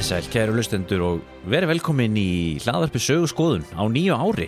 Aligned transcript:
Komið 0.00 0.14
sæl, 0.16 0.28
kæru 0.32 0.52
lustendur 0.56 1.02
og 1.04 1.32
verið 1.52 1.74
velkomin 1.74 2.14
í 2.16 2.56
hlaðarpi 2.64 3.02
sögurskoðun 3.04 3.66
á 3.76 3.84
nýju 3.84 4.14
ári. 4.16 4.46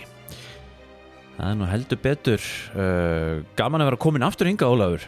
Það 1.35 1.43
er 1.45 1.59
nú 1.59 1.67
heldur 1.69 1.99
betur 2.01 2.47
uh, 2.73 3.43
gaman 3.53 3.83
að 3.83 3.91
vera 3.91 3.99
komin 4.01 4.25
aftur 4.25 4.49
hinga, 4.49 4.65
Ólafur. 4.65 5.05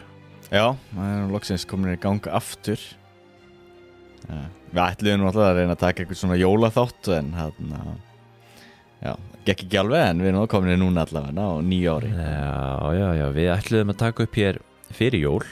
Já, 0.52 0.68
það 0.92 1.02
er 1.08 1.18
nú 1.24 1.34
loksins 1.34 1.66
komin 1.66 1.96
í 1.96 1.98
ganga 1.98 2.36
aftur 2.38 2.78
ja, 4.28 4.44
Við 4.70 4.82
ætluðum 4.84 5.24
nú 5.24 5.28
alltaf 5.32 5.48
að 5.48 5.58
reyna 5.58 5.74
að 5.74 5.82
taka 5.82 6.04
eitthvað 6.04 6.22
svona 6.22 6.38
jólaþátt 6.38 7.12
en 7.18 7.34
hann 7.40 7.76
Já, 9.02 9.12
gekk 9.50 9.66
ekki 9.66 9.82
alveg 9.82 10.12
en 10.12 10.22
við 10.22 10.30
erum 10.30 10.44
nú 10.44 10.48
komin 10.54 10.76
í 10.76 10.78
núna 10.78 11.08
allavega 11.08 11.50
á 11.50 11.58
nýju 11.58 11.98
ári 11.98 12.14
Já, 12.14 12.94
já, 13.02 13.08
já, 13.18 13.26
við 13.34 13.54
ætluðum 13.58 13.96
að 13.96 14.02
taka 14.06 14.30
upp 14.30 14.44
hér 14.44 14.62
fyrir 14.94 15.26
jól 15.26 15.42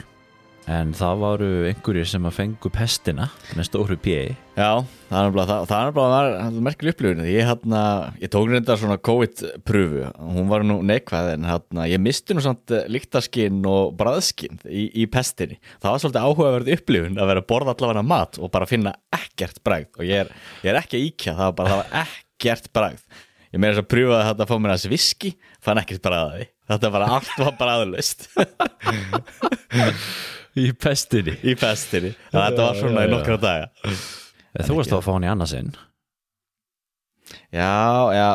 en 0.71 0.95
það 0.97 1.21
varu 1.21 1.49
einhverjir 1.69 2.09
sem 2.09 2.25
að 2.25 2.37
fengu 2.39 2.71
pestina 2.73 3.27
með 3.57 3.69
stóru 3.69 3.97
pjegi. 4.01 4.37
Já, 4.55 4.85
það 5.11 5.19
er 5.19 5.27
náttúrulega 5.27 5.57
það, 5.69 5.75
er 5.77 5.89
náttúrulega 5.91 6.65
merkjuleg 6.69 6.95
upplifun. 6.97 7.23
Ég, 7.29 7.49
hérna, 7.51 7.83
ég 8.23 8.33
tók 8.33 8.49
reynda 8.51 8.77
svona 8.81 8.99
COVID-pröfu. 9.09 10.07
Hún 10.37 10.49
var 10.53 10.65
nú 10.67 10.79
neikvæð 10.87 11.31
en 11.35 11.49
hérna, 11.51 11.89
ég 11.91 12.03
misti 12.03 12.37
nú 12.37 12.45
samt 12.45 12.73
líktaskinn 12.93 13.61
og 13.69 13.97
bræðskinn 13.99 14.63
í, 14.65 14.87
í 15.05 15.09
pestinni. 15.11 15.61
Það 15.83 15.91
var 15.91 16.05
svolítið 16.05 16.29
áhugaverð 16.31 16.73
upplifun 16.79 17.21
að 17.21 17.33
vera 17.33 17.45
að 17.45 17.51
borða 17.51 17.77
allavega 17.77 18.07
mat 18.15 18.41
og 18.41 18.53
bara 18.55 18.71
finna 18.71 18.95
ekkert 19.35 19.63
bræð 19.67 19.89
og 19.99 20.07
ég 20.07 20.25
er, 20.25 20.35
ég 20.65 20.73
er 20.73 20.81
ekki 20.81 20.99
að 20.99 21.07
íkja 21.11 21.37
það 21.39 21.49
var 21.49 21.57
bara 21.59 21.73
það 21.73 21.81
var 21.83 22.05
ekkert 22.05 22.71
bræð 22.77 23.01
ég 23.55 23.63
meira 23.63 23.75
þess 23.75 23.85
að 23.85 23.91
pröfa 23.95 24.19
að 24.19 24.29
þetta 24.31 24.47
fá 24.51 24.55
mér 24.59 24.75
aðeins 24.75 24.93
viski 24.93 25.33
fann 25.63 25.81
ekkert 25.83 26.05
bræðaði 26.05 26.47
þetta 26.71 26.91
var 26.95 27.07
allt 27.09 27.35
var 27.39 27.59
bræðlust 27.61 28.27
Í 30.61 30.69
pestinni? 30.79 31.35
Í 31.43 31.57
pestinni, 31.59 32.13
þetta 32.31 32.69
var 32.69 32.77
svona 32.79 33.07
í 33.07 33.11
nokkra 33.11 33.39
daga. 33.43 33.95
Þú 34.55 34.77
varst 34.79 34.93
þá 34.93 34.99
að 35.01 35.07
fá 35.07 35.13
hann 35.17 35.27
í 35.27 35.31
annarsinn 35.33 35.73
Já, 37.55 38.13
já. 38.15 38.29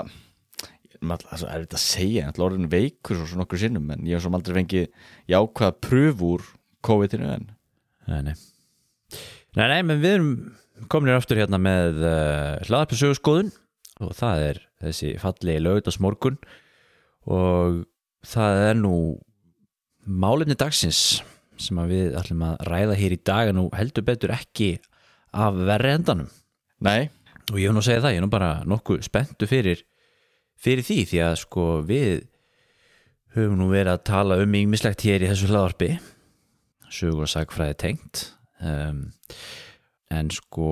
Það 0.99 1.43
er 1.47 1.61
þetta 1.63 1.77
að 1.77 1.83
segja 1.83 2.25
Það 2.27 2.39
er 2.41 2.45
orðin 2.49 2.71
veikur 2.73 3.21
og 3.21 3.29
svona 3.29 3.45
okkur 3.45 3.61
sinnum 3.61 3.91
en 3.93 4.07
ég 4.09 4.17
hef 4.17 4.25
svo 4.25 4.33
aldrei 4.35 4.57
fengið 4.57 4.89
jákvæða 5.31 5.75
pröf 5.85 6.23
úr 6.27 6.43
COVID-inu 6.83 7.29
en 7.37 7.45
Nei, 8.09 8.21
nei. 8.25 8.33
Nei, 9.53 9.67
nei, 9.69 9.81
menn 9.85 10.01
við 10.01 10.15
erum 10.17 10.31
komin 10.89 11.11
hér 11.11 11.19
aftur 11.19 11.39
hérna 11.39 11.59
með 11.61 11.99
uh, 12.01 12.57
hlaðarpjössögurskoðun 12.65 13.51
og 14.01 14.13
það 14.17 14.45
er 14.47 14.59
þessi 14.81 15.11
fallegi 15.21 15.61
lögðasmorgun 15.61 16.39
og 17.29 17.83
það 18.25 18.63
er 18.69 18.79
nú 18.79 18.93
málinni 20.09 20.57
dagsins 20.57 21.19
sem 21.59 21.79
við 21.89 22.17
ætlum 22.19 22.43
að 22.47 22.65
ræða 22.69 22.97
hér 22.99 23.15
í 23.15 23.21
dag 23.29 23.51
en 23.51 23.59
nú 23.59 23.67
heldur 23.75 24.05
betur 24.07 24.33
ekki 24.35 24.71
af 25.35 25.57
verri 25.67 25.93
endanum. 25.97 26.29
Nei. 26.85 27.09
Og 27.49 27.57
ég 27.59 27.69
hef 27.69 27.75
nú 27.75 27.81
að 27.81 27.89
segja 27.89 28.03
það, 28.03 28.13
ég 28.15 28.21
er 28.21 28.25
nú 28.25 28.31
bara 28.31 28.51
nokkuð 28.69 29.03
spenntu 29.07 29.49
fyrir, 29.49 29.83
fyrir 30.59 30.85
því 30.85 30.99
því 31.09 31.21
að 31.25 31.35
sko 31.43 31.65
við 31.85 32.27
höfum 33.35 33.59
nú 33.59 33.69
verið 33.71 33.93
að 33.95 34.05
tala 34.09 34.39
um 34.41 34.57
ýmislegt 34.57 35.05
hér 35.05 35.25
í 35.25 35.29
þessu 35.29 35.49
hlaðarpi 35.49 35.91
sögur 36.89 37.27
og 37.27 37.31
sagfræði 37.31 37.77
tengt 37.83 38.23
um, 38.65 39.03
en 40.09 40.31
sko 40.33 40.69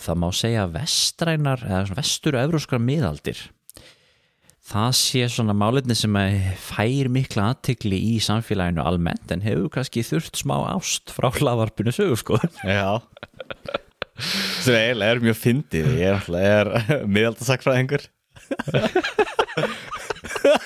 það 0.00 0.20
má 0.22 0.28
segja 0.36 0.68
vestrænar 0.72 1.64
eða 1.66 1.98
vestur 1.98 2.38
og 2.38 2.46
evróskra 2.46 2.80
miðaldir 2.80 3.42
það 4.62 4.92
sé 4.98 5.22
svona 5.32 5.54
málinni 5.56 5.96
sem 5.98 6.16
fær 6.62 7.10
mikla 7.12 7.48
aðtikli 7.52 7.98
í 8.12 8.14
samfélaginu 8.22 8.84
almennt 8.84 9.34
en 9.34 9.42
hefur 9.44 9.70
kannski 9.74 10.04
þurft 10.06 10.38
smá 10.42 10.56
ást 10.70 11.12
frá 11.14 11.30
hlaðvarpinu 11.34 11.94
sögur 11.94 12.20
sko. 12.20 12.40
Já. 12.62 13.02
Sem 14.62 14.76
eiginlega 14.78 15.16
er 15.16 15.22
mjög 15.24 15.38
fyndið. 15.40 15.92
Ég 15.98 16.30
er 16.30 16.42
er 16.42 17.06
miðaldasakfræðingur 17.10 18.06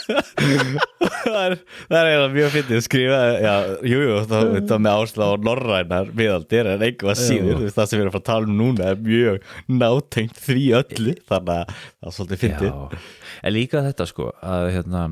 það 0.06 1.38
er, 1.42 1.56
það 1.90 2.10
er 2.10 2.24
mjög 2.34 2.52
fyndið 2.54 2.78
að 2.78 2.84
skrifa 2.86 3.20
já, 3.42 3.54
jú, 3.90 4.00
jú, 4.02 4.16
er 4.22 4.66
það 4.70 4.82
með 4.86 4.98
áslá 5.02 5.24
og 5.28 5.46
norrænar 5.46 6.10
miðaldir 6.16 6.70
en 6.72 6.84
einhvað 6.86 7.20
síður 7.20 7.62
veist, 7.64 7.76
það 7.78 7.88
sem 7.90 7.98
við 8.00 8.04
erum 8.06 8.18
að 8.20 8.26
tala 8.30 8.50
um 8.50 8.58
núna 8.60 8.90
er 8.92 9.00
mjög 9.06 9.48
nátengt 9.82 10.42
því 10.46 10.66
öllu 10.80 11.16
þannig 11.30 11.56
að 11.56 11.72
það 11.72 12.10
er 12.10 12.16
svolítið 12.18 12.44
fyndið. 12.44 12.70
Já, 12.70 13.00
en 13.42 13.56
líka 13.56 13.84
þetta 13.86 14.08
sko 14.12 14.30
að 14.42 14.70
hérna 14.76 15.02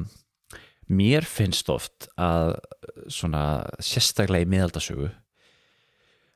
mér 0.94 1.26
finnst 1.28 1.70
oft 1.72 2.08
að 2.20 2.54
svona 3.12 3.44
sérstaklega 3.82 4.44
í 4.46 4.50
miðaldasögu 4.52 5.10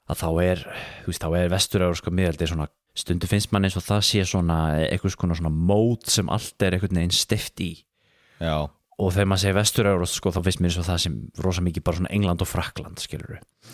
að 0.08 0.22
þá 0.22 0.28
er, 0.44 0.62
veist, 1.06 1.22
þá 1.22 1.36
er 1.36 1.50
vestureuróska 1.52 2.12
miðaldi 2.14 2.48
svona, 2.48 2.68
stundu 2.98 3.28
finnst 3.30 3.52
mann 3.52 3.68
eins 3.68 3.76
og 3.78 3.84
það 3.84 4.06
sé 4.08 4.24
svona 4.26 4.58
eitthvað 4.88 5.18
svona 5.20 5.52
mót 5.52 6.08
sem 6.10 6.30
allt 6.32 6.64
er 6.64 6.76
einhvern 6.78 6.98
veginn 7.02 7.14
stift 7.14 7.60
í 7.62 7.74
Já, 8.38 8.56
og 8.98 9.12
þegar 9.14 9.28
maður 9.30 9.42
segir 9.44 9.56
vestureurósk 9.56 10.18
sko, 10.18 10.32
þá 10.34 10.40
finnst 10.42 10.60
mér 10.62 10.72
eins 10.72 10.78
og 10.80 10.86
það 10.88 11.02
sem 11.04 11.18
rosa 11.44 11.62
mikið 11.62 11.84
bara 11.86 12.00
svona 12.00 12.12
England 12.16 12.42
og 12.42 12.50
Frakland, 12.50 13.02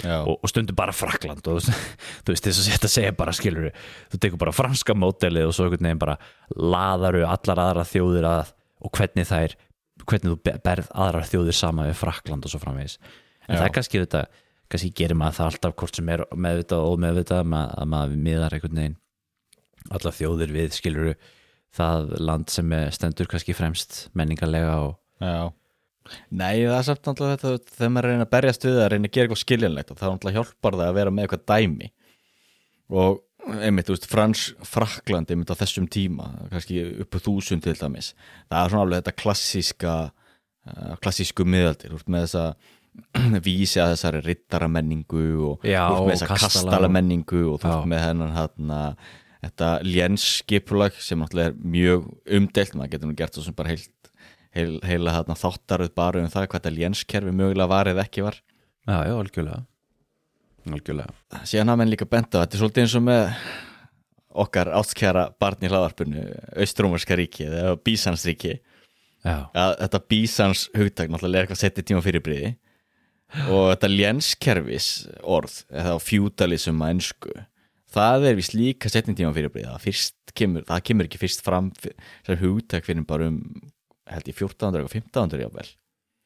og, 0.04 0.34
og 0.34 0.50
stundu 0.52 0.76
bara 0.76 0.92
Frakland 0.92 1.48
og 1.48 1.62
þú 2.24 2.34
veist 2.34 2.44
þess 2.44 2.60
að 2.60 2.72
þetta 2.74 2.90
segja 2.92 3.14
bara 3.16 3.36
skilur 3.36 3.70
þú 4.12 4.20
tekur 4.20 4.42
bara 4.42 4.52
franska 4.56 4.96
mótelið 4.96 5.48
og 5.48 5.56
svo 5.56 5.68
einhvern 5.68 5.88
veginn 5.88 6.02
bara 6.02 6.18
laðaru 6.52 7.24
allar 7.24 7.62
aðra 7.68 7.86
þjóðir 7.88 8.28
að 8.28 8.52
og 8.84 8.92
hvernig 8.98 9.28
það 9.28 9.46
er 9.48 9.56
hvernig 10.04 10.34
þú 10.34 10.56
berð 10.66 10.90
aðra 11.06 11.22
þjóðir 11.28 11.56
sama 11.56 11.86
við 11.88 12.00
Frakland 12.02 12.44
og 12.44 12.52
svo 12.52 12.60
framvegis. 12.60 12.98
En 13.46 13.54
Já. 13.54 13.60
það 13.60 13.66
er 13.66 13.74
kannski 13.78 14.02
þetta 14.02 14.24
kannski 14.72 14.90
gerir 14.98 15.18
maður 15.18 15.38
það 15.38 15.50
alltaf 15.50 15.76
hvort 15.80 15.98
sem 16.00 16.10
er 16.12 16.24
meðvitað 16.34 16.88
og 16.88 17.00
meðvitað 17.00 17.40
að 17.40 17.50
maður, 17.52 17.74
að 17.80 17.90
maður 17.94 18.20
miðar 18.26 18.56
einhvern 18.56 18.80
veginn 18.80 18.98
allar 19.94 20.16
þjóðir 20.16 20.54
við 20.54 20.76
skilur 20.76 21.10
það 21.74 22.14
land 22.22 22.52
sem 22.52 22.72
stendur 22.94 23.28
kannski 23.30 23.56
fremst 23.56 23.98
menningarlega 24.18 24.76
og 24.86 24.96
já. 25.24 25.52
Nei, 26.36 26.58
það 26.68 26.74
er 26.76 26.84
samt 26.84 27.06
náttúrulega 27.08 27.38
þetta 27.40 27.76
þegar 27.78 27.92
maður 27.94 28.10
reyna 28.10 28.24
að 28.26 28.32
berjast 28.34 28.64
við 28.66 28.74
það, 28.76 28.88
reyna 28.92 29.08
að 29.08 29.14
gera 29.16 29.24
eitthvað 29.24 29.40
skiljanlegt 29.40 29.92
og 29.94 29.96
það 30.00 30.08
er 30.10 30.12
náttúrulega 30.18 30.36
hjálpar 30.42 30.76
það 30.76 30.90
að 30.90 30.98
vera 30.98 31.12
með 31.16 31.24
eitthvað 31.24 31.46
dæmi. 31.48 31.88
Og 32.92 33.22
einmitt, 33.64 33.88
þú 33.88 33.94
veist, 33.96 34.08
Frans 34.12 34.42
Frakland 34.68 35.32
einmitt 35.32 35.52
á 35.52 35.56
þessum 35.62 35.86
tíma, 35.92 36.26
kannski 36.52 36.82
upp 37.06 37.16
á 37.16 37.24
þúsund 37.24 37.64
til 37.64 37.74
dæmis, 37.80 38.10
það 38.52 38.60
er 38.60 38.74
svona 38.74 38.84
alveg 38.84 39.00
þetta 39.02 39.16
klassíska 39.22 39.94
uh, 40.12 40.94
klassísku 41.00 41.46
miðaldir, 41.48 41.92
þú 41.94 41.98
veist, 42.02 42.12
með 42.12 42.26
þessa 42.28 43.40
vísi 43.48 43.80
að 43.82 43.94
þessari 43.96 44.20
rittaramenningu 44.28 45.24
og 45.48 45.64
Já, 45.66 45.82
þú 45.88 46.04
veist, 46.04 46.04
með 46.04 46.04
og 46.04 46.12
þessa 46.12 46.28
kastala- 46.30 46.68
kastalamenningu 46.68 47.42
og 47.54 47.60
þú 47.64 47.72
veist, 47.72 47.90
með 47.94 48.04
hennan 48.10 48.36
hérna 48.36 48.80
þetta 49.44 49.68
lénsskipulag 49.86 50.96
sem 51.02 51.20
náttúrulega 51.20 51.52
er 51.52 51.68
mjög 51.76 52.08
umdelt, 52.38 52.74
maður 52.74 52.94
getur 52.94 53.10
nú 53.10 53.18
gert 53.18 53.36
það 53.36 53.48
sem 53.48 53.56
bara 53.58 53.74
heilt 53.74 53.92
heil, 54.54 54.78
heila 54.86 55.14
þarna 55.18 55.36
þáttaröð 55.38 55.94
bara 55.98 56.22
um 56.22 56.32
það 56.32 56.48
hvað 56.48 56.60
þetta 56.60 56.74
lénskerfi 56.78 57.34
mögulega 57.34 57.70
var 57.70 57.90
eða 57.90 58.04
ekki 58.06 58.24
var. 58.26 58.40
Já, 58.84 58.96
já, 59.08 59.14
algjörlega. 59.18 59.62
Algjörlega. 60.70 61.14
Síðan 61.44 61.72
hafa 61.72 61.80
menn 61.82 61.92
líka 61.92 62.08
bent 62.08 62.34
á 62.36 62.42
þetta 62.42 62.56
er 62.56 62.62
svolítið 62.62 62.84
eins 62.84 62.98
og 62.98 63.06
með 63.08 63.22
okkar 64.44 64.70
ástkjara 64.74 65.24
barn 65.40 65.62
í 65.62 65.70
hlaðarpunu 65.70 66.26
Austrómarska 66.58 67.18
ríki 67.18 67.46
eða 67.46 67.76
Bísansríki 67.86 68.54
já, 68.56 69.36
að 69.54 69.74
þetta 69.84 70.00
Bísans 70.10 70.66
hugtak 70.74 71.12
náttúrulega 71.12 71.44
er 71.44 71.46
eitthvað 71.46 71.62
setið 71.62 71.88
tíma 71.90 72.04
fyrirbriði 72.04 72.54
og 73.44 73.68
þetta 73.72 73.90
lénskerfis 73.92 74.88
orð 75.22 75.60
eða 75.70 75.94
fjúdalisum 76.02 76.82
að 76.82 76.96
ennsku 76.96 77.36
það 77.94 78.28
er 78.30 78.38
vist 78.40 78.56
líka 78.56 78.90
setning 78.92 79.16
tíma 79.18 79.34
fyrirbriði 79.36 79.70
það, 79.70 80.58
það 80.66 80.84
kemur 80.88 81.08
ekki 81.08 81.22
fyrst 81.22 81.44
fram 81.46 81.70
sem 81.78 82.40
hugtak 82.42 82.86
fyrir 82.86 83.06
bara 83.08 83.30
um 83.30 83.40
held 84.10 84.28
ég 84.28 84.36
1400 84.36 84.84
og 84.84 84.92
1500 84.92 85.46
jáfnvel 85.46 85.70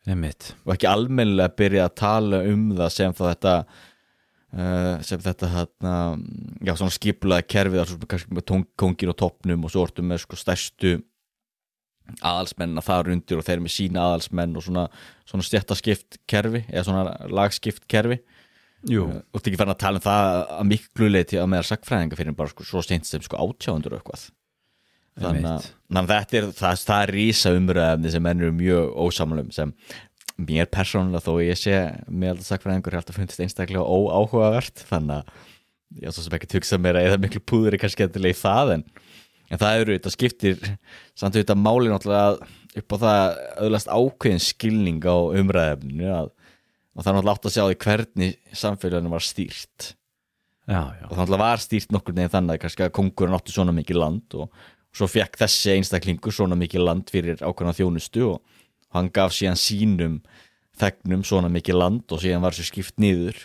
einmitt. 0.09 0.53
Og 0.65 0.75
ekki 0.75 0.89
almennilega 0.89 1.55
byrja 1.59 1.87
að 1.89 1.95
tala 2.01 2.41
um 2.49 2.65
það 2.79 2.95
sem 2.95 3.15
þá 3.17 3.23
þetta 3.27 3.55
uh, 3.59 4.95
sem 5.05 5.23
þetta 5.25 5.51
hérna, 5.53 5.95
já 6.65 6.73
svona 6.79 6.97
skipulaði 6.97 7.49
kerfið 7.55 7.85
svo 7.91 8.09
kannski 8.09 8.39
með 8.39 8.49
kóngin 8.81 9.13
og 9.13 9.19
toppnum 9.21 9.69
og 9.69 9.75
svo 9.75 9.85
ortum 9.85 10.09
með 10.09 10.25
sko 10.25 10.41
stærstu 10.41 10.97
aðalsmennina 12.25 12.81
þar 12.85 13.13
undir 13.13 13.37
og 13.37 13.45
þeir 13.45 13.59
eru 13.59 13.67
með 13.67 13.75
sína 13.75 14.07
aðalsmenn 14.07 14.57
og 14.57 14.65
svona, 14.65 14.87
svona 15.29 15.45
stjættaskipt 15.45 16.23
kerfi 16.31 16.63
eða 16.71 16.87
svona 16.87 17.17
lagskipt 17.29 17.85
kerfi 17.91 18.23
Jú, 18.87 19.09
og 19.11 19.41
þetta 19.41 19.51
ekki 19.51 19.59
fann 19.59 19.73
að 19.73 19.81
tala 19.83 19.99
um 19.99 20.05
það 20.05 20.29
að 20.55 20.69
miklu 20.71 21.09
leiti 21.11 21.39
að 21.41 21.49
meðar 21.51 21.67
sagfræðinga 21.67 22.19
fyrir 22.19 22.37
bara 22.39 22.53
sko, 22.53 22.67
svo 22.69 22.83
steint 22.85 23.09
sem 23.09 23.25
sko 23.25 23.41
átjáundur 23.43 23.97
og 23.97 24.03
eitthvað. 24.03 24.29
Þannig 25.19 25.49
að 25.99 26.13
þetta 26.13 26.39
er 26.39 26.47
það, 26.55 26.83
það 26.87 27.03
er 27.03 27.13
rísa 27.17 27.55
umræðefni 27.59 28.13
sem 28.15 28.23
menn 28.23 28.45
eru 28.45 28.55
mjög 28.55 28.93
ósamlum 29.03 29.49
sem 29.55 29.73
mér 30.39 30.69
persónulega 30.71 31.25
þó 31.25 31.33
ég 31.43 31.59
sé 31.59 31.75
með 32.07 32.37
alltaf 32.37 32.51
sagfræðingur 32.53 32.95
er 32.95 33.01
alltaf 33.01 33.19
fundist 33.19 33.43
einstaklega 33.43 33.83
óáhugavert. 33.83 34.85
Þannig 34.87 35.17
að 35.19 36.05
ég 36.05 36.15
svo 36.15 36.23
sem 36.23 36.39
ekki 36.39 36.51
tuksa 36.55 36.79
mér 36.79 37.01
að 37.01 37.09
eða 37.09 37.21
miklu 37.25 37.43
púður 37.43 37.75
er 37.75 37.83
kannski 37.83 38.07
eftirlega 38.07 38.37
í 38.37 38.39
það 38.39 38.75
en, 38.77 38.87
en 39.49 39.63
það 39.63 39.83
eru 39.83 39.99
þetta 39.99 40.15
skiptir 40.15 40.59
samt 41.19 41.35
auðvitað 41.35 41.63
máli 41.65 41.91
náttúrulega 41.91 42.51
upp 42.79 42.95
á 42.95 42.97
það 43.03 43.23
auðvitað 43.59 43.93
ákveðin 43.99 44.45
skilning 44.45 45.09
á 45.09 45.17
umræðefninu 45.41 46.13
að, 46.15 46.31
og 46.99 47.05
það 47.05 47.13
er 47.13 47.17
náttúrulega 47.17 47.37
átt 47.37 47.47
að 47.47 47.55
sjá 47.55 47.63
því 47.63 47.77
hvernig 47.85 48.57
samfélaginu 48.59 49.13
var 49.13 49.25
stýrt. 49.25 49.93
Já, 50.69 50.83
já, 50.99 51.05
og 51.07 51.15
þannig 51.15 51.41
var 51.41 51.63
stýrt 51.63 51.95
nokkur 51.95 52.17
neginn 52.17 52.33
þannig 52.33 52.57
að 52.57 52.63
kannski 52.65 52.85
að 52.85 52.97
kongurinn 52.99 53.37
átti 53.39 53.55
svona 53.55 53.75
mikið 53.77 54.01
land 54.03 54.35
og 54.37 54.65
svo 54.99 55.07
fekk 55.09 55.39
þessi 55.41 55.77
einstaklingur 55.77 56.35
svona 56.35 56.59
mikið 56.59 56.85
land 56.85 57.13
fyrir 57.13 57.39
ákveðna 57.39 57.77
þjónustu 57.79 58.25
og 58.33 58.59
hann 58.97 59.13
gaf 59.15 59.37
síðan 59.37 59.61
sínum 59.61 60.19
þegnum 60.79 61.23
svona 61.27 61.53
mikið 61.53 61.79
land 61.79 62.13
og 62.13 62.21
síðan 62.25 62.43
var 62.45 62.57
þessu 62.57 62.73
skipt 62.73 62.99
niður. 63.01 63.39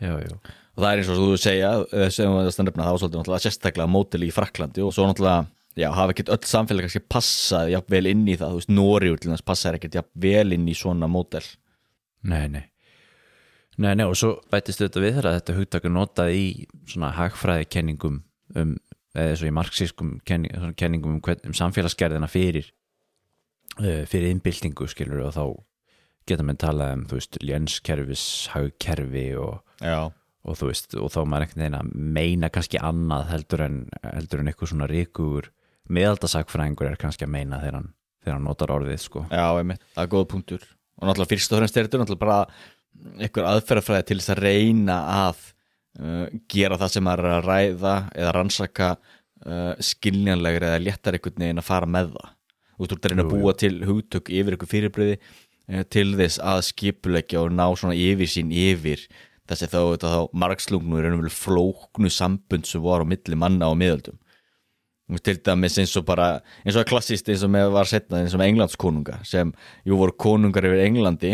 Já, 0.00 0.16
já. 0.24 0.34
og 0.74 0.82
það 0.82 0.90
er 0.90 1.00
eins 1.00 1.12
og 1.12 1.22
þú 1.22 1.30
segja 1.40 1.72
eh, 1.92 2.10
sem 2.12 2.34
við 2.34 2.50
þetta 2.50 2.66
nefna, 2.66 2.84
það 2.84 2.94
var 2.94 3.00
svolítið 3.02 3.20
náttúrulega 3.20 3.46
sérstaklega 3.46 3.92
mótili 3.94 4.28
í 4.30 4.34
Fraklandi 4.34 4.84
og 4.84 4.94
svo 4.96 5.06
náttúrulega 5.06 5.46
já, 5.76 5.88
hafa 5.92 6.14
ekkert 6.14 6.32
öll 6.34 6.48
samfélag 6.48 6.86
kannski 6.86 7.02
passað 7.04 7.74
jafn 7.74 7.92
vel 7.92 8.06
inn 8.08 8.22
í 8.24 8.36
það, 8.40 8.54
þú 8.54 8.60
veist, 8.62 8.72
Nóriur 8.72 9.20
til 9.20 9.32
þess 9.34 9.48
passaði 9.50 9.80
ekkert 9.80 9.98
jafn 10.00 10.24
vel 10.24 10.56
inn 10.56 10.70
í 10.72 10.76
svona 10.76 11.10
mótel 11.10 11.44
Nei, 12.22 12.48
nei. 12.52 12.66
Nei, 13.80 13.94
nei, 13.96 14.04
og 14.04 14.16
svo 14.18 14.34
bætist 14.52 14.82
þetta 14.82 15.00
við 15.00 15.14
þegar 15.16 15.38
þetta 15.38 15.56
hugtak 15.56 15.86
er 15.88 15.92
notað 15.94 16.34
í 16.36 16.44
svona 16.90 17.14
hagfræðikenningum 17.16 18.18
um, 18.60 18.74
eða 19.16 19.38
svo 19.40 19.48
í 19.48 19.54
marxískum 19.56 20.12
kenning, 20.28 20.74
kenningum 20.76 21.16
um, 21.16 21.22
hvern, 21.24 21.40
um 21.48 21.56
samfélagsgerðina 21.56 22.28
fyrir 22.30 22.68
uh, 23.80 24.02
fyrir 24.10 24.34
innbyltingu 24.34 24.88
skilur 24.90 25.22
og 25.30 25.36
þá 25.36 25.44
geta 26.28 26.44
menn 26.44 26.60
talað 26.60 26.96
um, 26.98 27.04
þú 27.08 27.20
veist, 27.20 27.38
lénskerfis 27.40 28.24
hagkerfi 28.52 29.30
og, 29.40 29.62
Já, 29.80 30.10
og 30.10 30.58
þú 30.60 30.68
veist, 30.72 30.98
og 31.00 31.14
þá 31.14 31.20
maður 31.24 31.54
veginn 31.54 31.78
að 31.78 31.94
meina 32.18 32.50
kannski 32.52 32.82
annað 32.84 33.30
heldur 33.32 33.64
en 33.64 33.80
heldur 34.10 34.42
en 34.42 34.52
eitthvað 34.52 34.74
svona 34.74 34.90
ríkur 34.90 35.48
meðaldasakfræðingur 35.90 36.90
er 36.90 37.00
kannski 37.00 37.24
að 37.26 37.32
meina 37.38 37.62
þegar 37.62 37.80
hann, 37.80 37.88
þegar 38.20 38.36
hann 38.36 38.46
notar 38.46 38.74
orðið, 38.76 39.00
sko. 39.02 39.24
Já, 39.32 39.46
einmitt, 39.56 39.88
það 39.96 40.04
er 40.04 40.12
góð 40.12 40.28
punktur 40.34 40.68
og 40.98 41.08
náttúrulega 41.08 41.32
fyrst 41.34 41.54
og 41.54 41.60
fremst 41.60 41.78
er 41.78 41.86
þetta 41.86 42.02
náttúrulega 42.02 42.24
bara 42.24 42.40
einhver 43.20 43.48
aðferðafræði 43.54 44.08
til 44.08 44.18
þess 44.20 44.34
að 44.34 44.42
reyna 44.44 44.98
að 45.14 45.44
uh, 46.00 46.26
gera 46.50 46.78
það 46.80 46.94
sem 46.94 47.06
maður 47.06 47.28
er 47.28 47.36
að 47.38 47.48
ræða 47.48 47.94
eða 48.14 48.34
rannsaka 48.36 48.90
uh, 48.96 49.72
skiljanlegri 49.90 50.68
eða 50.68 50.82
léttar 50.82 51.16
einhvern 51.16 51.46
veginn 51.46 51.62
að 51.62 51.70
fara 51.70 51.88
með 51.90 52.12
það. 52.16 52.36
Þú 52.70 52.82
veist, 52.82 52.90
þú 52.92 52.96
ert 52.96 53.06
að 53.06 53.14
reyna 53.14 53.26
að 53.26 53.32
búa 53.34 53.56
til 53.62 53.72
hugtök 53.88 54.30
yfir 54.34 54.56
einhver 54.56 54.72
fyrirbreyði 54.74 55.18
uh, 55.18 55.82
til 55.96 56.06
þess 56.20 56.44
að 56.52 56.62
skipulegja 56.68 57.44
og 57.44 57.52
ná 57.56 57.66
svona 57.72 57.96
yfir 57.96 58.30
sín 58.30 58.52
yfir 58.52 59.06
þessi 59.50 59.70
þá, 59.70 59.80
þá 59.98 60.12
margslungnu 60.36 60.98
er 60.98 61.08
einhverjum 61.08 61.34
flóknu 61.34 62.10
sambund 62.12 62.68
sem 62.68 62.82
var 62.84 63.02
á 63.02 63.06
milli 63.08 63.38
manna 63.38 63.70
og 63.72 63.80
miðöldum 63.80 64.19
til 65.18 65.40
dæmis 65.42 65.78
eins 65.82 65.96
og 65.98 66.04
bara 66.06 66.40
eins 66.64 66.76
og 66.78 66.86
klassist 66.86 67.28
eins 67.28 67.42
og 67.46 67.50
með 67.50 67.72
var 67.74 67.88
setna 67.90 68.20
eins 68.22 68.34
og 68.36 68.42
með 68.42 68.52
Englandskonunga 68.52 69.20
sem 69.26 69.50
jú 69.88 69.98
voru 69.98 70.14
konungar 70.14 70.68
yfir 70.68 70.84
Englandi 70.86 71.32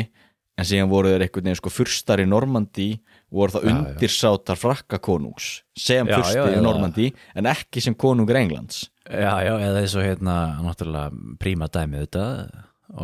en 0.56 0.64
síðan 0.64 0.88
voru 0.88 1.10
þeir 1.12 1.26
einhvern 1.26 1.50
veginn 1.50 1.58
sko 1.60 1.72
fyrstar 1.72 2.22
í 2.22 2.28
Normandi 2.28 2.88
voru 3.34 3.56
það 3.56 3.66
Já, 3.66 3.68
já. 3.68 3.74
undirsátar 3.74 4.60
frakka 4.60 5.00
konungs 5.04 5.50
sem 5.76 6.08
Já, 6.08 6.16
fyrstir 6.16 6.54
já, 6.54 6.56
í 6.56 6.62
Normandi 6.64 7.10
en 7.36 7.50
ekki 7.50 7.82
sem 7.84 7.96
konungur 7.98 8.38
Englands 8.40 8.86
Já, 9.06 9.34
já, 9.44 9.52
eða 9.60 9.82
eins 9.82 9.96
og 9.98 10.06
hérna 10.06 10.36
náttúrulega 10.64 11.36
príma 11.42 11.68
dæmið 11.70 12.06
þetta 12.06 12.24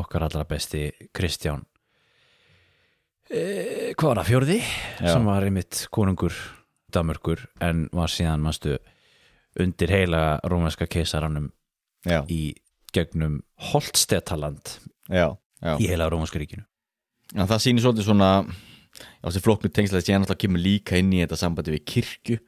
okkar 0.01 0.25
allra 0.27 0.47
besti 0.49 0.89
Kristján 1.15 1.67
e, 3.29 3.93
hvað 3.99 4.09
var 4.09 4.23
það, 4.23 4.31
fjórði 4.31 4.59
Já. 4.63 5.13
sem 5.13 5.29
var 5.29 5.47
einmitt 5.47 5.85
konungur 5.93 6.37
Damörkur 6.93 7.47
en 7.65 7.87
var 7.93 8.11
síðan 8.13 8.43
manstu 8.45 8.77
undir 9.61 9.91
heila 9.93 10.41
rómænska 10.49 10.87
keisaranum 10.91 11.51
Já, 12.07 12.23
í 12.27 12.55
gegnum 12.93 13.41
Holtstetaland 13.71 14.79
já, 15.09 15.29
já. 15.63 15.75
í 15.79 15.89
heila 15.91 16.09
rómænska 16.11 16.41
ríkinu. 16.41 16.65
En 17.35 17.49
það 17.49 17.63
sýnir 17.65 17.85
svolítið 17.85 18.09
svona 18.09 18.31
á 18.45 19.27
þessi 19.29 19.43
flóknu 19.45 19.71
tengslega 19.73 20.05
síðan 20.05 20.25
alltaf 20.27 20.41
kemur 20.43 20.61
líka 20.61 20.99
inn 21.01 21.13
í 21.15 21.23
þetta 21.23 21.39
sambandi 21.41 21.73
við 21.77 21.85
kirkju. 21.89 22.39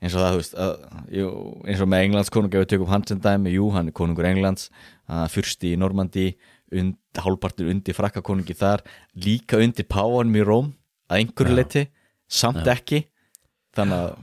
Eins 0.00 0.14
og 0.16 0.22
það, 0.24 0.32
þú 0.32 0.40
veist, 0.40 0.54
að, 0.56 0.74
jú, 1.12 1.28
eins 1.68 1.80
og 1.84 1.88
með 1.92 2.04
Englands 2.06 2.32
konung 2.32 2.54
ef 2.56 2.62
við 2.62 2.70
tökum 2.72 2.88
hans 2.88 3.12
en 3.12 3.20
dæmi, 3.20 3.52
jú, 3.52 3.66
hann 3.74 3.90
er 3.90 3.96
konungur 3.96 4.28
Englands 4.28 4.70
fyrsti 5.32 5.74
í 5.74 5.78
Normandi 5.80 6.26
und, 6.72 6.96
hálfpartur 7.20 7.68
undir 7.68 7.96
frakkakonungi 7.96 8.56
þar 8.56 8.84
líka 9.20 9.60
undir 9.60 9.84
páanum 9.90 10.38
í 10.40 10.44
Róm 10.46 10.70
að 11.10 11.20
einhverju 11.24 11.52
Já. 11.52 11.58
leiti, 11.58 11.82
samt 12.30 12.68
ekki. 12.70 13.02
Þannig 13.76 14.04
að 14.06 14.14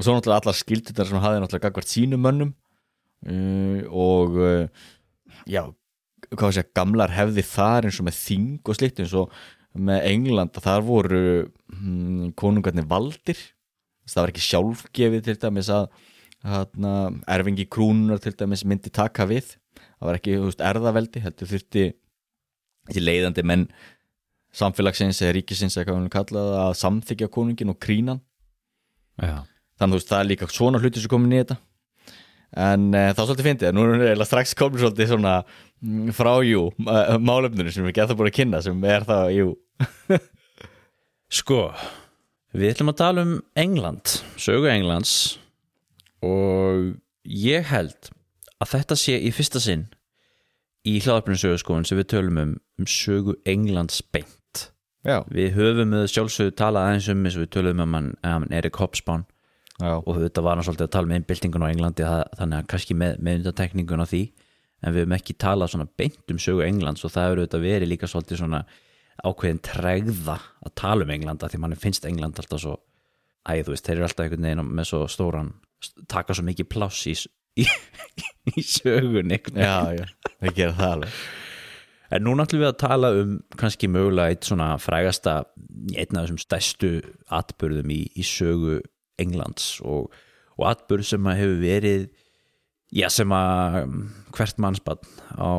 og 0.00 0.06
svo 0.06 0.16
náttúrulega 0.16 0.40
allar 0.40 0.56
skildunar 0.56 1.08
sem 1.08 1.20
hafði 1.20 1.42
náttúrulega 1.42 1.68
gagvart 1.68 1.92
sínum 1.92 2.22
mönnum. 2.24 2.50
Uh, 3.20 3.84
og 3.92 4.38
uh, 4.40 4.84
já, 5.44 5.66
hvað 6.32 6.54
sé, 6.56 6.64
gamlar 6.72 7.12
hefði 7.12 7.44
þar 7.44 7.90
eins 7.90 7.98
og 8.00 8.06
með 8.08 8.16
þing 8.16 8.62
og 8.64 8.78
slikt 8.78 9.02
eins 9.04 9.12
og 9.12 9.34
með 9.76 10.06
England 10.08 10.56
að 10.56 10.64
þar 10.64 10.86
voru 10.88 11.20
hm, 11.44 12.32
konungarnir 12.40 12.88
valdir. 12.88 13.38
Það 14.08 14.24
var 14.24 14.32
ekki 14.32 14.46
sjálfgefið 14.48 15.26
til 15.28 15.36
dæmis 15.44 15.68
að 15.70 15.90
hana, 16.48 16.94
erfingi 17.28 17.68
krúnunar 17.68 18.24
til 18.24 18.32
dæmis 18.32 18.64
myndi 18.64 18.90
taka 18.90 19.28
við. 19.28 19.52
Það 20.00 20.08
var 20.08 20.18
ekki 20.18 20.40
veist, 20.40 20.64
erðaveldi 20.64 21.22
heldur 21.22 21.52
þurfti 21.52 21.84
þessi 22.88 23.04
leiðandi 23.04 23.44
menn 23.46 23.68
samfélagsins 24.56 25.20
eða 25.22 25.36
ríkisins 25.36 25.76
eða 25.76 25.86
hvað 25.86 25.94
við 25.94 26.00
viljum 26.00 26.14
kalla 26.16 26.44
það 26.48 26.60
að 26.64 26.76
samþykja 26.80 27.30
konungin 27.36 27.70
og 27.70 27.78
krínan 27.82 28.22
Já, 29.20 29.44
þannig 29.80 30.00
veist 30.00 30.12
það 30.12 30.22
er 30.22 30.30
líka 30.30 30.48
svona 30.52 30.80
hluti 30.82 31.02
sem 31.02 31.12
komin 31.12 31.34
í 31.34 31.40
þetta. 31.42 31.56
En 32.60 32.88
e, 32.90 33.02
það 33.14 33.22
er 33.22 33.28
svolítið 33.28 33.46
fyndið. 33.48 33.74
Nú 33.76 33.84
við 33.86 34.06
eiginlega 34.08 34.28
strax 34.28 34.54
komin 34.58 34.82
svolítið 34.82 35.12
svona 35.12 35.34
mm, 35.46 36.10
frá 36.16 36.32
jú, 36.46 36.66
uh, 36.86 37.16
málefninu 37.22 37.74
sem 37.74 37.86
við 37.86 37.96
getum 38.00 38.18
búin 38.18 38.30
að 38.32 38.38
kynna 38.40 38.62
sem 38.66 38.86
er 38.90 39.06
það 39.08 39.34
jú. 39.36 39.50
Sko, 41.40 41.60
við 42.58 42.72
ætlum 42.74 42.90
að 42.90 42.98
tala 42.98 43.26
um 43.26 43.36
England, 43.58 44.16
sögu 44.40 44.66
Englands. 44.72 45.14
Og 46.26 46.96
ég 47.24 47.70
held 47.70 48.10
að 48.60 48.74
þetta 48.74 48.98
sé 48.98 49.16
í 49.16 49.30
fyrsta 49.32 49.62
sinn 49.62 49.86
í 50.88 50.98
hlaðarpinu 51.04 51.38
sögurskóin 51.38 51.86
sem 51.86 51.98
við 52.00 52.10
tölum 52.16 52.40
um, 52.42 52.52
um 52.80 52.88
sögu 52.88 53.36
Englands 53.48 54.02
beint. 54.12 54.66
já, 55.06 55.22
Við 55.30 55.54
höfum 55.56 55.94
með 55.94 56.08
sjálfsögðu 56.12 56.56
talað 56.58 56.88
aðeins 56.88 57.08
um 57.12 57.22
eins 57.24 57.36
og 57.38 57.44
við 57.44 57.52
tölum 57.56 57.84
um 57.84 57.96
hann, 57.96 58.10
um 58.26 58.48
Erik 58.50 58.80
Hobsbawm 58.80 59.24
já, 59.80 59.94
og 59.98 60.20
þetta 60.20 60.44
var 60.44 60.58
hann 60.58 60.66
svolítið 60.66 60.86
að 60.86 60.94
tala 60.96 61.10
með 61.10 61.20
innbyltingun 61.20 61.64
á 61.66 61.72
Englandi 61.72 62.06
þannig 62.38 62.60
að 62.60 62.68
kannski 62.74 62.96
með, 63.00 63.18
með 63.24 63.40
undantekningun 63.40 64.04
á 64.04 64.06
því. 64.10 64.22
En 64.80 64.94
við 64.94 65.04
höfum 65.04 65.16
ekki 65.16 65.36
talað 65.36 65.74
svona 65.74 65.88
beint 66.00 66.32
um 66.32 66.38
sögu 66.40 66.62
Englands 66.64 67.04
og 67.04 67.12
það 67.12 67.34
eru 67.34 67.42
þetta 67.44 67.60
verið 67.64 67.90
líka 67.90 68.08
svolítið 68.08 68.40
svona 68.40 68.62
ákveðin 69.20 69.60
tregða 69.64 70.38
að 70.64 70.76
tala 70.80 71.04
um 71.04 71.12
Englanda 71.12 71.50
því 71.50 71.60
mann 71.60 71.76
finnst 71.76 72.06
England 72.08 72.40
alltaf 72.40 72.62
svo 72.62 72.78
æ, 73.44 73.60
þú 73.64 73.74
veist, 73.74 73.84
þeir 73.86 73.98
eru 73.98 74.06
alltaf 74.08 74.24
einhvern 74.24 74.48
veginn 74.48 74.72
með 74.78 74.88
svo 74.90 75.02
stóran 75.10 75.52
taka 76.10 76.36
svo 76.36 76.44
mikið 76.48 76.68
pláss 76.72 77.04
í, 77.08 77.14
í, 77.60 77.66
í 78.60 78.64
sögun 78.64 79.32
já, 79.32 79.76
já, 79.96 80.04
það 80.40 80.56
gera 80.56 80.76
það 80.76 80.94
alveg. 80.94 81.20
En 82.10 82.24
nú 82.26 82.32
náttúrulega 82.34 82.64
við 82.64 82.72
að 82.72 82.80
tala 82.82 83.10
um 83.20 83.34
kannski 83.60 83.88
mögulega 83.90 84.34
eitt 84.34 84.48
svona 84.48 84.72
frægasta 84.82 85.36
einn 85.94 86.16
af 86.18 86.24
þessum 86.24 86.40
stærstu 86.42 86.90
atbörðum 87.30 87.92
í, 87.94 88.00
í 88.18 88.24
sögu 88.26 88.80
Englands 89.22 89.76
og, 89.84 90.10
og 90.58 90.66
atbörð 90.72 91.10
sem 91.12 91.30
að 91.30 91.40
hefur 91.42 91.62
verið 91.62 92.08
já 92.94 93.06
sem 93.12 93.34
að 93.34 93.78
um, 93.84 94.00
hvert 94.34 94.58
mannsbann 94.62 95.04
á, 95.38 95.52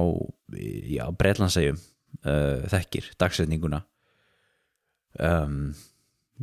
já, 0.92 1.06
Breitlandsegjum 1.16 1.80
uh, 1.80 2.68
þekkir 2.72 3.08
dagsetninguna 3.22 3.82
um, 5.20 5.72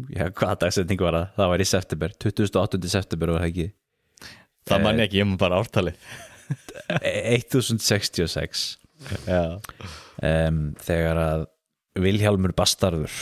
já, 0.08 0.28
hvaða 0.30 0.62
dagsetning 0.64 1.02
var 1.02 1.18
það? 1.18 1.28
Það 1.36 1.52
var 1.52 1.64
í 1.64 1.68
september, 1.72 2.16
28. 2.24 2.80
september 2.94 3.34
var 3.34 3.44
það 3.44 3.52
ekki 3.52 3.68
það 4.68 4.84
mann 4.86 5.04
ekki, 5.04 5.20
ég 5.20 5.28
maður 5.28 5.44
bara 5.44 5.60
ártalið 5.62 6.08
1066 7.04 8.66
já, 9.28 9.42
um, 10.24 10.64
þegar 10.80 11.22
að 11.26 11.46
Vilhjálmur 11.98 12.52
Bastarður 12.56 13.14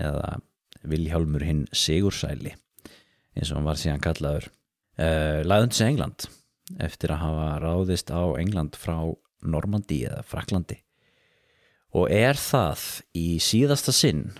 eða 0.00 0.38
Vilhjálmur 0.86 1.44
hinn 1.44 1.66
Sigursæli 1.74 2.54
eins 3.36 3.50
og 3.50 3.58
hann 3.58 3.68
var 3.68 3.80
síðan 3.80 4.02
kallaður 4.04 4.48
uh, 4.48 5.44
lagðund 5.44 5.76
sig 5.76 5.92
England 5.92 6.28
eftir 6.82 7.12
að 7.14 7.22
hafa 7.22 7.48
ráðist 7.62 8.10
á 8.10 8.22
England 8.40 8.78
frá 8.80 8.98
Normandi 9.46 10.00
eða 10.08 10.24
Fraklandi 10.26 10.80
og 11.96 12.10
er 12.12 12.38
það 12.40 12.82
í 13.16 13.28
síðasta 13.42 13.94
sinn 13.94 14.30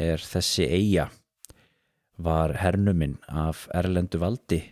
er 0.00 0.22
þessi 0.24 0.66
eiga 0.70 1.10
var 2.20 2.54
hernuminn 2.60 3.18
af 3.28 3.66
Erlendu 3.76 4.20
valdi 4.20 4.62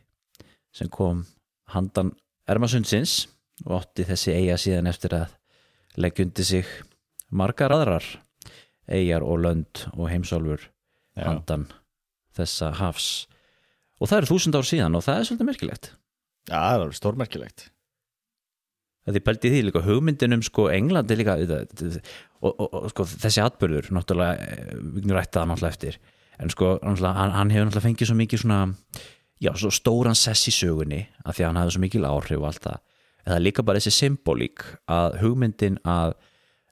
sem 0.74 0.88
kom 0.92 1.24
handan 1.72 2.14
Ermasundsins 2.48 3.26
og 3.66 3.82
átti 3.82 4.06
þessi 4.08 4.34
eiga 4.36 4.56
síðan 4.60 4.88
eftir 4.88 5.16
að 5.18 5.34
leggja 5.98 6.28
undir 6.28 6.48
sig 6.48 6.68
margar 7.28 7.74
aðrar 7.74 8.06
eigar 8.88 9.24
og 9.26 9.42
lönd 9.44 9.84
og 9.94 10.08
heimsálfur 10.08 10.68
handan 11.18 11.66
þessa 12.36 12.72
hafs 12.78 13.26
og 13.98 14.10
það 14.10 14.20
eru 14.20 14.30
þúsund 14.30 14.58
ár 14.58 14.68
síðan 14.68 14.98
og 14.98 15.04
það 15.06 15.18
er 15.18 15.28
svolítið 15.28 15.50
merkilegt. 15.50 15.90
Já, 16.48 16.60
það 16.60 16.84
er 16.84 16.94
stórmerkilegt. 16.98 17.66
Að 19.08 19.16
því 19.16 19.22
pældi 19.24 19.48
í 19.48 19.52
því 19.54 19.60
líka 19.64 19.82
hugmyndin 19.86 20.36
um 20.36 20.44
sko 20.44 20.66
Englandi 20.72 21.16
líka 21.16 21.38
og, 21.38 22.48
og, 22.48 22.66
og 22.66 22.88
sko, 22.92 23.06
þessi 23.08 23.40
atbyrður 23.40 23.88
náttúrulega, 23.96 24.48
eh, 24.48 24.74
við 24.76 25.06
gnum 25.06 25.16
rætta 25.16 25.40
það 25.40 25.48
náttúrulega 25.52 25.76
eftir. 25.76 26.00
En 26.38 26.52
sko 26.52 26.74
hann, 26.82 27.32
hann 27.34 27.54
hefur 27.54 27.70
náttúrulega 27.70 27.86
fengið 27.86 28.10
svo 28.10 28.18
mikið 28.18 28.42
svona 28.44 28.60
já, 29.40 29.52
svo 29.56 29.72
stóran 29.72 30.18
sess 30.18 30.50
í 30.50 30.54
sögunni 30.54 31.06
af 31.24 31.38
því 31.38 31.44
að 31.44 31.48
hann 31.48 31.60
hafði 31.62 31.76
svo 31.76 31.84
mikil 31.86 32.08
áhrif 32.08 32.42
og 32.42 32.50
allt 32.50 32.66
það. 32.66 32.82
En 33.24 33.30
það 33.30 33.38
er 33.38 33.46
líka 33.46 33.64
bara 33.64 33.80
þessi 33.80 33.96
symbolík 33.96 34.66
að 34.92 35.18
hugmyndin 35.22 35.80
að 35.88 36.18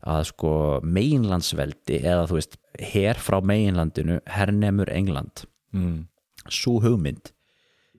að 0.06 0.26
sko 0.28 0.50
meginlandsveldi 0.86 1.98
eða 2.04 2.26
þú 2.30 2.38
veist, 2.38 2.58
her 2.92 3.18
frá 3.18 3.40
meginlandinu 3.42 4.20
hernemur 4.30 4.92
England. 4.92 5.46
Mm. 5.74 6.04
Svo 6.54 6.78
hugmynd 6.84 7.32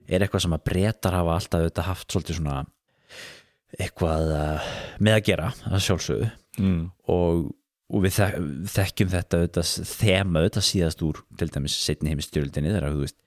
er 0.08 0.24
eitthvað 0.24 0.44
sem 0.46 0.56
að 0.56 0.66
breytar 0.70 1.16
hafa 1.18 1.36
alltaf 1.36 1.62
auðvitað 1.62 1.88
haft 1.90 2.12
svolítið 2.12 2.38
svona 2.40 2.58
eitthvað 3.78 4.30
uh, 4.32 4.68
með 5.04 5.18
að 5.18 5.24
gera 5.28 5.48
að 5.68 5.82
sjálfsögðu 5.88 6.34
Mm. 6.58 6.88
og, 7.06 7.52
og 7.86 8.00
við 8.02 8.16
þek 8.16 8.38
þekkjum 8.74 9.10
þetta 9.12 9.38
auðvitað, 9.38 9.68
þema 9.86 10.40
auðvitað 10.40 10.64
síðast 10.66 11.04
úr 11.06 11.20
til 11.38 11.46
dæmis 11.54 11.76
setni 11.78 12.10
heimistyrildinni 12.10 12.72
þegar 12.72 12.96
þú 12.96 13.02
veist 13.04 13.18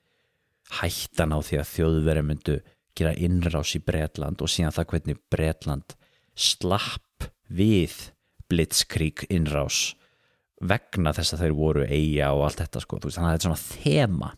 hættan 0.82 1.32
á 1.32 1.38
því 1.40 1.58
að 1.62 1.70
þjóðveri 1.70 2.24
myndu 2.28 2.58
gera 2.98 3.14
innrás 3.16 3.72
í 3.78 3.80
Bretland 3.86 4.44
og 4.44 4.52
síðan 4.52 4.76
það 4.76 4.88
hvernig 4.92 5.22
Bretland 5.32 5.96
slapp 6.36 7.26
við 7.48 7.96
blitzkrík 8.52 9.24
innrás 9.32 9.94
vegna 10.60 11.14
þess 11.16 11.32
að 11.32 11.46
þeir 11.46 11.56
voru 11.56 11.88
eiga 11.88 12.34
og 12.36 12.44
allt 12.46 12.60
þetta 12.62 12.84
sko, 12.84 13.00
þannig 13.00 13.16
að 13.16 13.32
þetta 13.32 13.40
er 13.40 13.48
svona 13.48 13.64
þema 13.64 14.32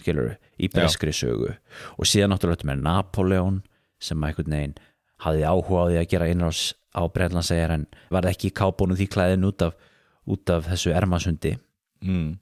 skilur 0.00 0.34
í 0.58 0.68
breskri 0.72 1.12
sögu. 1.14 1.54
Og 1.98 2.08
síðan 2.08 2.34
náttúrulega 2.34 2.68
með 2.68 2.84
Napoleon 2.84 3.62
sem 4.00 4.20
að 4.20 4.32
einhvern 4.32 4.56
veginn 4.56 4.76
hafði 5.20 5.46
áhuga 5.46 5.80
á 5.80 5.88
því 5.90 5.98
að 6.00 6.10
gera 6.14 6.28
innrás 6.32 6.60
á 6.96 7.02
Bretlandsegjar 7.06 7.74
en 7.76 7.86
var 8.10 8.26
ekki 8.30 8.48
í 8.50 8.54
kábónu 8.56 8.96
því 8.98 9.06
klæðin 9.12 9.46
út 9.46 9.62
af, 9.62 9.74
út 10.26 10.50
af 10.50 10.70
þessu 10.70 10.94
ermasundi 10.96 11.56
Mm. 12.00 12.38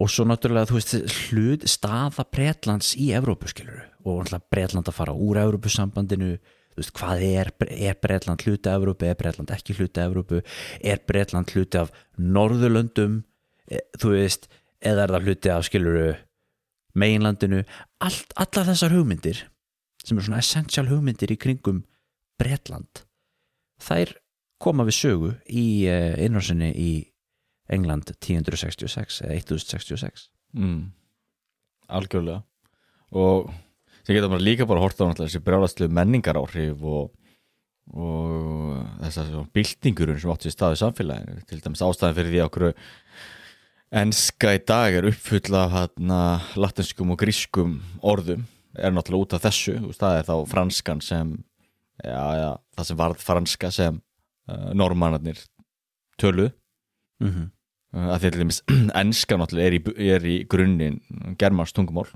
og 0.00 0.08
svo 0.08 0.24
náttúrulega 0.24 0.70
þú 0.70 0.76
veist 0.78 0.94
hlut 1.28 1.66
staða 1.68 2.24
Bretlands 2.32 2.94
í 2.96 3.10
Evrópu 3.12 3.50
skilur 3.52 3.82
og 4.06 4.22
náttúrulega 4.22 4.48
Bretland 4.54 4.88
að 4.88 4.96
fara 4.96 5.12
úr 5.12 5.36
Evrópusambandinu 5.42 6.30
þú 6.38 6.80
veist 6.80 6.94
hvað 6.96 7.24
er, 7.26 7.50
er 7.68 7.98
Bretland 8.00 8.40
hluti 8.46 8.70
af 8.70 8.78
Evrópu, 8.80 9.04
er 9.04 9.18
Bretland 9.20 9.52
ekki 9.52 9.76
hluti 9.76 10.00
af 10.00 10.08
Evrópu? 10.08 10.40
Er 10.80 11.02
Bretland 11.04 11.52
hluti 11.52 11.80
af 11.82 11.92
Norðurlöndum? 12.16 13.20
E, 13.68 13.82
þú 14.00 14.14
veist, 14.14 14.48
eða 14.80 15.04
er 15.04 15.12
það 15.12 15.28
hluti 15.28 15.52
af 15.52 15.66
skiluru 15.68 16.08
meginlandinu 17.00 17.62
allt, 18.04 18.32
allar 18.36 18.68
þessar 18.72 18.94
hugmyndir 18.96 19.44
sem 20.04 20.18
er 20.18 20.26
svona 20.26 20.40
essential 20.42 20.86
hugmyndir 20.90 21.32
í 21.34 21.38
kringum 21.40 21.82
Bretland 22.38 23.04
þær 23.82 24.12
koma 24.62 24.86
við 24.88 24.96
sögu 24.98 25.32
í 25.46 25.66
uh, 25.90 26.14
innrásinni 26.18 26.72
í 26.74 26.90
England 27.70 28.10
1066 28.16 29.22
eða 29.26 29.38
1066 29.42 30.28
Mm. 30.56 30.94
algjörlega 31.92 32.40
og 33.12 33.50
sem 34.00 34.14
geta 34.16 34.30
bara 34.32 34.40
líka 34.40 34.64
bara 34.64 34.80
hort 34.80 34.96
á 34.96 35.04
náttúrulega 35.04 35.28
þessi 35.28 35.42
brjálastlegu 35.44 35.92
menningar 35.92 36.38
áhrif 36.40 36.80
og, 36.88 37.10
og 37.92 38.78
þessar 39.02 39.28
byltingurinn 39.52 40.16
sem 40.22 40.32
átti 40.32 40.48
í 40.48 40.54
staðu 40.54 40.78
samfélaginu 40.80 41.42
til 41.48 41.60
dæmis 41.64 41.84
ástæðan 41.84 42.16
fyrir 42.16 42.32
því 42.32 42.40
okkur 42.46 42.66
enska 43.94 44.52
í 44.56 44.60
dag 44.68 44.98
er 44.98 45.08
uppfull 45.08 45.56
af 45.56 45.72
hérna 45.72 46.20
latinskum 46.58 47.12
og 47.14 47.20
grískum 47.20 47.78
orðum. 48.04 48.44
Er 48.78 48.92
náttúrulega 48.92 49.24
út 49.24 49.36
af 49.36 49.44
þessu 49.46 49.78
það 49.96 50.18
er 50.18 50.26
þá 50.28 50.34
franskan 50.50 51.00
sem 51.02 51.36
já, 52.04 52.24
já, 52.38 52.50
það 52.76 52.88
sem 52.90 52.98
varð 53.00 53.22
franska 53.24 53.70
sem 53.74 54.00
uh, 54.50 54.70
normannarnir 54.76 55.40
töluð 56.20 56.52
mm 57.22 57.30
-hmm. 57.30 57.48
uh, 57.96 58.08
að 58.14 58.20
því 58.20 58.30
til 58.30 58.40
dæmis 58.42 58.62
enska 59.02 59.36
náttúrulega 59.36 59.66
er 59.66 59.78
í, 59.78 59.82
er 60.14 60.26
í 60.26 60.36
grunninn 60.44 61.00
germans 61.38 61.72
tungumál. 61.72 62.06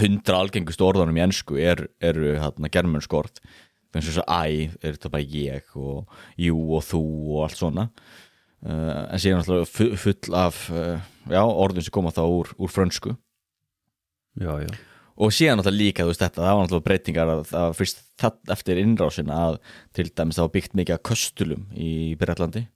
Hundra 0.00 0.40
algengustu 0.40 0.84
orðanum 0.84 1.16
í 1.16 1.20
ensku 1.20 1.58
er, 1.60 1.88
eru 2.00 2.36
hérna 2.40 2.68
germönsk 2.72 3.12
orð. 3.12 3.40
Finnst 3.92 4.08
þess 4.08 4.22
að 4.24 4.32
æ 4.32 4.70
er 4.82 4.96
þetta 4.96 5.10
bara 5.12 5.22
ég 5.22 5.76
og 5.76 6.08
jú 6.36 6.56
og 6.76 6.82
þú 6.84 7.02
og 7.36 7.44
allt 7.44 7.56
svona 7.56 7.90
uh, 8.64 9.06
en 9.12 9.22
síðan 9.22 9.44
fu- 9.68 9.94
full 10.00 10.36
af 10.36 10.66
uh, 10.72 10.98
já, 11.28 11.42
orðum 11.42 11.84
sem 11.84 11.94
koma 11.94 12.14
þá 12.14 12.22
úr, 12.24 12.52
úr 12.56 12.72
frönsku. 12.72 13.16
Já, 14.40 14.52
já. 14.64 14.70
Og 15.16 15.32
síðan 15.32 15.60
náttúrulega 15.60 15.80
líka 15.80 16.04
þú 16.04 16.12
veist 16.12 16.22
þetta 16.26 16.42
það 16.44 16.54
var 16.54 16.64
náttúrulega 16.66 16.86
breytingar 16.90 17.30
að, 17.32 17.52
að 17.56 17.76
fyrst 17.78 18.02
það 18.20 18.56
eftir 18.56 18.80
innrásina 18.82 19.36
að 19.46 19.60
til 19.96 20.08
dæmis 20.12 20.40
var 20.42 20.50
byggt 20.52 20.74
mikið 20.76 20.98
af 20.98 21.04
köstulum 21.08 21.62
í 21.72 21.92
Bretlandi. 22.20 22.66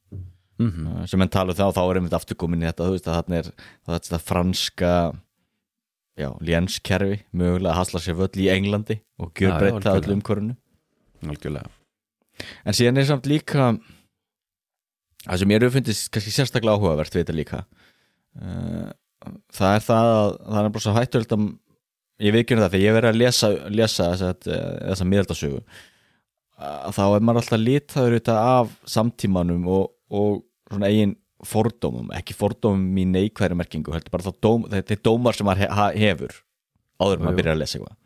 Mm 0.60 0.86
uh, 0.86 1.02
sem 1.08 1.20
enn 1.20 1.32
tala 1.32 1.52
um 1.54 1.66
og 1.68 1.74
þá 1.76 1.82
er 1.84 2.00
einmitt 2.00 2.16
aftur 2.16 2.36
komin 2.40 2.64
í 2.64 2.68
þetta 2.68 2.88
þú 2.88 2.96
veist 2.96 3.08
að 3.08 3.18
þarna 3.18 3.38
er 3.40 3.52
þetta 3.88 4.18
franska 4.24 4.94
já, 6.20 6.30
lénskerfi 6.44 7.20
mögulega 7.32 7.72
að 7.74 7.78
hasla 7.80 8.02
sér 8.04 8.18
völl 8.18 8.40
í 8.40 8.48
Englandi 8.52 8.98
og 9.20 9.32
gjör 9.36 9.56
algjörlega. 9.56 9.94
öllum 10.00 10.18
umhverfinu 10.20 10.56
Algjörlega. 11.28 11.68
En 12.64 12.76
síðan 12.76 13.00
er 13.00 13.08
samt 13.08 13.26
líka 13.28 13.74
það 15.26 15.42
sem 15.42 15.52
ég 15.52 15.60
eru 15.60 15.72
fundist 15.74 16.10
kannski 16.14 16.34
sérstaklega 16.34 16.76
áhugavert 16.78 17.14
við 17.14 17.24
þetta 17.24 17.36
líka 17.36 17.62
uh, 18.40 18.90
það 19.52 19.76
er 19.76 19.86
það 19.86 20.10
að 20.14 20.34
það 20.46 20.60
er 20.62 20.74
bara 20.74 20.84
svo 20.86 20.96
hættuöld 20.96 21.36
að 21.36 21.46
ég 22.20 22.36
veikjum 22.36 22.60
það 22.60 22.74
þegar 22.74 22.84
ég 22.84 22.96
verið 22.98 23.10
að 23.10 23.20
lesa, 23.20 23.50
lesa 23.72 24.10
þessa, 24.12 24.60
þessa 24.90 25.08
miðaldasögu 25.08 25.62
að 26.60 26.94
þá 26.96 27.02
er 27.06 27.24
maður 27.24 27.42
alltaf 27.42 27.62
litaður 27.62 28.18
af 28.34 28.72
samtímanum 28.88 29.68
og, 29.72 29.86
og 30.12 30.42
svona 30.68 30.90
eigin 30.90 31.16
fordómum, 31.46 32.10
ekki 32.12 32.36
fordómum 32.36 32.98
í 33.00 33.06
neikværi 33.08 33.56
merkingu, 33.56 33.94
heldur 33.94 34.12
bara 34.12 34.34
dóm, 34.44 34.66
þetta 34.68 34.92
er 34.92 35.00
dómar 35.08 35.36
sem 35.36 35.48
maður 35.48 35.72
hefur 35.96 36.34
áður 37.00 37.16
en 37.16 37.24
maður 37.24 37.38
byrjar 37.38 37.56
að 37.56 37.62
lesa 37.62 37.78
eitthvað 37.78 37.96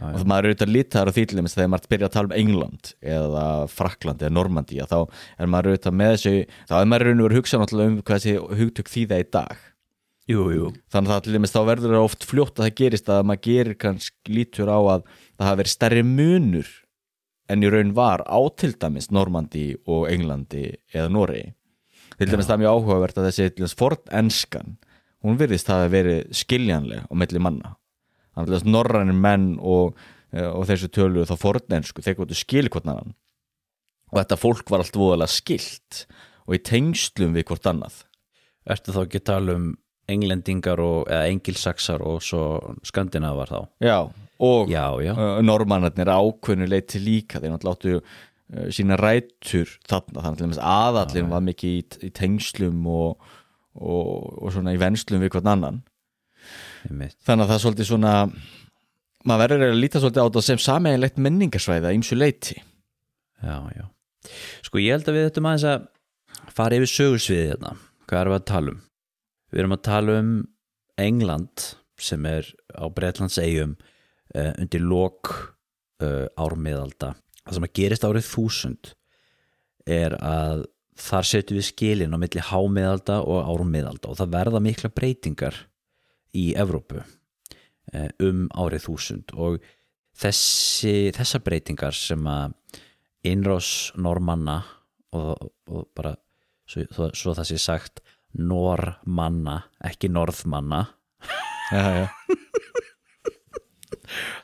Já, 0.00 0.14
og 0.16 0.22
maður 0.24 0.46
er 0.46 0.54
auðvitað 0.54 0.70
því 1.12 1.22
til 1.28 1.36
dæmis 1.36 1.54
þegar 1.56 1.70
maður 1.74 1.90
byrjar 1.92 2.08
að 2.08 2.14
tala 2.14 2.30
um 2.30 2.36
England 2.40 2.92
eða 3.04 3.46
Frakland 3.68 4.22
eða 4.24 4.32
Normandía 4.32 4.86
þá 4.88 4.96
er 5.36 5.50
maður 5.52 5.74
auðvitað 5.74 5.96
með 5.98 6.12
þessu 6.14 6.32
þá 6.70 6.74
er 6.78 6.86
maður 6.88 7.04
raun 7.06 7.18
og 7.20 7.26
verið 7.26 7.36
að 7.36 7.40
hugsa 7.40 7.60
náttúrulega 7.60 7.90
um 7.90 7.98
hvað 8.00 8.22
þessi 8.24 8.60
hugtök 8.60 8.92
þýða 8.94 9.18
í 9.20 9.26
dag. 9.36 9.66
Jú, 10.30 10.44
jú. 10.54 10.70
Þannig 10.94 11.12
að 11.16 11.28
dæmis 11.34 11.52
þá 11.52 11.60
verður 11.68 11.96
það 11.96 12.06
oft 12.06 12.26
fljótt 12.30 12.54
að 12.56 12.66
það 12.66 12.78
gerist 12.80 13.10
að 13.12 13.26
maður 13.28 13.44
gerir 13.48 13.78
kannski 13.84 14.36
lítur 14.38 14.70
á 14.72 14.78
að 14.78 15.04
það 15.10 15.48
hafi 15.50 15.60
verið 15.60 15.74
stærri 15.74 16.04
munur 16.06 16.70
en 17.50 17.66
í 17.66 17.72
raun 17.74 17.92
var 17.96 18.24
á 18.24 18.40
til 18.56 18.72
dæmis 18.78 19.10
Normandi 19.12 19.66
og 19.84 20.06
Englandi 20.08 20.70
eða 20.94 21.10
Noregi. 21.12 21.50
Til 22.16 22.30
dæmis 22.30 22.48
það 22.48 22.56
er 22.56 22.62
mjög 22.64 22.78
áhugavert 22.78 23.20
að 23.20 23.28
þessi 23.28 23.74
fornenskan 23.76 24.78
hún 25.24 25.36
virðist 25.40 25.68
hafi 25.72 25.92
verið 25.92 26.32
skiljanleg 26.40 27.04
á 27.04 27.12
milli 27.12 27.42
manna. 27.42 27.74
að 27.74 27.79
norrænir 28.36 29.16
menn 29.16 29.58
og, 29.58 29.96
eh, 30.32 30.46
og 30.46 30.66
þessu 30.68 30.90
tölu 30.92 31.26
þá 31.26 31.36
fornensku 31.38 32.02
þeir 32.02 32.20
gott 32.20 32.36
skil 32.38 32.68
hvort 32.68 32.86
annan. 32.86 33.14
Og 34.10 34.18
þetta 34.18 34.40
fólk 34.40 34.70
var 34.70 34.82
allt 34.82 34.98
voðalega 34.98 35.30
skilt 35.30 36.06
og 36.46 36.56
í 36.56 36.62
tengslum 36.66 37.36
við 37.36 37.46
hvort 37.50 37.66
annað. 37.70 38.02
Ertu 38.66 38.92
þá 38.94 39.04
ekki 39.04 39.20
að 39.22 39.28
tala 39.30 39.54
um 39.58 39.70
englendingar 40.10 40.80
og, 40.82 41.04
eða 41.10 41.28
engilsaksar 41.30 42.02
og 42.06 42.18
svo 42.24 42.42
skandinavar 42.86 43.50
þá? 43.50 43.60
Já, 43.84 43.98
og 44.40 44.72
Já, 44.72 44.86
já, 45.04 45.12
uh, 45.14 45.38
normannarnir 45.44 46.10
ákveðnu 46.10 46.68
leiti 46.70 47.02
líka 47.02 47.40
þeir 47.40 47.54
náttúrulega 47.54 47.76
áttu 47.76 47.94
uh, 48.00 48.70
sína 48.74 48.98
rætur 48.98 49.70
þarna, 49.88 50.24
þannig 50.24 50.58
að 50.58 50.64
aðallin 50.72 51.30
var 51.30 51.44
mikið 51.46 51.76
í, 51.76 51.84
í 52.08 52.10
tengslum 52.16 52.82
og, 52.90 53.30
og, 53.78 54.10
og 54.40 54.54
svona 54.54 54.74
í 54.74 54.80
venslum 54.80 55.22
við 55.22 55.36
hvern 55.36 55.54
annan 55.54 55.82
þannig 56.88 57.44
að 57.44 57.50
það 57.50 57.54
er 57.56 57.62
svolítið 57.66 57.90
svona 57.90 58.14
maður 59.28 59.42
verður 59.44 59.72
að 59.74 59.80
líta 59.82 60.00
svolítið 60.00 60.22
á 60.22 60.26
þetta 60.26 60.42
sem 60.46 60.60
sameiginlegt 60.64 61.20
menningarsvæða 61.20 61.94
ímsu 61.96 62.16
leiti 62.16 62.60
Já, 63.40 63.72
já. 63.72 63.86
Sko 64.64 64.80
ég 64.80 64.94
held 64.94 65.08
að 65.08 65.16
við 65.16 65.26
þetta 65.28 65.42
aðeins 65.48 65.66
að 65.70 65.86
fara 66.56 66.76
yfir 66.76 66.92
sögursviðið 66.92 67.52
hérna. 67.54 67.74
Hvað 68.08 68.20
erum 68.20 68.34
við 68.34 68.40
að 68.40 68.48
tala 68.50 68.72
um? 68.72 68.80
Við 69.50 69.62
erum 69.62 69.76
að 69.76 69.84
tala 69.88 70.16
um 70.20 70.34
England 71.00 71.66
sem 72.00 72.26
er 72.28 72.50
á 72.76 72.84
Bretlands 72.92 73.38
eigum 73.40 73.76
uh, 73.76 74.52
undir 74.60 74.84
lok 74.84 75.32
uh, 76.04 76.26
ármiðalda. 76.36 77.14
Það 77.40 77.56
sem 77.56 77.68
að 77.68 77.74
gerist 77.80 78.06
árið 78.06 78.28
þúsund 78.28 78.92
er 79.90 80.16
að 80.20 80.66
þar 81.00 81.26
setjum 81.30 81.56
við 81.56 81.68
skilin 81.70 82.12
á 82.12 82.20
milli 82.20 82.44
hámiðalda 82.44 83.22
og 83.24 83.48
ármiðalda 83.48 84.10
og 84.10 84.18
það 84.20 84.34
verða 84.36 84.60
mikla 84.62 84.92
breytingar 84.92 85.56
í 86.36 86.50
Evrópu 86.58 87.02
eh, 87.92 88.08
um 88.22 88.46
árið 88.54 88.86
þúsund. 88.88 89.34
Og 89.34 89.60
þessi, 90.20 91.10
þessar 91.16 91.44
breytingar 91.46 91.96
sem 91.96 92.26
að 92.28 92.56
innrás 93.26 93.90
normanna 94.00 94.60
og, 95.16 95.50
og 95.68 95.88
bara 95.96 96.14
svo, 96.68 96.86
svo, 96.90 97.10
svo 97.14 97.36
það 97.36 97.50
sé 97.50 97.60
sagt 97.60 98.02
normanna, 98.36 99.60
ekki 99.84 100.10
norðmanna. 100.12 100.86
Já, 101.70 101.82
já. 102.00 102.06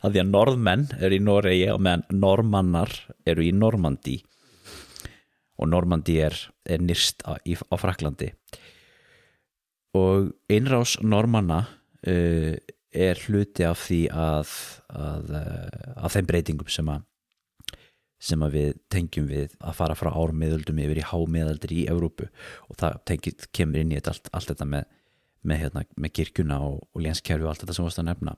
að 0.05 0.15
því 0.15 0.23
að 0.23 0.31
norðmenn 0.31 0.87
eru 1.01 1.17
í 1.17 1.23
Noregi 1.23 1.69
og 1.73 1.83
meðan 1.83 2.05
normannar 2.23 2.93
eru 3.27 3.45
í 3.47 3.53
Normandi 3.55 4.21
og 5.57 5.71
Normandi 5.73 6.19
er, 6.23 6.37
er 6.69 6.83
nýrst 6.85 7.25
á, 7.27 7.35
á 7.41 7.77
Fraklandi 7.81 8.31
og 9.97 10.33
innrás 10.53 10.97
normanna 11.03 11.65
uh, 12.11 12.55
er 12.97 13.21
hluti 13.27 13.67
af 13.67 13.83
því 13.87 14.01
að, 14.13 14.55
að, 14.95 15.33
uh, 15.37 15.93
að 16.01 16.17
þeim 16.17 16.31
breytingum 16.31 16.73
sem 16.73 16.91
að 16.95 17.05
sem 18.27 18.41
að 18.43 18.55
við 18.57 18.69
tengjum 18.91 19.27
við 19.29 19.57
að 19.61 19.75
fara 19.77 19.95
frá 19.99 20.09
ármiðöldum 20.09 20.79
yfir 20.81 21.03
í 21.03 21.05
hámiðaldir 21.05 21.75
í 21.77 21.83
Evrópu. 21.93 22.31
Og 22.73 22.79
það 22.81 22.95
tengið 23.11 23.45
kemur 23.55 23.83
inn 23.83 23.93
í 23.93 23.99
þetta 23.99 24.15
allt, 24.15 24.31
allt 24.33 24.53
þetta 24.55 24.67
með, 24.73 24.87
með, 25.45 25.61
hérna, 25.61 25.83
með 26.01 26.15
kirkjuna 26.17 26.57
og, 26.65 26.79
og 26.97 27.05
lénskerfi 27.05 27.45
og 27.45 27.53
allt 27.53 27.63
þetta 27.63 27.77
sem 27.77 27.87
varst 27.87 28.01
að 28.01 28.09
nefna. 28.09 28.35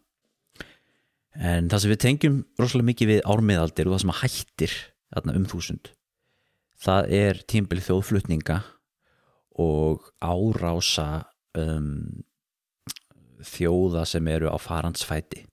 En 1.38 1.70
það 1.70 1.84
sem 1.84 1.94
við 1.94 2.00
tengjum 2.02 2.40
rosalega 2.58 2.90
mikið 2.90 3.12
við 3.12 3.22
ármiðaldir 3.30 3.88
og 3.88 3.94
það 3.94 4.02
sem 4.02 4.12
að 4.16 4.20
hættir 4.24 4.76
þarna, 5.14 5.36
um 5.38 5.46
þúsund 5.54 5.92
það 6.82 7.12
er 7.14 7.40
tímbil 7.50 7.80
þjóðflutninga 7.82 8.60
og 9.58 10.06
árása 10.22 11.26
um, 11.58 12.22
þjóða 13.44 14.04
sem 14.08 14.28
eru 14.32 14.50
á 14.50 14.56
farandsfæti 14.60 15.44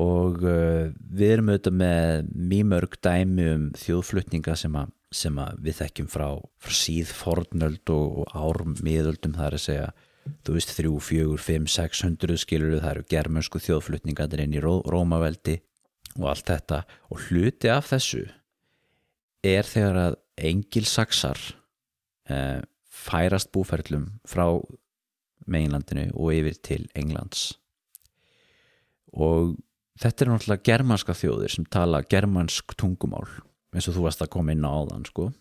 og 0.00 0.42
uh, 0.42 0.90
við 0.90 1.36
erum 1.36 1.52
auðvitað 1.52 1.76
með 1.78 2.32
mjög 2.34 2.70
mörg 2.72 2.96
dæmi 3.06 3.50
um 3.52 3.68
þjóðflutninga 3.78 4.56
sem 4.58 4.74
að, 4.80 4.90
sem 5.14 5.38
að 5.38 5.60
við 5.62 5.78
þekkjum 5.82 6.10
frá, 6.10 6.26
frá 6.58 6.74
síð 6.74 7.12
fornöld 7.14 7.94
og, 7.94 8.24
og 8.24 8.34
ármiðöldum 8.34 9.36
það 9.38 9.46
er 9.50 9.58
að 9.60 9.64
segja 9.68 9.92
þú 10.44 10.56
veist 10.56 10.72
þrjú, 10.74 10.94
fjögur, 11.04 11.42
fimm, 11.42 11.66
sex 11.70 12.02
hundruð 12.04 12.40
skilur 12.42 12.80
það 12.80 12.90
eru 12.90 13.06
germönsku 13.12 13.60
þjóðflutningar 13.62 14.40
inn 14.42 14.56
í 14.56 14.62
Ró 14.62 14.78
Rómaveldi 14.88 15.58
og 16.18 16.30
allt 16.30 16.50
þetta. 16.52 16.82
Og 17.12 17.26
hluti 17.28 17.70
af 17.72 17.90
þessu 17.92 18.24
er 19.44 19.68
þegar 19.68 20.00
að 20.00 20.16
engilsaksar 20.50 21.40
eh, 22.30 22.62
færast 22.88 23.52
búferlum 23.54 24.08
frá 24.28 24.46
meginlandinu 25.50 26.08
og 26.14 26.32
yfir 26.34 26.58
til 26.64 26.86
Englands. 26.98 27.52
Og 29.14 29.54
þetta 30.00 30.24
er 30.24 30.32
náttúrulega 30.32 30.66
germanska 30.70 31.16
þjóðir 31.16 31.54
sem 31.54 31.66
tala 31.70 32.02
germansk 32.02 32.74
tungumál 32.78 33.28
eins 33.74 33.88
og 33.90 33.96
þú 33.96 34.06
varst 34.06 34.22
að 34.22 34.32
koma 34.34 34.54
inn 34.54 34.66
á 34.66 34.70
áðan 34.70 35.06
sko. 35.08 35.32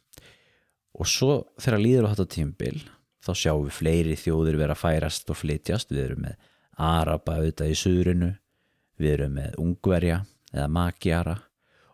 og 0.94 1.10
svo 1.10 1.40
þegar 1.62 1.82
líður 1.82 2.06
á 2.06 2.12
þetta 2.14 2.34
tímbil 2.36 2.78
þá 3.24 3.32
sjáum 3.34 3.66
við 3.66 3.78
fleiri 3.78 4.16
þjóðir 4.20 4.60
vera 4.60 4.76
færast 4.78 5.30
og 5.32 5.40
flytjast. 5.40 5.94
Við 5.94 6.04
erum 6.04 6.26
með 6.28 6.50
Araba 6.78 7.38
auðvitað 7.40 7.72
í 7.72 7.78
suðrinu 7.80 8.30
við 9.00 9.16
erum 9.16 9.38
með 9.40 9.58
Ungverja 9.62 10.20
eða 10.52 10.68
Magyara. 10.70 11.38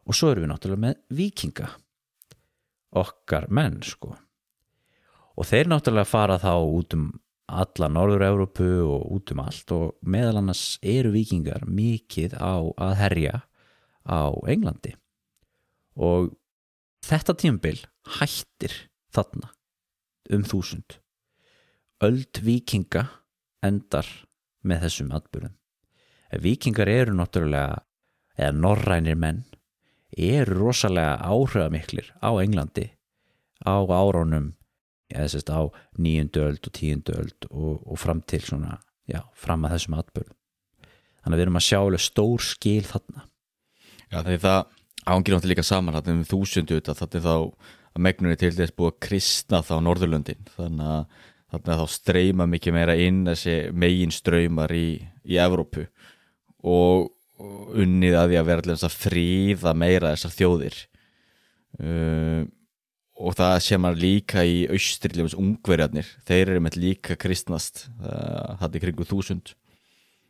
Og 0.09 0.17
svo 0.17 0.31
erum 0.31 0.47
við 0.47 0.51
náttúrulega 0.53 0.85
með 0.87 0.99
Vikinga 1.19 1.69
okkar 2.99 3.47
menn 3.53 3.79
sko. 3.85 4.15
Og 5.37 5.47
þeir 5.47 5.69
náttúrulega 5.69 6.09
fara 6.09 6.39
þá 6.41 6.53
út 6.57 6.95
um 6.97 7.09
alla 7.49 7.89
Norður-Európu 7.91 8.69
og 8.85 9.05
út 9.15 9.33
um 9.33 9.43
allt 9.43 9.73
og 9.75 9.95
meðal 10.01 10.41
annars 10.41 10.63
eru 10.85 11.11
vikingar 11.15 11.65
mikið 11.67 12.37
á 12.37 12.55
að 12.77 12.95
herja 13.01 13.35
á 14.05 14.21
Englandi. 14.49 14.95
Og 15.99 16.33
þetta 17.05 17.35
tímabil 17.35 17.79
hættir 18.19 18.75
þarna 19.13 19.53
um 20.29 20.43
þúsund. 20.45 20.99
Öld 22.05 22.43
vikinga 22.45 23.07
endar 23.65 24.07
með 24.63 24.85
þessum 24.87 25.15
atbyrðum 25.17 25.59
vikingar 26.37 26.89
eru 26.89 27.15
náttúrulega 27.17 27.81
eða 28.37 28.53
norrænir 28.53 29.17
menn 29.17 29.43
eru 30.17 30.59
rosalega 30.59 31.17
áhrifamiklir 31.25 32.13
á 32.21 32.29
Englandi 32.41 32.89
á 33.65 33.81
árunum 33.81 34.53
eða 35.09 35.29
sérst 35.33 35.53
á 35.53 35.61
nýjundu 35.97 36.43
öld 36.45 36.67
og 36.69 36.75
tíundu 36.75 37.15
öld 37.17 37.49
og, 37.49 37.79
og 37.85 37.97
fram 37.99 38.21
til 38.21 38.43
svona, 38.45 38.77
já, 39.09 39.23
fram 39.33 39.65
að 39.65 39.77
þessum 39.77 39.97
atbyrðum 39.99 40.39
þannig 41.19 41.35
að 41.35 41.39
við 41.39 41.45
erum 41.45 41.59
að 41.59 41.65
sjá 41.67 41.79
alveg 41.79 42.03
stór 42.03 42.43
skil 42.43 42.85
þarna. 42.87 43.25
Já, 44.09 44.17
þegar 44.25 44.41
það 44.43 44.59
ángir 45.09 45.35
náttúrulega 45.35 45.53
líka 45.53 45.65
saman 45.67 45.97
þetta 45.97 46.13
um 46.15 46.23
þúsundu 46.27 46.77
þetta 46.79 46.95
þetta 46.99 47.19
er 47.19 47.25
þá 47.25 47.35
að 47.89 48.03
megnunni 48.05 48.39
til 48.39 48.51
þess 48.55 48.75
búið 48.77 48.91
að 48.91 48.99
kristna 49.05 49.61
þá 49.65 49.73
Norðurlöndin. 49.85 50.49
Þannig 50.55 50.91
að, 50.95 51.23
þannig 51.53 51.71
að 51.73 51.81
þá 51.81 51.95
streyma 51.95 52.49
mikið 52.49 52.75
meira 52.75 52.97
inn 52.99 53.23
þessi 53.27 53.55
megin 53.73 54.13
ströymar 54.13 54.73
í, 54.75 54.87
í 55.25 55.39
Evrópu. 55.41 55.87
Og, 56.69 57.09
unnið 57.79 58.17
að 58.19 58.31
því 58.31 58.39
að 58.39 58.49
vera 58.49 58.77
að 58.77 58.95
fríða 58.99 59.75
meira 59.77 60.13
þessar 60.15 60.35
þjóðir. 60.35 60.79
Uh, 61.79 62.41
og 63.19 63.35
það 63.35 63.55
sé 63.63 63.77
maður 63.79 64.03
líka 64.03 64.43
í 64.47 64.61
austriljumins 64.71 65.35
ungverjarnir 65.37 66.07
þeir 66.27 66.53
eru 66.53 66.61
með 66.63 66.77
líka 66.79 67.17
kristnast 67.19 67.87
það 67.99 68.77
er 68.77 68.83
kringu 68.85 69.07
þúsund. 69.07 69.51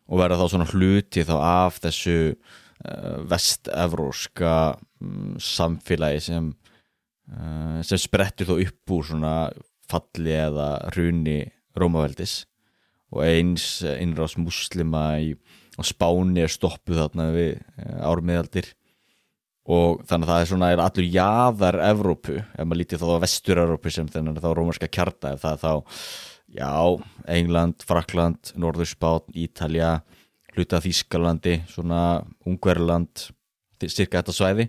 Og 0.09 0.17
verða 0.23 0.39
þá 0.39 0.53
svona 0.55 0.69
hluti 0.71 1.21
þá 1.27 1.35
af 1.37 1.77
þessu 1.83 2.15
uh, 2.33 3.17
vest-evróska 3.29 4.53
um, 5.05 5.35
samfélagi 5.37 6.23
sem 6.31 6.47
uh, 6.49 7.77
sem 7.85 8.01
sprettur 8.01 8.49
þó 8.49 8.55
upp 8.55 8.95
úr 8.95 9.05
svona 9.11 9.35
falli 9.89 10.33
eða 10.33 10.71
runi 10.97 11.43
Rómaveldis. 11.77 12.41
Og 13.13 13.21
eins 13.25 13.83
innráðs 13.85 14.37
muslima 14.41 15.19
í, 15.21 15.35
á 15.77 15.81
Spáni 15.85 16.41
er 16.41 16.51
stoppuð 16.53 17.03
þarna 17.03 17.29
við 17.33 17.53
ármiðaldir 18.05 18.73
og 19.69 20.01
þannig 20.09 20.25
að 20.25 20.31
það 20.31 20.41
er 20.41 20.49
svona 20.49 20.69
er 20.73 20.81
allur 20.81 21.07
jaðar 21.13 21.77
Evrópu, 21.91 22.35
ef 22.41 22.65
maður 22.65 22.79
lítið 22.81 23.03
þá 23.03 23.09
vestur-Evrópu 23.23 23.91
sem 23.93 24.07
þennan 24.09 24.39
þá 24.41 24.49
rómarska 24.57 24.89
kjarta 24.89 25.33
ef 25.35 25.43
það 25.43 25.51
er 25.51 25.59
þá, 25.61 25.73
já, 26.57 26.71
England 27.35 27.85
Frakland, 27.85 28.53
Norðurspán 28.57 29.35
Ítalja, 29.37 29.99
hluta 30.55 30.79
Þískalandi 30.81 31.59
svona 31.69 32.23
Ungverland 32.49 33.29
cirka 33.87 34.23
þetta 34.23 34.35
svæði. 34.35 34.65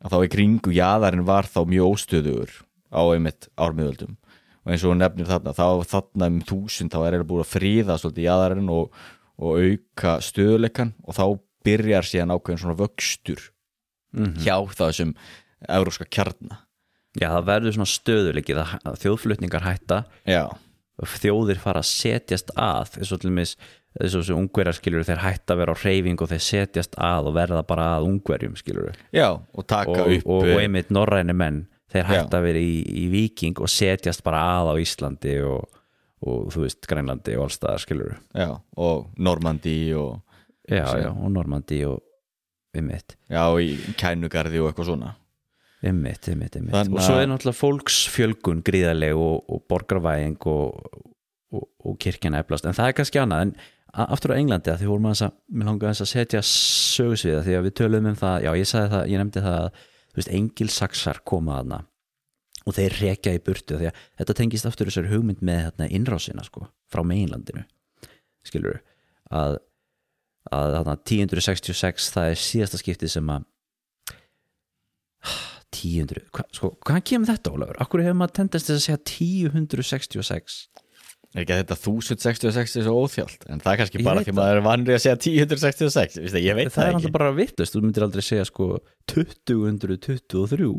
Að 0.00 0.12
þá 0.12 0.16
í 0.24 0.30
kringu 0.32 0.72
jaðarinn 0.76 1.26
var 1.28 1.48
þá 1.48 1.60
mjög 1.68 1.92
óstöðugur 1.96 2.54
á 2.92 3.00
einmitt 3.12 3.48
ármiðöldum. 3.56 4.16
Og 4.64 4.72
eins 4.72 4.84
og 4.88 4.96
nefnir 4.98 5.28
þarna, 5.28 5.52
þá 5.54 5.84
þarna 5.92 6.30
um 6.32 6.40
þúsund 6.48 6.92
þá 6.92 6.98
er 7.04 7.18
það 7.18 7.28
búin 7.28 7.44
að 7.44 7.52
fríða 7.52 7.98
svolítið 8.00 8.26
jaðarinn 8.26 8.72
og, 8.72 8.96
og 9.36 9.60
auka 9.60 10.16
stöðuleikan 10.24 10.94
og 11.04 11.16
þá 11.16 11.24
byrjar 11.66 12.08
síðan 12.08 12.34
ákveðin 12.34 12.62
svona 12.64 12.78
vöxtur 12.80 13.44
mm 14.16 14.24
-hmm. 14.24 14.44
hjá 14.44 14.56
þessum 14.74 15.14
európska 15.68 16.04
kjarna. 16.04 16.62
Já, 17.16 17.30
það 17.32 17.46
verður 17.46 17.72
svona 17.72 17.92
stöðuleikið 17.92 18.58
að 18.60 19.00
þjóðflutningar 19.00 19.64
hætta. 19.64 20.04
Já. 20.26 20.56
þjóðir 20.96 21.58
fara 21.60 21.80
að 21.80 21.90
setjast 21.92 22.50
að 22.56 22.98
eins 22.98 23.12
og 23.12 23.20
til 23.20 23.30
mis 23.30 23.56
þess 23.96 24.30
að 24.30 24.36
ungverjar 24.36 24.76
skilur 24.76 25.06
þeir 25.06 25.22
hætta 25.22 25.54
að 25.54 25.62
vera 25.62 25.76
á 25.76 25.76
reyfing 25.80 26.20
og 26.20 26.30
þeir 26.30 26.44
setjast 26.44 26.98
að 27.00 27.30
og 27.30 27.36
verða 27.36 27.62
bara 27.66 27.86
að 27.96 28.08
ungverjum 28.10 28.56
skilur 28.58 28.98
Já, 29.14 29.30
og 29.36 29.66
taka 29.68 30.04
og, 30.04 30.12
upp 30.18 30.28
og, 30.28 30.44
og 30.44 30.60
einmitt 30.60 30.92
norræni 30.92 31.36
menn 31.36 31.62
þeir 31.92 32.08
hætta 32.10 32.40
að 32.40 32.48
vera 32.48 32.62
í, 32.62 32.76
í 32.84 33.06
viking 33.12 33.62
og 33.62 33.72
setjast 33.72 34.24
bara 34.26 34.42
að 34.58 34.72
á 34.72 34.74
Íslandi 34.82 35.36
og, 35.46 35.80
og 36.26 36.50
þú 36.52 36.66
veist 36.66 36.88
Grænlandi 36.90 37.36
og 37.38 37.46
allstaðar 37.48 37.84
skilur 37.84 38.16
Já, 38.36 38.50
og 38.76 39.08
Normandi 39.16 39.78
og 39.96 40.22
Já, 40.66 40.82
já, 40.98 41.10
og 41.14 41.30
Normandi 41.30 41.84
og 41.86 42.02
einmitt. 42.80 43.16
Já, 43.32 43.44
í 43.60 43.76
kænugarði 44.00 44.62
og 44.62 44.70
eitthvað 44.70 44.90
svona. 44.90 45.14
Einmitt, 45.86 46.28
einmitt, 46.32 46.56
einmitt. 46.56 46.74
Þannig 46.74 46.98
og 46.98 47.04
svo 47.04 47.20
er 47.20 47.30
náttúrulega 47.30 47.60
fólksfjölgun 47.60 48.62
gríðarleg 48.66 49.18
og, 49.20 49.42
og 49.52 49.64
borgarvæðing 49.70 50.38
og, 50.50 51.02
og, 51.52 51.66
og 51.84 51.98
kirkjana 52.02 52.40
eflast. 52.42 52.66
En 52.66 52.76
það 52.76 52.92
er 52.92 52.96
kannski 53.00 53.20
annað 53.22 53.46
en 53.46 53.56
aftur 54.04 54.34
á 54.36 54.38
Englandi 54.40 54.72
að 54.72 54.82
því 54.82 54.88
vorum 54.90 55.10
að, 55.10 55.26
mér 55.52 55.70
langaði 55.70 56.04
að 56.04 56.10
setja 56.10 56.42
sögusviða 56.44 57.44
því 57.46 57.54
að 57.56 57.68
við 57.68 57.76
töluðum 57.80 58.10
um 58.10 58.18
það 58.18 58.46
já 58.46 58.50
ég 58.60 58.70
sagði 58.70 58.92
það, 58.92 59.04
ég 59.12 59.22
nefndi 59.22 59.44
það 59.44 59.60
að 59.60 59.68
þú 59.76 60.20
veist, 60.20 60.32
engilsaksar 60.38 61.22
koma 61.28 61.60
þarna 61.60 61.78
og 62.66 62.76
þeir 62.76 62.98
rekja 63.00 63.36
í 63.36 63.42
burtu 63.46 63.78
því 63.78 63.88
að 63.90 64.02
þetta 64.20 64.36
tengist 64.40 64.68
aftur 64.68 64.90
þessari 64.90 65.12
hugmynd 65.12 65.42
með 65.46 65.62
hérna, 65.62 65.88
innrásina 65.96 66.44
sko, 66.44 66.66
frá 66.92 67.02
meginlandinu 67.06 67.64
skilur 68.46 68.82
að, 69.30 69.60
að 70.54 70.76
þarna 70.76 70.96
1066 71.02 72.08
það 72.14 72.30
er 72.32 72.40
síðasta 72.46 72.80
skiptið 72.82 73.12
sem 73.16 73.30
að 73.34 73.46
1000, 75.76 76.24
hva, 76.32 76.44
sko, 76.54 76.72
hvaðan 76.86 77.04
kemur 77.10 77.30
þetta 77.32 77.52
Ólafur? 77.52 77.78
Akkur 77.82 78.02
hefur 78.04 78.18
maður 78.20 78.36
tendast 78.40 78.70
að 78.72 78.82
segja 78.84 79.00
1066 79.02 80.58
Er 81.36 81.42
ekki 81.42 81.52
að 81.52 81.58
þetta 81.64 81.76
1066 81.82 82.76
er 82.80 82.84
svo 82.86 83.00
óþjált 83.02 83.42
en 83.50 83.60
það 83.60 83.72
er 83.72 83.80
kannski 83.82 83.98
Ég 84.00 84.06
bara 84.06 84.22
því 84.24 84.34
maður 84.38 84.60
er 84.60 84.64
vanrið 84.64 84.96
að 84.96 85.02
segja 85.04 85.16
1066 85.18 86.20
Vist, 86.22 86.38
ég 86.40 86.56
veit 86.56 86.70
það 86.70 86.76
það, 86.76 86.86
er 86.86 86.92
ekki 86.94 87.00
alltaf 87.02 87.16
bara 87.18 87.32
vittlust, 87.36 87.74
þú 87.74 87.82
myndir 87.84 88.06
aldrei 88.06 88.24
segja 88.24 88.46
sko 88.48 88.68
2023 89.12 90.70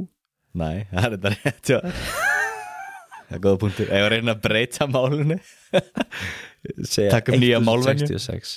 Nei, 0.57 0.77
það 0.93 1.03
er 1.03 1.13
þetta 1.17 1.33
rétt 1.35 1.73
já. 1.75 1.79
Það 3.27 3.35
er 3.37 3.43
góða 3.43 3.61
punktur 3.65 3.91
Ef 3.91 4.05
að 4.07 4.09
reyna 4.15 4.33
að 4.33 4.41
breyta 4.47 4.87
málunni 4.89 5.37
Taka 7.11 7.35
upp 7.35 7.37
nýja 7.43 7.59
málvenju. 7.61 8.07
1066 8.07 8.55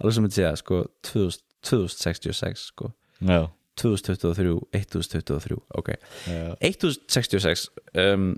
alveg 0.00 0.16
sem 0.16 0.26
myndi 0.26 0.38
segja 0.38 0.52
sko 0.58 0.82
2000, 1.06 1.46
2066 1.70 2.66
sko. 2.72 2.92
Já, 3.20 3.44
2023, 3.80 4.56
1023 4.72 5.58
ok, 5.76 5.92
já. 6.26 6.56
1066 6.60 7.68
um, 8.00 8.32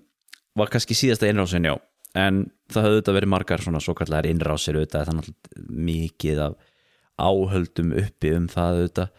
var 0.58 0.72
kannski 0.72 0.96
síðasta 0.98 1.30
innrásin 1.30 1.66
já. 1.70 1.76
En 2.18 2.44
það 2.72 2.86
höfðu 2.86 3.00
þetta 3.00 3.16
verið 3.16 3.32
margar 3.32 3.62
svona 3.64 3.80
svo 3.80 3.94
kallar 3.96 4.26
innrásir 4.28 4.76
auðvitað 4.76 5.08
þannig 5.08 5.30
að 5.30 5.68
mikið 5.88 6.42
af 6.44 6.58
áhöldum 7.22 7.94
uppi 8.02 8.32
um 8.36 8.48
það 8.52 8.80
auðvitað 8.80 9.14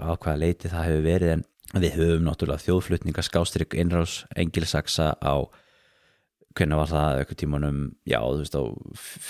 á 0.00 0.10
hvaða 0.14 0.36
leiti 0.38 0.70
það 0.70 0.86
hefur 0.86 1.06
verið. 1.08 1.32
En 1.70 1.82
við 1.84 1.96
höfum 1.98 2.24
náttúrulega 2.26 2.64
þjóðflutninga 2.66 3.24
skástrygg 3.26 3.74
innrás 3.78 4.20
engilsaksa 4.38 5.12
á 5.18 5.34
hvernig 6.58 6.80
var 6.80 6.90
það? 6.90 7.20
Eitthvað 7.20 7.40
tímanum 7.42 7.82
já 8.08 8.18
þú 8.22 8.40
veist 8.42 8.58
á 8.58 8.62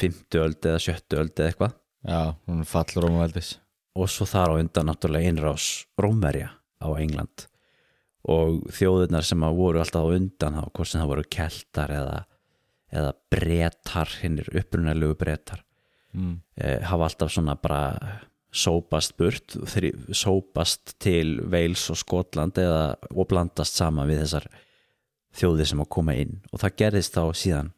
50 0.00 0.44
öld 0.44 0.68
eða 0.70 0.84
70 0.86 1.20
öld 1.20 1.34
eða 1.34 1.50
eitthvað 1.50 1.74
Já, 2.06 2.34
hún 2.48 2.64
fallur 2.64 3.10
um 3.10 3.20
veldis 3.20 3.58
og 3.98 4.08
svo 4.08 4.26
þar 4.28 4.54
á 4.54 4.60
undan 4.60 4.88
náttúrulega 4.88 5.30
innrás 5.30 5.64
Rómverja 5.98 6.52
á 6.80 6.88
England. 6.96 7.46
Og 8.30 8.60
þjóðurnar 8.72 9.24
sem 9.26 9.42
að 9.44 9.58
voru 9.58 9.80
alltaf 9.80 10.04
á 10.04 10.12
undan 10.14 10.58
þá, 10.60 10.64
hvort 10.70 10.90
sem 10.90 11.00
það 11.00 11.10
voru 11.12 11.24
keltar 11.36 11.92
eða, 11.96 12.16
eða 12.92 13.12
bretar 13.32 14.12
hinnir 14.20 14.50
upprunalegu 14.60 15.16
bretar 15.18 15.64
mm. 16.12 16.34
eh, 16.60 16.78
hafa 16.84 17.08
alltaf 17.08 17.32
svona 17.32 17.56
bara 17.60 18.20
sópast 18.50 19.14
burt 19.18 19.54
sópast 20.16 20.96
til 20.98 21.38
Wales 21.50 21.84
og 21.92 22.00
Skotland 22.00 22.58
eða, 22.58 22.96
og 23.14 23.28
blandast 23.30 23.78
saman 23.78 24.08
við 24.10 24.24
þessar 24.24 24.48
þjóðir 25.40 25.70
sem 25.70 25.82
að 25.82 25.92
koma 25.96 26.16
inn. 26.18 26.40
Og 26.50 26.62
það 26.62 26.78
gerðist 26.82 27.16
þá 27.16 27.24
síðan 27.38 27.74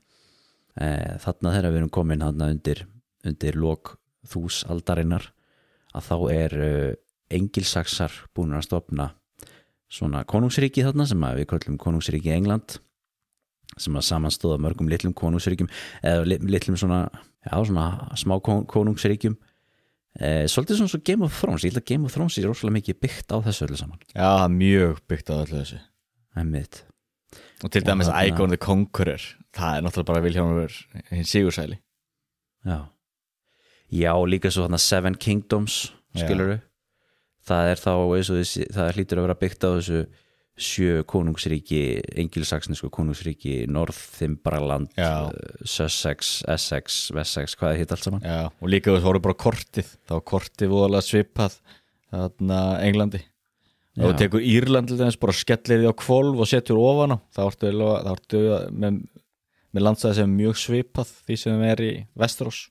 eh, 0.80 1.18
þarna 1.22 1.56
þegar 1.56 1.70
við 1.70 1.82
erum 1.82 1.96
komin 1.98 2.24
hann 2.24 2.46
undir, 2.48 2.86
undir 3.24 3.58
lok 3.60 3.96
þús 4.28 4.62
aldarinnar 4.70 5.30
að 5.94 6.06
þá 6.08 6.16
er 6.32 6.54
uh, 6.62 6.94
engilsaksar 7.32 8.12
búin 8.36 8.54
að 8.56 8.66
stopna 8.68 9.10
svona 9.92 10.22
konungsríki 10.28 10.84
þarna 10.86 11.04
sem 11.08 11.20
við 11.36 11.46
kallum 11.50 11.78
konungsríki 11.80 12.32
England 12.32 12.78
sem 13.80 13.96
að 13.96 14.04
samanstóða 14.04 14.58
mörgum 14.60 14.88
litlum 14.88 15.14
konungsríkjum 15.16 15.68
eða 16.04 16.26
li- 16.28 16.40
litlum 16.52 16.76
svona, 16.80 17.06
já, 17.44 17.54
svona 17.64 17.86
smá 18.20 18.34
kon- 18.44 18.66
konungsríkjum. 18.68 19.36
Eh, 20.20 20.44
svolítið 20.44 20.76
svona 20.82 20.92
svo 20.92 21.00
Game 21.08 21.24
of 21.24 21.38
Thrones 21.40 21.64
ég 21.64 21.72
held 21.72 21.80
að 21.80 21.86
Game 21.88 22.04
of 22.04 22.12
Thrones 22.12 22.36
er 22.36 22.44
rosalega 22.50 22.76
mikið 22.76 22.98
byggt 23.00 23.32
á 23.32 23.36
þessu 23.46 23.64
öllu 23.64 23.78
saman. 23.80 24.00
Já, 24.12 24.28
mjög 24.52 25.00
byggt 25.08 25.32
á 25.32 25.34
öllu 25.40 25.56
þessu. 25.62 25.78
Einmitt. 26.36 26.82
Og 27.64 27.72
til 27.72 27.80
dæmis 27.86 28.10
Icon 28.12 28.52
the 28.52 28.58
Conqueror 28.60 29.22
Það 29.56 29.76
er 29.78 29.82
náttúrulega 29.86 30.08
bara 30.08 30.22
Vilhjálmur 30.24 30.76
hinn 31.12 31.24
sigursæli. 31.28 31.78
Já 32.68 32.78
já, 33.92 34.12
líka 34.26 34.50
svo 34.52 34.66
þarna 34.66 34.80
Seven 34.80 35.18
Kingdoms 35.20 35.78
skiluru 36.16 36.58
það 37.46 37.70
er 37.72 37.80
þá, 37.82 37.94
þessi, 38.28 38.66
það 38.72 38.92
hlýtur 38.96 39.20
að 39.20 39.26
vera 39.26 39.40
byggt 39.42 39.66
á 39.66 39.70
þessu 39.76 40.02
sjö 40.62 41.00
konungsríki 41.08 41.80
engilsaksnesku 42.20 42.90
konungsríki 42.92 43.62
Northimbraland, 43.72 44.90
Já. 44.98 45.28
uh, 45.32 45.64
Sussex 45.64 46.42
Essex, 46.50 47.06
Wessex, 47.16 47.56
hvað 47.56 47.72
það 47.72 47.80
hitt 47.80 47.94
allt 47.96 48.06
saman? 48.06 48.26
Já, 48.26 48.40
og 48.52 48.68
líka 48.70 48.92
þú 48.92 49.06
voru 49.06 49.22
bara 49.24 49.38
kortið 49.40 49.94
þá 50.10 50.14
kortið 50.28 50.74
voðalega 50.74 51.06
svipað 51.08 51.56
þarna 52.12 52.60
Englandi. 52.84 53.22
Já. 53.92 54.06
og 54.08 54.14
tekur 54.16 54.40
Írland 54.40 54.88
til 54.88 54.96
þess 55.00 55.20
bara 55.20 55.36
skellir 55.36 55.82
því 55.82 55.88
á 55.92 55.94
kvolf 56.00 56.38
og 56.40 56.48
setur 56.48 56.78
ofan 56.80 57.12
á 57.12 57.18
þá 57.32 57.40
ertu 58.14 58.44
með, 58.72 59.02
með 59.72 59.84
landsæði 59.84 60.16
sem 60.16 60.30
er 60.30 60.36
mjög 60.38 60.60
svipað 60.62 61.10
því 61.26 61.36
sem 61.42 61.64
er 61.68 61.82
í 61.84 61.90
Vestrós 62.16 62.62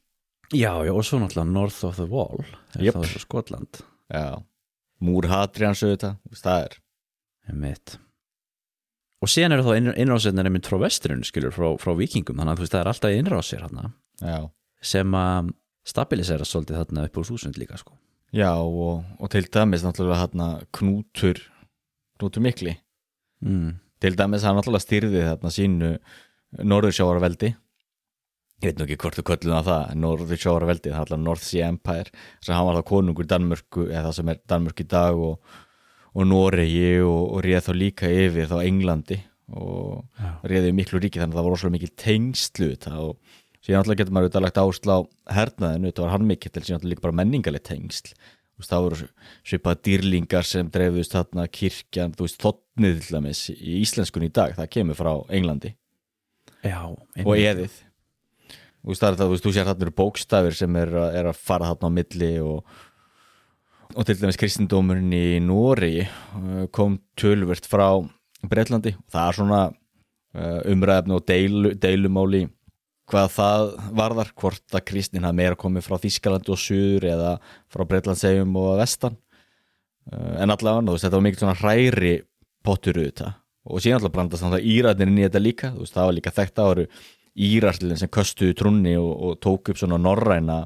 já, 0.52 0.72
já, 0.86 0.92
og 0.94 1.04
svo 1.08 1.20
náttúrulega 1.22 1.52
North 1.52 1.84
of 1.88 1.98
the 2.00 2.08
Wall 2.10 2.44
er 2.76 2.88
Jöp. 2.88 2.98
þá 3.00 3.06
þessu 3.08 3.24
Skotland 3.26 3.82
Já, 4.12 4.44
Múr 5.02 5.28
Hadrian 5.32 5.78
sögðu 5.78 5.96
þetta, 5.98 6.10
þú 6.22 6.34
veist, 6.36 6.46
það 6.46 6.66
er 6.66 6.78
Einmitt. 7.52 7.96
og 9.22 9.30
síðan 9.32 9.56
eru 9.56 9.66
þá 9.66 9.96
innrásirnar 10.02 10.50
einmitt 10.50 10.68
frá 10.70 10.78
vesturinn 10.82 11.24
skilur, 11.26 11.54
frá, 11.56 11.68
frá 11.82 11.94
vikingum, 11.98 12.38
þannig 12.38 12.54
að 12.54 12.60
þú 12.60 12.66
veist 12.66 12.76
það 12.76 12.84
er 12.84 12.92
alltaf 12.92 13.16
innrásir 13.18 13.64
þarna, 13.66 13.92
Já, 14.22 14.40
sem 14.82 15.16
að 15.18 15.52
stabilisera 15.88 16.46
svolítið 16.46 16.78
þarna 16.82 17.06
upp 17.08 17.18
úr 17.18 17.28
þúsund 17.32 17.58
líka 17.58 17.80
sko. 17.80 17.96
Já 18.32 18.52
og, 18.62 19.02
og 19.20 19.32
til 19.34 19.44
dæmis 19.52 19.82
náttúrulega 19.84 20.22
hérna 20.22 20.50
knútur 20.78 21.42
knútur 22.20 22.44
mikli 22.46 22.76
mm. 23.44 23.72
til 24.00 24.16
dæmis 24.16 24.46
hann 24.48 24.56
náttúrulega 24.60 24.86
stýrði 24.86 25.24
þarna 25.26 25.52
sínu 25.52 25.90
Norðursjávarveldi 26.62 27.54
ég 28.62 28.70
veit 28.70 28.78
nú 28.78 28.86
ekki 28.86 29.00
hvort 29.02 29.18
þú 29.18 29.26
köllum 29.32 29.56
það 29.58 29.68
það 29.72 29.98
Norðursjávarveldi, 30.04 30.92
það 30.92 30.98
er 30.98 31.02
alltaf 31.02 31.22
North 31.22 31.46
Sea 31.48 31.68
Empire 31.72 32.12
sem 32.44 32.56
hann 32.56 32.68
var 32.68 32.78
það 32.78 32.88
konungur 32.92 33.30
Danmörku 33.30 33.88
eða 33.90 34.06
það 34.08 34.16
sem 34.20 34.32
er 34.34 34.42
Danmörk 34.52 34.84
í 34.84 34.88
dag 34.92 35.22
og, 35.30 35.58
og 36.14 36.28
Noregi 36.30 36.92
og, 37.02 37.22
og 37.26 37.46
réð 37.46 37.68
þá 37.68 37.72
líka 37.78 38.12
yfir 38.12 38.50
þá 38.52 38.58
Englandi 38.62 39.18
og 39.52 40.06
Já. 40.16 40.30
réði 40.48 40.76
miklu 40.78 41.02
ríki 41.02 41.20
þannig 41.20 41.34
að 41.34 41.42
það 41.42 41.48
var 41.48 41.56
rosalega 41.56 41.76
mikil 41.76 41.96
tengslu 42.00 42.70
þetta 42.76 42.94
og 43.02 43.40
síðan 43.62 43.82
alltaf 43.82 44.00
getur 44.00 44.16
maður 44.16 44.30
auðvitað 44.30 44.46
lagt 44.46 44.62
áherslu 44.62 44.94
á 44.94 45.00
hernaðinu, 45.40 45.90
þetta 45.90 46.06
var 46.06 46.14
hann 46.16 46.30
mikill 46.30 46.54
síðan 46.54 46.78
alltaf 46.78 46.92
líka 46.94 47.06
bara 47.08 47.20
menningaleg 47.22 47.66
tengsl. 47.68 48.14
Það 48.62 48.84
voru 48.86 49.06
svipað 49.50 49.80
dýrlingar 49.88 50.46
sem 50.46 50.68
dreifðust 50.70 51.16
þarna 51.16 51.48
kirkjan, 51.50 52.12
þú 52.14 52.28
veist, 52.28 52.44
þotnið 52.44 53.00
til 53.02 53.16
dæmis 53.16 53.40
í 53.56 53.80
íslenskun 53.80 54.28
í 54.28 54.30
dag, 54.30 54.54
það 54.54 54.68
kemur 54.76 55.00
frá 55.00 55.10
Englandi. 55.34 55.72
Já, 56.62 56.84
og 56.94 57.32
eðið 57.34 57.80
þú 58.82 58.94
veist, 58.94 59.04
það 59.06 59.36
þú 59.44 59.54
sér 59.54 59.68
þarna 59.70 59.88
eru 59.88 59.98
bókstafir 60.02 60.58
sem 60.58 60.80
er, 60.82 60.96
er 61.12 61.30
að 61.30 61.42
fara 61.42 61.70
þarna 61.72 61.92
á 61.92 61.98
milli 62.00 62.32
og, 62.46 62.64
og 63.94 64.08
til 64.08 64.18
dæmis 64.20 64.40
kristindómurinn 64.42 65.14
í 65.14 65.26
Nóri 65.44 66.08
kom 66.74 67.00
tölvert 67.20 67.70
frá 67.70 67.88
Breitlandi, 68.42 68.96
það 69.12 69.28
er 69.28 69.38
svona 69.38 69.62
uh, 69.70 70.62
umræðefni 70.72 71.18
og 71.18 71.26
deilu, 71.30 71.74
deilumáli 71.78 72.48
hvað 73.12 73.28
það 73.36 73.66
varðar 73.98 74.32
hvort 74.40 74.78
að 74.78 74.86
kristnin 74.88 75.28
hafa 75.28 75.38
meira 75.38 75.60
komið 75.60 75.86
frá 75.86 76.00
Þískalandi 76.02 76.54
og 76.54 76.62
Suður 76.62 77.08
eða 77.12 77.36
frá 77.72 77.84
Breitlandsegjum 77.90 78.56
og 78.62 78.72
vestan. 78.80 79.18
Uh, 80.10 80.42
en 80.42 80.54
allavega, 80.54 80.88
þú 80.88 80.96
veist, 80.96 81.06
þetta 81.06 81.20
var 81.20 81.26
mikið 81.28 81.44
svona 81.44 81.58
hræri 81.60 82.14
pottur 82.66 82.98
auðvitað. 82.98 83.38
Og 83.70 83.84
síðan 83.84 84.00
alltaf 84.00 84.16
blandast 84.16 84.42
þannig 84.42 84.62
að 84.62 84.70
Írarnir 84.74 85.12
inn 85.12 85.20
í 85.20 85.26
þetta 85.28 85.42
líka 85.42 85.74
þú 85.76 85.84
veist, 85.84 85.98
það 85.98 86.08
var 86.08 86.18
líka 86.18 86.34
þekkt 86.34 86.62
að 86.62 86.72
voru 87.32 87.48
Írarslinn 87.48 88.00
sem 88.00 88.12
köstuðu 88.12 88.56
trúnni 88.58 88.98
og, 89.00 89.12
og 89.12 89.40
tók 89.40 89.72
upp 89.72 89.80
svona 89.80 89.98
norræna 89.98 90.66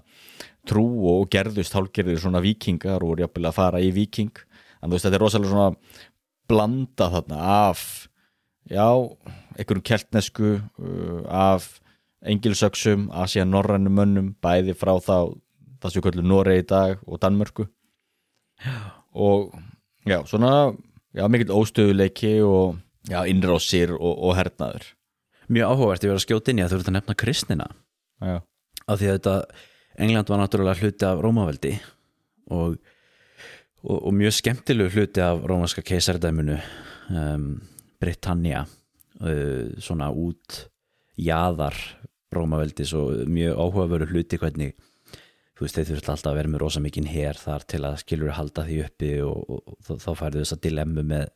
trú 0.65 0.85
og 1.11 1.29
gerðust 1.29 1.75
hálgerðir 1.77 2.19
svona 2.21 2.41
vikingar 2.41 3.03
og 3.03 3.13
voru 3.13 3.25
jafnvel 3.25 3.49
að 3.51 3.57
fara 3.59 3.81
í 3.83 3.91
viking 3.93 4.33
en 4.81 4.89
þú 4.89 4.95
veist, 4.95 5.05
þetta 5.05 5.17
er 5.19 5.23
rosalega 5.23 5.51
svona 5.51 5.75
blanda 6.49 7.09
þarna 7.13 7.39
af 7.69 7.81
já, 8.69 8.89
einhverjum 9.57 9.85
keltnesku 9.85 10.51
uh, 10.57 11.21
af 11.29 11.79
engilsöksum, 12.25 13.09
að 13.13 13.35
síðan 13.35 13.53
norrænum 13.53 13.97
mönnum 13.99 14.33
bæði 14.41 14.73
frá 14.77 14.95
þá 14.97 15.35
það 15.81 15.91
sem 15.91 15.99
við 15.99 16.05
köllum 16.07 16.29
Noregi 16.31 16.63
í 16.63 16.67
dag 16.69 17.01
og 17.05 17.21
Danmörku. 17.21 17.67
Og 19.13 19.53
já, 20.09 20.23
svona 20.25 20.73
já, 21.13 21.27
mikill 21.29 21.53
óstöðuleiki 21.53 22.39
og 22.45 22.79
já, 23.05 23.21
innrásir 23.29 23.93
og, 23.93 24.13
og 24.25 24.37
hernaður 24.39 24.87
mjög 25.51 25.71
áhugavert 25.71 26.03
ég 26.05 26.11
verið 26.11 26.19
að 26.21 26.25
skjóta 26.25 26.51
inn 26.53 26.59
í 26.61 26.65
að 26.65 26.73
þú 26.73 26.79
ert 26.79 26.89
að 26.91 26.95
nefna 26.97 27.15
kristnina 27.21 27.67
já, 28.25 28.35
af 28.85 28.99
því 29.01 29.09
að 29.09 29.17
þetta 29.17 29.35
England 30.05 30.31
var 30.31 30.41
náttúrulega 30.41 30.81
hluti 30.83 31.07
af 31.07 31.21
Rómaveldi 31.23 31.73
og, 32.51 32.77
og, 33.83 33.97
og 33.99 34.11
mjög 34.17 34.35
skemmtilegu 34.39 34.91
hluti 34.97 35.23
af 35.23 35.43
rómaska 35.47 35.83
keisardæminu 35.85 36.57
um, 37.11 37.45
Britannia 38.01 38.65
uh, 38.65 39.69
svona 39.79 40.09
út 40.11 40.65
jaðar 41.15 41.77
Rómaveldis 42.35 42.91
og 42.97 43.21
mjög 43.31 43.55
áhugaveru 43.61 44.09
hluti 44.11 44.39
hvernig 44.41 44.73
þú 45.55 45.63
veist 45.63 45.77
þeir 45.79 45.87
þurft 45.93 46.09
alltaf 46.11 46.31
að 46.33 46.39
vera 46.41 46.51
með 46.51 46.63
rosa 46.65 46.81
mikinn 46.83 47.07
her 47.07 47.37
þar 47.39 47.63
til 47.71 47.79
að 47.87 48.01
skilur 48.01 48.33
halda 48.35 48.65
því 48.67 48.79
uppi 48.89 49.11
og, 49.23 49.45
og, 49.55 49.77
þá- 49.85 50.17
færðu 50.19 50.41
þess 50.41 50.55
að 50.57 50.63
dilemmu 50.65 51.05
með 51.07 51.29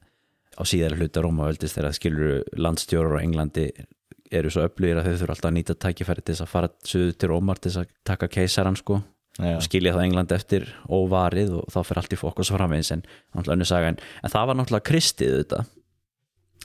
á 0.59 0.63
síðara 0.67 0.97
hluta 0.99 1.23
Rómaveldis 1.23 1.77
þegar 1.77 1.95
skilur 1.95 2.41
landstjórar 2.59 3.15
á 3.15 3.23
Englandi 3.23 3.69
eru 4.31 4.51
svo 4.53 4.65
öflugir 4.67 4.99
að 4.99 5.07
þau 5.07 5.15
þurfa 5.21 5.35
alltaf 5.35 5.49
að 5.49 5.55
nýta 5.55 5.75
tækifæri 5.85 6.23
til 6.23 6.35
þess 6.35 6.45
að 6.45 6.51
fara 6.51 6.69
suðu 6.85 7.15
til 7.15 7.31
Rómar 7.31 7.59
til 7.59 7.71
þess 7.71 7.81
að 7.81 7.95
taka 8.05 8.29
keisaran 8.29 8.77
sko 8.77 8.99
já, 9.39 9.55
og 9.55 9.65
skilja 9.65 9.95
þá 9.95 10.03
England 10.03 10.35
eftir 10.35 10.67
óvarið 10.85 11.55
og 11.61 11.73
þá 11.73 11.79
fyrir 11.81 12.01
allt 12.03 12.15
í 12.15 12.19
fókus 12.19 12.51
framvegis 12.53 12.93
en 12.95 13.03
náttúrulega 13.07 13.57
önnur 13.57 13.69
saga 13.69 13.91
en, 13.93 13.99
en 14.21 14.33
það 14.33 14.49
var 14.51 14.59
náttúrulega 14.59 14.87
kristið 14.91 15.35
þetta 15.39 15.63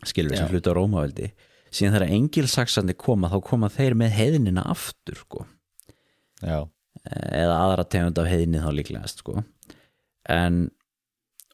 skilur 0.05 0.37
sem 0.37 0.51
hluti 0.53 0.73
á 0.73 0.77
Rómaveldi. 0.77 1.31
Síðan 1.75 1.97
þegar 1.97 2.15
engilsaksandi 2.15 2.95
koma 2.99 3.31
þá 3.33 3.39
koma 3.47 3.71
þeir 3.73 3.97
með 3.99 4.15
heiðnina 4.19 4.65
aftur 4.71 5.19
sko. 5.19 5.45
Já, 6.45 6.67
eða 7.09 7.57
aðra 7.59 7.87
tegund 7.91 8.21
af 8.21 8.29
heiðni 8.31 8.63
þá 8.63 8.71
líklegast 8.77 9.25
sko. 9.25 9.43
En 10.31 10.69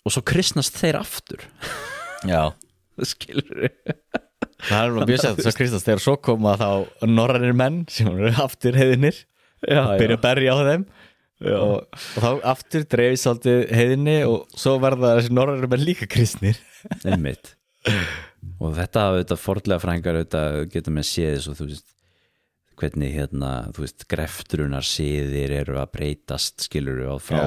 og 0.04 0.14
svo 0.14 0.24
kristnast 0.26 0.76
þeir 0.80 1.00
aftur. 1.00 1.46
Já. 2.28 2.52
skilur 3.12 3.70
það 4.68 4.80
er 4.82 5.10
mjög 5.10 5.22
sett 5.22 5.44
svo 5.44 5.52
Kristast 5.56 5.88
þegar 5.88 6.02
svo 6.04 6.16
koma 6.22 6.56
þá 6.60 7.06
norrænir 7.08 7.54
menn 7.56 7.84
sem 7.92 8.10
eru 8.10 8.32
aftur 8.44 8.78
heiðinir 8.78 9.22
byrja 9.60 10.16
að 10.16 10.24
berja 10.24 10.56
á 10.56 10.58
þeim. 10.70 10.88
Og, 11.40 11.76
og 11.96 12.20
þá 12.20 12.28
aftur 12.52 12.82
dreifis 12.92 13.22
svolítið 13.24 13.62
heiðinni 13.72 14.16
og 14.28 14.58
svo 14.60 14.74
verða 14.82 15.14
þessi 15.16 15.32
norrænir 15.32 15.70
menn 15.72 15.86
líka 15.86 16.08
kristnir. 16.10 16.60
Einmitt. 17.00 17.54
Og 18.60 18.74
þetta, 18.76 19.06
þetta 19.22 19.38
fordlega 19.40 19.80
frængar 19.80 20.20
þetta 20.20 20.44
getur 20.72 20.96
með 20.96 21.08
séð 21.08 21.38
svo 21.46 21.56
þú 21.56 21.70
veist 21.70 21.88
hvernig 22.80 23.12
hérna, 23.12 23.50
þú 23.76 23.84
veist, 23.84 24.06
greftrunar 24.08 24.86
síðir 24.86 25.52
eru 25.58 25.80
að 25.80 25.90
breytast 25.96 26.64
skilur 26.64 27.02
við 27.02 27.18
frá, 27.24 27.42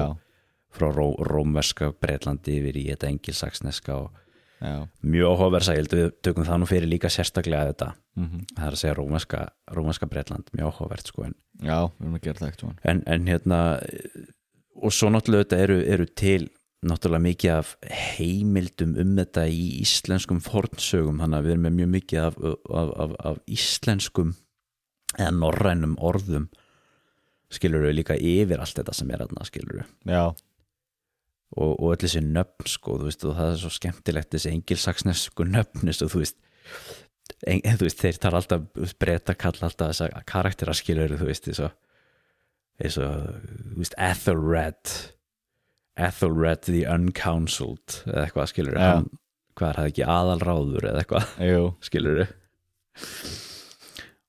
frá 0.74 0.86
ró, 0.94 1.08
rómverska 1.26 1.90
Breitlandi 2.02 2.58
yfir 2.60 2.78
í 2.78 2.84
þetta 2.92 3.10
engilsaksneska 3.10 3.96
og 3.98 4.23
Já, 4.62 4.86
mjög 5.02 5.34
áhugaversa, 5.34 5.74
ég 5.74 5.82
held 5.82 5.94
við 5.98 6.10
tökum 6.24 6.46
það 6.46 6.60
nú 6.62 6.68
fyrir 6.70 6.88
líka 6.88 7.10
sérstaklega 7.12 7.72
þetta. 7.72 7.88
Mhm. 8.16 8.44
það 8.56 8.66
er 8.66 8.76
að 8.76 8.80
segja 8.80 8.96
rómverska, 8.98 9.40
rómverska 9.74 10.06
Breitland 10.06 10.50
mjög 10.54 10.70
áhugavert 10.70 11.10
sko 11.10 11.24
en, 11.26 11.34
já, 11.60 11.78
við 11.98 12.04
erum 12.06 12.14
að 12.14 12.26
gera 12.28 12.38
það 12.38 12.52
ekkert 12.52 12.84
en, 12.92 13.02
en 13.06 13.26
hérna 13.26 13.58
og 14.74 14.94
svo 14.94 15.10
náttúrulega 15.10 15.44
þetta 15.44 15.58
eru, 15.64 15.78
eru 15.96 16.06
til 16.06 16.48
náttúrulega 16.84 17.24
mikið 17.24 17.52
af 17.54 17.74
heimildum 18.16 18.94
um 19.00 19.12
þetta 19.18 19.46
í 19.48 19.64
íslenskum 19.82 20.40
fornsögum, 20.44 21.20
þannig 21.22 21.38
að 21.38 21.46
við 21.46 21.54
erum 21.54 21.66
með 21.66 21.76
mjög 21.78 21.92
mikið 21.94 22.20
af, 22.24 22.38
af, 22.44 22.92
af, 23.04 23.14
af 23.30 23.40
íslenskum 23.58 24.34
eða 25.14 25.30
norrænum 25.38 25.94
orðum. 26.02 26.48
Skilur 27.54 27.86
við 27.86 27.98
líka 28.00 28.16
yfir 28.18 28.60
allt 28.60 28.76
þetta 28.80 28.94
sem 28.96 29.10
er 29.14 29.22
þarna 29.22 29.46
skilur 29.46 29.80
við 29.80 30.14
Já, 30.14 30.24
og, 31.54 31.72
og 31.78 31.94
öll 31.94 32.02
þessi 32.02 32.22
nöfn 32.24 32.68
sko, 32.70 32.98
veist, 33.02 33.24
og 33.28 33.36
það 33.38 33.52
er 33.52 33.60
svo 33.62 33.72
skemmtilegt 33.74 34.34
þessi 34.34 34.52
engilsaksnesku 34.52 35.46
og 35.46 36.12
þú 36.12 36.22
veist, 36.22 36.38
en, 37.46 37.62
þú 37.78 37.86
veist 37.86 38.02
þeir 38.02 38.20
tala 38.22 38.40
alltaf 38.42 38.92
breyta 39.00 39.36
kalla 39.38 39.68
alltaf 39.70 39.92
þessa 39.92 40.24
karaktera 40.28 40.76
skilur 40.76 41.16
þú 41.20 41.28
veist 41.30 41.50
eins 41.50 41.62
og, 41.64 41.74
eins 42.82 42.98
og 42.98 43.28
þú 43.72 43.82
veist, 43.82 43.98
Ethelred 44.10 44.94
Ethelred 45.94 46.64
the 46.66 46.82
Uncounseled 46.90 48.00
eða 48.08 48.26
eitthvað 48.26 48.50
skilur 48.50 48.78
Já. 48.78 48.88
hann, 48.88 49.10
hvað 49.54 49.70
er 49.70 49.80
það 49.80 49.90
ekki 49.92 50.08
aðalráður 50.16 50.88
eða 50.90 51.04
eitthvað 51.04 51.84
skilur 51.86 52.24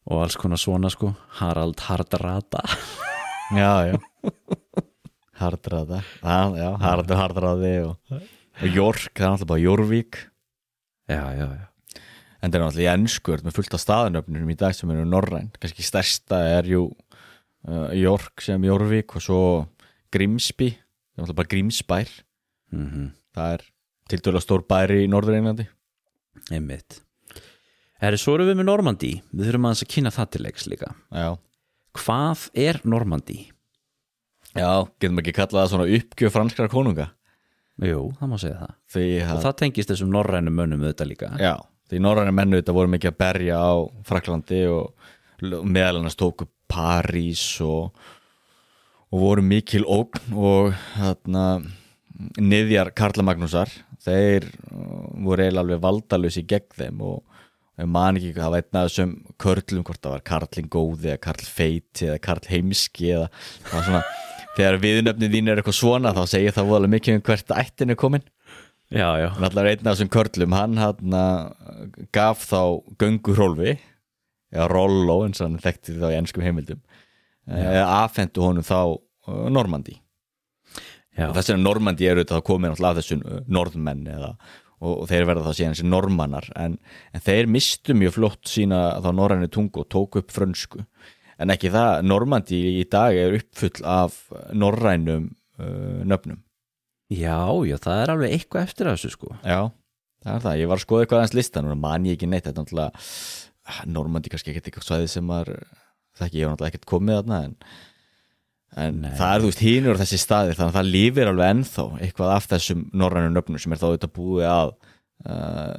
og 0.06 0.22
alls 0.22 0.38
konar 0.38 0.62
svona 0.62 0.90
sko 0.94 1.16
Harald 1.40 1.82
Hardrada. 1.88 2.62
Já, 3.54 3.90
já 3.90 3.98
Hardraða. 5.40 6.02
Já, 6.24 6.70
Hardur 6.82 7.20
Hardraði 7.20 7.74
og, 7.90 8.18
og 8.62 8.68
Jork, 8.72 9.12
það 9.14 9.26
er 9.26 9.32
alltaf 9.34 9.50
bara 9.52 9.64
Jorvík 9.64 10.20
já, 11.12 11.24
já, 11.36 11.48
já. 11.60 11.66
En 12.42 12.52
það 12.54 12.60
er 12.60 12.64
náttúrulega 12.66 12.86
í 12.86 12.92
ennsku 12.94 13.38
með 13.42 13.56
fullt 13.58 13.76
af 13.76 13.82
staðanöfnum 13.82 14.50
í 14.54 14.58
dag 14.60 14.76
sem 14.78 14.92
eru 14.94 15.06
norræn. 15.10 15.50
Kannski 15.58 15.86
stærsta 15.86 16.40
er 16.60 16.68
jú 16.70 16.84
uh, 16.92 17.90
York 17.98 18.44
sem 18.46 18.68
Jorvík 18.68 19.16
og 19.18 19.24
svo 19.26 19.40
Grimsby, 20.14 20.70
það 20.76 21.18
er 21.18 21.24
náttúrulega 21.24 21.40
bara 21.42 21.54
Grímsbær. 21.56 22.12
Mm 22.76 23.10
það 23.36 23.56
er 23.58 23.64
tildulega 24.08 24.44
stór 24.46 24.62
bæri 24.64 25.02
í 25.04 25.10
Norður 25.12 25.36
Englandi. 25.36 25.66
Einmitt. 26.54 27.02
Herri, 28.00 28.20
svo 28.22 28.38
erum 28.38 28.48
við 28.48 28.60
með 28.62 28.70
Normandi 28.70 29.10
við 29.34 29.50
þurfum 29.50 29.68
að 29.72 29.82
kynna 29.92 30.12
það 30.16 30.30
til 30.32 30.42
leiks 30.46 30.68
líka. 30.72 30.94
Já, 31.12 31.34
Hvað 31.96 32.50
er 32.60 32.82
Normandi? 32.84 33.38
Já 34.56 34.72
getum 35.02 35.22
ekki 35.22 35.36
kallað 35.36 35.62
það 35.62 35.72
svona 35.74 36.00
uppgjöf 36.00 36.36
franskra 36.36 36.72
konunga? 36.72 37.10
Jú, 37.84 38.10
það 38.20 38.32
má 38.32 38.36
segja 38.40 38.58
það. 38.62 38.76
Því 38.96 39.08
og 39.20 39.30
að, 39.30 39.40
það 39.46 39.56
tengist 39.62 39.92
þessum 39.92 40.12
norrænum 40.14 40.56
mönnum 40.56 40.86
auðvitað 40.86 41.10
líka. 41.12 41.32
Já, 41.44 41.56
því 41.92 42.02
norræna 42.06 42.36
mennu 42.36 42.62
þetta 42.62 42.76
voru 42.78 42.94
mikið 42.94 43.12
að 43.12 43.18
berja 43.24 43.58
á 43.60 43.74
Fraklandi 44.08 44.62
og 44.72 45.12
meðal 45.44 46.00
annars 46.00 46.16
tóku 46.20 46.48
París 46.72 47.44
og, 47.64 47.92
og 49.12 49.26
voru 49.26 49.44
mikil 49.46 49.84
ógn 49.84 50.38
og 50.40 50.72
þarna 50.96 51.46
niðjar 52.40 52.94
Karla 52.96 53.26
Magnúsar 53.28 53.72
þeir 54.06 54.48
uh, 54.72 55.08
voru 55.26 55.44
eiginlega 55.44 55.64
alveg 55.66 55.82
valdalösi 55.84 56.46
gegn 56.48 56.78
þeim 56.80 57.02
og 57.04 57.24
man 57.92 58.16
ekki 58.16 58.32
hvað 58.38 58.60
einn 58.62 58.78
af 58.80 58.86
þessum 58.88 59.16
körlum 59.42 59.84
hvort 59.84 60.00
það 60.00 60.14
var 60.14 60.24
Karlin 60.30 60.70
góði 60.72 61.12
eða 61.12 61.24
Karl 61.26 61.50
feiti 61.58 62.08
eða 62.08 62.22
Karl 62.24 62.48
heimski 62.48 63.10
eða 63.12 63.28
það 63.66 63.74
var 63.74 63.88
svona 63.90 64.04
þegar 64.56 64.80
viðnöfnið 64.84 65.36
þín 65.36 65.52
er 65.52 65.62
eitthvað 65.62 65.80
svona 65.80 66.14
þá 66.16 66.24
segir 66.32 66.56
það 66.56 66.70
voðalega 66.72 66.96
mikið 66.96 67.18
um 67.20 67.26
hvert 67.30 67.56
ættin 67.56 67.94
er 67.94 68.00
komin. 68.00 68.26
Já, 68.94 69.08
já, 69.18 69.28
en 69.34 69.48
allar 69.48 69.72
einn 69.72 69.82
af 69.82 69.96
þessum 69.96 70.12
körlum 70.14 70.54
hann 70.54 70.78
hann 70.78 71.16
gaf 72.14 72.44
þá 72.46 72.84
gönguhrólfi 73.02 73.80
eða 74.54 74.68
Rollo 74.72 75.24
eins 75.26 75.42
og 75.42 75.50
hann 75.50 75.64
þekkti 75.64 75.98
þá 75.98 76.08
í 76.12 76.18
ennskum 76.20 76.46
heimildum 76.46 76.84
eða 77.46 77.86
afhendu 78.04 78.44
honum 78.46 78.66
þá 78.66 78.80
uh, 78.96 79.48
Normandi 79.54 79.98
já. 79.98 81.28
og 81.30 81.36
þess 81.38 81.52
vegna 81.52 81.66
Normandi 81.66 82.10
eru 82.10 82.24
þetta 82.24 82.40
þá 82.40 82.48
komin 82.48 82.72
alltaf 82.74 82.92
af 82.92 83.02
þessum 83.02 83.26
uh, 83.26 83.42
norðmenn 83.58 84.06
eða, 84.16 84.32
og, 84.80 84.92
og 84.94 85.06
þeir 85.12 85.28
verða 85.30 85.50
þá 85.50 85.60
síðan 85.60 85.76
þessi 85.76 85.90
normannar 85.90 86.50
en, 86.62 86.80
en 87.14 87.26
þeir 87.26 87.52
mistu 87.52 87.98
mjög 87.98 88.18
flott 88.20 88.50
sína 88.50 88.84
þá 89.04 89.12
norræni 89.18 89.52
tungu 89.52 89.84
og 89.84 89.90
tóku 89.94 90.24
upp 90.24 90.34
frönsku 90.34 90.86
en 91.42 91.54
ekki 91.56 91.72
það, 91.74 92.02
Normandi 92.08 92.60
í 92.82 92.84
dag 92.92 93.18
er 93.20 93.40
uppfull 93.40 93.82
af 93.88 94.20
norrænum 94.56 95.30
uh, 95.60 96.04
nöfnum. 96.08 96.42
Já, 97.14 97.40
já, 97.68 97.78
það 97.82 98.02
er 98.02 98.14
alveg 98.16 98.38
eitthvað 98.38 98.68
eftir 98.70 98.90
þessu 98.90 99.12
sko. 99.14 99.34
Já, 99.46 99.70
það 100.26 100.38
er 100.38 100.46
það, 100.48 100.62
ég 100.62 100.72
var 100.72 100.80
að 100.80 100.86
skoða 100.88 101.06
eitthvað 101.06 101.24
aðeins 101.24 101.38
listan 101.38 101.70
og 101.70 101.82
man 101.82 102.08
ég 102.10 102.18
ekki 102.18 102.30
neitt, 102.32 102.48
þetta 102.48 102.64
er 102.64 102.66
náttúrulega 102.66 103.90
Normandi 103.90 104.30
kannski 104.30 104.52
ekkert 104.52 104.70
eitthvað 104.70 104.86
svæði 104.86 105.10
sem 105.10 105.30
var 105.30 105.50
það 106.16 106.28
ekki, 106.28 106.40
ég 106.40 106.48
var 106.48 106.54
náttúrulega 106.54 106.74
ekkert 106.74 106.90
komið 106.90 107.20
þarna 107.20 107.40
en, 107.48 107.56
en 108.84 109.00
það 109.18 109.32
er 109.32 109.44
þú 109.44 109.50
veist 109.50 109.64
hínur 109.66 109.98
á 109.98 110.02
þessi 110.04 110.20
staði 110.22 110.58
þannig 110.58 110.72
að 110.72 110.78
það 110.78 110.92
lífir 110.96 111.32
alveg 111.32 111.54
ennþá 111.56 111.86
eitthvað 112.06 112.34
af 112.36 112.50
þessum 112.52 112.84
norrænu 113.02 113.32
nöfnum 113.34 113.62
sem 113.64 113.76
er 113.76 113.82
þá 113.82 113.88
auðvitað 113.88 114.14
búið 114.20 114.50
að 114.52 114.74
uh, 114.74 115.74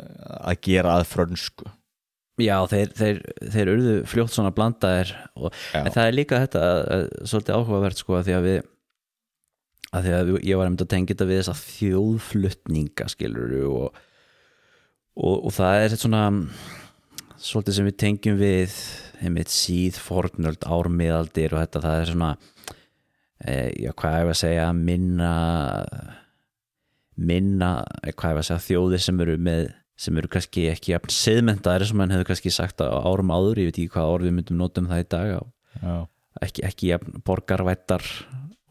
að 0.50 0.60
gera 0.66 0.96
að 0.96 1.06
frönsku 1.12 1.70
Já, 2.36 2.56
þeir, 2.68 2.90
þeir, 2.92 3.20
þeir 3.54 3.68
urðu 3.72 3.92
fljótt 4.10 4.34
svona 4.34 4.52
blandaðir 4.52 5.14
og, 5.40 5.54
en 5.72 5.92
það 5.94 6.08
er 6.08 6.16
líka 6.18 6.40
þetta 6.42 6.64
svolítið 7.24 7.56
áhugavert 7.56 8.02
sko 8.02 8.18
að 8.18 8.26
því 8.26 8.34
að 8.36 8.48
við 8.48 8.58
að 9.96 10.06
því 10.06 10.12
að 10.16 10.32
ég 10.44 10.58
var 10.58 10.68
einmitt 10.68 10.84
að 10.84 10.90
tengja 10.92 11.14
þetta 11.14 11.28
við 11.30 11.40
þessa 11.40 11.54
þjóðflutninga 11.62 13.06
skilur 13.08 13.54
og, 13.70 14.00
og, 15.16 15.36
og 15.36 15.54
það 15.56 15.84
er 15.84 15.96
svona 15.96 16.24
svolítið 17.40 17.78
sem 17.78 17.88
við 17.88 17.96
tengjum 18.02 18.38
við 18.40 18.76
einmitt 19.24 19.52
síð, 19.52 19.96
fornöld, 20.02 20.66
ármiðaldir 20.68 21.54
og 21.56 21.62
þetta 21.62 21.84
það 21.86 22.02
er 22.02 22.12
svona 22.12 22.30
e, 23.40 23.56
já, 23.86 23.90
hvað 23.96 24.18
er 24.18 24.32
að 24.34 24.40
segja 24.42 24.68
minna 24.76 25.32
minna, 27.16 27.70
eh, 28.02 28.12
hvað 28.12 28.34
er 28.34 28.42
að 28.42 28.48
segja 28.50 28.64
þjóðir 28.66 29.04
sem 29.06 29.20
eru 29.24 29.36
með 29.40 29.68
sem 29.96 30.18
eru 30.20 30.28
kannski 30.32 30.66
ekki 30.70 30.92
jafn 30.92 31.12
seðmentaðir 31.12 31.88
sem 31.88 32.02
hann 32.02 32.12
hefur 32.14 32.30
kannski 32.30 32.52
sagt 32.52 32.82
á 32.84 32.92
árum 32.92 33.32
áður. 33.32 33.62
Ég 33.62 33.70
veit 33.70 33.78
ekki 33.80 33.92
hvað 33.94 34.12
orð 34.14 34.28
við 34.28 34.36
myndum 34.38 34.60
nota 34.60 34.82
um 34.82 34.90
það 34.90 35.02
í 35.02 35.08
dag 35.14 35.30
ekki, 36.44 36.64
ekki 36.68 36.90
jafn 36.92 37.22
borgarvættar 37.24 38.04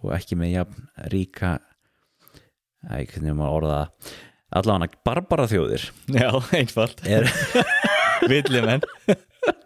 og 0.06 0.14
ekki 0.14 0.38
með 0.38 0.54
jafn 0.54 0.88
ríka 1.14 1.56
ekki 2.94 3.16
hvernig 3.18 3.38
maður 3.38 3.58
orða 3.60 3.80
allavega 4.56 5.02
barbara 5.08 5.48
þjóðir. 5.50 5.88
Já 6.14 6.30
einfalt. 6.56 7.02
Er, 7.10 7.28
Villimenn. 8.30 8.86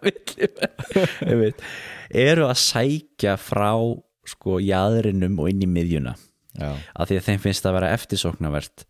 Veit, 1.40 1.60
eru 2.10 2.48
að 2.48 2.58
sækja 2.60 3.36
frá 3.40 3.72
sko 4.28 4.58
jæðrinum 4.60 5.38
og 5.40 5.52
inn 5.52 5.64
í 5.64 5.68
miðjuna. 5.70 6.16
Já, 6.58 6.72
af 6.74 7.08
því 7.08 7.20
að 7.20 7.26
þeim 7.28 7.42
finnst 7.44 7.68
að 7.68 7.76
vera 7.78 7.92
eftirsóknarvert 7.94 8.84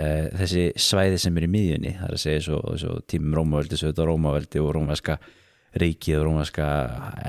uh, 0.00 0.28
þessi 0.36 0.68
svæði 0.80 1.18
sem 1.22 1.40
er 1.40 1.48
í 1.48 1.50
miðjunni 1.52 1.96
það 1.96 2.06
er 2.10 2.18
að 2.18 2.22
segja 2.22 2.44
svo, 2.48 2.60
svo 2.82 3.00
tímum 3.10 3.36
Rómaveldi 3.40 3.80
svo 3.80 3.90
þetta 3.92 4.08
Rómaveldi 4.10 4.62
og 4.62 4.72
Rómaska 4.76 5.18
ríkið 5.76 6.20
og 6.20 6.28
Rómaska 6.30 6.68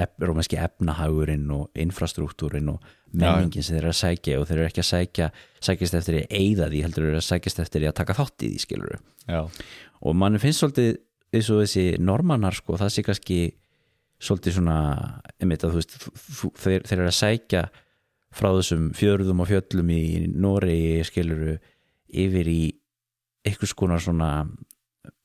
ef, 0.04 0.14
Rómaski 0.24 0.60
efnahagurinn 0.64 1.50
og 1.56 1.82
infrastruktúrin 1.84 2.72
og 2.72 2.94
menningin 3.12 3.64
sem 3.64 3.78
þeir 3.78 3.86
eru 3.86 3.94
að 3.94 4.00
sækja 4.02 4.40
og 4.40 4.48
þeir 4.48 4.60
eru 4.60 4.70
ekki 4.70 4.84
að 4.84 4.90
sækja 4.92 5.28
sækjast 5.64 5.98
eftir 6.00 6.18
því 6.18 6.24
að 6.24 6.40
eyða 6.42 6.70
því 6.72 6.84
heldur 6.86 7.06
þeir 7.06 7.12
eru 7.12 7.22
að 7.22 7.28
sækjast 7.28 7.62
eftir 7.64 7.84
því 7.84 7.90
að 7.90 7.98
taka 8.02 8.16
þátt 8.18 8.44
í 8.44 8.50
því 8.52 8.64
skilur 8.64 8.98
já, 8.98 9.42
og 10.04 10.18
mann 10.20 10.40
finnst 10.44 10.64
svolítið 10.64 10.92
eins 11.36 11.50
og 11.52 11.64
þessi 11.64 11.86
normannar 12.04 12.56
sko, 12.56 12.78
það 12.80 12.94
sé 12.94 13.04
kannski 13.06 13.40
svolítið 14.24 14.58
svona 14.58 14.78
einmitt 15.38 15.66
að 15.66 15.76
þú 15.76 15.82
veist, 15.82 15.98
þeir, 16.64 16.86
þeir 16.88 17.00
eru 17.00 17.10
að 17.10 17.18
sækja 17.18 17.64
frá 18.38 18.50
þessum 18.52 18.88
fjörðum 18.98 19.44
og 19.44 19.50
fjöllum 19.52 19.92
í 19.94 20.04
Noregi 20.34 21.04
skiluru 21.08 21.58
yfir 22.10 22.48
í 22.52 22.62
einhvers 23.48 23.74
konar 23.78 24.02
svona 24.04 24.32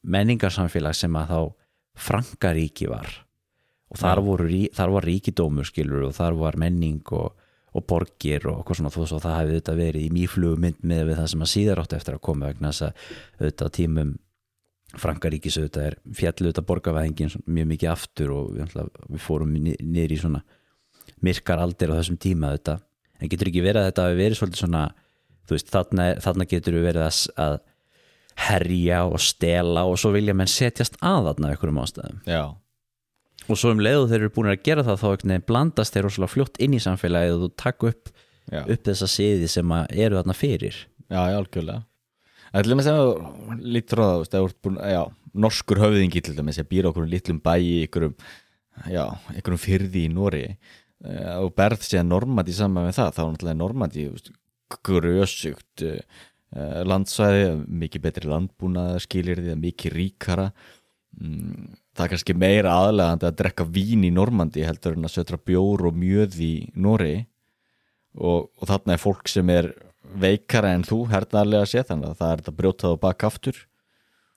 menningarsamfélag 0.03 0.95
sem 0.97 1.14
að 1.18 1.31
þá 1.33 1.40
Frankaríki 2.03 2.88
var. 2.88 3.09
Og 3.92 3.99
þar, 4.01 4.23
rí- 4.49 4.71
þar 4.73 4.92
var 4.95 5.05
ríkidómur 5.05 5.66
skilur 5.68 6.07
og 6.09 6.14
þar 6.16 6.33
var 6.40 6.57
menning 6.57 7.03
og, 7.12 7.35
og 7.77 7.85
borgir 7.88 8.47
og 8.49 8.62
eitthvað 8.62 8.79
svona 8.81 8.92
þó 8.95 9.03
svo 9.11 9.18
það 9.21 9.37
hefði 9.42 9.59
þetta 9.59 9.75
verið 9.77 10.07
í 10.07 10.12
mýflugumynd 10.16 10.81
með 10.88 11.03
við 11.11 11.18
það 11.21 11.29
sem 11.35 11.45
að 11.45 11.51
síðar 11.53 11.83
átti 11.83 11.99
eftir 11.99 12.16
að 12.16 12.23
koma 12.29 12.49
vegna 12.49 12.71
þess 12.73 12.87
að 12.87 13.03
auðvitað 13.42 13.75
tímum 13.79 14.14
Frankaríkis 15.03 15.57
auðvitað 15.61 15.87
er 15.90 15.99
fjallu 16.16 16.49
auðvitað 16.49 16.66
borgarvæðingin 16.68 17.35
mjög 17.49 17.68
mikið 17.75 17.92
aftur 17.92 18.33
og 18.37 18.51
við, 18.57 18.75
við 19.12 19.23
fórum 19.25 19.53
ni- 19.57 19.77
niður 19.81 20.12
í 20.16 20.18
svona 20.25 20.42
myrkar 21.25 21.62
aldir 21.62 21.92
á 21.92 21.97
þessum 22.01 22.18
tíma 22.21 22.51
auðvitað. 22.53 22.83
En 23.23 23.31
getur 23.31 23.49
ekki 23.53 23.62
verið 23.64 23.81
að 23.85 23.88
þetta 23.92 24.05
hafi 24.09 24.18
verið 24.18 24.40
svolítið 24.40 24.62
svona 24.64 24.83
þú 24.88 25.01
veist, 25.54 25.70
þarna, 25.72 26.08
þarna 26.24 26.48
getur 26.50 26.78
við 26.78 26.88
verið 26.90 27.20
að, 27.42 27.60
herja 28.42 29.02
og 29.04 29.20
stela 29.20 29.84
og 29.84 29.98
svo 30.00 30.12
vilja 30.14 30.34
menn 30.36 30.48
setjast 30.48 30.96
að 31.04 31.28
þarna 31.28 31.48
af 31.48 31.54
einhverjum 31.54 31.80
ástæðum. 31.82 32.20
Já. 32.24 32.42
Og 33.50 33.58
svo 33.58 33.72
um 33.74 33.82
leiðu 33.82 34.08
þeir 34.08 34.20
eru 34.20 34.32
búin 34.32 34.52
að 34.52 34.62
gera 34.64 34.84
það 34.86 35.02
þá 35.02 35.38
blandast 35.46 35.94
þeir 35.94 36.06
rosalega 36.06 36.32
fljótt 36.32 36.60
inn 36.62 36.76
í 36.76 36.82
samfélagið 36.82 37.36
og 37.36 37.42
þú 37.42 37.50
takk 37.60 37.86
upp, 37.90 38.12
upp 38.62 38.84
þessa 38.88 39.08
siði 39.10 39.48
sem 39.50 39.74
eru 39.90 40.20
þarna 40.20 40.36
fyrir. 40.38 40.78
Já, 41.08 41.20
já, 41.28 41.36
algjörlega. 41.36 41.82
Það 42.52 42.60
er 42.60 42.66
til 42.66 42.72
dæmis 42.72 42.90
að 42.92 43.10
lítur 43.64 44.02
á 44.02 44.04
það, 44.04 44.12
þú 44.12 44.22
veist, 44.22 44.34
að 44.34 44.42
þú 44.42 44.48
ert 44.48 44.60
búin, 44.64 44.78
já, 44.92 45.02
norskur 45.44 45.80
höfðingi 45.80 46.22
til 46.24 46.36
dæmis 46.36 46.60
að 46.60 46.70
býra 46.72 46.92
okkur 46.92 47.08
litlum 47.08 47.40
bæ 47.44 47.54
í 47.56 47.72
ykkurum, 47.86 48.14
já, 48.92 49.04
ykkurum 49.40 49.60
fyrði 49.60 50.06
í 50.06 50.12
Nóri 50.12 50.44
og 51.40 51.50
berð 51.56 51.86
sér 51.86 52.04
Normandi 52.06 52.54
saman 52.54 52.86
með 52.86 52.98
það, 53.00 53.14
þá 53.16 53.22
er 53.22 53.30
náttúrulega 53.32 53.58
Normandi, 53.58 54.04
grösugt 54.87 55.85
uh, 55.87 56.00
landsvæði, 56.88 57.46
mikið 57.82 58.04
betri 58.06 58.30
landbúnaðar, 58.30 59.02
skilir 59.04 59.40
því 59.42 59.54
að 59.54 59.62
mikið 59.62 59.96
ríkara. 59.96 60.50
Mm, 61.20 61.72
það 61.92 62.04
er 62.04 62.12
kannski 62.14 62.37
meira 62.38 62.76
aðlegandi 62.87 63.28
að 63.28 63.38
drekka 63.40 63.68
vín 63.68 64.06
í 64.08 64.12
Normandi 64.14 64.64
heldur 64.64 64.96
en 64.96 65.08
að 65.08 65.16
sötra 65.16 65.40
bjór 65.40 65.88
og 65.90 65.98
mjöð 65.98 66.38
í 66.40 66.54
Nóri 66.72 67.26
og, 68.16 68.48
og 68.48 68.68
þarna 68.68 68.96
er 68.96 69.02
fólk 69.02 69.28
sem 69.28 69.50
er 69.52 69.72
veikara 70.02 70.72
en 70.76 70.87
þú 70.87 71.04
hernaðarlega 71.12 71.68
sé 71.68 71.85
þannig 71.88 72.11
að 72.11 72.16
það 72.20 72.32
er 72.32 72.40
þetta 72.42 72.56
brjótað 72.61 72.96
og 72.96 73.02
baka 73.04 73.28
aftur. 73.28 73.61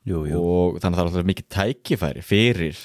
Jú, 0.06 0.19
jú. 0.30 0.38
og 0.39 0.76
þannig 0.84 0.91
að 0.91 1.00
það 1.00 1.02
er 1.02 1.08
alltaf 1.10 1.30
mikið 1.32 1.48
tækifæri 1.56 2.21
fyrir 2.21 2.82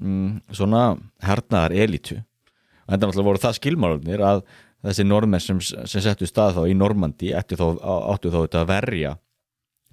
mm, 0.00 0.30
svona 0.56 0.84
hernaðar 1.20 1.74
elítu 1.76 2.16
og 2.16 2.94
þetta 2.94 3.02
náttúrulega 3.02 3.26
voru 3.26 3.42
það 3.42 3.58
skilmálunir 3.58 4.22
að 4.24 4.40
þessi 4.86 5.06
normenn 5.06 5.42
sem, 5.42 5.60
sem 5.60 6.02
settu 6.04 6.28
stað 6.28 6.58
þá 6.58 6.62
í 6.70 6.74
Normandi 6.78 7.32
áttu 7.36 7.58
þá, 7.58 7.66
áttu 8.14 8.32
þá 8.32 8.38
þetta 8.38 8.62
að 8.62 8.72
verja 8.72 9.12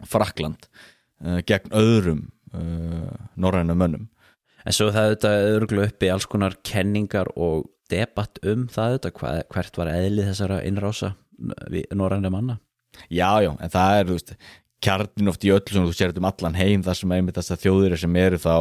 Frakland 0.10 0.68
uh, 0.70 1.40
gegn 1.48 1.76
öðrum 1.80 2.26
uh, 2.54 3.14
norræna 3.40 3.76
mönnum. 3.78 4.10
En 4.64 4.76
svo 4.76 4.90
það 4.96 5.10
auðvitað 5.10 5.48
örglu 5.54 5.86
uppi 5.88 6.10
alls 6.12 6.28
konar 6.30 6.56
kenningar 6.64 7.30
og 7.36 7.68
debatt 7.92 8.40
um 8.48 8.68
það 8.72 8.94
auðvitað 8.94 9.16
hvað, 9.20 9.40
hvert 9.54 9.80
var 9.80 9.92
eðlið 9.92 10.30
þessara 10.32 10.62
innrása 10.68 11.14
norræna 11.92 12.32
manna? 12.32 12.60
Já, 13.10 13.42
já, 13.42 13.52
en 13.58 13.72
það 13.74 14.00
er, 14.00 14.12
veist, 14.12 14.36
kjarnin 14.84 15.32
oft 15.32 15.46
í 15.46 15.52
öll 15.54 15.64
sem 15.70 15.86
þú 15.86 15.96
sér 15.96 16.14
um 16.20 16.28
allan 16.30 16.58
heim 16.58 16.84
þar 16.86 17.00
sem 17.00 17.16
einmitt 17.16 17.40
þess 17.40 17.56
að 17.56 17.64
þjóðir 17.66 17.98
sem 18.00 18.20
eru 18.22 18.40
þá 18.42 18.56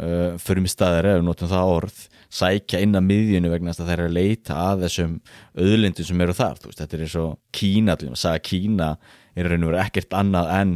uh, 0.00 0.66
staðir 0.70 1.10
ef 1.10 1.18
við 1.20 1.26
notum 1.26 1.50
það 1.50 1.72
orð 1.76 2.02
sækja 2.36 2.80
inn 2.82 2.98
að 2.98 3.06
miðjunu 3.06 3.52
vegna 3.52 3.72
þess 3.72 3.82
að 3.84 3.90
þeir 3.90 4.00
eru 4.00 4.10
að 4.10 4.16
leita 4.16 4.58
að 4.60 4.84
þessum 4.84 5.14
auðlindum 5.56 6.08
sem 6.08 6.22
eru 6.24 6.36
þar, 6.36 6.60
veist, 6.64 6.80
þetta 6.82 6.96
er 6.96 7.04
eins 7.06 7.16
og 7.20 7.32
Kína, 7.56 7.96
sagja 8.18 8.44
Kína 8.44 8.90
er 9.36 9.50
raun 9.50 9.66
og 9.66 9.72
verið 9.72 9.84
ekkert 9.84 10.16
annað 10.18 10.52
en 10.56 10.74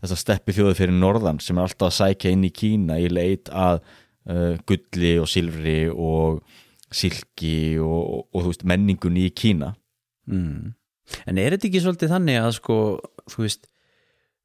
þess 0.00 0.14
að 0.16 0.22
steppi 0.24 0.56
þjóði 0.56 0.78
fyrir 0.78 0.96
norðan 0.96 1.40
sem 1.42 1.58
er 1.58 1.66
alltaf 1.66 1.90
að 1.90 1.96
sækja 1.98 2.34
inn 2.34 2.46
í 2.46 2.52
Kína 2.54 2.98
í 3.00 3.08
leit 3.12 3.50
að 3.52 3.80
uh, 3.80 4.56
gulli 4.68 5.14
og 5.20 5.30
silfri 5.30 5.78
og 5.90 6.42
silki 6.90 7.78
og, 7.82 8.00
og, 8.00 8.26
og 8.34 8.50
veist, 8.50 8.66
menningunni 8.66 9.28
í 9.28 9.34
Kína. 9.34 9.74
Mm. 10.30 10.74
en 11.26 11.38
er 11.40 11.54
þetta 11.56 11.66
ekki 11.66 11.80
svolítið 11.82 12.12
þannig 12.12 12.36
að 12.38 12.52
sko, 12.60 12.74
þú 13.32 13.40
veist 13.42 13.64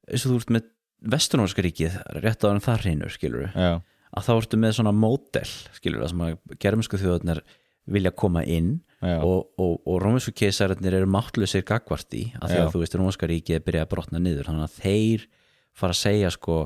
eins 0.09 0.23
og 0.25 0.31
þú 0.31 0.38
ert 0.39 0.53
með 0.55 0.69
vestunóska 1.13 1.61
ríkið 1.61 1.97
rétt 2.23 2.45
á 2.45 2.49
hann 2.49 2.63
þar 2.63 2.85
hreinu, 2.85 3.09
skilur 3.13 3.51
Já, 3.53 3.83
að 4.15 4.28
þá 4.28 4.34
ertu 4.36 4.60
með 4.62 4.75
svona 4.80 4.95
módel 4.95 5.47
skilur 5.75 6.04
það 6.04 6.12
sem 6.13 6.25
að 6.25 6.58
germsku 6.63 6.99
þjóðarnir 7.01 7.43
vilja 7.95 8.12
koma 8.17 8.41
inn 8.49 8.80
já, 9.04 9.19
og, 9.19 9.51
og, 9.62 9.75
og 9.86 9.99
rómísku 10.01 10.34
keisararnir 10.36 10.97
eru 11.01 11.10
máttlusir 11.12 11.65
gagvart 11.67 12.15
í 12.17 12.28
að 12.39 12.54
því 12.54 12.58
Já. 12.58 12.63
að 12.63 12.71
þú 12.73 12.82
veist 12.82 12.97
rómíska 12.97 13.30
ríkið 13.30 13.60
er 13.60 13.67
byrjað 13.67 13.86
að 13.86 13.91
brotna 13.91 14.21
niður 14.23 14.49
þannig 14.49 14.65
að 14.65 14.80
þeir 14.80 15.28
fara 15.75 15.95
að 15.95 16.01
segja 16.01 16.32
sko 16.34 16.58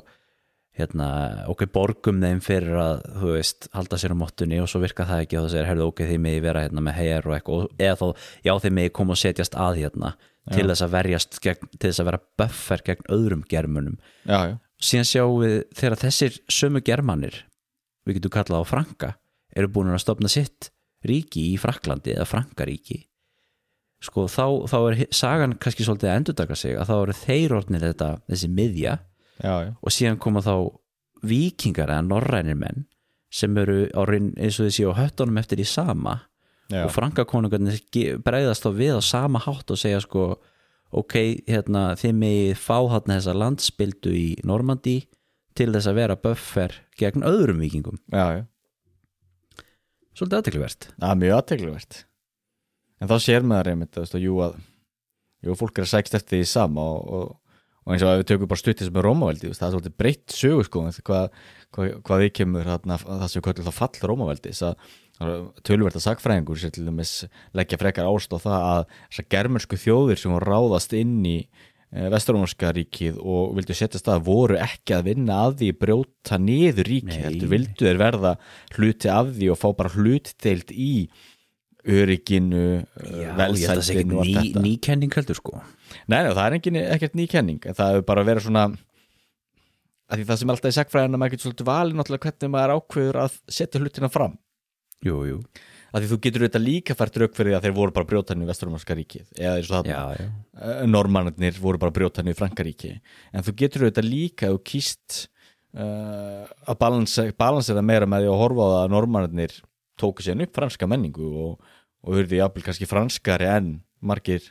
hérna, 0.80 1.10
ok, 1.52 1.66
borgum 1.74 2.22
þeim 2.24 2.40
fyrir 2.44 2.78
að, 2.80 3.02
þú 3.20 3.34
veist, 3.36 3.68
halda 3.76 4.00
sér 4.00 4.14
á 4.16 4.22
mottunni 4.22 4.62
og 4.64 4.70
svo 4.72 4.80
virka 4.80 5.08
það 5.10 5.26
ekki 5.26 5.40
og 5.40 5.46
það 5.46 5.54
segir, 5.56 5.68
herðu, 5.68 5.88
ok, 5.92 6.04
þið 6.08 6.22
megi 6.24 6.44
vera 6.46 6.64
hérna 6.64 6.84
með 6.86 6.98
hegar 7.02 7.28
og 7.28 7.36
eitthvað, 7.36 7.66
eða 7.84 7.98
þá, 8.00 8.28
já, 8.48 8.54
þið 8.64 8.76
megi 8.78 8.94
koma 8.96 9.16
og 9.16 9.20
setjast 9.20 9.58
að 9.60 9.82
hérna 9.82 10.14
til 10.50 10.66
þess 10.66 10.86
að 10.86 10.94
verjast 10.96 11.40
gegn, 11.44 11.72
til 11.76 11.90
þess 11.90 12.02
að 12.02 12.10
vera 12.10 12.22
buffer 12.42 12.84
gegn 12.88 13.12
öðrum 13.18 13.44
germunum. 13.50 14.00
Já, 14.24 14.40
já, 14.54 14.56
síðan 14.80 15.08
sjáum 15.08 15.38
við 15.44 15.56
þegar 15.76 16.02
þessir 16.06 16.40
sömu 16.52 16.82
germanir 16.86 17.44
við 18.08 18.20
getum 18.20 18.36
kallað 18.38 18.64
á 18.64 18.70
Franka 18.70 19.12
eru 19.56 19.72
búin 19.74 19.92
að 19.94 20.04
stopna 20.04 20.32
sitt 20.32 20.72
ríki 21.06 21.52
í 21.54 21.60
Fraklandi 21.60 22.16
eða 22.16 22.28
Frankaríki 22.30 23.04
sko 24.04 24.28
þá, 24.32 24.46
þá 24.72 24.78
er 24.80 25.00
sagan 25.16 25.58
kannski 25.60 25.84
svolítið 25.84 26.12
að 26.12 26.20
endurtaka 26.22 26.56
sig 26.56 26.78
að 26.80 26.92
þá 26.92 26.96
eru 26.98 27.16
þeir 27.20 27.56
orðnir 27.58 27.88
þetta, 27.90 28.10
þessi 28.32 28.52
miðja 28.56 28.94
já, 29.44 29.54
já. 29.66 29.72
og 29.76 29.96
síðan 29.96 30.22
koma 30.24 30.44
þá 30.44 30.54
vikingar 31.28 31.92
eða 31.92 32.06
norrænir 32.08 32.60
menn 32.60 32.86
sem 33.30 33.58
eru 33.62 33.84
árin 34.00 34.32
eins 34.40 34.58
og 34.60 34.70
þessi 34.70 34.88
á 34.88 34.92
höttunum 34.98 35.40
eftir 35.42 35.62
í 35.62 35.68
sama 35.68 36.16
Já. 36.70 36.84
og 36.86 36.94
frankakonungarnir 36.94 38.20
bregðast 38.22 38.66
þá 38.66 38.70
við 38.78 38.98
á 38.98 39.02
sama 39.02 39.42
hátt 39.42 39.72
og 39.74 39.80
segja 39.82 40.00
sko 40.04 40.36
ok, 40.90 41.16
hérna, 41.50 41.94
þið 42.00 42.16
megið 42.24 42.62
fá 42.62 42.78
hérna 42.94 43.18
þessa 43.20 43.36
landspildu 43.38 44.14
í 44.16 44.28
Normandi 44.48 45.00
til 45.58 45.72
þess 45.74 45.90
að 45.92 46.00
vera 46.00 46.20
buffer 46.20 46.76
gegn 47.00 47.26
öðrum 47.28 47.62
vikingum, 47.64 48.00
já, 48.14 48.40
já. 48.40 49.66
svolítið 50.16 50.40
aðteklivert 50.40 50.90
Það 50.96 51.12
er 51.12 51.20
mjög 51.24 51.36
aðtegluvert 51.40 52.00
En 53.00 53.12
þá 53.12 53.16
sér 53.24 53.46
maður 53.48 53.72
einmitt 53.74 54.00
og 54.02 54.16
jú, 54.20 54.40
að, 54.44 54.58
jú, 55.46 55.56
fólk 55.60 55.78
er 55.80 55.86
að 55.86 55.94
sækst 55.94 56.18
eftir 56.20 56.42
því 56.42 56.50
sama 56.52 56.84
og, 56.84 57.14
og, 57.16 57.60
og 57.86 57.94
eins 57.94 58.04
og 58.04 58.12
ef 58.12 58.24
við 58.24 58.30
tökum 58.34 58.52
bara 58.52 58.64
stuttið 58.64 58.90
sem 58.90 59.00
er 59.00 59.08
Rómaveldi 59.08 59.52
það 59.54 59.68
er 59.68 59.76
svolítið 59.76 59.96
breytt 60.02 60.36
sögu 60.36 60.66
sko 60.68 60.84
hvað, 61.08 61.30
hvað, 61.76 61.94
hvað 62.08 62.24
við 62.26 62.34
kemur 62.42 62.68
þarna, 62.74 63.00
það 63.06 63.26
sem 63.28 63.40
við 63.40 63.48
köllum 63.48 63.70
þá 63.70 63.78
fall 63.78 64.12
Rómaveldi 64.12 64.56
tölverta 65.68 66.00
sagfræðingur 66.00 66.60
sér 66.60 66.72
til 66.76 66.86
dæmis 66.88 67.26
leggja 67.58 67.80
frekar 67.82 68.08
ást 68.08 68.32
á 68.32 68.38
það 68.40 68.68
að 68.70 68.84
þessar 69.10 69.28
germansku 69.36 69.80
þjóðir 69.80 70.22
sem 70.22 70.32
voru 70.36 70.48
ráðast 70.48 70.96
inn 70.96 71.18
í 71.28 71.40
Vestarómarska 71.90 72.70
ríkið 72.78 73.18
og 73.18 73.56
vildu 73.58 73.74
setja 73.74 73.98
stað 73.98 74.28
voru 74.28 74.60
ekki 74.62 74.94
að 74.94 75.08
vinna 75.08 75.40
að 75.48 75.56
því 75.62 75.70
brjóta 75.82 76.38
niður 76.38 76.86
ríkið, 76.86 77.24
heldur 77.24 77.50
vildu 77.50 77.88
þeir 77.88 78.00
verða 78.00 78.34
hluti 78.76 79.10
af 79.10 79.32
því 79.34 79.50
og 79.50 79.58
fá 79.58 79.68
bara 79.80 79.92
hlutdeild 79.96 80.70
í 80.70 80.92
örygginu, 81.90 82.66
ekki 82.94 83.32
velsældinu 83.40 84.20
og 84.20 84.22
allt 84.22 84.38
þetta. 84.38 84.64
ný 84.68 84.74
kenning 84.86 85.18
heldur 85.18 85.40
sko. 85.40 85.64
Nei, 86.12 86.20
það 86.28 86.44
er 86.44 86.58
engin, 86.60 86.78
ekkert 86.84 87.18
ný 87.18 87.26
kenning 87.32 87.66
en 87.66 87.78
það 87.80 87.96
hefur 87.96 88.06
bara 88.12 88.26
verið 88.28 88.46
svona 88.46 88.68
að 88.70 90.22
því 90.22 90.28
það 90.30 90.40
sem 90.42 90.54
alltaf 90.54 90.70
í 90.70 90.78
sagfræðin 90.78 91.18
að 91.18 91.24
maður 91.24 91.34
getur 91.36 91.48
svolítið 91.48 91.70
valið 91.72 91.98
náttúrulega 91.98 92.30
hvernig 92.30 92.54
maður 92.54 92.76
ákveður 92.78 93.20
að 93.24 93.40
setja 93.50 93.82
hlutina 93.82 94.12
fram 94.14 94.38
Jú, 95.06 95.16
jú, 95.24 95.38
að 95.94 96.04
því 96.04 96.10
þú 96.12 96.20
getur 96.26 96.44
þetta 96.44 96.60
líka 96.60 96.96
fært 96.98 97.18
rauk 97.22 97.36
fyrir 97.38 97.56
að 97.56 97.68
þeir 97.68 97.76
voru 97.78 97.96
bara 97.96 98.08
brjótanir 98.10 98.44
í 98.44 98.50
Vesturumarska 98.50 98.98
ríkið 99.00 99.30
eða 99.38 99.54
eins 99.56 99.72
og 99.72 99.88
já 99.88 100.02
uh, 100.20 100.84
normannir 100.90 101.60
voru 101.62 101.80
bara 101.82 101.96
brjótanir 101.96 102.36
í 102.36 102.40
Frankaríki. 102.40 102.98
En 103.32 103.46
þú 103.46 103.56
getur 103.64 103.88
þetta 103.88 104.04
líka 104.04 104.52
þú 104.52 104.60
kýst 104.68 105.20
uh, 105.80 106.44
að 106.68 106.82
balansera 107.40 107.86
meira 107.86 108.10
með 108.10 108.26
því 108.26 108.34
að 108.34 108.42
horfa 108.44 108.68
á 108.68 108.70
það 108.74 108.82
að 108.82 108.96
normannir 108.98 109.56
tóku 110.00 110.26
sér 110.26 110.44
upp 110.44 110.56
franska 110.56 110.88
menningu 110.88 111.30
og, 111.46 111.72
og 112.04 112.20
hurði 112.20 112.40
jafnvel 112.40 112.66
kannski 112.68 112.90
franskari 112.90 113.48
en 113.50 113.72
margir 114.00 114.46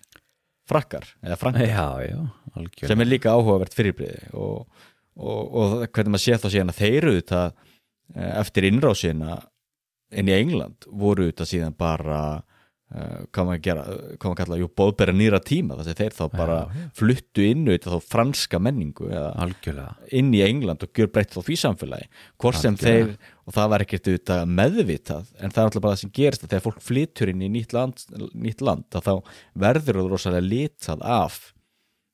frakkar 0.69 1.07
eða 1.25 1.39
frankar. 1.41 1.69
Já, 1.69 1.87
já, 2.09 2.89
sem 2.89 3.05
er 3.05 3.09
líka 3.09 3.33
áhugavert 3.33 3.77
fyrirbriði 3.77 4.33
og, 4.37 4.67
og, 5.17 5.41
og 5.45 5.77
hvernig 5.87 6.15
maður 6.15 6.25
sé 6.25 6.41
þá 6.41 6.49
síðan 6.53 6.75
að 6.75 6.83
þeir 6.83 6.99
eru 6.99 7.15
þetta 7.21 7.45
eh, 7.49 8.33
eftir 8.43 8.69
innrásina 8.69 9.39
inn 10.11 10.31
í 10.31 10.37
England 10.37 10.89
voru 10.89 11.29
þetta 11.29 11.47
síðan 11.49 11.75
bara 11.79 12.21
uh, 12.39 13.25
hvað 13.35 13.49
maður 13.49 13.63
gera, 13.67 13.83
hvað 14.15 14.27
maður 14.31 14.39
kalla 14.41 14.59
jú, 14.61 14.69
bóðbera 14.81 15.15
nýra 15.17 15.41
tíma 15.45 15.79
þess 15.79 15.93
að 15.93 16.03
þeir 16.03 16.17
þá 16.19 16.23
bara 16.37 16.59
já. 16.61 16.87
fluttu 17.01 17.45
inn 17.49 17.67
auðvitað 17.67 17.97
þá 17.97 18.13
franska 18.15 18.63
menningu 18.63 19.11
eða 19.11 19.35
Algjörlega. 19.45 20.09
inn 20.21 20.33
í 20.37 20.43
England 20.47 20.87
og 20.87 20.95
gjör 20.97 21.13
breytt 21.13 21.37
þá 21.37 21.43
því 21.43 21.59
samfélagi. 21.65 22.09
Hvort 22.41 22.61
sem 22.63 22.81
þeir, 22.81 23.13
og 23.45 23.59
það 23.59 23.71
var 23.75 23.85
ekkert 23.85 24.11
auðvitað 24.13 24.57
meðvitað, 24.63 25.31
en 25.37 25.53
það 25.53 25.63
er 25.63 25.71
alltaf 25.71 25.85
bara 25.85 25.99
það 25.99 26.03
sem 26.05 26.17
gerist 26.21 26.47
að 26.47 26.55
þegar 26.55 26.67
fólk 26.71 26.83
flytur 26.89 27.35
inn 27.35 27.45
í 27.45 27.53
nýtt 27.59 27.77
land, 27.77 28.09
nýtt 28.33 28.65
land 28.65 28.89
þá 28.97 29.15
verður 29.59 30.03
það 30.03 30.13
rosalega 30.15 30.49
litað 30.49 31.05
af 31.05 31.41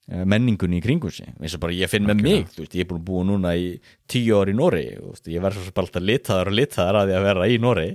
menningunni 0.06 0.78
í 0.80 0.84
kringum 0.84 1.12
sig. 1.14 1.30
Eins 1.40 1.54
og 1.56 1.62
bara 1.62 1.72
ég 1.76 1.88
finn 1.88 2.04
með 2.08 2.18
mig, 2.24 2.48
þú 2.52 2.64
veist, 2.64 2.74
ég 2.76 2.84
er 2.84 2.88
búin 2.90 3.00
að 3.00 3.06
búa 3.08 3.22
núna 3.30 3.54
í 3.56 3.70
tíu 4.10 4.36
ár 4.40 4.50
í 4.52 4.56
Nóri, 4.56 4.82
ég 5.32 5.40
verður 5.44 5.64
svo 5.64 5.72
bara 5.76 5.86
alltaf 5.88 6.04
litaðar 6.04 6.50
og 6.50 6.58
litaðar 6.58 6.98
að 7.00 7.08
því 7.12 7.16
að 7.18 7.28
vera 7.30 7.46
í 7.48 7.60
Nóri 7.62 7.86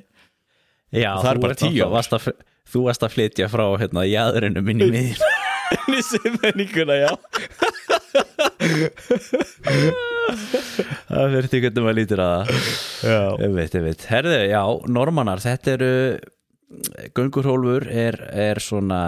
Já, 0.90 1.12
það 1.22 1.30
er 1.36 1.42
bara 1.44 1.60
tíu 1.62 1.84
ár. 1.86 1.92
varst 1.94 2.16
að, 2.18 2.30
Þú 2.70 2.82
varst 2.86 3.04
að 3.06 3.14
flytja 3.14 3.48
frá 3.50 3.66
hérna 3.82 4.08
jæðurinu 4.10 4.62
minni 4.66 4.90
miðin 4.94 5.22
Nissi 5.94 6.18
menninguna, 6.42 6.96
já. 6.98 7.12
Það 11.10 11.34
fyrir 11.34 11.48
því 11.52 11.62
hvernig 11.64 11.84
maður 11.86 11.98
lítur 12.00 12.22
að 12.24 12.34
það. 12.34 12.52
Ég 13.44 13.54
veit, 13.56 13.78
ég 13.78 13.86
veit 13.86 14.06
Herðu, 14.10 14.36
já, 14.50 14.62
normannar, 14.98 15.42
þetta 15.44 15.74
eru 15.78 15.92
Gungurhólfur 17.18 17.88
er, 17.90 18.18
er 18.30 18.60
svona 18.62 19.00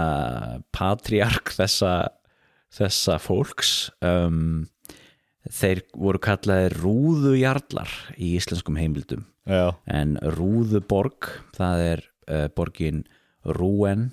patriark 0.73 1.51
þessa, 1.53 1.91
þessa 2.71 3.17
fólks 3.21 3.89
um, 4.05 4.67
þeir 5.49 5.83
voru 5.97 6.21
kallaðir 6.21 6.77
rúðujarlar 6.81 7.91
í 8.17 8.35
íslenskum 8.37 8.77
heimildum. 8.79 9.25
Já, 9.49 9.73
en 9.89 10.15
Rúðuborg 10.37 11.31
það 11.57 11.85
er 11.87 12.03
uh, 12.29 12.47
borgin 12.55 13.03
Rouen 13.57 14.11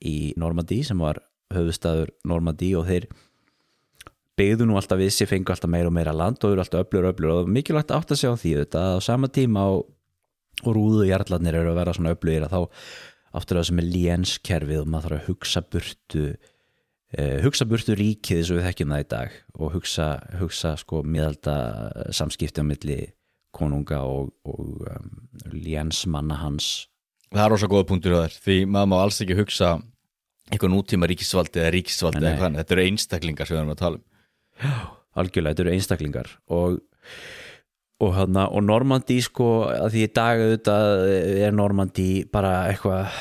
í 0.00 0.32
Normandí 0.40 0.80
sem 0.86 1.00
var 1.00 1.20
höfustæður 1.54 2.14
Normandí 2.26 2.72
og 2.78 2.88
þeir 2.88 3.08
byggðu 4.38 4.66
nú 4.66 4.78
alltaf 4.78 4.98
við 4.98 5.12
sér 5.14 5.30
fengu 5.30 5.52
alltaf 5.54 5.70
meira 5.70 5.90
og 5.90 5.94
meira 5.94 6.14
land 6.16 6.40
og 6.42 6.54
eru 6.54 6.64
alltaf 6.64 6.86
öflur 6.86 7.06
og 7.06 7.14
öflur 7.14 7.34
og 7.34 7.50
mikilvægt 7.52 7.92
átt 7.94 8.14
að 8.14 8.20
segja 8.20 8.34
á 8.34 8.40
því 8.40 8.54
þetta 8.62 8.86
að 8.88 8.96
á 8.98 9.00
sama 9.06 9.30
tíma 9.30 9.66
og, 9.76 9.84
og 10.64 10.72
rúðujarlarnir 10.74 11.60
eru 11.60 11.74
að 11.74 11.78
vera 11.82 11.94
svona 11.94 12.14
öflugir 12.16 12.48
að 12.48 12.56
þá 12.56 12.60
áttur 13.34 13.60
það 13.60 13.68
sem 13.68 13.82
er 13.82 13.90
lénskerfið 13.92 14.80
og 14.80 14.90
maður 14.90 15.06
þarf 15.06 15.20
að 15.20 15.28
hugsa 15.28 15.62
burtu 15.74 16.24
hugsa 17.44 17.66
burtu 17.68 17.94
ríkið 17.98 18.40
eins 18.40 18.50
og 18.50 18.58
við 18.58 18.66
þekkjum 18.68 18.94
það 18.94 19.02
í 19.02 19.08
dag 19.12 19.36
og 19.58 19.74
hugsa, 19.76 20.08
hugsa 20.40 20.74
sko 20.80 21.02
miðalda 21.06 21.56
samskipti 22.14 22.64
á 22.64 22.66
milli 22.66 22.98
konunga 23.54 24.00
og, 24.02 24.32
og 24.48 24.82
um, 24.90 25.12
lénsmanna 25.52 26.40
hans. 26.40 26.88
Það 27.30 27.44
er 27.44 27.54
rosa 27.54 27.70
góða 27.70 27.88
punktur 27.90 28.16
á 28.18 28.24
þér 28.24 28.38
því 28.46 28.58
maður 28.70 28.90
má 28.90 28.96
alls 29.00 29.20
ekki 29.22 29.38
hugsa 29.38 29.76
eitthvað 30.50 30.74
nútíma 30.74 31.08
ríkisvaldi 31.10 31.62
eða 31.62 31.72
ríkisvaldi 31.76 32.20
eða 32.20 32.32
eitthvað, 32.32 32.58
þetta 32.60 32.76
eru 32.76 32.88
einstaklingar 32.88 33.48
sem 33.48 33.56
við 33.56 33.62
erum 33.62 33.74
að 33.74 33.80
tala 33.84 34.00
um. 34.00 34.04
Algjörlega, 35.14 35.54
þetta 35.54 35.64
eru 35.64 35.74
einstaklingar 35.74 36.30
og 36.52 36.82
og, 38.02 38.10
hana, 38.16 38.48
og 38.50 38.64
Normandí 38.66 39.20
sko 39.24 39.48
að 39.70 39.94
því 39.94 40.04
í 40.04 40.12
dag 40.16 40.42
auðvitað 40.42 40.88
er 41.46 41.54
Normandí 41.54 42.08
bara 42.32 42.54
eitthvað 42.70 43.14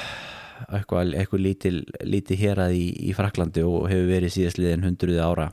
eitthvað, 0.69 1.13
eitthvað 1.19 1.43
lítil, 1.43 1.75
lítil 2.07 2.37
hérað 2.39 2.75
í, 2.77 2.85
í 3.09 3.13
Fraklandi 3.17 3.63
og 3.67 3.89
hefur 3.91 4.07
verið 4.11 4.33
síðastliðin 4.37 4.85
hundruði 4.87 5.21
ára. 5.23 5.49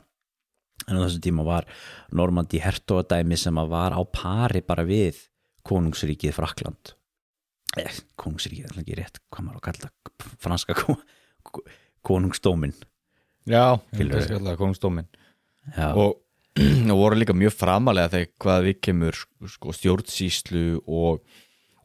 En 0.87 0.97
á 0.97 1.03
þessum 1.05 1.21
tíma 1.27 1.43
var 1.45 1.67
Normandí 2.17 2.61
hertogadæmi 2.63 3.37
sem 3.37 3.59
að 3.61 3.69
var 3.73 3.93
á 3.93 4.01
pari 4.09 4.63
bara 4.65 4.85
við 4.87 5.19
konungsríkið 5.67 6.33
Frakland 6.33 6.95
eh, 7.77 7.99
konungsríkið, 8.17 8.71
það 8.71 8.79
er 8.79 8.81
ekki 8.81 8.95
rétt 8.97 9.19
hvað 9.29 9.45
maður 9.45 9.57
á 9.57 9.61
að 9.61 9.65
kalla 9.67 9.91
það, 9.91 10.31
franska 10.41 10.75
ko- 10.79 10.97
ko- 11.45 11.63
konungsdómin 12.09 12.73
Já, 13.49 13.77
það 13.93 14.57
kongsdómin 14.57 15.05
Já, 15.77 15.91
og, 15.93 16.17
og 16.91 16.97
voru 16.97 17.19
líka 17.21 17.35
mjög 17.37 17.53
framalega 17.59 18.09
þegar 18.15 18.31
hvað 18.41 18.65
við 18.71 18.79
kemur 18.89 19.21
sko, 19.53 19.75
stjórnsýslu 19.77 20.63
og, 20.89 21.21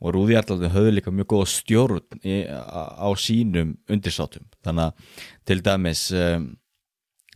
og 0.00 0.12
rúðjarlaldi 0.16 0.72
höfðu 0.74 0.92
líka 0.96 1.14
mjög 1.14 1.30
góða 1.32 1.48
stjórn 1.54 2.20
í, 2.20 2.42
á, 2.48 3.08
sínum 3.20 3.76
undirsátum 3.88 4.44
þannig 4.66 4.90
að 4.90 5.22
til 5.48 5.58
dæmis 5.64 6.02
um, 6.12 6.50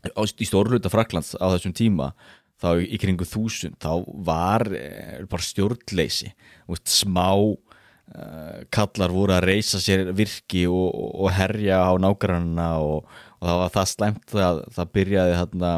á, 0.05 0.23
í 0.25 0.49
stórluta 0.49 0.93
Fraklands 0.93 1.33
á 1.41 1.47
þessum 1.55 1.77
tíma 1.77 2.13
þá 2.61 2.71
í, 2.85 2.99
kringu 3.01 3.27
þúsund 3.29 3.79
þá 3.81 4.05
var 4.27 4.69
eh, 4.77 5.21
bara 5.31 5.45
stjórnleysi. 5.45 6.33
Veist, 6.69 6.91
smá 6.93 7.31
uh, 7.33 8.59
kallar 8.75 9.15
voru 9.15 9.37
að 9.37 9.47
reysa 9.49 9.81
sér 9.83 10.11
virki 10.17 10.67
og, 10.69 10.91
og, 10.93 11.31
herja 11.37 11.81
á 11.89 11.93
nágrannina 12.01 12.71
og, 12.85 13.09
og 13.41 13.49
það 13.49 13.63
var 13.63 13.73
það 13.77 13.89
slæmt 13.95 14.37
að 14.37 14.61
það 14.77 14.93
byrjaði 14.99 15.39
þarna 15.39 15.73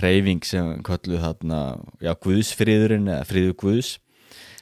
hreyfing 0.00 0.48
sem 0.48 0.72
kölluð 0.86 1.22
þarna 1.28 1.60
já, 2.02 2.12
Guðsfriðurinn 2.26 3.12
eða 3.12 3.30
friður 3.30 3.56
Guðs 3.62 3.94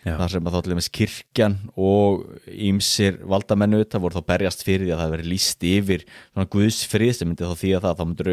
Já. 0.04 0.18
þar 0.20 0.32
sem 0.34 0.48
að 0.48 0.54
þá 0.54 0.58
til 0.60 0.72
dæmis 0.74 0.90
kirkjan 0.98 1.54
og 1.80 2.24
ímsir 2.52 3.18
valdamennu 3.24 3.80
þetta 3.80 4.00
voru 4.04 4.18
þá 4.18 4.30
berjast 4.34 4.64
fyrir 4.66 4.84
því 4.84 4.92
að 4.92 5.02
það 5.02 5.14
veri 5.14 5.28
líst 5.30 5.64
yfir 5.64 6.04
svona 6.10 6.50
Guðsfrið 6.52 7.14
sem 7.16 7.30
myndi 7.30 7.48
þá 7.48 7.60
því 7.62 7.72
að 7.78 7.86
það 7.86 7.98
þá 8.00 8.04
myndir 8.10 8.32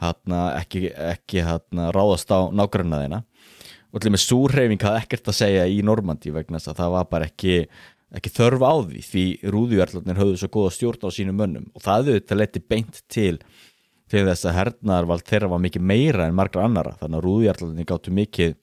hana, 0.00 0.40
ekki, 0.62 0.82
ekki 1.10 1.44
hana, 1.44 1.90
ráðast 1.92 2.32
á 2.32 2.48
nágranna 2.48 3.02
þeina 3.04 3.22
og 3.90 4.00
til 4.00 4.08
dæmis 4.08 4.26
súrhreyfing 4.30 4.84
hafði 4.86 5.04
ekkert 5.04 5.32
að 5.32 5.40
segja 5.42 5.68
í 5.68 5.80
Normandi 5.84 6.32
vegna 6.32 6.60
þess 6.60 6.72
að 6.72 6.80
það 6.80 6.94
var 6.96 7.10
bara 7.10 7.28
ekki 7.28 7.56
ekki 8.16 8.32
þörf 8.34 8.64
á 8.66 8.74
því 8.88 9.02
því 9.06 9.24
rúðujarlarnir 9.54 10.18
höfðu 10.18 10.38
svo 10.40 10.50
góða 10.54 10.72
stjórn 10.74 11.06
á 11.06 11.10
sínum 11.14 11.36
mönnum. 11.38 11.68
Og 11.74 11.84
það 11.84 12.10
auðvitað 12.10 12.40
leti 12.40 12.62
beint 12.72 13.02
til 13.10 13.36
til 14.10 14.24
þess 14.26 14.48
að 14.48 14.56
hernaðarvald 14.56 15.26
þeirra 15.28 15.52
var 15.52 15.62
mikið 15.62 15.86
meira 15.86 16.26
en 16.26 16.34
margra 16.34 16.64
annara 16.66 16.96
þannig 16.98 17.20
að 17.20 17.26
rúðujarlarnir 17.26 17.86
gáttu 17.86 18.14
mikið 18.14 18.56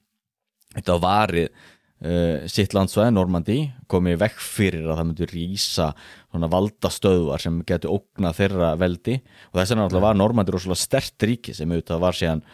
þetta 0.74 0.96
varið 1.00 1.62
uh, 2.04 2.46
sitt 2.50 2.76
landsvæði 2.76 3.14
Normandi 3.16 3.58
komið 3.90 4.20
vekk 4.24 4.44
fyrir 4.44 4.86
að 4.88 5.00
það 5.00 5.08
myndi 5.10 5.30
rísa 5.32 5.90
svona 6.28 6.50
valdastöðvar 6.52 7.44
sem 7.44 7.62
getur 7.68 7.96
ógnað 7.98 8.38
þeirra 8.42 8.72
veldi 8.80 9.18
og 9.20 9.60
þess 9.60 9.74
vegna 9.74 9.86
náttúrulega 9.86 10.06
var 10.08 10.20
Normandi 10.20 10.54
rosalega 10.54 10.82
stert 10.82 11.28
ríki 11.28 11.56
sem 11.56 11.72
auðvitað 11.72 12.04
var 12.04 12.18
síðan 12.18 12.44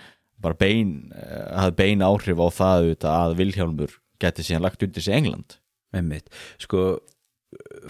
bara 0.45 0.59
bein, 0.61 0.95
uh, 1.15 1.45
hafði 1.65 1.79
bein 1.83 2.07
áhrif 2.07 2.41
á 2.41 2.49
það 2.61 2.81
auðvitað 2.81 3.21
að 3.21 3.37
Vilhjálmur 3.43 4.01
geti 4.23 4.47
síðan 4.47 4.67
lagt 4.67 4.83
undir 4.87 5.05
sig 5.05 5.17
England 5.17 5.59
Einmitt. 5.95 6.31
Sko, 6.59 6.99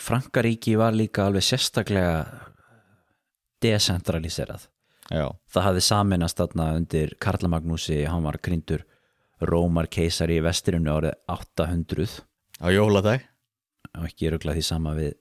Frankaríki 0.01 0.77
var 0.77 0.97
líka 0.97 1.25
alveg 1.29 1.45
sérstaklega 1.47 2.25
decentraliserað. 3.65 4.69
Já, 5.13 5.29
Það 5.53 5.67
hafði 5.69 5.85
saminast 5.85 6.41
þarna 6.41 6.71
undir 6.79 7.15
Karla 7.21 7.51
Magnúsi, 7.53 7.99
hann 8.09 8.25
var 8.25 8.39
kryndur 8.41 8.87
Rómar 9.51 9.88
keisari 9.92 10.38
í 10.38 10.45
vestirinu 10.45 10.92
árið 10.95 11.14
800 11.30 12.16
á 12.64 12.66
jóladag? 12.74 13.24
Og 13.99 14.07
ekki 14.09 14.30
rugla 14.32 14.55
því 14.57 14.64
sama 14.66 14.95
við 14.99 15.12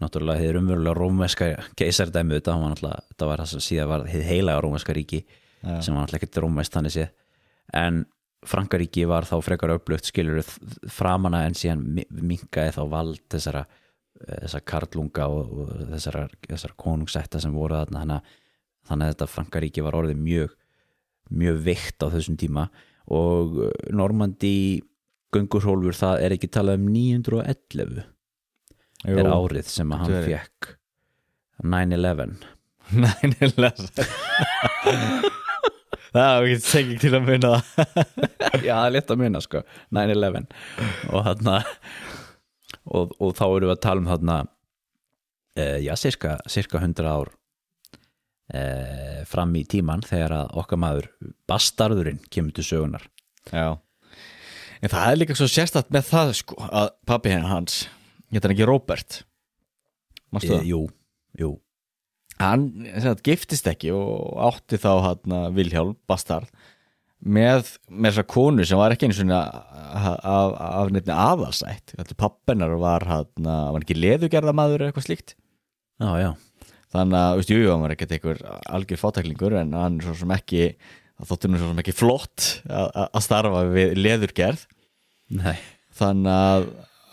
náttúrulega 0.00 0.40
þið 0.40 0.58
umverulega 0.62 0.96
rómverska 0.96 1.48
keisardæmi 1.76 2.38
þetta, 2.38 2.54
var 2.56 2.72
náttúrulega, 2.72 3.02
þetta 3.12 3.28
var 3.30 3.42
það 3.42 3.50
sem 3.52 3.64
síðan 3.66 3.90
var 3.92 4.06
þið 4.08 4.24
heilaga 4.30 4.62
rómverska 4.64 4.96
ríki 4.96 5.20
Já. 5.26 5.74
sem 5.84 5.92
var 5.94 6.06
náttúrulega 6.06 6.20
ekkert 6.22 6.40
rómverst 6.44 6.76
þannig 6.78 6.94
séð. 6.96 7.10
En 7.76 8.00
Frankaríki 8.48 9.04
var 9.04 9.26
þá 9.28 9.34
frekar 9.44 9.74
upplugt 9.76 10.08
skilur 10.08 10.40
framana 10.88 11.42
en 11.44 11.52
síðan 11.58 11.82
mi- 11.84 12.06
minkaði 12.08 12.72
þá 12.78 12.82
vald 12.88 13.20
þessara 13.30 13.66
þessara 14.20 14.64
karlunga 14.68 15.26
og, 15.32 15.52
og 15.52 15.68
þessara, 15.92 16.24
þessara 16.48 16.76
konungsætta 16.80 17.40
sem 17.40 17.52
voru 17.56 17.76
þarna. 17.76 18.18
Þannig 18.88 19.06
að, 19.06 19.12
þetta 19.14 19.28
Frankaríki 19.34 19.84
var 19.84 19.96
orðið 20.00 20.18
mjög 20.24 20.56
mjög 21.30 21.60
veikt 21.68 22.02
á 22.02 22.06
þessum 22.10 22.36
tíma 22.40 22.64
og 23.10 23.58
uh, 23.66 23.72
Normandi 23.96 24.54
göngurhólfur 25.34 25.96
það 25.96 26.24
er 26.26 26.36
ekki 26.36 26.50
talað 26.52 26.80
um 26.80 26.88
911 26.94 28.00
er 29.10 29.30
árið 29.30 29.68
sem 29.70 29.92
að 29.94 30.02
hann 30.04 30.16
verið. 30.16 30.32
fekk 30.34 30.72
9-11 31.64 32.38
Nei, 32.90 33.20
nefnilega 33.30 33.70
Það 36.10 36.32
er 36.34 36.46
ekki 36.48 36.62
tenging 36.66 36.98
til 36.98 37.12
að 37.14 37.28
það. 37.44 37.68
Já, 38.66 38.72
það 38.74 38.86
er 38.88 38.94
létt 38.96 39.12
að 39.14 39.20
muna 39.20 39.42
sko. 39.44 39.60
9-11 39.94 40.48
og 41.14 41.26
þarna 41.28 41.54
og, 42.90 43.12
og 43.20 43.36
þá 43.38 43.44
erum 43.46 43.68
við 43.68 43.74
að 43.76 43.84
tala 43.84 44.02
um 44.02 44.08
þarna 44.10 44.38
uh, 44.42 45.78
já, 45.84 45.92
cirka, 46.00 46.38
cirka 46.50 46.80
100 46.82 47.06
ár 47.06 47.30
uh, 48.54 49.22
fram 49.30 49.54
í 49.58 49.64
tíman 49.68 50.04
þegar 50.06 50.36
að 50.42 50.52
okkar 50.62 50.82
maður 50.82 51.08
bastarðurinn 51.50 52.20
kemur 52.32 52.56
til 52.56 52.66
sögunar 52.66 53.06
Já. 53.50 53.78
En 54.80 54.92
það 54.92 55.06
er 55.06 55.18
líka 55.20 55.36
svo 55.38 55.48
sérstætt 55.50 55.90
með 55.92 56.06
það 56.10 56.34
sko 56.42 56.60
að 56.68 56.92
pappi 57.08 57.34
hans 57.34 57.82
Geta 58.30 58.46
hann 58.46 58.54
ekki 58.54 58.68
Robert 58.68 59.22
Mástu 60.30 60.52
e, 60.52 60.58
það? 60.60 60.66
jú, 60.70 60.80
jú. 61.40 61.54
Hann 62.40 62.68
sagt, 63.02 63.24
giftist 63.26 63.66
ekki 63.68 63.90
og 63.92 64.36
átti 64.46 64.78
þá 64.80 64.92
hann 65.08 65.34
Vilhjálm 65.56 65.96
Bastard 66.08 66.48
með, 67.20 67.74
með 67.90 68.14
þessa 68.14 68.26
konu 68.30 68.64
sem 68.64 68.80
var 68.80 68.94
ekki 68.94 69.08
einu 69.08 69.16
svona 69.18 69.40
af, 69.44 70.06
af, 70.24 70.54
af 70.70 70.92
nefni 70.94 71.12
aðalsætt. 71.12 71.94
Pappennar 72.16 72.72
var 72.80 73.04
hann 73.10 73.50
var 73.50 73.82
ekki 73.82 73.98
leðugerðamaður 73.98 74.86
eða 74.86 74.92
eitthvað 74.92 75.08
slíkt? 75.08 75.34
Já, 76.00 76.10
já, 76.22 76.30
þannig 76.94 77.18
að, 77.20 77.36
veist, 77.38 77.52
jú, 77.52 77.60
jú, 77.62 77.70
hann 77.72 77.84
var 77.84 77.94
ekkert 77.94 78.14
einhver 78.16 78.42
algjör 78.70 79.00
fátæklingur 79.00 79.56
en 79.60 79.74
hann 79.78 79.98
er 80.00 80.08
svo 80.08 80.16
sem 80.18 80.34
ekki 80.34 80.64
þóttur 81.28 81.52
nú 81.52 81.60
svo 81.60 81.70
sem 81.70 81.82
ekki 81.82 81.96
flott 81.96 82.46
að, 82.70 83.20
starfa 83.24 83.64
við 83.70 83.94
leðurgerð. 83.98 84.64
Nei. 85.36 85.56
Þannig 86.00 86.32
að, 86.32 86.66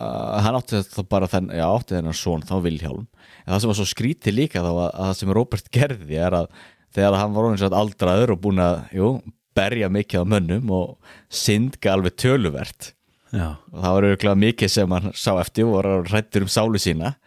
að 0.08 0.42
hann 0.46 0.60
átti 0.62 0.82
þá 0.88 1.02
bara 1.12 1.30
þenn, 1.32 1.52
já, 1.58 1.66
átti 1.68 1.98
þennan 1.98 2.18
son 2.18 2.46
þá 2.48 2.56
Vilhjálm, 2.66 3.08
en 3.44 3.52
það 3.52 3.64
sem 3.64 3.72
var 3.74 3.80
svo 3.82 3.88
skrítið 3.92 4.38
líka 4.38 4.64
þá 4.64 4.72
að, 4.72 4.84
að 4.88 5.10
það 5.10 5.18
sem 5.22 5.34
Robert 5.38 5.72
gerði 5.78 6.22
er 6.28 6.38
að 6.42 6.52
þegar 6.98 7.20
hann 7.22 7.36
var 7.36 7.58
svo 7.62 7.72
aldraður 7.82 8.36
og 8.36 8.44
búin 8.46 8.64
að, 8.64 8.80
jú, 8.96 9.10
berja 9.58 9.90
mikið 9.90 10.24
á 10.24 10.26
mönnum 10.30 10.72
og 10.74 11.14
syndga 11.34 11.96
alveg 11.96 12.16
töluvert. 12.22 12.94
Já, 13.34 13.58
og 13.58 13.82
það 13.82 13.96
var 13.96 14.06
auðvitað 14.08 14.40
mikið 14.40 14.72
sem 14.72 14.94
hann 14.96 15.12
sá 15.18 15.32
eftir 15.42 15.68
og 15.68 15.74
var 15.76 16.08
rættur 16.08 16.46
um 16.46 16.52
sálu 16.52 16.80
sína 16.80 17.18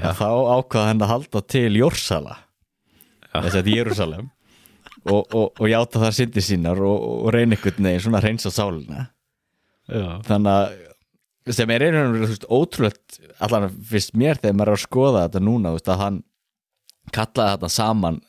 að 0.00 0.16
þá 0.20 0.30
ákvaða 0.30 0.88
hann 0.90 1.04
að 1.04 1.12
halda 1.12 1.44
til 1.54 1.68
Jórsala 1.78 2.38
þess 3.34 3.58
að 3.58 3.70
Jérúsalem 3.72 4.30
og, 5.04 5.22
og, 5.34 5.48
og 5.60 5.68
játa 5.68 6.02
þar 6.02 6.16
syndi 6.16 6.44
sínar 6.44 6.80
og, 6.84 7.06
og 7.26 7.32
reyna 7.34 7.56
einhvern 7.56 7.88
veginn 7.88 8.04
svona 8.04 8.20
að 8.20 8.28
reynsa 8.28 8.52
sálina. 8.54 9.08
Já. 9.84 10.20
þannig 10.24 10.48
að 10.48 11.54
sem 11.54 11.72
er 11.74 11.84
einhvern 11.84 12.14
veginn 12.22 12.46
ótrúlegt 12.48 13.18
allan 13.44 13.66
fyrst 13.90 14.14
mér 14.16 14.40
þegar 14.40 14.56
maður 14.56 14.72
er 14.72 14.78
að 14.78 14.84
skoða 14.86 15.24
þetta 15.26 15.42
núna 15.44 15.74
veist, 15.74 15.90
að 15.92 16.00
hann 16.00 16.20
kallaði 17.12 17.56
þetta 17.56 17.72
saman 17.74 18.20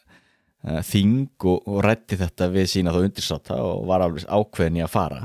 uh, 0.68 0.82
þing 0.84 1.30
og, 1.48 1.62
og 1.64 1.78
rætti 1.86 2.20
þetta 2.20 2.50
við 2.52 2.72
sína 2.74 2.96
þá 2.96 3.06
undirsáta 3.06 3.62
og 3.64 3.86
var 3.88 4.04
alveg 4.04 4.28
ákveðin 4.28 4.82
í 4.82 4.84
að 4.84 4.92
fara 4.98 5.22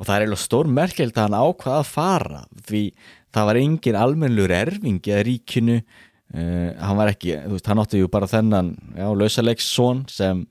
og 0.00 0.06
það 0.08 0.14
er 0.14 0.24
eiginlega 0.24 0.44
stór 0.46 0.70
merkjöld 0.72 1.18
að 1.18 1.26
hann 1.26 1.36
ákvaða 1.36 1.80
að 1.82 1.90
fara 1.90 2.44
því 2.68 2.84
það 3.30 3.50
var 3.50 3.60
engin 3.60 3.98
almennlur 4.00 4.54
erfingi 4.56 5.12
að 5.14 5.26
ríkinu 5.28 5.76
uh, 5.80 6.70
hann 6.80 6.98
var 6.98 7.12
ekki, 7.12 7.36
þú 7.44 7.58
veist, 7.58 7.68
hann 7.70 7.82
átti 7.82 8.00
ju 8.00 8.10
bara 8.12 8.30
þennan, 8.30 8.72
já, 8.96 9.06
lausalegssson 9.20 10.02
sem 10.10 10.42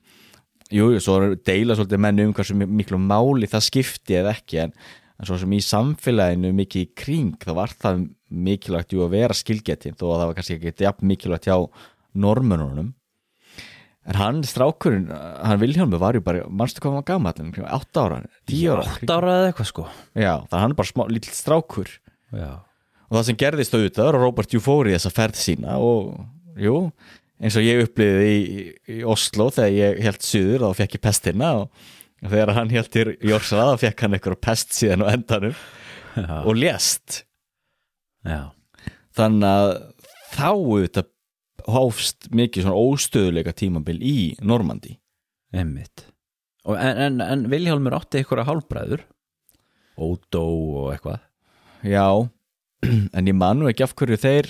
jú, 0.70 0.92
svo 1.02 1.34
deila 1.46 1.76
svolítið 1.76 2.02
menn 2.06 2.24
um 2.28 2.34
hversu 2.36 2.56
miklu 2.60 3.00
máli 3.02 3.50
það 3.50 3.66
skipti 3.66 4.20
eða 4.20 4.36
ekki 4.38 4.62
en, 4.66 4.74
en 5.18 5.28
svo 5.28 5.40
sem 5.40 5.58
í 5.58 5.60
samfélaginu 5.66 6.54
mikið 6.62 6.86
í 6.86 6.92
kring 7.02 7.34
þá 7.42 7.52
var 7.58 7.74
það 7.74 8.06
mikilvægt 8.30 8.94
jú 8.94 9.02
að 9.04 9.16
vera 9.16 9.36
skilgetinn 9.36 9.98
þó 9.98 10.06
að 10.12 10.16
það 10.20 10.28
var 10.28 10.38
kannski 10.38 10.58
ekki 10.60 11.10
mikilvægt 11.10 11.50
hjá 11.50 11.58
normununum 12.14 12.94
en 14.10 14.18
hann 14.18 14.40
strákurinn, 14.46 15.06
hann 15.10 15.60
Vilhjálmi 15.60 16.00
var 16.02 16.18
ju 16.18 16.22
bara, 16.24 16.42
mannstu 16.50 16.82
hvað 16.82 16.90
hann 16.90 16.98
var 17.00 17.06
gammal 17.06 17.76
8 17.78 18.02
ára, 18.02 18.18
10 18.50 18.72
ára 18.74 18.86
8 18.96 19.14
ára 19.16 19.36
eða 19.36 19.52
eitthvað 19.52 19.70
sko. 19.70 19.86
Já, 20.18 20.32
það 20.50 20.64
hann 20.64 20.74
er 20.74 20.80
bara 20.80 20.90
smá, 20.90 21.04
lítill 21.10 21.36
strákur. 21.36 21.92
Já, 22.34 22.50
og 23.06 23.16
það 23.18 23.24
sem 23.28 23.38
gerðist 23.44 23.76
auðvitað 23.76 24.10
að 24.10 24.18
Robert 24.18 24.54
Jú 24.54 24.62
fór 24.64 24.90
í 24.90 24.94
þessa 24.96 25.14
ferð 25.14 25.40
sína 25.40 25.78
og 25.82 26.12
jú, 26.60 26.74
eins 27.40 27.56
og 27.58 27.66
ég 27.66 27.84
uppliði 27.86 28.28
í, 28.30 28.66
í 28.96 28.98
Oslo 29.08 29.48
þegar 29.54 29.76
ég 29.76 30.02
held 30.08 30.26
suður 30.26 30.66
þá 30.66 30.82
fekk 30.82 30.98
ég 30.98 31.04
pestina 31.06 31.52
og 31.62 31.70
þegar 32.20 32.54
hann 32.58 32.74
held 32.74 32.98
í 33.00 33.06
Jórsra 33.30 33.70
þá 33.70 33.84
fekk 33.86 34.04
hann 34.04 34.18
eitthvað 34.18 34.42
pest 34.44 34.76
síðan 34.76 35.06
á 35.06 35.12
endanum 35.14 35.54
já, 35.54 36.34
og 36.42 36.52
lést. 36.58 37.22
Já. 38.26 38.50
þannig 39.16 39.48
að 39.48 39.70
þá 40.34 40.48
auðvitað 40.50 41.06
hófst 41.68 42.28
mikið 42.32 42.64
svona 42.66 42.80
óstöðuleika 42.80 43.52
tímabil 43.56 43.98
í 44.00 44.16
Normandi 44.40 44.96
Emmitt 45.52 46.06
Og 46.68 46.76
En, 46.76 46.98
en, 47.06 47.20
en 47.24 47.46
Viljálmur 47.50 47.94
átti 47.96 48.20
einhverja 48.20 48.44
hálfbræður. 48.44 49.00
Ódó 49.96 50.42
og 50.82 50.90
eitthvað. 50.92 51.22
Já, 51.88 52.04
en 53.16 53.30
ég 53.30 53.36
man 53.36 53.58
nú 53.62 53.70
ekki 53.70 53.86
af 53.86 53.94
hverju 53.96 54.18
þeir 54.20 54.48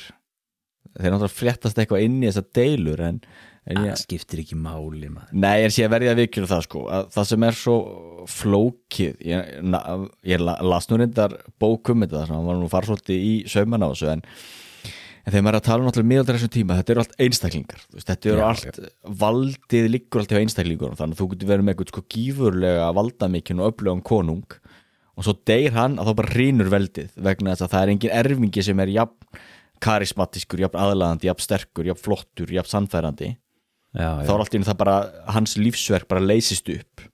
þeir 0.98 1.12
náttúrulega 1.14 1.36
fréttast 1.38 1.78
eitthvað 1.78 2.02
inn 2.08 2.16
í 2.18 2.26
þessa 2.26 2.42
deilur 2.58 3.00
en, 3.06 3.20
en 3.70 3.78
Það 3.78 3.86
ég, 3.92 4.00
skiptir 4.02 4.42
ekki 4.42 4.58
máli 4.58 5.06
maður. 5.12 5.30
Nei, 5.38 5.62
en 5.68 5.70
sé 5.74 5.84
að 5.86 5.92
verði 5.94 6.10
að 6.10 6.20
vikjur 6.24 6.48
það 6.50 6.64
sko 6.66 6.82
að 6.98 7.06
það 7.14 7.28
sem 7.30 7.46
er 7.46 7.58
svo 7.60 7.76
flókið 8.34 9.22
ég, 9.30 9.52
na, 9.70 9.80
ég 10.34 10.42
la- 10.42 10.58
las 10.66 10.90
nú 10.90 10.98
reyndar 10.98 11.36
bókum 11.62 12.02
þetta 12.04 12.24
hann 12.32 12.46
var 12.50 12.58
nú 12.58 12.68
fara 12.72 12.90
svolítið 12.90 13.22
í 13.30 13.32
sauman 13.54 13.86
á 13.86 13.88
þessu 13.94 14.10
en, 14.16 14.24
en 15.24 15.32
þegar 15.32 15.44
maður 15.44 15.56
er 15.56 15.60
að 15.60 15.66
tala 15.66 15.82
um 15.82 15.88
náttúrulega 15.88 16.10
miðaldar 16.12 16.38
þessum 16.38 16.52
tíma, 16.54 16.76
þetta 16.78 16.92
eru 16.94 17.02
allt 17.02 17.16
einstaklingar. 17.26 17.84
Veist, 17.94 18.08
þetta 18.08 18.30
eru 18.30 18.40
Já, 18.40 18.46
allt, 18.48 18.80
valdið 19.22 19.88
liggur 19.92 20.22
alltaf 20.22 20.40
einstaklingur, 20.40 20.96
þannig 20.98 21.16
að 21.16 21.22
þú 21.22 21.28
getur 21.34 21.50
verið 21.50 21.66
með 21.66 21.74
eitthvað 21.74 21.92
sko 21.92 22.04
gífurlega 22.14 22.90
valdamikinn 22.98 23.62
og 23.62 23.72
öflugan 23.72 24.04
konung. 24.10 24.58
Og 25.18 25.26
svo 25.26 25.36
deyr 25.48 25.76
hann 25.76 25.98
að 26.00 26.10
þá 26.10 26.14
bara 26.22 26.34
rínur 26.38 26.72
veldið 26.72 27.16
vegna 27.20 27.54
þess 27.54 27.66
að 27.66 27.72
það 27.74 27.82
er 27.82 27.94
engin 27.94 28.16
erfingi 28.22 28.64
sem 28.64 28.84
er 28.84 28.94
jafn 28.94 29.40
karismatiskur, 29.80 30.60
jafn 30.60 30.80
aðlaðandi, 30.80 31.28
jafn 31.28 31.44
sterkur, 31.44 31.88
jafn 31.88 32.04
flottur, 32.04 32.52
jafn 32.52 32.72
sannfærandi. 32.72 33.34
Já, 33.96 34.10
þá 34.22 34.28
já, 34.28 34.34
er 34.34 34.42
allt 34.44 34.54
í 34.54 34.60
einu 34.60 34.68
það 34.68 34.80
bara 34.84 34.96
hans 35.34 35.56
lífsverk 35.58 36.08
bara 36.08 36.24
leysist 36.24 36.68
upp. 36.72 37.08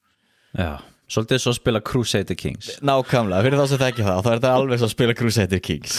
Já 0.57 0.83
Svolítið 1.07 1.39
svo 1.39 1.53
að 1.53 1.59
spila 1.61 1.81
Crusader 1.87 2.35
Kings. 2.39 2.69
Nákvæmlega, 2.83 3.45
fyrir 3.47 3.61
þá 3.61 3.67
sem 3.71 3.79
það 3.79 3.91
ekki 3.93 4.07
það 4.07 4.17
þá 4.19 4.31
er 4.31 4.39
þetta 4.41 4.55
alveg 4.59 4.81
svo 4.81 4.89
að 4.89 4.95
spila 4.97 5.15
Crusader 5.21 5.61
Kings. 5.63 5.99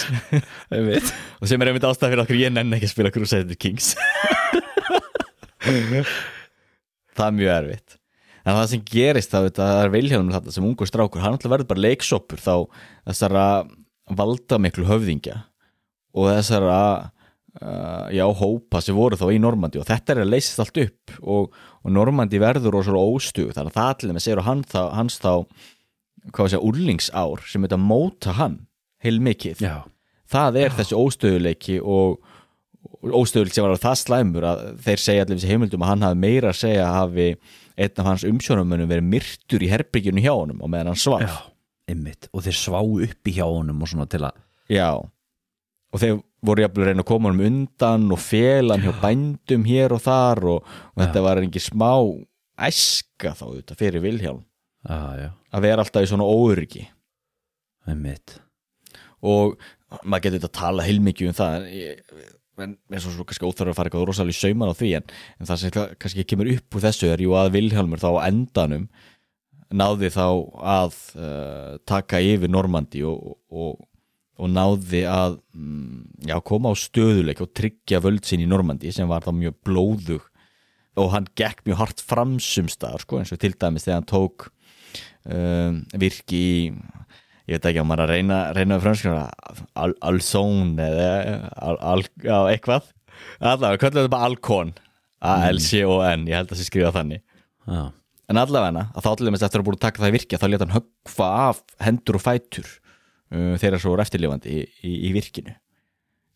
Og 1.39 1.45
sem 1.47 1.63
er 1.63 1.71
einmitt 1.71 1.87
ástæð 1.87 2.11
fyrir 2.11 2.23
okkur 2.25 2.39
ég 2.41 2.51
nenni 2.51 2.75
ekki 2.75 2.89
að 2.89 2.95
spila 2.95 3.13
Crusader 3.15 3.59
Kings. 3.61 3.93
Það 7.17 7.25
er 7.25 7.37
mjög 7.39 7.53
erfitt. 7.55 7.97
En 8.47 8.55
það 8.55 8.69
sem 8.71 8.83
gerist 8.87 9.31
þá 9.33 9.39
að 9.41 9.49
það 9.57 9.81
er 9.81 9.93
Vilhjálmur 9.95 10.35
þetta 10.37 10.53
sem 10.55 10.67
ungur 10.67 10.87
strákur 10.87 11.23
hann 11.23 11.35
alltaf 11.35 11.51
verður 11.51 11.71
bara 11.71 11.83
leiksoppur 11.83 12.39
þá 12.39 12.53
þessara 13.09 13.45
valda 14.15 14.59
miklu 14.63 14.85
höfðingja 14.87 15.41
og 16.15 16.29
þessara 16.31 16.77
uh, 17.59 18.05
já, 18.15 18.23
hópa 18.39 18.79
sem 18.83 18.95
voru 18.95 19.19
þá 19.19 19.25
í 19.35 19.41
Normandi 19.43 19.81
og 19.81 19.87
þetta 19.89 20.13
er 20.13 20.23
að 20.23 20.31
leysast 20.31 20.63
allt 20.63 20.79
upp 20.85 21.17
og, 21.19 21.57
og 21.87 21.93
Normandi 21.95 22.39
verður 22.43 22.81
svolítið 22.83 23.15
óstug 23.15 23.51
þannig 23.55 23.71
að 23.71 23.77
það 23.79 23.91
allir 23.93 24.15
með 24.17 24.25
segir 24.25 24.41
og 24.41 24.47
hann 24.49 24.63
þá, 24.67 24.79
hans 24.97 25.19
þá 25.23 25.31
hvað 26.35 26.49
sé, 26.51 26.59
úrlingsár 26.59 27.45
sem 27.47 27.63
þetta 27.63 27.79
móta 27.79 28.33
hann 28.35 28.57
heilmikið. 29.05 29.61
Já, 29.63 29.77
það 30.27 30.59
er 30.65 30.75
þessi 30.75 30.97
óstöðuleiki 30.99 31.77
og 31.79 32.17
óstöðuleiki 33.07 33.55
sem 33.55 33.67
var 33.67 33.79
það 33.79 33.99
slæmur 34.01 34.47
að 34.49 34.63
þeir 34.83 35.03
segja 35.03 35.23
allir 35.25 35.39
þessi 35.39 35.51
heimildum 35.53 35.85
að 35.85 35.91
hann 35.93 36.05
hafi 36.07 36.19
meira 36.23 36.51
að 36.51 36.59
segja 36.61 36.87
að 36.87 36.97
hafi 36.97 37.27
einn 37.77 38.01
af 38.01 38.09
hans 38.09 38.25
umsjónumönum 38.27 38.89
verið 38.89 39.09
myrtur 39.13 39.63
í 39.63 39.69
herbyggjunu 39.71 40.23
hjá 40.23 40.33
honum 40.33 40.63
og 40.65 40.71
meðan 40.73 40.91
hann 40.91 40.99
svaf. 40.99 41.23
Já, 41.23 41.37
Og 42.33 42.43
þeir 42.43 42.57
svá 42.59 42.79
upp 42.83 43.29
í 43.31 43.35
hjá 43.37 43.45
honum 43.47 43.83
og 43.85 43.91
svona 43.91 44.09
til 44.11 44.25
að 44.27 44.41
Já. 44.73 44.89
og 44.97 46.01
þeir 46.01 46.17
voru 46.45 46.61
jafnvel 46.63 46.83
að 46.83 46.89
reyna 46.91 47.03
að 47.05 47.09
koma 47.09 47.31
honum 47.31 47.45
undan 47.49 48.05
og 48.13 48.19
félan 48.21 48.83
hjá 48.85 48.91
bændum 49.01 49.63
hér 49.67 49.95
og 49.95 50.03
þar 50.05 50.43
og, 50.53 50.67
og 50.93 51.01
þetta 51.01 51.23
var 51.25 51.41
ekki 51.41 51.63
smá 51.63 51.89
æska 52.67 53.33
þá 53.37 53.45
þetta 53.55 53.77
fyrir 53.79 54.03
Vilhjálm. 54.05 54.43
Já, 54.87 54.99
já, 55.19 55.29
að 55.57 55.65
vera 55.65 55.83
alltaf 55.83 56.05
í 56.05 56.09
svona 56.11 56.27
óöryggi. 56.29 56.85
Og 59.27 59.57
maður 60.03 60.23
getur 60.27 60.37
þetta 60.39 60.49
að 60.51 60.57
tala 60.59 60.85
heilmikið 60.87 61.29
um 61.31 61.35
það 61.37 61.67
en 62.57 62.71
eins 62.89 63.05
og 63.05 63.13
svo 63.13 63.25
kannski 63.27 63.45
óþarf 63.45 63.69
að 63.71 63.77
fara 63.77 63.89
eitthvað 63.91 64.07
rosalega 64.09 64.37
sauman 64.39 64.71
á 64.73 64.75
því 64.79 64.87
en, 64.97 65.11
en 65.37 65.45
það 65.49 65.59
sem 65.61 65.73
ka- 65.75 65.91
kannski 66.01 66.23
kemur 66.25 66.49
upp 66.55 66.77
úr 66.79 66.83
þessu 66.87 67.09
er 67.13 67.21
jú 67.21 67.35
að 67.37 67.51
Vilhjálmur 67.53 68.01
þá 68.01 68.09
endanum 68.25 68.87
náði 69.77 70.09
þá 70.15 70.23
að 70.73 70.97
uh, 71.21 71.75
taka 71.85 72.21
yfir 72.23 72.49
Normandi 72.49 73.03
og, 73.05 73.35
og, 73.53 73.77
og 74.37 74.51
náði 74.53 75.03
að 75.09 75.39
mm, 75.57 76.01
já, 76.29 76.37
koma 76.45 76.73
á 76.73 76.75
stöðuleik 76.77 77.41
og 77.41 77.53
tryggja 77.57 78.01
völd 78.03 78.25
sín 78.27 78.43
í 78.43 78.49
Normandi 78.49 78.91
sem 78.93 79.09
var 79.09 79.25
þá 79.25 79.33
mjög 79.37 79.57
blóðug. 79.65 80.27
Og 80.97 81.11
hann 81.13 81.27
gekk 81.37 81.63
mjög 81.65 81.81
hart 81.81 82.01
fram 82.01 82.37
sumstaðar 82.41 83.03
sko, 83.03 83.19
eins 83.21 83.33
og 83.33 83.41
til 83.41 83.53
dæmis 83.57 83.85
þegar 83.85 83.99
hann 83.99 84.09
tók 84.09 84.47
um, 85.29 85.83
virki 85.97 86.39
í 86.41 86.55
ég 87.47 87.57
veit 87.57 87.69
ekki 87.69 87.81
að 87.81 87.87
maður 87.87 88.05
að 88.05 88.13
reyna, 88.15 88.39
reyna 88.57 88.79
franskuna 88.83 89.27
al, 89.79 89.93
Alzón 90.03 90.73
eða 90.83 91.11
al, 91.55 91.77
al, 91.79 92.01
á, 92.27 92.39
eitthvað. 92.51 92.89
Allavega, 93.39 93.81
hvernig 93.81 94.01
þetta 94.01 94.13
bara 94.13 94.29
Alcon 94.29 94.73
A-L-C-O-N, 95.27 96.27
ég 96.29 96.37
held 96.37 96.51
að 96.51 96.53
það 96.53 96.59
sé 96.59 96.67
skrifa 96.67 96.91
þannig. 96.93 97.23
Já, 97.67 97.85
en 98.29 98.41
allavega, 98.41 98.83
að 98.93 99.05
þá 99.05 99.09
allir 99.13 99.37
eftir 99.37 99.61
að 99.61 99.69
búin 99.69 99.77
að 99.79 99.85
taka 99.87 100.03
það 100.03 100.11
í 100.11 100.17
virkja 100.17 100.41
þá 100.41 100.45
leta 100.51 100.67
hann 100.67 100.75
höggfa 100.75 101.29
af 101.47 101.63
hendur 101.87 102.19
og 102.19 102.25
fætur 102.25 102.75
þeirra 103.31 103.79
svo 103.81 103.93
voru 103.93 104.03
eftirlifandi 104.05 104.53
í, 104.53 104.63
í, 104.87 104.93
í 105.09 105.13
virkinu. 105.15 105.55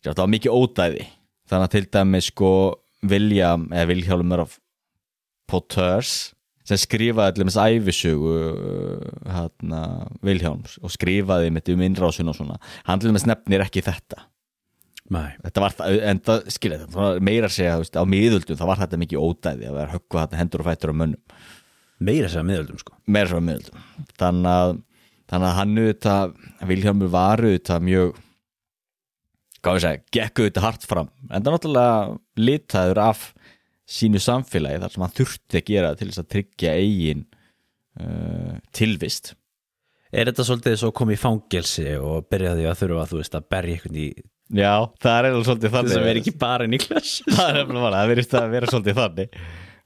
Það 0.02 0.22
var 0.24 0.32
mikið 0.34 0.56
ódæði. 0.58 1.08
Þannig 1.50 1.68
að 1.68 1.74
til 1.74 1.84
dæmis 1.96 2.28
sko 2.32 2.52
William, 3.08 3.66
eða 3.74 3.90
Vilhjálmur 3.90 4.44
af 4.44 4.58
Potters 5.50 6.32
sem 6.66 6.78
skrifaði 6.78 7.32
allir 7.32 7.48
með 7.48 7.56
þess 7.56 7.78
æfisögu 7.82 8.34
uh, 8.38 9.14
hérna, 9.34 9.80
Vilhjálms 10.22 10.76
og 10.82 10.92
skrifaði 10.94 11.50
með 11.54 11.72
um 11.74 11.82
innrásun 11.88 12.30
og 12.30 12.36
svona 12.38 12.60
hann 12.86 13.02
til 13.02 13.10
dæmis 13.10 13.26
nefnir 13.26 13.64
ekki 13.64 13.82
þetta. 13.84 14.28
Nei, 15.12 15.34
þetta 15.42 15.64
var 15.64 15.74
það, 15.76 15.96
en 16.08 16.20
það 16.24 16.46
skilja 16.54 16.78
þetta 16.84 16.94
það 16.94 17.08
var 17.08 17.26
meira 17.28 17.50
að 17.50 17.56
segja, 17.56 17.74
á 17.82 18.04
miðöldum 18.08 18.60
þá 18.60 18.64
var 18.70 18.80
þetta 18.84 19.00
mikið 19.02 19.26
ódæði 19.26 19.68
að 19.68 19.76
vera 19.80 19.94
höggva 19.96 20.22
þetta 20.22 20.40
hendur 20.40 20.62
og 20.62 20.68
fætur 20.70 20.94
á 20.94 21.00
mönnum. 21.02 21.42
Meira 22.02 22.30
að 22.30 22.48
miðöldum 22.48 22.80
sko. 22.80 22.96
Meira 23.10 23.30
svo 23.30 23.42
miðöldum. 23.42 23.82
Þannig 24.22 24.52
að, 24.52 24.72
þannig 25.32 25.48
að 25.48 25.56
hann 25.58 25.78
auðvitað 25.80 26.36
Vilhjálmur 26.68 27.12
var 27.12 27.42
auðvitað 27.42 27.86
mjög 27.88 28.20
hvað 29.62 29.76
við 29.76 29.84
segja, 29.84 30.02
gekk 30.16 30.40
auðvitað 30.40 30.66
hart 30.66 30.88
fram. 30.90 31.12
En 31.30 31.44
það 31.44 31.54
náttúrulega 31.56 32.00
litaður 32.42 33.00
af 33.04 33.28
sínu 33.92 34.22
samfélagi 34.22 34.82
þar 34.82 34.94
sem 34.94 35.04
hann 35.04 35.14
þurfti 35.18 35.60
að 35.60 35.68
gera 35.68 35.94
til 35.98 36.08
þess 36.08 36.22
að 36.22 36.28
tryggja 36.34 36.74
eigin 36.80 37.24
uh, 38.00 38.58
tilvist. 38.74 39.32
Er 40.12 40.28
þetta 40.28 40.44
svolítið 40.44 40.78
svo 40.80 40.92
komið 40.96 41.16
í 41.16 41.22
fangelsi 41.22 41.86
og 41.96 42.26
byrjaði 42.30 42.66
að 42.68 42.80
þurfa 42.82 43.08
þú 43.10 43.20
veist 43.22 43.36
að 43.38 43.48
berja 43.54 43.78
einhvern 43.78 44.00
í 44.02 44.08
Já, 44.52 44.72
það 45.00 45.14
er 45.14 45.26
eiginlega 45.26 45.46
svolítið 45.48 45.72
þannig. 45.72 45.92
Þess 45.92 45.98
að 45.98 46.08
vera 46.10 46.20
ekki 46.20 46.32
bara 46.42 46.66
Niklas 46.68 47.12
Það 47.24 47.46
er 47.46 47.54
nefnilega 47.56 47.84
bara, 47.86 48.00
það 48.02 48.10
verðist 48.10 48.34
að 48.36 48.50
vera 48.52 48.72
svolítið 48.72 48.98
þannig. 48.98 49.38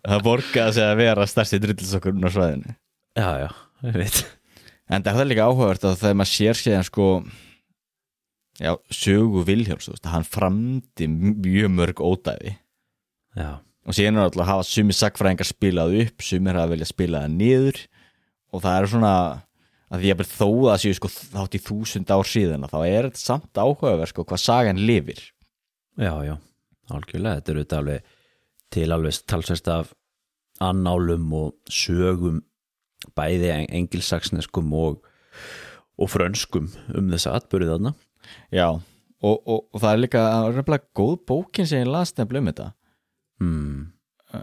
Það 0.06 0.24
borgaði 0.26 0.74
sig 0.74 0.86
að 0.86 0.98
vera 1.02 1.28
stærsti 1.30 1.60
drullisokkurinn 1.62 2.26
á 2.26 2.30
svæðinu. 2.34 2.74
Já, 3.16 3.28
já, 3.44 3.48
ég 3.86 4.00
veit 4.02 4.18
En 4.86 5.02
það 5.02 5.20
er 5.22 5.28
líka 5.32 5.48
áhugavert 5.48 5.84
að 5.84 5.98
þegar 6.02 6.18
maður 6.20 6.32
sér 6.32 6.60
séðan 6.60 6.86
sko 6.86 7.08
Já, 8.56 8.72
sögu 8.88 9.42
veist, 9.44 10.06
hann 10.08 10.24
framdi 10.24 11.08
mjög 11.10 11.72
mörg 11.74 11.98
ódæði. 12.00 12.54
Já, 13.36 13.60
og 13.84 13.96
síðan 13.96 14.16
er 14.16 14.28
alltaf 14.30 14.44
að 14.46 14.48
hafa 14.48 14.64
sumi 14.64 14.96
sagfræðingar 14.96 15.48
spilað 15.48 15.96
upp, 16.00 16.24
sumir 16.24 16.56
hafa 16.56 16.72
viljað 16.72 16.88
spila 16.88 17.24
það 17.26 17.34
niður. 17.36 17.82
Og 18.54 18.62
það 18.64 18.78
er 18.78 18.88
svona 18.94 19.12
að 19.92 20.02
því 20.02 20.14
að 20.14 20.24
þó 20.30 20.48
að 20.48 20.70
það 20.70 20.80
séu 20.82 20.96
sko 20.96 21.10
þátt 21.12 21.58
í 21.58 21.62
þúsund 21.66 22.14
ár 22.16 22.30
síðan 22.30 22.64
að 22.66 22.72
þá 22.72 22.78
er 22.86 23.08
þetta 23.10 23.22
samt 23.22 23.60
áhugaverð 23.60 24.12
sko 24.12 24.24
hvað 24.24 24.42
sagan 24.46 24.82
lifir. 24.88 25.20
Já, 26.00 26.14
já, 26.24 26.34
algjörlega. 26.96 27.42
Þetta 27.42 27.52
eru 27.52 27.66
þetta 27.66 27.80
alveg 27.82 28.10
til 28.72 28.88
alveg 28.96 29.20
talsvert 29.28 29.72
af 29.74 29.92
annálum 30.64 31.28
og 31.36 31.52
sögum 31.68 32.40
bæði 33.16 33.52
engilsaksneskum 33.66 34.74
og, 34.76 35.00
og 35.96 36.10
frönskum 36.12 36.68
um 36.96 37.10
þessa 37.12 37.36
atbyrðið 37.40 37.72
þarna. 37.74 37.94
Já, 38.54 38.68
og, 38.72 39.36
og, 39.36 39.64
og 39.72 39.80
það 39.82 39.90
er 39.92 40.02
líka 40.02 40.26
reyfnilega 40.50 40.90
góð 40.98 41.16
bókin 41.30 41.68
sem 41.68 41.84
ég 41.84 41.90
las 41.90 42.14
nefnilega 42.16 42.42
um 42.42 42.52
þetta. 42.52 42.68
Hmm. 43.36 43.80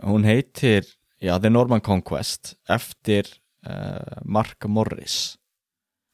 hún 0.06 0.26
heitir 0.28 0.86
já, 1.18 1.40
The 1.42 1.50
Norman 1.50 1.82
Conquest 1.82 2.54
eftir 2.70 3.26
uh, 3.66 4.22
Mark 4.24 4.68
Morris. 4.70 5.40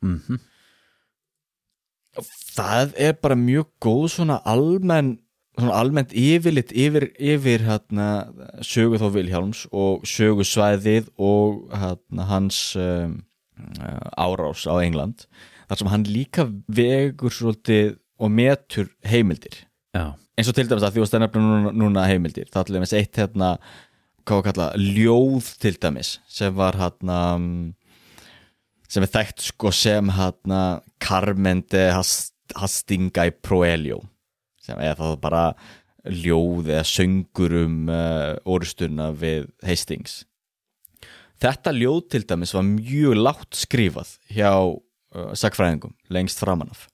Mm 0.02 0.39
það 2.56 2.93
er 2.97 3.18
bara 3.22 3.38
mjög 3.38 3.70
góð 3.84 4.06
svona 4.16 4.39
almenn 4.47 5.18
almennt 5.76 6.14
yfirlit 6.16 6.72
yfir, 6.72 7.10
yfir 7.20 7.66
hérna, 7.68 8.07
sögu 8.66 8.99
þá 9.01 9.07
Vilhjálms 9.18 9.66
og 9.76 10.05
sögu 10.07 10.45
svæðið 10.47 11.10
og 11.20 11.66
hérna, 11.76 12.28
hans 12.30 12.62
um, 12.80 13.20
árás 14.16 14.64
á 14.70 14.80
England 14.80 15.28
þar 15.70 15.82
sem 15.82 15.91
hann 15.91 16.07
líka 16.07 16.47
vegur 16.72 17.34
svolítið 17.34 17.97
og 18.20 18.32
metur 18.34 18.89
heimildir. 19.07 19.66
Já, 19.95 20.16
eins 20.39 20.49
og 20.49 20.55
til 20.57 20.68
dæmis 20.70 20.86
að 20.86 20.95
því 20.95 21.05
að 21.05 21.22
nefna 21.24 21.43
núna, 21.43 21.74
núna 21.76 22.07
heimildir 22.10 22.49
það 22.49 22.62
er 22.62 22.70
til 22.70 22.78
dæmis 22.78 22.95
eitt 22.97 23.20
hérna 23.20 23.51
hvað 24.24 24.39
var 24.39 24.47
kallað, 24.49 24.88
ljóð 24.95 25.51
til 25.64 25.76
dæmis 25.82 26.14
sem 26.30 26.55
var 26.55 26.78
hérna 26.80 27.20
sem 28.89 29.05
er 29.05 29.12
þekkt 29.14 29.49
sko 29.51 29.74
sem 29.74 30.12
hérna 30.14 30.62
Carmende 31.01 31.89
Hastingai 31.93 33.30
Proelio 33.45 34.01
er 34.78 34.98
það 35.00 35.16
bara 35.24 35.44
ljóð 36.06 36.70
eða 36.70 36.86
söngur 36.88 37.56
um 37.66 37.90
uh, 37.92 38.38
orustuna 38.48 39.10
við 39.18 39.50
Hastings. 39.66 40.24
Þetta 41.40 41.74
ljóð 41.76 42.00
til 42.14 42.24
dæmis 42.28 42.54
var 42.56 42.66
mjög 42.68 43.20
látt 43.20 43.58
skrifað 43.58 44.16
hjá 44.32 44.52
uh, 44.54 45.34
sagfræðingum 45.38 45.96
lengst 46.14 46.42
framanaf 46.42 46.88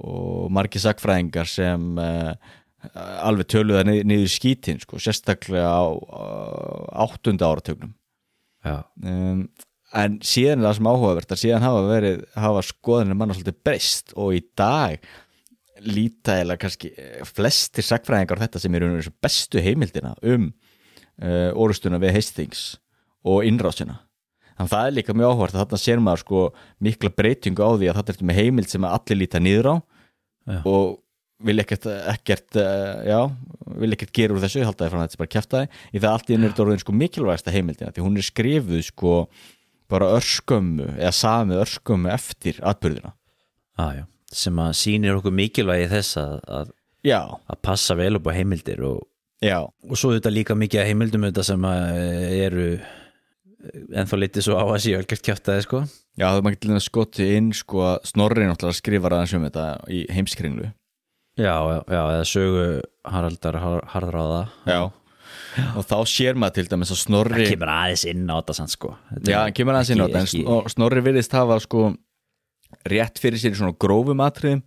og 0.00 0.48
margir 0.52 0.80
sagfræðingar 0.80 1.48
sem 1.48 1.98
uh, 2.00 2.32
alveg 3.20 3.50
töluða 3.52 3.84
niður, 3.84 4.06
niður 4.08 4.30
skítin 4.32 4.80
sko, 4.80 5.00
sérstaklega 5.02 5.68
á 5.68 5.84
áttunda 7.04 7.50
áratögnum 7.50 7.92
já, 8.64 8.80
um, 9.04 9.42
en 9.92 10.16
síðan 10.24 10.62
er 10.62 10.70
það 10.70 10.78
sem 10.78 10.88
áhugavert 10.88 11.34
að 11.34 11.42
síðan 11.42 11.66
hafa 11.66 11.82
verið, 11.90 12.22
hafa 12.38 12.62
skoðanir 12.70 13.18
manna 13.20 13.36
svolítið 13.36 13.60
breyst 13.66 14.14
og 14.16 14.38
í 14.38 14.40
dag 14.56 15.04
líta 15.84 16.38
eða 16.42 16.58
kannski 16.60 16.92
eh, 16.94 17.24
flestir 17.28 17.86
sagfræðingar 17.86 18.42
þetta 18.44 18.62
sem 18.62 18.76
eru 18.78 18.92
bestu 19.22 19.62
heimildina 19.64 20.14
um 20.22 20.50
uh, 21.20 21.50
orustuna 21.54 22.00
við 22.02 22.16
Hastings 22.18 22.64
og 23.26 23.44
innrásina. 23.48 24.00
Þannig 24.56 24.66
að 24.66 24.72
það 24.74 24.88
er 24.88 24.96
líka 24.96 25.16
mjög 25.16 25.30
áhugavert 25.34 25.54
að 25.56 25.62
þarna 25.62 25.80
sér 25.80 26.02
maður 26.04 26.22
sko 26.24 26.40
mikla 26.84 27.12
breytingu 27.16 27.64
á 27.64 27.70
því 27.72 27.90
að 27.90 28.00
þetta 28.00 28.14
er 28.14 28.26
með 28.28 28.40
heimild 28.40 28.72
sem 28.72 28.88
allir 28.88 29.20
líta 29.20 29.40
niður 29.40 29.70
á 29.72 29.74
Já. 30.50 30.58
og 30.64 30.98
vil 31.40 31.62
ekkert, 31.62 31.86
ekkert 32.12 32.58
uh, 32.60 33.00
já, 33.06 33.20
vil 33.80 33.94
ekkert 33.96 34.12
gera 34.16 34.36
úr 34.36 34.42
þessu 34.42 34.64
haldaði 34.66 34.92
frá 34.92 35.00
þetta 35.00 35.16
er 35.16 35.22
bara 35.22 35.32
kjæftaði 35.34 35.70
í 35.70 36.02
það 36.02 36.10
allt 36.10 36.30
í 36.30 36.36
ennur 36.36 36.62
orðin 36.64 36.82
sko 36.82 36.94
mikilvægasta 36.96 37.54
heimildina 37.54 37.94
því 37.96 38.04
hún 38.04 38.20
er 38.20 38.26
skrifuð 38.26 38.82
sko 38.90 39.14
bara 39.90 40.10
örskömmu 40.18 40.90
eða 40.98 41.14
sami 41.16 41.56
örskömmu 41.60 42.12
eftir 42.12 42.60
atbyrðina 42.60 43.14
ah, 43.80 43.94
já 43.96 44.04
sem 44.32 44.58
að 44.62 44.72
sýnir 44.78 45.16
okkur 45.18 45.34
mikilvægi 45.34 45.88
þess 45.90 46.16
að, 46.20 46.34
að, 46.60 46.72
passa 47.66 47.96
vel 47.98 48.14
upp 48.20 48.28
á 48.30 48.32
heimildir 48.36 48.82
og, 48.86 49.00
og 49.88 49.96
svo 49.98 50.12
þetta 50.14 50.30
líka 50.34 50.54
mikið 50.58 50.82
að 50.82 50.90
heimildum 50.90 51.24
þetta 51.30 51.44
sem 51.48 51.64
að 51.64 52.00
eru 52.44 52.66
ennþá 54.00 54.18
litið 54.22 54.44
svo 54.46 54.56
á 54.56 54.64
að 54.64 54.78
síðan 54.84 55.02
algjört 55.02 55.24
kjátaði 55.26 55.64
sko. 55.66 55.80
Já, 56.20 56.26
það 56.30 56.38
er 56.38 56.44
maður 56.46 56.60
til 56.64 56.70
að 56.76 56.84
skoti 56.84 57.26
inn 57.36 57.50
sko 57.56 57.82
að 57.90 57.98
Snorri 58.08 58.46
náttúrulega 58.48 58.78
skrifar 58.78 59.14
aðeins 59.16 59.34
um 59.36 59.44
þetta 59.46 59.64
í 59.92 60.00
heimskringlu 60.12 60.70
já, 61.40 61.52
já, 61.56 61.76
já, 61.88 62.00
eða 62.00 62.24
sögu 62.28 62.64
Haraldar 63.08 63.56
Har- 63.62 63.84
Harðráða. 63.94 64.40
Já, 64.68 64.80
og 65.78 65.84
þá 65.88 65.94
sér 66.10 66.36
maður 66.40 66.58
til 66.58 66.66
dæmis 66.72 66.92
að 66.92 67.00
Snorri 67.04 67.44
það 67.46 67.52
kemur 67.54 67.72
aðeins 67.76 68.04
inn 68.10 68.24
á 68.28 68.34
þetta 68.40 68.56
sann 68.58 68.72
sko. 68.72 68.90
Þetta 69.14 69.32
já, 69.34 69.40
kemur 69.60 69.78
aðeins 69.78 69.92
inn 69.94 70.00
á 70.00 70.04
ekki- 70.04 70.12
þetta 70.12 70.20
en 70.24 70.28
ekki- 70.30 70.42
Snor- 70.44 70.72
Snorri 70.74 71.04
virðist 71.06 71.36
hafa 71.38 71.60
sko 71.64 71.84
rétt 72.88 73.20
fyrir 73.20 73.40
sér 73.40 73.54
í 73.54 73.60
svona 73.60 73.76
grófum 73.80 74.22
atriðum 74.24 74.62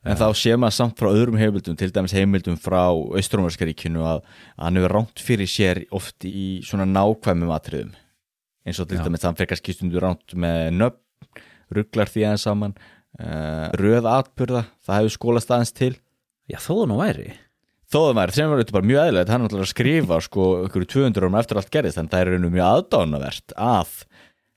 en 0.00 0.16
þá 0.16 0.26
sér 0.36 0.60
maður 0.60 0.76
samt 0.78 1.00
frá 1.00 1.10
öðrum 1.10 1.36
heimildum 1.40 1.76
til 1.76 1.90
dæmis 1.92 2.14
heimildum 2.16 2.56
frá 2.60 2.88
Austrómarskaríkinu 2.88 4.04
að, 4.06 4.22
að 4.56 4.64
hann 4.64 4.80
hefur 4.80 4.94
ránt 4.96 5.24
fyrir 5.24 5.50
sér 5.50 5.82
oft 5.96 6.24
í 6.24 6.62
svona 6.64 6.86
nákvæmum 6.88 7.52
atriðum. 7.52 7.92
Eins 8.64 8.80
og 8.80 8.88
til 8.88 9.00
Já. 9.00 9.04
dæmis 9.04 9.26
hann 9.26 9.36
fyrir 9.36 9.52
kannski 9.52 9.76
stundu 9.76 10.00
ránt 10.00 10.36
með 10.36 10.72
nöfn 10.78 11.44
rugglar 11.70 12.10
því 12.10 12.26
aðeins 12.26 12.46
saman 12.48 12.74
uh, 12.74 13.68
röð 13.78 14.08
atburða, 14.10 14.64
það 14.86 15.02
hefur 15.02 15.16
skólast 15.16 15.52
aðeins 15.52 15.76
til. 15.76 15.92
Já, 16.50 16.58
þó 16.58 16.72
það 16.80 16.84
nú 16.90 16.98
væri. 16.98 17.28
Þó 17.90 17.98
það 18.00 18.16
væri, 18.20 18.36
þeim 18.36 18.50
var 18.50 18.62
þetta 18.62 18.76
bara 18.76 18.90
mjög 18.90 19.04
eðlilegt 19.04 19.32
hann 19.32 19.40
er 19.40 19.44
náttúrulega 19.44 19.68
að 19.68 19.74
skrifa 19.74 20.20
sko 20.24 20.46
ykkur 20.66 20.86
200 20.94 21.22
árum 21.22 21.38
eftir 21.40 21.60
allt 21.60 21.72
gerðist, 21.74 22.00
en 22.00 22.10
það 22.10 22.24
er 22.24 22.32
raunum 22.34 22.54
mjög 22.54 22.68
aðdánavert 22.70 23.54
að 23.58 23.94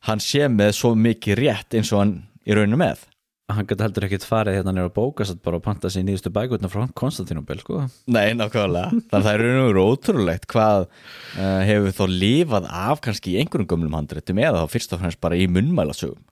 hann 0.08 0.24
sé 0.24 0.50
með 0.52 0.74
svo 0.80 0.94
mikið 1.00 1.40
rétt 1.40 1.78
eins 1.78 1.92
og 1.94 2.02
hann 2.04 2.16
í 2.48 2.58
raunum 2.58 2.82
með. 2.82 3.04
Hann 3.52 3.68
gæti 3.68 3.84
heldur 3.84 4.06
ekkert 4.08 4.24
farið 4.24 4.56
hérna 4.56 4.72
nýra 4.72 4.88
að 4.88 4.96
bóka 4.96 5.26
satt 5.28 5.42
bara 5.44 5.58
að 5.60 5.66
panta 5.66 5.90
sér 5.92 6.06
nýðustu 6.08 6.32
bækutna 6.34 6.70
frá 6.72 6.86
Konstantinopel 6.96 7.60
sko. 7.60 7.82
Nei, 8.08 8.32
nákvæmlega, 8.40 8.94
þannig 9.12 9.18
að 9.18 9.28
það 9.28 9.34
er 9.34 9.44
verið 9.44 9.82
ótrúlegt 9.84 10.48
hvað 10.54 10.86
uh, 10.88 11.60
hefur 11.68 11.98
þó 11.98 12.06
lifað 12.08 12.70
af 12.72 13.04
kannski 13.04 13.34
í 13.34 13.44
einhverjum 13.44 13.70
gömlum 13.74 14.00
handréttum 14.00 14.40
eða 14.40 14.64
þá 14.64 14.74
fyrst 14.78 14.96
og 14.96 15.04
fremst 15.04 15.22
bara 15.24 15.38
í 15.40 15.50
munnmælasögum. 15.52 16.24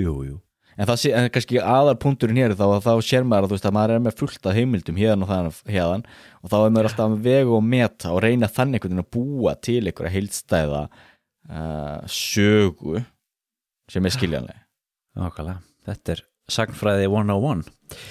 Jú, 0.00 0.14
jú. 0.28 0.38
En 0.76 0.88
það 0.88 1.00
sé, 1.00 1.10
en 1.16 1.32
kannski 1.32 1.58
aðar 1.64 1.98
punkturinn 2.00 2.38
hér 2.40 2.54
þá 2.56 2.66
að 2.68 2.86
þá 2.86 2.92
sér 3.08 3.26
maður 3.28 3.48
að 3.48 3.50
þú 3.50 3.56
veist 3.56 3.68
að 3.68 3.76
maður 3.76 3.96
er 3.96 4.04
með 4.04 4.20
fullt 4.20 4.46
af 4.46 4.56
heimildum 4.56 5.00
hérna 5.00 5.26
og 5.26 5.32
þannig 5.32 5.60
hérðan 5.74 6.04
og 6.40 6.52
þá 6.52 6.56
er 6.60 6.72
maður 6.76 6.88
alltaf 6.90 7.10
með 7.10 7.26
vegu 7.26 7.56
og 7.56 7.66
meta 7.66 8.12
og 8.14 8.22
reyna 8.24 8.48
þannig 8.48 8.78
einhvern 8.78 8.94
veginn 8.94 9.04
að 9.04 9.10
búa 9.16 9.54
til 9.60 9.82
einhverja 9.82 10.14
heildstæða 10.14 10.82
uh, 10.86 11.98
sögu 12.06 13.02
sem 13.90 14.06
er 14.06 14.14
skiljanlega 14.14 14.69
Nákvæmlega, 15.18 15.58
þetta 15.88 16.14
er 16.14 16.22
sagnfræði 16.50 17.08
101 17.08 17.64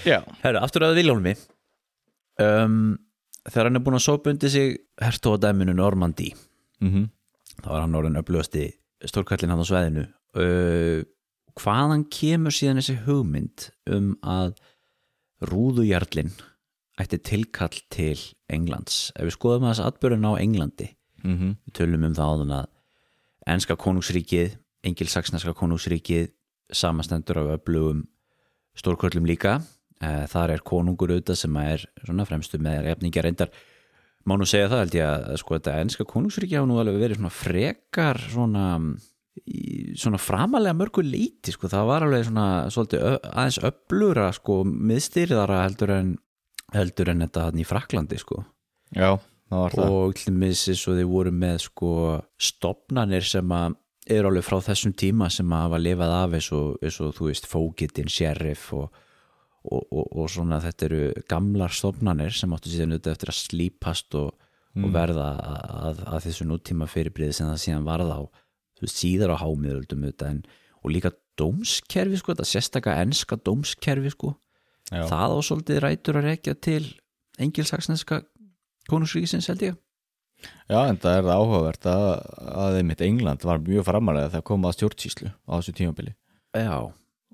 Já, 0.08 0.20
Herru, 0.44 0.60
aftur 0.64 0.88
að 0.88 0.98
Viljónmi 1.00 1.36
um, 2.44 2.98
Þegar 3.50 3.70
hann 3.70 3.80
er 3.80 3.86
búin 3.86 3.98
að 3.98 4.06
sópa 4.06 4.34
undir 4.34 4.52
sig 4.54 4.76
hertóðadæminu 5.02 5.78
Normandi 5.78 6.34
mm 6.84 7.08
þá 7.60 7.68
var 7.74 7.82
hann 7.84 7.96
orðin 8.00 8.20
upplöðasti 8.22 8.62
stórkallin 9.10 9.52
hann 9.52 9.64
á 9.64 9.68
sveðinu 9.68 10.04
uh, 10.40 11.02
hvaðan 11.60 12.06
kemur 12.08 12.56
síðan 12.56 12.80
þessi 12.80 12.96
hugmynd 13.04 13.66
um 13.92 14.14
að 14.24 14.54
rúðujarlin 15.50 16.32
ætti 17.00 17.20
tilkall 17.24 17.76
til 17.92 18.18
Englands? 18.52 19.10
Ef 19.16 19.28
við 19.28 19.36
skoðum 19.36 19.68
þess 19.70 19.84
atbyrðun 19.84 20.28
á 20.28 20.40
Englandi 20.40 20.90
-hmm. 21.24 21.56
við 21.66 21.76
tölum 21.76 22.08
um 22.08 22.16
það 22.16 22.32
áðan 22.34 22.56
að 22.60 22.68
enska 23.48 23.76
konungsríkið, 23.76 24.58
engilsaksneska 24.84 25.54
konungsríkið 25.54 26.32
samastendur 26.72 27.42
af 27.44 27.52
öflugum 27.58 28.06
stórkvöldum 28.78 29.28
líka. 29.28 29.60
Eh, 30.00 30.26
þar 30.32 30.56
er 30.56 30.64
konungur 30.64 31.12
auðvitað 31.12 31.42
sem 31.42 31.60
er 31.64 31.84
svona 32.06 32.28
fremstu 32.28 32.60
með 32.62 32.86
refningar 32.88 33.28
reyndar 33.28 33.52
má 34.28 34.36
nú 34.38 34.48
segja 34.48 34.70
það 34.72 34.84
held 34.84 34.98
ég 34.98 35.08
að 35.10 35.40
sko 35.42 35.56
þetta 35.56 35.78
enska 35.84 36.06
konungsríki 36.08 36.58
hafa 36.58 36.70
nú 36.70 36.78
alveg 36.80 37.00
verið 37.02 37.20
svona 37.20 37.34
frekar 37.34 38.20
svona 38.30 38.66
svona 40.00 40.20
framalega 40.20 40.76
mörgu 40.76 41.04
leiti 41.06 41.54
sko. 41.56 41.70
Það 41.72 41.90
var 41.90 42.06
alveg 42.06 42.26
svona 42.28 42.48
svolítið 42.74 43.06
aðeins 43.30 43.60
öflura 43.70 44.30
sko 44.36 44.62
miðstýrðara 44.68 45.64
heldur 45.64 45.94
en 45.96 46.16
heldur 46.76 47.14
en 47.14 47.26
þetta 47.26 47.46
hann 47.48 47.62
í 47.62 47.68
Fraklandi 47.68 48.20
sko. 48.22 48.44
Já, 48.94 49.16
það 49.50 49.64
var 49.64 49.78
það. 49.78 49.94
Og 49.96 50.18
til 50.20 50.34
missis 50.38 50.84
og 50.90 51.00
þeir 51.00 51.10
voru 51.10 51.34
með 51.36 51.62
sko 51.66 51.94
stopnanir 52.50 53.26
sem 53.26 53.56
að 53.56 53.78
eru 54.10 54.30
alveg 54.30 54.46
frá 54.46 54.58
þessum 54.64 54.96
tíma 54.98 55.30
sem 55.34 55.54
að 55.54 55.64
hafa 55.68 55.80
lifað 55.82 56.16
af 56.16 56.36
eins 56.38 56.50
og, 56.56 56.68
eins 56.84 57.00
og 57.04 57.16
þú 57.18 57.30
veist 57.30 57.48
fókitin, 57.50 58.12
sheriff 58.12 58.74
og, 58.78 59.00
og, 59.64 59.82
og, 59.84 60.06
og 60.06 60.30
svona 60.34 60.60
þetta 60.64 60.88
eru 60.90 61.02
gamlar 61.30 61.74
stopnanir 61.76 62.36
sem 62.36 62.54
áttu 62.56 62.72
síðan 62.72 62.96
auðvitað 62.96 63.16
eftir 63.16 63.34
að 63.34 63.40
slípast 63.40 64.20
og, 64.20 64.30
og 64.80 64.94
verða 64.96 65.32
að, 65.38 65.64
að, 65.90 66.04
að 66.14 66.28
þessu 66.28 66.48
nútíma 66.50 66.90
fyrirbriði 66.90 67.40
sem 67.40 67.50
það 67.50 67.64
síðan 67.66 67.90
varða 67.90 68.20
á 68.20 68.24
veist, 68.80 69.02
síðar 69.02 69.36
á 69.36 69.42
hámiðöldum 69.42 70.08
en, 70.28 70.44
og 70.84 70.94
líka 70.94 71.14
dómskerfi 71.40 72.20
sko, 72.20 72.34
þetta 72.34 72.48
sérstaka 72.48 72.96
enska 73.04 73.38
dómskerfi 73.40 74.14
sko. 74.16 74.34
Já. 74.90 75.06
það 75.06 75.36
á 75.38 75.40
svolítið 75.46 75.82
rætur 75.84 76.18
að 76.18 76.28
rekja 76.32 76.56
til 76.58 76.84
engilsaksneska 77.38 78.24
konungsríkisins 78.90 79.50
held 79.52 79.68
ég 79.68 79.76
Já, 80.70 80.80
en 80.86 81.00
það 81.02 81.18
er 81.18 81.28
það 81.28 81.42
áhugavert 81.42 81.90
að, 81.90 82.08
að 82.64 82.80
einmitt 82.80 83.04
England 83.06 83.46
var 83.48 83.62
mjög 83.66 83.88
framalega 83.88 84.32
þegar 84.36 84.48
kom 84.50 84.68
að 84.70 84.76
stjórnsýslu 84.78 85.32
á 85.34 85.52
þessu 85.58 85.76
tímabili 85.80 86.14
Já, 86.58 86.76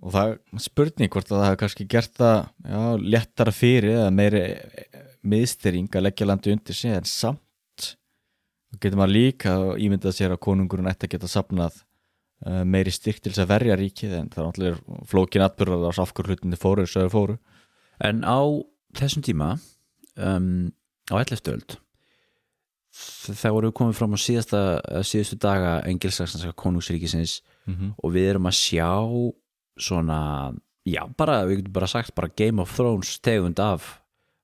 og 0.02 0.14
það 0.16 0.36
spurning 0.66 1.12
hvort 1.14 1.32
að 1.32 1.40
það 1.40 1.48
hefur 1.50 1.62
kannski 1.64 1.88
gert 1.92 2.14
það 2.20 2.38
já, 2.44 2.82
léttara 3.16 3.56
fyrir 3.56 3.92
eða 3.96 4.14
meiri 4.16 4.44
miðstyring 5.26 5.90
að 5.98 6.08
leggja 6.08 6.30
landi 6.30 6.54
undir 6.56 6.78
sig 6.78 6.96
en 6.96 7.10
samt 7.10 7.90
getur 8.82 9.00
maður 9.00 9.16
líka 9.16 9.58
ímyndað 9.80 10.18
sér 10.18 10.36
að 10.36 10.44
konungurinn 10.46 10.90
ætti 10.92 11.08
að 11.08 11.16
geta 11.16 11.32
sapnað 11.32 11.78
uh, 12.46 12.64
meiri 12.68 12.92
styrk 12.94 13.22
til 13.24 13.32
þess 13.32 13.46
að 13.46 13.52
verja 13.54 13.78
ríkið 13.80 14.16
en 14.20 14.32
það 14.34 14.42
er 14.42 14.50
náttúrulega 14.50 15.06
flókin 15.12 15.46
atbyrðar 15.46 15.96
á 15.96 15.98
safkur 16.00 16.32
hlutinni 16.32 16.60
fóru 16.60 16.88
fóru 17.12 17.38
En 18.04 18.26
á 18.28 18.44
þessum 18.98 19.24
tíma 19.24 19.56
um, 20.20 20.72
á 21.12 21.16
11. 21.22 21.80
þá 22.96 23.50
voru 23.52 23.72
komið 23.76 23.98
fram 23.98 24.16
á 24.16 24.20
síðasta, 24.22 24.62
síðustu 25.04 25.38
daga 25.42 25.80
engilsaksnarska 25.90 26.56
konungsríkisins 26.60 27.42
mm 27.66 27.94
og 28.04 28.14
við 28.14 28.30
erum 28.30 28.48
að 28.48 28.58
sjá 28.60 28.90
svona, 29.82 30.54
já 30.86 31.02
bara 31.18 31.44
við 31.50 31.64
getum 31.64 31.74
bara 31.76 31.88
sagt 31.92 32.16
bara 32.16 32.32
Game 32.38 32.62
of 32.62 32.76
Thrones 32.76 33.20
tegund 33.20 33.60
af 33.60 34.02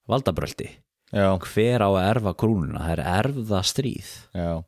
valdabröldi 0.09 0.69
Já, 1.11 1.35
hver 1.35 1.83
á 1.83 1.89
að 1.91 2.07
erfa 2.07 2.31
krúnuna, 2.39 2.79
það 2.79 2.93
er 2.93 3.01
erfða 3.19 3.61
stríð 3.67 4.09
já, 4.33 4.63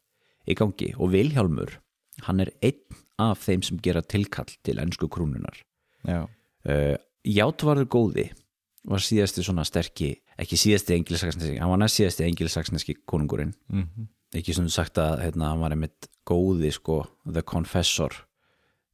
í 0.45 0.55
gangi 0.59 0.89
og 0.99 1.11
Vilhjálmur 1.13 1.77
hann 2.27 2.43
er 2.43 2.51
einn 2.61 2.99
af 3.17 3.45
þeim 3.45 3.63
sem 3.63 3.79
gera 3.79 4.01
tilkall 4.03 4.51
til 4.63 4.79
ennsku 4.83 5.07
krúnunar 5.07 5.55
já. 6.03 6.27
Uh, 6.67 6.95
Játvarður 7.23 7.87
góði 7.87 8.25
var 8.89 9.03
síðasti 9.03 9.45
svona 9.45 9.63
sterki 9.67 10.15
ekki 10.39 10.57
síðasti 10.59 10.97
engilsaksneski, 10.97 11.59
hann 11.61 11.71
var 11.71 11.79
næst 11.79 12.01
síðasti 12.01 12.25
engilsaksneski 12.27 12.97
konungurinn. 13.07 13.53
Mm 13.71 14.09
ekki 14.39 14.55
sem 14.55 14.67
þú 14.67 14.73
sagt 14.73 14.99
að 15.01 15.23
hérna, 15.27 15.51
hann 15.51 15.63
var 15.63 15.75
einmitt 15.75 16.09
góði 16.27 16.71
sko, 16.73 17.03
The 17.27 17.43
Confessor. 17.45 18.15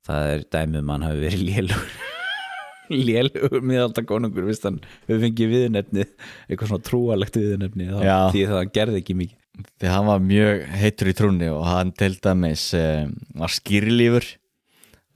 Það 0.08 0.32
er 0.34 0.46
dæmið 0.56 0.82
um 0.82 0.90
að 0.90 0.96
hann 0.98 1.08
hafi 1.08 1.22
verið 1.26 1.44
lélugur. 1.50 1.92
Lélugur 3.10 3.66
miðalda 3.70 4.04
konungur 4.10 4.48
vist 4.48 4.64
hann 4.66 4.80
við 5.06 5.26
fengið 5.28 5.52
viðnefnið 5.54 6.08
eitthvað 6.10 6.72
svona 6.72 6.86
trúalegt 6.88 7.38
viðnefni 7.38 7.90
þá, 7.92 8.00
því 8.34 8.46
það 8.50 8.56
hann 8.58 8.72
gerði 8.80 9.02
ekki 9.04 9.18
mikið. 9.20 9.36
Því 9.70 9.92
hann 9.94 10.08
var 10.08 10.24
mjög 10.24 10.64
heitur 10.80 11.12
í 11.12 11.16
trúnni 11.20 11.50
og 11.54 11.66
hann 11.68 11.92
til 12.00 12.14
dæmis 12.18 12.64
um, 12.80 13.14
var 13.38 13.54
skýrlífur 13.54 14.30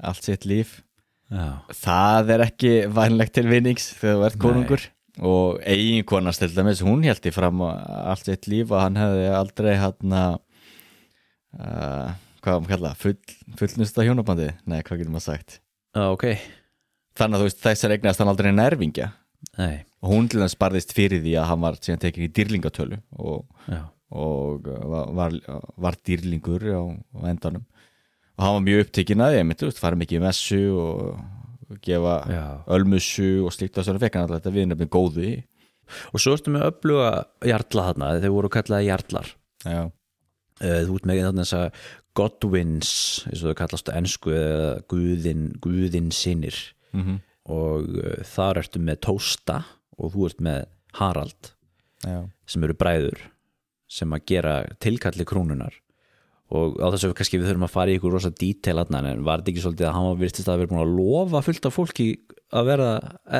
allt 0.04 0.28
sitt 0.28 0.46
líf 0.50 0.82
Það 1.30 2.34
er 2.36 2.44
ekki 2.48 2.74
vænlegt 2.94 3.34
til 3.38 3.48
vinnings 3.50 3.88
þegar 4.00 4.18
þú 4.20 4.26
ert 4.28 4.38
Nei. 4.38 4.44
konungur. 4.44 4.90
Og 5.24 5.60
eiginkonast 5.70 6.42
til 6.42 6.50
dæmis, 6.56 6.82
hún 6.82 7.04
held 7.06 7.26
í 7.30 7.34
fram 7.34 7.62
allt 7.62 8.26
sitt 8.26 8.48
líf 8.50 8.72
og 8.74 8.82
hann 8.82 8.98
hefði 8.98 9.28
aldrei 9.38 9.74
hann 9.78 10.16
að 10.18 10.38
uh, 11.60 12.14
hvað 12.44 12.64
maður 12.64 12.72
kalla, 12.74 12.94
full, 12.98 13.16
fullnusta 13.60 14.06
hjónabandi 14.08 14.50
nei, 14.66 14.80
hvað 14.82 15.04
getur 15.04 15.14
maður 15.14 15.28
sagt? 15.28 15.60
Já, 15.94 16.08
ok. 16.10 16.26
Þannig 17.14 17.38
að 17.38 17.44
þú 17.44 17.50
veist, 17.52 17.62
þessar 17.62 17.94
eignast 17.94 18.24
hann 18.24 18.32
aldrei 18.32 18.50
nervingja. 18.58 19.12
Nei, 19.60 19.84
og 20.02 20.16
hún 20.16 20.30
til 20.32 20.42
þess 20.42 20.58
barðist 20.58 20.96
fyrir 20.98 21.22
því 21.22 21.36
að 21.38 21.50
hann 21.52 21.62
var 21.62 21.78
síðan 21.78 22.02
tekin 22.02 22.26
í 22.26 22.32
dýrlingatölu 22.34 22.98
og, 23.22 23.44
og 24.10 24.70
uh, 24.72 24.86
var, 24.90 25.14
var, 25.20 25.38
var 25.86 26.00
dýrlingur 26.08 26.66
á, 26.74 26.84
á 26.90 27.22
endanum 27.30 27.68
og 28.44 28.50
hann 28.50 28.58
var 28.58 28.66
mjög 28.68 28.84
upptekinn 28.84 29.24
að 29.24 29.38
því, 29.40 29.72
fara 29.80 30.00
mikið 30.00 30.20
í 30.20 30.24
messu 30.24 30.62
og 30.76 31.80
gefa 31.84 32.16
já. 32.28 32.44
ölmussu 32.76 33.30
og 33.48 33.56
slíkt 33.56 33.78
og 33.78 33.82
þess 33.82 33.94
að 33.96 34.04
fekk 34.04 34.18
hann 34.18 34.28
alltaf 34.28 34.42
þetta 34.42 34.56
viðnefni 34.58 34.88
góði. 34.92 35.34
Og 36.12 36.22
svo 36.22 36.36
ertu 36.36 36.54
með 36.54 36.68
öfluga 36.68 37.10
jarla 37.48 37.88
þarna 37.90 38.14
þeir 38.24 38.36
voru 38.36 38.52
kallaði 38.52 38.90
jarlar. 38.90 39.34
Já, 39.64 39.82
uh, 39.88 40.80
Þú 40.84 40.98
ert 41.00 41.08
með 41.10 41.22
þarna 41.24 41.46
þess 41.46 41.58
að 41.60 41.84
Godwins, 42.14 42.92
eins 43.26 43.42
og 43.42 43.54
þau 43.54 43.60
kallast 43.64 43.90
á 43.90 43.98
ensku 43.98 44.34
eða 44.38 44.74
guðin, 44.92 45.48
guðin 45.64 46.12
sinir 46.14 46.60
mm 46.94 47.22
og 47.52 47.90
uh, 48.00 48.22
þar 48.24 48.62
ertu 48.62 48.80
með 48.80 49.02
Tósta 49.04 49.58
og 50.00 50.14
þú 50.14 50.28
ert 50.30 50.44
með 50.44 50.62
Harald 51.00 51.50
já. 52.06 52.22
sem 52.48 52.64
eru 52.64 52.76
bræður 52.78 53.26
sem 53.92 54.14
að 54.16 54.26
gera 54.32 54.54
tilkalli 54.80 55.26
krúnunar 55.28 55.76
og 56.54 56.78
á 56.84 56.88
þessu 56.94 57.14
kannski 57.18 57.40
við 57.40 57.52
þurfum 57.52 57.68
að 57.68 57.74
fara 57.74 57.94
í 57.94 57.98
ykkur 57.98 58.16
rosa 58.18 58.32
dítel 58.34 58.78
aðna 58.82 59.04
en 59.10 59.26
var 59.26 59.42
þetta 59.42 59.54
ekki 59.54 59.64
svolítið 59.64 59.90
að 59.90 59.96
hann 59.98 60.08
var 60.10 60.18
virtist 60.22 60.50
að 60.50 60.62
vera 60.62 60.72
búin 60.74 60.84
að 60.84 60.96
lofa 60.98 61.44
fullt 61.46 61.68
af 61.70 61.78
fólki 61.78 62.08
að 62.54 62.72
vera 62.72 62.90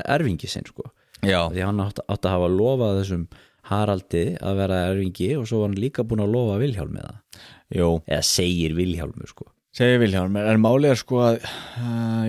erfingi 0.04 0.50
sinn 0.50 0.68
sko? 0.70 0.88
Já. 1.24 1.48
því 1.54 1.66
hann 1.66 1.82
átti, 1.84 2.04
átti 2.08 2.30
að 2.30 2.36
hafa 2.38 2.54
lofað 2.54 3.02
þessum 3.02 3.26
Haraldi 3.64 4.24
að 4.44 4.58
vera 4.60 4.80
erfingi 4.90 5.30
og 5.40 5.46
svo 5.48 5.62
var 5.62 5.70
hann 5.72 5.80
líka 5.80 6.04
búin 6.08 6.24
að 6.24 6.34
lofa 6.36 6.60
Vilhjálmi 6.60 7.04
eða 7.74 8.24
segir 8.28 8.76
Vilhjálmur 8.76 9.30
sko. 9.30 9.48
Segir 9.74 10.02
Vilhjálm 10.04 10.36
en 10.38 10.68
er 10.86 11.00
sko 11.00 11.22
að 11.24 11.40
uh, 11.80 12.28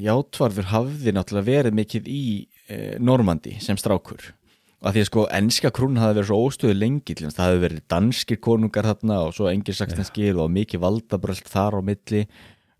Játvarður 0.00 0.70
hafði 0.72 1.14
náttúrulega 1.14 1.50
verið 1.50 1.76
mikið 1.76 2.08
í 2.10 2.24
uh, 2.70 2.96
Normandi 2.98 3.58
sem 3.62 3.78
strákur 3.78 4.32
að 4.80 4.96
því 4.96 5.02
að 5.02 5.08
sko 5.10 5.24
enska 5.36 5.70
krún 5.76 5.98
hafði 6.00 6.18
verið 6.18 6.30
svo 6.30 6.38
óstöðu 6.46 6.76
lengi 6.78 7.14
til 7.14 7.26
þess 7.26 7.36
það 7.36 7.48
hafði 7.50 7.64
verið 7.64 7.82
danskir 7.92 8.40
konungar 8.40 8.88
þarna 8.88 9.18
og 9.26 9.34
svo 9.36 9.50
engilsaksnenskir 9.50 10.40
og 10.40 10.52
mikið 10.54 10.84
valdabröld 10.84 11.50
þar 11.50 11.76
á 11.76 11.80
milli. 11.84 12.22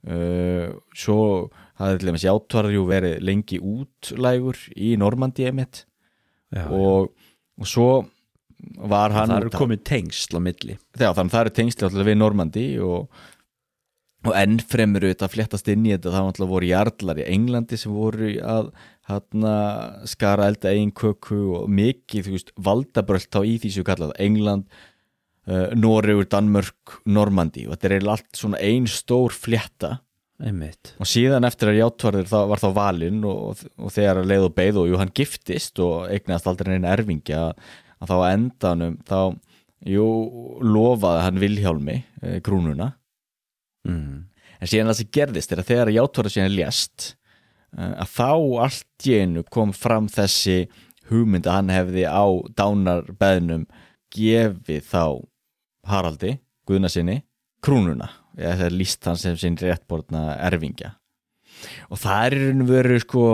Uh, 0.00 0.78
svo 0.96 1.18
hafði 1.80 2.00
til 2.00 2.08
dæmis 2.08 2.24
Játvarður 2.24 2.76
jú 2.78 2.86
verið 2.88 3.18
lengi 3.28 3.58
útlægur 3.60 4.62
í 4.72 4.94
Normandi 5.00 5.44
emitt 5.50 5.82
og, 6.56 7.10
og 7.60 7.68
svo 7.68 7.90
var 8.80 9.12
hann 9.14 9.30
það 9.30 9.44
eru 9.44 9.52
komið 9.54 9.82
tengsl 9.88 10.36
á 10.36 10.40
milli. 10.42 10.78
Já, 10.96 11.10
þannig 11.12 11.28
að 11.28 11.34
það 11.34 11.44
eru 11.44 11.54
tengsli 11.58 11.86
alltaf 11.86 12.08
við 12.08 12.18
Normandi 12.20 12.64
og, 12.84 13.20
og 14.26 14.32
enn 14.40 14.56
fremur 14.72 15.06
auðvitað 15.06 15.34
fléttast 15.34 15.70
inn 15.72 15.86
í 15.86 15.94
þetta 15.94 16.14
þá 16.16 16.20
alltaf 16.22 16.50
voru 16.50 16.70
jarlar 16.72 17.20
í 17.20 17.28
Englandi 17.28 17.78
sem 17.80 17.94
voru 17.94 18.32
að 18.40 18.72
skara 20.10 20.46
elda 20.50 20.70
eigin 20.72 20.92
köku 20.96 21.40
og 21.58 21.72
mikið, 21.72 22.30
veist, 22.34 22.54
valdabrölt 22.60 23.36
á 23.36 23.40
í 23.42 23.56
því 23.60 23.72
sem 23.72 23.82
við 23.82 23.88
kallað 23.90 24.14
England 24.22 24.68
uh, 25.50 25.72
Noregur, 25.76 26.28
Danmörk, 26.30 27.00
Normandi 27.10 27.66
og 27.66 27.74
þetta 27.74 27.88
er 27.88 27.96
eiginlega 27.96 28.16
allt 28.18 28.40
svona 28.40 28.62
ein 28.62 28.88
stór 28.90 29.34
flétta. 29.36 29.98
Einmitt. 30.40 30.94
Og 31.02 31.08
síðan 31.08 31.44
eftir 31.44 31.68
að 31.68 31.82
játvarður 31.82 32.30
þá, 32.30 32.38
var 32.48 32.62
þá 32.62 32.70
valinn 32.78 33.20
og, 33.28 33.60
og 33.76 33.92
þegar 33.92 34.22
að 34.22 34.30
leið 34.30 34.46
og 34.46 34.54
beið 34.56 34.80
og 34.80 34.88
jú, 34.88 34.98
hann 35.02 35.12
giftist 35.20 35.82
og 35.84 36.08
eignast 36.08 36.48
aldrei 36.48 36.72
neina 36.72 36.94
erfingi 36.94 37.36
að, 37.36 37.52
að 38.00 38.12
þá 38.14 38.16
endanum 38.30 38.96
þá, 39.04 39.20
jú, 39.90 40.06
lofaði 40.64 41.26
hann 41.26 41.42
Vilhjálmi 41.44 41.98
e, 42.00 42.40
krúnuna. 42.44 42.94
Mm. 43.88 44.26
en 44.60 44.68
síðan 44.68 44.90
það 44.90 44.96
sem 44.98 45.12
gerðist 45.16 45.52
er 45.54 45.60
að 45.62 45.68
þegar 45.70 45.90
játvarður 45.94 46.32
síðan 46.34 46.52
lést 46.52 47.04
e, 47.08 47.19
að 47.76 48.12
þá 48.16 48.30
allt 48.66 49.08
í 49.08 49.16
einu 49.22 49.44
kom 49.50 49.72
fram 49.76 50.08
þessi 50.10 50.64
hugmynd 51.10 51.46
að 51.46 51.58
hann 51.58 51.72
hefði 51.74 52.06
á 52.06 52.24
dánarbeðnum 52.58 53.66
gefið 54.14 54.86
þá 54.90 55.04
Haraldi, 55.90 56.36
Guðna 56.68 56.90
sinni 56.92 57.20
krúnuna, 57.64 58.08
eða 58.38 58.56
það 58.58 58.66
er 58.66 58.76
líst 58.76 59.06
hann 59.08 59.18
sem 59.20 59.36
sinn 59.38 59.58
réttborna 59.60 60.36
erfingja. 60.48 60.94
Og 61.92 62.00
það 62.00 62.26
er 62.26 62.36
í 62.36 62.44
raun 62.44 62.64
og 62.64 62.70
veru 62.70 63.00
sko 63.02 63.24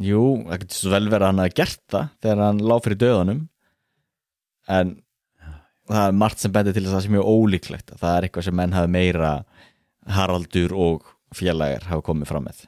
jú, 0.00 0.24
það 0.48 0.64
getur 0.64 0.78
svo 0.78 0.92
vel 0.94 1.06
verið 1.06 1.22
að 1.22 1.30
hann 1.30 1.44
hafi 1.44 1.56
gert 1.60 1.84
það 1.90 2.10
þegar 2.20 2.42
hann 2.44 2.64
lág 2.70 2.82
fyrir 2.84 3.00
döðanum 3.00 3.40
en 4.70 4.92
það 5.90 6.02
er 6.06 6.18
margt 6.22 6.42
sem 6.42 6.52
bendir 6.54 6.76
til 6.76 6.84
þess 6.84 6.92
að 6.92 6.98
það 6.98 7.06
sé 7.06 7.14
mjög 7.16 7.30
ólíklegt 7.34 7.94
að 7.94 8.02
það 8.02 8.16
er 8.16 8.26
eitthvað 8.26 8.46
sem 8.46 8.58
menn 8.60 8.76
hafi 8.76 8.92
meira 8.98 9.32
Haraldur 10.10 10.76
og 10.76 11.08
félagar 11.36 11.88
hafa 11.88 12.06
komið 12.06 12.30
fram 12.30 12.46
með 12.46 12.66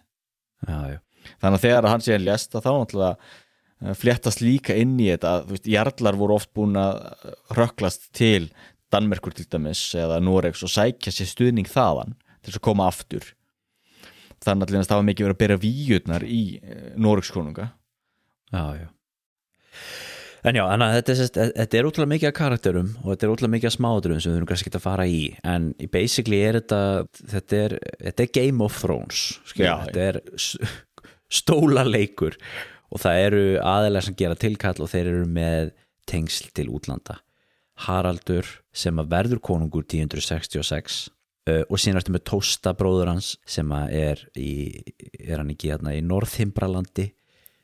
já, 0.69 0.99
þannig 1.43 1.59
að 1.59 1.65
þegar 1.67 1.89
hann 1.91 2.05
sé 2.05 2.17
að 2.17 2.59
þá 2.59 2.71
náttúrulega 2.71 3.13
eh, 3.13 3.95
fléttast 3.99 4.43
líka 4.45 4.77
inn 4.79 4.95
í 5.01 5.11
þetta 5.11 5.35
veist, 5.49 5.69
jarlar 5.71 6.19
voru 6.21 6.39
oft 6.39 6.53
búin 6.57 6.79
að 6.81 7.03
röklast 7.59 8.11
til 8.17 8.51
Danmerkur 8.93 9.33
til 9.37 9.49
dæmis 9.49 9.87
eða 9.97 10.21
Noregs 10.21 10.65
og 10.67 10.73
sækja 10.73 11.15
sér 11.15 11.31
stuðning 11.31 11.71
þaðan 11.71 12.13
til 12.45 12.53
að 12.53 12.65
koma 12.67 12.91
aftur. 12.91 13.25
Þannig 14.43 14.75
að 14.75 14.89
það 14.91 14.99
var 14.99 15.07
mikið 15.07 15.25
verið 15.25 15.37
að 15.37 15.43
bera 15.45 15.61
víutnar 15.63 16.25
í 16.27 16.43
Noregs 17.01 17.31
konunga 17.33 17.71
já, 18.53 18.65
já. 18.83 18.89
En 20.43 20.57
já, 20.59 20.65
en 20.75 20.83
þetta 20.83 21.13
er, 21.13 21.19
sest, 21.21 21.37
þetta 21.39 21.79
er 21.79 21.87
útrúlega 21.87 22.11
mikið 22.17 22.29
af 22.33 22.35
karakterum 22.35 22.89
og 23.05 23.13
þetta 23.13 23.27
er 23.29 23.33
útrúlega 23.35 23.53
mikið 23.55 23.69
af 23.69 23.75
smáðurum 23.77 24.19
sem 24.23 24.33
við 24.33 24.37
þurfum 24.41 24.49
kannski 24.51 24.71
ekki 24.73 24.79
að 24.81 24.87
fara 24.89 25.05
í. 25.07 25.21
En 25.47 25.69
basically 25.95 26.41
er 26.43 26.59
þetta 26.59 26.81
þetta 27.37 27.61
er, 27.67 27.75
þetta 28.09 28.25
er 28.27 28.33
Game 28.41 28.65
of 28.67 28.81
Thrones 28.83 29.21
Já, 29.55 29.77
þetta 29.87 30.09
er 30.09 30.19
s- 30.35 30.57
stólaleikur 31.33 32.37
og 32.93 33.01
það 33.01 33.21
eru 33.29 33.45
aðeinslega 33.63 34.07
sem 34.09 34.19
gera 34.19 34.37
tilkall 34.43 34.83
og 34.85 34.91
þeir 34.93 35.13
eru 35.15 35.29
með 35.39 35.71
tengsl 36.11 36.51
til 36.59 36.69
útlanda. 36.75 37.21
Haraldur 37.87 38.49
sem 38.77 38.99
að 39.01 39.09
verður 39.15 39.41
konungur 39.47 39.87
1066 39.87 40.99
uh, 41.49 41.63
og 41.71 41.79
síðan 41.81 42.03
ertu 42.03 42.13
með 42.15 42.27
Tósta 42.29 42.75
bróður 42.77 43.15
hans 43.15 43.37
sem 43.49 43.71
að 43.75 43.95
er 43.97 44.27
í, 44.39 44.51
er 45.23 45.39
hann 45.41 45.55
ekki 45.55 45.71
hérna 45.73 45.95
í 45.97 46.03
Norðhimbralandi 46.05 47.09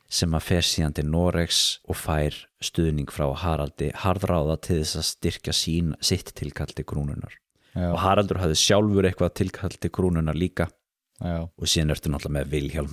sem 0.08 0.32
að 0.34 0.46
fer 0.46 0.64
síðan 0.64 0.96
til 0.96 1.04
Noregs 1.08 1.60
og 1.88 1.98
fær 2.00 2.36
stuðning 2.64 3.10
frá 3.12 3.26
Haraldi 3.36 3.90
harðráða 4.04 4.56
til 4.64 4.80
þess 4.80 5.00
að 5.00 5.06
styrkja 5.10 5.54
sín, 5.56 5.92
sitt 6.00 6.32
tilkall 6.38 6.72
til 6.72 6.86
krúnunar 6.88 7.36
Já. 7.74 7.90
og 7.92 7.98
Haraldur 8.02 8.40
hafði 8.40 8.58
sjálfur 8.62 9.08
eitthvað 9.08 9.36
tilkall 9.42 9.76
til 9.76 9.92
krúnunar 9.94 10.38
líka. 10.38 10.70
Já, 11.18 11.48
og 11.50 11.66
síðan 11.66 11.90
ertu 11.90 12.12
náttúrulega 12.12 12.36
með 12.36 12.50
Vilhjálm 12.52 12.92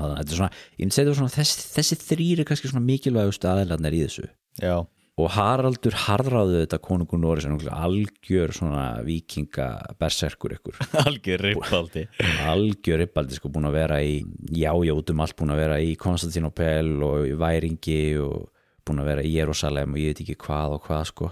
er 1.03 1.09
þessi, 1.35 1.65
þessi 1.75 1.97
þrýri 2.01 2.45
kannski 2.49 2.71
svona 2.71 2.81
mikilvægustu 2.87 3.51
aðeinslarnir 3.51 3.93
í 3.93 3.99
þessu. 4.01 4.25
Já, 4.57 4.79
og 5.15 5.29
Haraldur 5.31 5.95
harðráðu 5.95 6.57
þetta 6.59 6.79
konungur 6.83 7.19
Nóri 7.21 7.43
sem 7.45 7.55
algjör 7.71 8.51
svona 8.55 8.83
vikinga 9.05 9.67
berserkur 9.99 10.57
ykkur. 10.57 10.81
Algjör 11.05 11.45
rippaldi 11.49 12.03
algjör 12.43 12.99
rippaldi 13.05 13.37
sko 13.37 13.51
búin 13.53 13.69
að 13.69 13.77
vera 13.77 14.01
í 14.03 14.17
já, 14.51 14.73
já, 14.75 14.91
út 14.91 15.13
um 15.13 15.23
allt 15.23 15.37
búin 15.39 15.55
að 15.55 15.61
vera 15.63 15.79
í 15.79 15.95
Konstantinopel 15.99 16.91
og 17.07 17.29
í 17.29 17.33
Væringi 17.39 18.03
og 18.25 18.49
búin 18.85 19.01
að 19.01 19.11
vera 19.13 19.23
í 19.23 19.31
Jérúsalem 19.37 19.95
og 19.95 20.03
ég 20.03 20.11
veit 20.11 20.23
ekki 20.25 20.37
hvað 20.45 20.75
og 20.77 20.85
hvað 20.89 21.09
sko. 21.13 21.31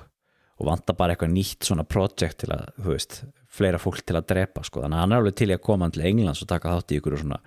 Og 0.62 0.70
vanta 0.70 0.96
bara 0.96 1.16
eitthvað 1.16 1.34
nýtt 1.34 1.68
svona 1.68 1.84
projekt 1.84 2.44
til 2.46 2.54
að, 2.56 2.70
þú 2.78 2.94
veist, 2.94 3.20
fleira 3.52 3.82
fólk 3.82 4.00
til 4.06 4.16
að 4.16 4.30
drepa 4.32 4.64
sko, 4.64 4.86
þannig 4.86 4.96
að 4.96 5.04
hann 5.04 5.16
er 5.16 5.24
alveg 5.24 5.36
til 5.42 5.50
í 5.50 5.56
að 5.58 5.66
koma 5.66 5.90
til 5.92 6.06
Englands 6.08 6.44
og 6.46 6.50
taka 6.54 6.78
þátt 6.78 6.94
í 6.94 7.00
ykkur 7.02 7.18
svona, 7.20 7.40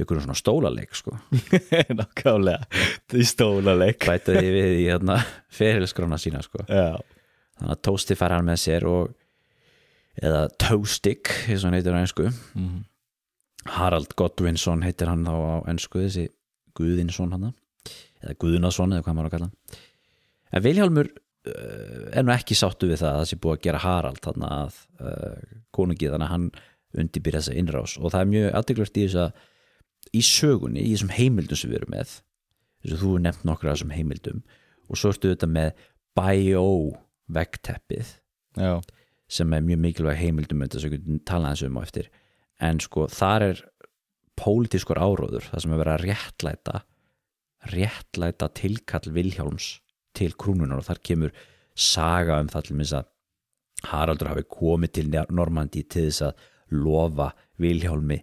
ykkur 0.00 0.20
svona 0.24 0.34
stólaleik 0.38 0.94
sko. 0.98 1.14
Nákvæmlega, 1.98 2.66
í 3.14 3.26
stólaleik 3.28 4.02
bæta 4.08 4.34
því 4.36 4.48
við 4.54 4.72
í 4.80 4.86
hérna 4.88 5.18
ferilskrána 5.54 6.18
sína 6.20 6.42
sko. 6.44 6.64
Já, 6.66 6.96
þannig 7.60 7.76
að 7.76 7.82
Toasti 7.86 8.16
fær 8.18 8.34
hann 8.36 8.48
með 8.48 8.60
sér 8.64 8.88
og 8.90 9.12
eða 10.22 10.44
Toastic 10.62 11.30
eins 11.48 11.62
og 11.64 11.70
hann 11.70 11.78
heitir 11.80 11.94
á 11.96 12.02
ennsku 12.02 12.28
Mhm. 12.54 12.82
Harald 13.78 14.12
Godwinsson 14.18 14.82
heitir 14.84 15.08
hann 15.08 15.24
þá 15.24 15.32
á 15.32 15.54
ennsku 15.72 16.02
þessi 16.02 16.26
Guðinsson 16.76 17.32
hann 17.32 17.52
eða 18.20 18.34
Guðnason 18.42 18.92
eða 18.92 19.04
hvað 19.06 19.16
maður 19.16 19.30
að 19.30 19.36
kalla 19.38 19.50
en 20.54 20.64
Vilhjálmur 20.66 21.08
uh, 21.08 22.10
er 22.12 22.26
nú 22.26 22.34
ekki 22.34 22.54
sáttu 22.58 22.90
við 22.90 23.00
það 23.00 23.10
að 23.14 23.18
það 23.22 23.30
sé 23.30 23.38
búið 23.40 23.56
að 23.56 23.64
gera 23.64 23.80
Harald 23.86 24.20
þannig 24.26 24.52
að 24.58 24.76
uh, 25.00 25.56
konungi 25.74 26.10
þannig 26.12 26.28
að 26.28 26.34
hann 26.34 26.46
undirbýr 26.94 27.34
þessa 27.40 27.56
innrás. 27.58 27.96
Og 27.98 28.12
það 28.14 28.20
er 28.20 28.28
mjög 28.30 28.44
aðdeglast 28.60 28.98
í 29.00 29.06
þess 29.08 29.18
að 29.24 29.40
í 30.14 30.22
sögunni, 30.24 30.84
í 30.84 30.94
þessum 30.94 31.14
heimildum 31.14 31.58
sem 31.58 31.72
við 31.72 31.80
erum 31.82 31.94
með 31.94 32.12
þess 32.84 32.96
að 32.96 33.02
þú 33.02 33.12
er 33.16 33.24
nefnt 33.24 33.46
nokkra 33.48 33.72
af 33.72 33.78
þessum 33.78 33.94
heimildum 33.94 34.42
og 34.88 35.00
svo 35.00 35.12
ertu 35.14 35.32
þetta 35.32 35.50
með 35.50 35.84
Bio 36.14 36.66
vegteppið 37.34 38.10
já, 38.60 38.74
sem 39.26 39.54
er 39.56 39.64
mjög 39.66 39.80
mikilvæg 39.82 40.20
heimildum 40.20 40.60
þetta 40.62 40.82
sem 40.82 40.92
við 40.92 41.22
tala 41.26 41.50
eins 41.50 41.64
um 41.66 41.80
á 41.80 41.82
eftir. 41.82 42.10
En 42.62 42.78
sko 42.82 43.08
þar 43.10 43.46
er 43.48 43.62
pólitískur 44.38 45.00
áróður 45.00 45.48
það 45.48 45.64
sem 45.64 45.74
er 45.74 45.80
verið 45.80 45.94
að 45.96 46.04
réttlæta 46.10 46.82
réttlæta 47.72 48.50
tilkall 48.54 49.10
Vilhjálms 49.14 49.70
til 50.14 50.34
krúnunar 50.38 50.82
og 50.82 50.88
þar 50.88 51.02
kemur 51.08 51.34
saga 51.74 52.38
um 52.42 52.50
það 52.52 52.68
til 52.68 52.78
minns 52.78 52.94
að 52.94 53.10
Haraldur 53.84 54.30
hafi 54.30 54.44
komið 54.48 54.92
til 54.96 55.08
Normandi 55.34 55.82
til 55.82 56.06
þess 56.08 56.28
að 56.28 56.44
lofa 56.84 57.32
Vilhjálmi 57.60 58.20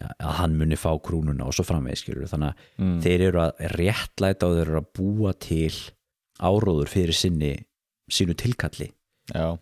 að 0.00 0.36
hann 0.38 0.54
muni 0.56 0.76
fá 0.78 0.90
krúnuna 1.02 1.46
og 1.48 1.54
svo 1.56 1.64
framvegis 1.66 2.04
þannig 2.30 2.52
að 2.52 2.54
Mm. 2.80 3.00
þeir 3.04 3.20
eru 3.28 3.40
að 3.46 3.64
réttlæta 3.76 4.46
og 4.48 4.54
þeir 4.56 4.66
eru 4.68 4.80
að 4.80 4.92
búa 4.96 5.32
til 5.38 5.72
áróður 6.40 6.88
fyrir 6.88 7.12
sinni 7.16 7.56
sínu 8.10 8.34
tilkalli. 8.38 8.90
Já. 9.34 9.58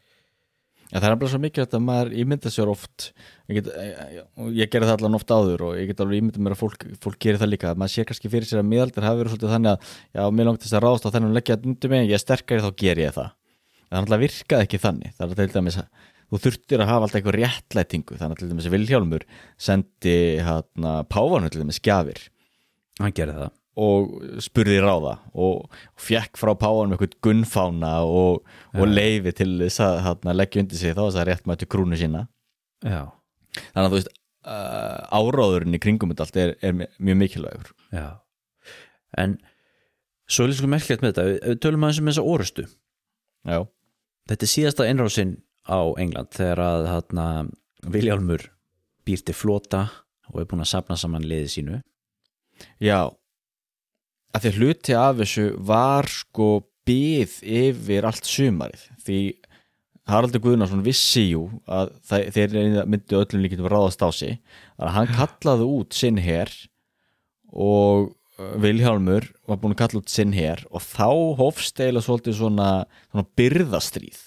Já, 0.88 1.00
það 1.02 1.10
er 1.10 1.16
bara 1.20 1.28
svo 1.28 1.38
mikið 1.42 1.64
að 1.76 1.82
maður 1.84 2.12
ímynda 2.16 2.48
sér 2.48 2.70
oft 2.72 3.10
ég, 3.50 3.58
get, 3.58 3.66
ég, 3.76 4.22
ég 4.56 4.70
gerði 4.72 4.86
það 4.88 4.94
allan 5.02 5.18
oft 5.18 5.28
áður 5.34 5.64
og 5.66 5.74
ég 5.76 5.90
get 5.90 6.00
alveg 6.00 6.22
ímynda 6.22 6.40
mér 6.40 6.54
að 6.56 6.62
fólk, 6.62 6.86
fólk 7.04 7.18
gerir 7.20 7.36
það 7.42 7.50
líka. 7.52 7.74
Maður 7.76 7.92
sé 7.92 8.04
kannski 8.08 8.30
fyrir 8.32 8.48
sér 8.48 8.62
að 8.62 8.70
miðaldir 8.70 9.04
hafi 9.04 9.20
verið 9.20 9.34
svolítið 9.34 9.52
þannig 9.52 9.72
að 9.74 9.90
já, 10.16 10.22
mér 10.38 10.48
langt 10.48 10.62
þess 10.64 10.76
að 10.78 10.84
ráðast 10.86 11.04
á 11.04 11.12
þennan 11.12 11.34
leggja 11.36 11.58
undir 11.60 11.92
mig, 11.92 12.08
ég 12.08 12.16
er 12.16 12.22
sterkari 12.24 12.64
þá 12.64 12.70
ger 12.80 13.02
ég 13.04 13.12
það. 13.18 13.28
En 13.28 13.90
það 13.90 14.00
náttúrulega 14.00 14.24
virkaði 14.24 14.64
ekki 14.68 14.80
þannig. 14.86 15.12
Það 15.18 15.28
er 15.28 15.40
til 15.42 15.52
dæmis 15.58 15.78
að 15.82 15.86
þú 16.28 16.40
þurftir 16.44 16.82
að 16.82 16.90
hafa 16.90 17.06
alltaf 17.06 17.20
eitthvað 17.20 17.38
réttlætingu 17.38 18.18
þannig 18.18 18.36
að 18.36 18.42
til 18.42 18.50
dæmis 18.50 18.68
að 18.68 18.74
Vilhjálmur 18.76 19.24
sendi 19.68 20.16
hérna, 20.44 20.92
páfanu 21.08 21.50
til 21.52 21.62
dæmis 21.62 21.80
gjafir. 21.84 22.20
Hann 23.00 23.14
gerði 23.16 23.38
það. 23.44 23.54
Og 23.78 24.14
spurði 24.42 24.80
ráða 24.82 25.14
og, 25.38 25.68
og 25.70 26.02
fekk 26.02 26.40
frá 26.40 26.50
páanum 26.58 26.96
eitthvað 26.96 27.14
gunnfána 27.22 27.92
og, 28.02 28.40
og 28.74 28.90
leifi 28.90 29.32
til 29.38 29.52
þess 29.62 29.84
að 29.86 30.00
hérna, 30.06 30.34
leggja 30.34 30.64
undir 30.64 30.80
sig 30.80 30.96
þá 30.96 31.04
þess 31.04 31.20
að 31.22 31.28
rétt 31.30 31.46
mættu 31.46 31.68
krúnu 31.70 31.98
sína. 32.00 32.24
Já, 32.82 33.04
þannig 33.70 33.84
að 33.84 33.92
þú 33.92 34.00
veist 34.00 34.10
uh, 34.50 35.14
áráðurinn 35.14 35.78
í 35.78 35.82
kringum 35.82 36.14
allt 36.16 36.40
er, 36.42 36.56
er 36.58 36.74
mjög 36.74 37.20
mikilvægur. 37.22 37.70
Já. 37.94 38.08
En 39.18 39.38
svo 40.28 40.44
er 40.44 40.52
líka 40.52 40.70
merkilegt 40.74 41.04
með 41.04 41.14
þetta 41.14 41.28
við 41.30 41.60
tölum 41.62 41.86
aðeins 41.86 42.02
um 42.02 42.10
þessa 42.10 42.26
orustu. 42.34 42.66
Já, 43.48 43.60
þetta 44.28 44.44
er 44.48 44.52
síðasta 44.52 44.90
innrásinn 44.90 45.36
á 45.68 45.80
England 46.00 46.32
þegar 46.34 46.64
að 46.64 46.88
hérna, 46.92 47.26
Viljálmur 47.86 48.48
býr 49.06 49.22
til 49.22 49.36
flota 49.36 49.84
og 50.32 50.40
er 50.40 50.48
búin 50.50 50.64
að 50.64 50.72
sapna 50.72 50.96
saman 50.98 51.26
liði 51.28 51.52
sínu. 51.52 51.80
Já. 52.82 53.08
Að 54.34 54.44
því 54.44 54.52
hluti 54.58 54.96
af 54.98 55.20
þessu 55.20 55.46
var 55.68 56.08
sko 56.10 56.48
byð 56.88 57.38
yfir 57.44 58.08
allt 58.08 58.28
sumarið. 58.28 58.82
Því 59.04 59.20
Haraldur 60.08 60.42
Guðnarsson 60.44 60.84
vissi 60.84 61.26
jú 61.28 61.46
að 61.68 61.92
þeir 62.08 62.54
myndi 62.88 63.16
öllum 63.16 63.44
líkjum 63.44 63.68
ráðast 63.68 64.00
á 64.00 64.08
sig 64.08 64.38
að 64.80 64.94
hann 64.94 65.10
kallaði 65.12 65.68
út 65.68 65.96
sinn 65.96 66.20
her 66.24 66.52
og 67.52 68.14
Vilhjálmur 68.38 69.26
var 69.50 69.58
búin 69.58 69.74
að 69.74 69.80
kalla 69.80 70.00
út 70.00 70.12
sinn 70.12 70.32
her 70.36 70.62
og 70.70 70.84
þá 70.84 71.10
hófst 71.40 71.80
eila 71.82 72.00
svolítið 72.04 72.36
svona, 72.38 72.68
svona 73.10 73.26
byrðastríð 73.36 74.20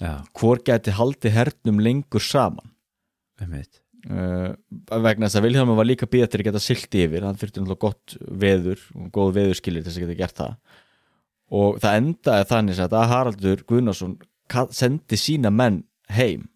já, 0.00 0.12
hvor 0.38 0.60
gæti 0.64 0.94
haldið 0.96 1.36
hernum 1.36 1.80
lengur 1.84 2.22
saman? 2.24 2.72
Uh, 4.08 4.54
vegna 5.02 5.26
þess 5.26 5.38
að 5.40 5.44
Vilhjálmur 5.48 5.76
var 5.78 5.88
líka 5.88 6.06
býða 6.10 6.28
til 6.30 6.40
að 6.40 6.46
geta 6.48 6.60
silt 6.62 6.94
yfir, 6.94 7.24
hann 7.26 7.36
þurfti 7.38 7.60
náttúrulega 7.60 7.82
gott 7.82 8.14
veður 8.44 8.84
og 8.94 9.08
góð 9.16 9.32
veðurskilir 9.40 9.82
til 9.82 9.90
þess 9.90 9.98
að 9.98 10.04
geta 10.06 10.18
gert 10.22 10.38
það. 10.38 10.54
Og 11.58 11.80
það 11.82 11.98
endaði 12.02 12.46
þannig 12.52 12.80
að 12.86 12.96
Haraldur 13.12 13.64
Guðnarsson 13.68 14.14
ka- 14.48 14.68
sendi 14.70 15.18
sína 15.18 15.50
menn 15.50 15.82
heim. 16.14 16.46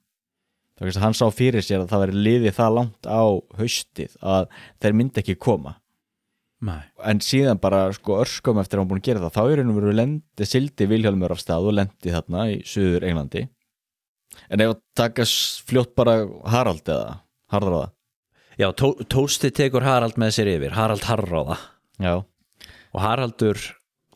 Er 0.80 0.88
að 0.88 1.03
hann 1.05 1.14
sá 1.14 1.26
fyrir 1.30 1.62
sér 1.62 1.82
að 1.84 1.93
það 1.93 2.01
veri 2.07 2.22
liðið 2.26 2.57
það 2.57 2.74
langt 2.78 3.07
á 3.07 3.22
haustið 3.59 4.16
að 4.22 4.49
þeir 4.82 4.97
myndi 4.99 5.22
ekki 5.22 5.36
koma 5.38 5.76
Nei. 6.63 6.79
en 7.11 7.19
síðan 7.25 7.59
bara 7.59 7.89
sko 7.97 8.21
örskum 8.23 8.61
eftir 8.63 8.79
að 8.79 8.85
hann 8.85 8.91
búin 8.93 9.01
að 9.03 9.09
gera 9.09 9.23
það 9.25 9.33
þá 9.35 9.43
er 9.51 9.63
hann 9.65 9.73
verið 9.75 9.97
lendi 9.99 10.47
sildi 10.47 10.87
Vilhjálmur 10.93 11.33
af 11.35 11.41
stað 11.43 11.67
og 11.67 11.75
lendi 11.75 12.13
þarna 12.15 12.45
í 12.53 12.61
söður 12.69 13.07
Englandi. 13.09 13.43
En 14.49 14.63
ef 14.63 14.71
að 14.77 14.81
taka 14.97 15.23
s- 15.27 15.59
fljótt 15.67 15.97
bara 15.99 16.21
Harald 16.53 16.87
eða 16.87 17.17
Harðráða? 17.53 17.89
Já, 18.61 18.69
tó, 18.79 18.93
Tósti 19.11 19.51
tekur 19.51 19.83
Harald 19.83 20.15
með 20.21 20.37
sér 20.39 20.53
yfir 20.55 20.77
Harald 20.77 21.03
Harráða 21.09 21.57
já, 21.99 22.15
og 22.93 23.01
Haraldur 23.01 23.59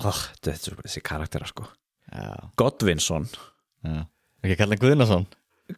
oh, 0.05 0.22
þetta 0.38 0.53
er 0.55 0.61
svo 0.62 0.76
þessi 0.84 1.03
karaktera 1.03 1.49
sko. 1.51 1.66
Já, 2.12 2.36
Godwinsson. 2.61 3.26
Já. 3.82 4.05
ekki 4.44 4.61
kalla 4.62 4.76
Guðnason? 4.78 5.26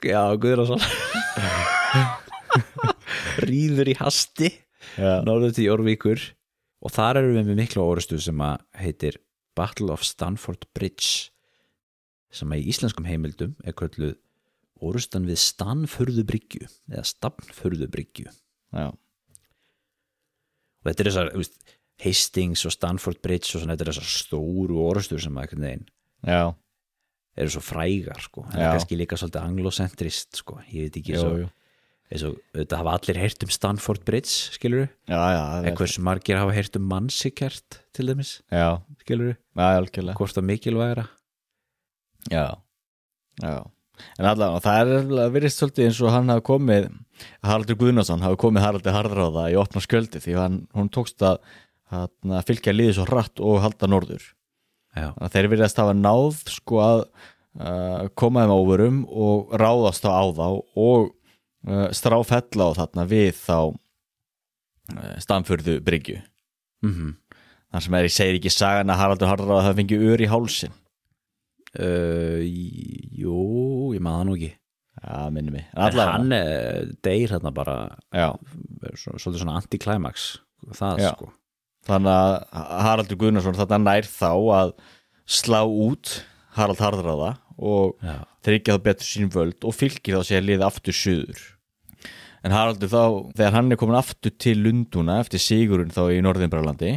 Já, 0.05 0.21
Guðrason 0.37 0.83
rýður 3.49 3.91
í 3.93 3.97
hasti 3.99 4.51
já, 4.99 5.21
norður 5.27 5.55
til 5.57 5.69
Jórvíkur 5.69 6.23
og 6.85 6.95
þar 6.95 7.23
erum 7.23 7.37
við 7.41 7.51
með 7.51 7.61
mikla 7.63 7.87
orustu 7.89 8.21
sem 8.23 8.45
að 8.45 8.63
heitir 8.79 9.19
Battle 9.59 9.91
of 9.95 10.05
Stanford 10.07 10.69
Bridge 10.77 11.33
sem 12.31 12.51
að 12.53 12.63
í 12.63 12.73
íslenskum 12.73 13.09
heimildum 13.09 13.57
er 13.65 13.75
kölluð 13.77 14.17
orustan 14.85 15.27
við 15.27 15.41
Stanfurðubryggju 15.43 16.69
eða 16.93 17.05
Stafnfurðubryggju. 17.09 18.29
Já, 18.77 18.93
og 20.79 20.91
þetta 20.91 21.03
er 21.03 21.11
þessar 21.11 21.35
veist, 21.35 21.59
Hastings 21.99 22.63
og 22.69 22.75
Stanford 22.75 23.21
Bridge 23.25 23.57
og 23.57 23.63
svona 23.63 23.75
þetta 23.75 23.87
er 23.87 23.93
þessar 23.93 24.11
stóru 24.15 24.79
orustur 24.85 25.23
sem 25.23 25.39
að 25.41 25.55
eru 27.39 27.53
svo 27.55 27.63
frægar 27.63 28.23
sko. 28.23 28.45
En 28.53 28.63
Já. 28.63 28.73
kannski 28.73 28.99
líka 28.99 29.19
svolítið 29.19 29.45
anglocentrist 29.45 30.41
sko. 30.41 30.59
Ég 30.73 30.89
veit 30.89 30.97
ekki 31.01 31.15
jú, 31.15 31.21
svo, 31.23 31.35
jú. 31.43 31.51
Þetta 32.57 32.79
hafa 32.81 32.95
allir 32.97 33.19
heyrt 33.21 33.43
um 33.45 33.51
Stanford 33.53 34.05
Bridge 34.09 34.55
skilur 34.57 34.87
er- 35.69 35.77
hversu 35.77 36.01
margir 36.07 36.39
hafa 36.41 36.55
heyrt 36.57 36.77
um 36.81 36.87
Mansikert 36.89 37.81
til 37.93 38.07
dæmis 38.09 38.39
já, 38.53 38.81
skilur 39.05 39.35
algjörlega. 39.83 40.17
Hvort 40.17 40.37
það 40.39 40.47
mikilvægra 40.53 41.05
já, 42.33 42.47
já. 43.43 43.59
En 44.19 44.27
allavega, 44.31 44.61
það 44.63 44.91
er 45.27 45.31
virðist 45.35 45.59
svolítið 45.59 45.89
eins 45.89 46.01
og 46.07 46.13
hann 46.15 46.29
hafi 46.31 46.45
komið 46.47 46.85
Haraldur 47.43 47.79
Guðnason 47.81 48.23
hafi 48.23 48.39
komið 48.39 48.63
Haraldur 48.63 48.95
Harðráða 48.95 49.47
í 49.51 49.57
opna 49.59 49.83
skjöldi 49.83 50.21
því 50.23 50.37
hann, 50.39 50.59
hún 50.77 50.89
tókst 50.95 51.25
að, 51.27 51.41
að 51.91 52.45
fylgja 52.47 52.75
liðið 52.77 52.95
svo 53.01 53.07
hratt 53.09 53.43
og 53.43 53.59
halda 53.65 53.89
norður. 53.91 54.23
Að 54.95 55.33
þeir 55.35 55.49
virðast 55.51 55.81
hafa 55.83 55.97
náð 55.99 56.39
sko 56.51 56.79
að 56.85 57.03
uh, 57.59 58.07
koma 58.19 58.45
þeim 58.47 58.55
óverum 58.55 59.01
og 59.11 59.51
ráðast 59.59 60.07
á 60.07 60.15
á 60.15 60.25
þá 60.31 60.47
og 60.79 61.11
stráfella 61.93 62.69
á 62.71 62.79
þarna 62.79 63.05
við 63.11 63.33
þá 63.39 63.57
uh, 64.97 65.15
stamfurðu 65.23 65.79
bryggju. 65.85 66.21
Mm 66.87 67.15
þar 67.69 67.83
sem 67.85 67.95
er 67.99 68.07
ég 68.07 68.13
segir 68.15 68.37
ekki 68.39 68.51
sagan 68.55 68.89
að 68.89 68.97
Haraldur 69.03 69.29
Harðráða 69.29 69.65
hafi 69.67 69.77
fengið 69.83 70.05
ör 70.09 70.23
í 70.25 70.29
hálsin 70.31 70.71
uh, 71.77 72.41
jú, 72.43 73.35
ég 73.93 74.01
maður 74.01 74.21
það 74.23 74.29
nú 74.31 74.37
ekki. 74.39 74.53
Já, 74.99 75.19
minni 75.31 75.53
mig. 75.55 75.67
En 75.77 75.83
Allavega. 75.85 76.15
hann 76.17 76.33
uh, 76.35 76.95
deyr 77.07 77.35
hérna 77.37 77.53
bara 77.55 77.75
já, 78.11 78.31
svo- 78.99 79.19
svolítið 79.21 79.43
svona 79.45 79.59
anti-climax 79.61 80.25
það 80.75 81.03
Já. 81.05 81.11
sko. 81.13 81.29
Þannig 81.89 82.11
að 82.17 82.33
Haraldur 82.89 83.21
Guðnarsson 83.21 83.55
þetta 83.61 83.79
nær 83.85 84.09
þá 84.11 84.33
að 84.57 84.73
slá 85.29 85.61
út 85.69 86.17
Harald 86.57 86.81
Harðráða 86.83 87.31
og 87.59 87.99
tryggja 88.47 88.79
þá 88.79 88.85
betur 88.87 89.09
sín 89.09 89.33
völd 89.35 89.67
og 89.67 89.77
fylgir 89.77 90.19
þá 90.19 90.31
sér 90.31 90.47
liða 90.47 90.69
aftur 90.71 90.97
suður. 90.97 91.41
En 92.47 92.55
Haraldur 92.55 92.91
þá, 92.93 93.05
þegar 93.35 93.57
hann 93.57 93.75
er 93.75 93.81
komin 93.81 93.99
aftur 93.99 94.33
til 94.39 94.61
Lunduna 94.63 95.19
eftir 95.23 95.43
sigurinn 95.43 95.91
þá 95.95 96.05
í 96.15 96.21
Norðinbrálandi 96.23 96.93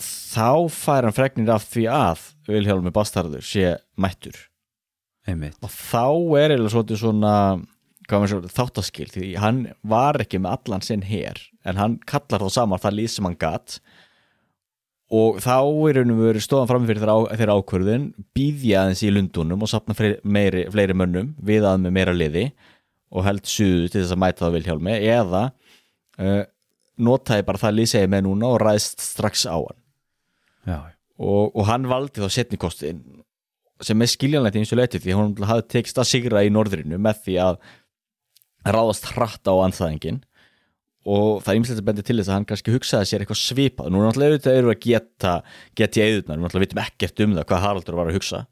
þá 0.00 0.70
fær 0.70 1.08
hann 1.08 1.16
fregnir 1.16 1.50
af 1.54 1.66
því 1.70 1.88
að 1.90 2.22
Vilhjálmi 2.50 2.92
Bastardur 2.94 3.44
sé 3.44 3.74
mættur. 4.00 4.36
Einmitt. 5.28 5.58
Og 5.62 5.70
þá 5.70 6.06
er 6.40 6.54
eða 6.56 6.70
svona 6.72 7.34
þáttaskil 8.10 9.10
því 9.12 9.26
hann 9.38 9.66
var 9.86 10.18
ekki 10.22 10.40
með 10.42 10.56
allan 10.56 10.82
sinn 10.82 11.04
her 11.06 11.38
en 11.62 11.78
hann 11.78 11.98
kallar 12.08 12.42
þá 12.42 12.50
saman 12.56 12.82
það 12.82 12.96
lýð 12.98 13.12
sem 13.14 13.28
hann 13.28 13.38
gatt 13.38 13.76
og 15.10 15.40
þá 15.42 15.56
er 15.90 16.00
og 16.04 16.20
veru 16.20 16.42
stofan 16.42 16.68
fram 16.70 16.86
fyrir 16.86 17.02
þeirra, 17.02 17.56
ákvörðun 17.58 18.10
býðja 18.36 18.84
aðeins 18.84 19.02
í 19.02 19.10
lundunum 19.10 19.64
og 19.66 19.70
sapna 19.70 19.96
meiri, 20.22 20.68
fleiri 20.70 20.94
mönnum 20.94 21.32
við 21.42 21.66
að 21.66 21.80
með 21.82 21.96
meira 21.96 22.14
liði 22.14 22.44
og 23.10 23.26
held 23.26 23.48
suðu 23.50 23.88
til 23.90 24.04
þess 24.04 24.14
að 24.14 24.22
mæta 24.22 24.44
það 24.44 24.56
Vilhjálmi 24.58 24.94
eða 25.10 25.42
uh, 25.50 26.42
notaði 27.02 27.46
bara 27.48 27.62
það 27.64 27.76
lýsegi 27.80 28.12
með 28.12 28.24
núna 28.28 28.52
og 28.54 28.60
ræðst 28.62 29.02
strax 29.02 29.46
á 29.50 29.58
hann. 29.58 29.80
Og, 31.20 31.50
og 31.56 31.66
hann 31.68 31.88
valdi 31.90 32.22
þá 32.22 32.30
setni 32.32 32.60
kostin 32.60 33.02
sem 33.84 34.02
er 34.02 34.10
skiljanlegt 34.12 34.58
eins 34.60 34.72
og 34.74 34.78
leiti 34.78 35.00
því 35.00 35.16
hún 35.16 35.34
hafði 35.48 35.66
tekist 35.74 35.98
að 36.00 36.10
sigra 36.12 36.44
í 36.44 36.52
norðrinu 36.52 37.00
með 37.00 37.22
því 37.24 37.36
að 37.48 37.60
ráðast 38.68 39.08
hratt 39.14 39.48
á 39.48 39.54
anþæðingin 39.64 40.20
og 41.08 41.40
það 41.44 41.52
er 41.52 41.60
ýmislegt 41.60 41.80
að 41.80 41.86
bendi 41.86 42.04
til 42.04 42.18
þess 42.18 42.28
að 42.30 42.36
hann 42.36 42.48
kannski 42.50 42.74
hugsaði 42.74 43.08
sér 43.08 43.24
eitthvað 43.24 43.40
svipað. 43.40 43.88
Nú 43.88 44.00
er 44.00 44.08
náttúrulega 44.08 44.34
auðvitað 44.34 44.58
eru 44.60 44.72
að 44.72 44.82
geta 44.84 45.36
geta 45.78 46.00
í 46.00 46.04
auðvitað, 46.04 46.34
nú 46.34 46.44
náttúrulega 46.44 46.66
vitum 46.66 46.82
ekkert 46.84 47.24
um 47.24 47.38
það 47.38 47.48
hvað 47.48 47.64
Haraldur 47.64 47.98
var 48.00 48.10
að 48.10 48.18
hugsa. 48.18 48.42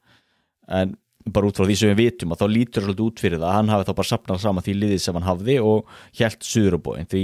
En 0.78 0.94
bara 1.32 1.48
út 1.50 1.58
frá 1.58 1.66
því 1.68 1.76
sem 1.76 1.92
við 1.92 2.00
vitum 2.00 2.32
að 2.32 2.42
þá 2.42 2.46
lítur 2.52 2.84
svolítið 2.84 3.04
út 3.04 3.22
fyrir 3.22 3.40
það 3.40 3.48
að 3.48 3.56
hann 3.58 3.72
hafi 3.72 3.86
þá 3.88 3.92
bara 3.98 4.10
sapnað 4.10 4.40
saman 4.44 4.64
því 4.64 4.74
liðið 4.78 5.02
sem 5.04 5.18
hann 5.18 5.26
hafði 5.26 5.56
og 5.60 5.90
hjælt 6.16 6.46
suðurubóin 6.46 7.10
því 7.10 7.22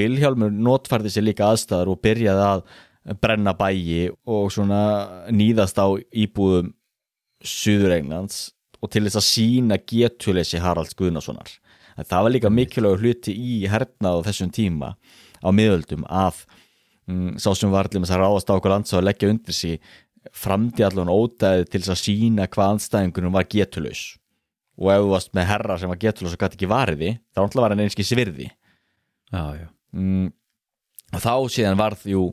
Vilhjálmur 0.00 0.56
notfærði 0.68 1.12
sér 1.14 1.26
líka 1.28 1.50
aðstæður 1.52 1.92
og 1.92 2.00
byrjaði 2.02 2.46
að 2.48 2.64
brenna 3.20 3.54
bæi 3.54 4.10
og 4.10 4.48
svona 4.54 4.80
nýðast 5.30 5.78
á 5.78 5.86
íbúðum 6.24 6.72
Suður-Englands 7.44 8.48
og 8.80 8.92
til 8.92 9.04
þess 9.06 9.20
að 9.20 9.28
sína 9.28 9.78
getuleysi 9.80 10.60
Haralds 10.62 10.96
Guðnasonar. 10.96 11.50
Það 11.98 12.26
var 12.26 12.34
líka 12.34 12.50
mikilvægur 12.50 13.04
hluti 13.04 13.34
í 13.34 13.58
hernað 13.70 14.20
á 14.20 14.26
þessum 14.28 14.50
tíma 14.54 14.94
á 15.44 15.48
miðöldum 15.54 16.06
að 16.08 16.42
mm, 17.06 17.36
sá 17.38 17.52
sem 17.54 17.70
var 17.70 17.86
allir 17.86 18.02
með 18.02 18.10
þess 18.10 18.16
að 18.16 18.24
ráðast 18.24 18.50
á 18.50 18.56
okkur 18.56 18.74
lands 18.74 18.96
og 18.96 19.06
leggja 19.06 19.30
undir 19.30 19.56
sig 19.56 19.78
framdi 20.34 20.84
allan 20.86 21.12
ódæði 21.12 21.68
til 21.68 21.82
þess 21.82 21.92
að 21.94 22.02
sína 22.02 22.48
hvað 22.48 22.74
anstæðingunum 22.74 23.36
var 23.36 23.46
getulaus. 23.52 24.04
Og 24.80 24.90
ef 24.90 25.04
þú 25.04 25.12
varst 25.12 25.34
með 25.36 25.48
herra 25.52 25.78
sem 25.78 25.92
var 25.92 26.00
getulaus 26.02 26.34
og 26.34 26.40
gæti 26.40 26.58
ekki 26.58 26.70
variði 26.72 27.12
þá 27.36 27.44
var 27.60 27.74
hann 27.74 27.84
einski 27.84 28.06
svirði 28.06 28.48
já, 29.30 29.44
já. 29.60 29.68
Mm, 29.94 30.32
og 31.14 31.22
þá 31.22 31.34
síðan 31.52 31.78
varð 31.78 32.04
jú 32.10 32.24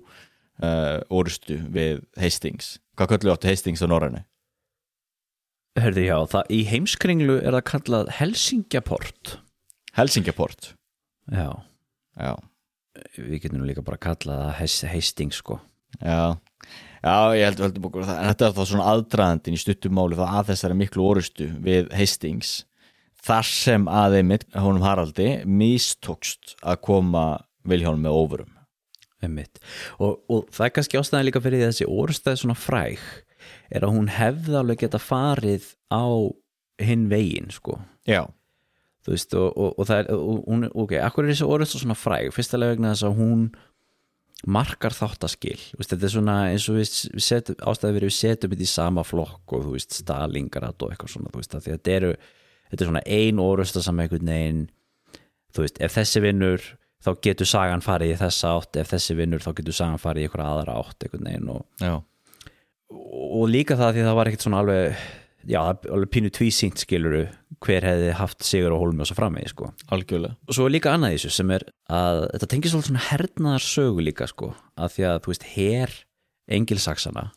uh, 0.63 0.97
orustu 1.13 1.59
við 1.73 2.01
Hastings. 2.17 2.79
Hvað 2.97 3.15
köllu 3.15 3.35
áttu 3.35 3.51
Hastings 3.51 3.83
á 3.83 3.87
Norrænu? 3.89 4.23
Hörðu, 5.79 6.03
já, 6.03 6.17
það, 6.27 6.49
í 6.51 6.59
heimskringlu 6.67 7.37
er 7.39 7.55
það 7.55 7.67
kallað 7.69 8.09
Helsingjaport 8.17 9.37
Helsingaport. 9.97 10.71
Já, 11.31 11.49
já, 12.17 12.31
við 13.17 13.37
getum 13.43 13.61
nú 13.61 13.67
líka 13.69 13.83
bara 13.85 13.99
kallað 14.01 14.41
það 14.45 14.55
Hes- 14.61 14.87
Hastings 14.91 15.41
sko. 15.43 15.59
Já. 15.99 16.37
Já, 17.01 17.15
ég 17.35 17.47
held 17.49 17.61
veldur 17.63 17.81
búkur 17.83 18.05
það, 18.05 18.19
þetta 18.29 18.47
er 18.47 18.53
þá 18.57 18.63
svona 18.69 18.89
aðdraðandinn 18.93 19.55
í 19.57 19.61
stuttumáli 19.61 20.17
þá 20.19 20.25
að 20.29 20.51
þessari 20.51 20.77
miklu 20.77 21.05
orustu 21.09 21.47
við 21.65 21.89
Hastings 21.97 22.51
þar 23.25 23.47
sem 23.49 23.87
að 23.89 24.19
einmitt 24.19 24.45
honum 24.53 24.85
Haraldi 24.85 25.29
mistókst 25.49 26.55
að 26.61 26.79
koma 26.85 27.23
Vilhjálm 27.67 28.01
með 28.05 28.45
Einmitt. 29.21 29.59
Og, 30.01 30.15
og 30.33 30.47
það 30.49 30.65
er 30.65 30.71
kannski 30.73 30.97
ástæðan 30.97 31.27
líka 31.27 31.41
fyrir 31.43 31.61
að 31.61 31.73
þessi 31.73 31.85
orðstæð 31.93 32.39
svona 32.41 32.55
fræg 32.57 33.01
er 33.69 33.85
að 33.85 33.93
hún 33.93 34.07
hefði 34.09 34.55
alveg 34.57 34.79
geta 34.81 34.97
farið 35.01 35.67
á 35.93 36.05
hinn 36.81 37.03
veginn 37.11 37.51
sko. 37.53 37.77
Já, 38.09 38.23
þú 39.01 39.15
veist 39.15 39.35
og, 39.37 39.49
og, 39.49 39.75
og 39.75 39.89
það 39.89 40.01
er 40.01 40.09
og, 40.15 40.39
hún, 40.47 40.69
ok, 40.83 40.95
akkur 41.01 41.25
er 41.25 41.33
þessi 41.33 41.49
orðstæð 41.49 41.83
svona 41.85 41.97
fræg? 41.97 42.31
Fyrstulega 42.35 42.75
vegna 42.75 42.93
þess 42.93 43.07
að 43.09 43.21
hún 43.21 43.45
markar 44.49 44.95
þáttaskil. 44.97 45.57
Veist, 45.77 45.91
þetta 45.91 46.07
er 46.07 46.13
svona 46.15 46.35
eins 46.49 46.67
og 46.69 46.79
við 46.79 46.93
við 47.13 47.25
setjum 47.25 47.65
ástæði 47.71 47.97
fyrir 47.97 48.09
við 48.09 48.17
setjum 48.17 48.53
þetta 48.53 48.65
í 48.65 48.69
sama 48.71 49.05
flokk 49.05 49.55
og 49.55 49.65
þú 49.65 49.73
veist 49.75 49.97
stalingarat 49.99 50.85
og 50.85 50.93
eitthvað 50.93 51.15
svona 51.15 51.33
þú 51.33 51.41
veist, 51.41 51.55
að 51.55 51.61
að 51.61 51.73
þetta 51.75 51.97
eru 51.97 52.11
þetta 52.71 52.85
er 52.85 52.89
svona 52.89 53.03
ein 53.17 53.41
orðstæð 53.43 53.87
sem 53.87 54.01
einhvern 54.01 54.31
veginn 54.31 54.61
þú 55.51 55.65
veist, 55.65 55.81
ef 55.83 55.97
þessi 55.97 56.23
vinnur 56.23 56.69
þá 57.01 57.11
getur 57.25 57.49
sagan 57.49 57.83
farið 57.85 58.13
í 58.13 58.19
þessa 58.21 58.53
átt 58.57 58.79
ef 58.81 58.93
þessi 58.93 59.17
vinnur 59.17 59.43
þá 59.43 59.51
getur 59.57 59.77
sagan 59.77 60.01
farið 60.01 60.23
í 60.23 60.29
einhverja 60.29 60.53
aðra 60.55 60.77
átt 60.81 61.05
einhvern 61.05 61.29
veginn 61.29 61.51
og, 61.51 61.63
já, 61.81 61.93
og 62.91 63.49
líka 63.49 63.77
það 63.79 63.95
því 63.95 64.03
að 64.03 64.09
það 64.09 64.19
var 64.19 64.31
ekkert 64.31 64.45
svona 64.45 64.61
alveg 64.61 65.01
já, 65.49 65.59
alveg 65.61 66.11
pínu 66.13 66.31
tvísýnt 66.33 66.81
skiluru 66.83 67.25
hver 67.61 67.85
hefði 67.85 68.13
haft 68.17 68.45
sigur 68.45 68.75
og 68.75 68.85
hólmi 68.85 69.03
og 69.03 69.09
svo 69.09 69.17
framvegi 69.19 69.51
sko. 69.53 69.71
algjörlega. 69.93 70.37
Og 70.47 70.57
svo 70.57 70.67
er 70.67 70.75
líka 70.75 70.93
annað 70.93 71.17
þessu 71.17 71.33
sem 71.35 71.51
er 71.57 71.67
að 71.91 72.23
þetta 72.33 72.49
tengir 72.53 72.73
svolítið 72.73 72.91
svona 72.91 73.05
hernaðar 73.09 73.67
sögu 73.67 74.07
líka 74.07 74.29
sko, 74.29 74.53
að 74.77 74.95
því 74.95 75.07
að 75.11 75.21
þú 75.21 75.33
veist 75.33 75.47
her 75.53 75.95
engilsaksana 76.51 77.27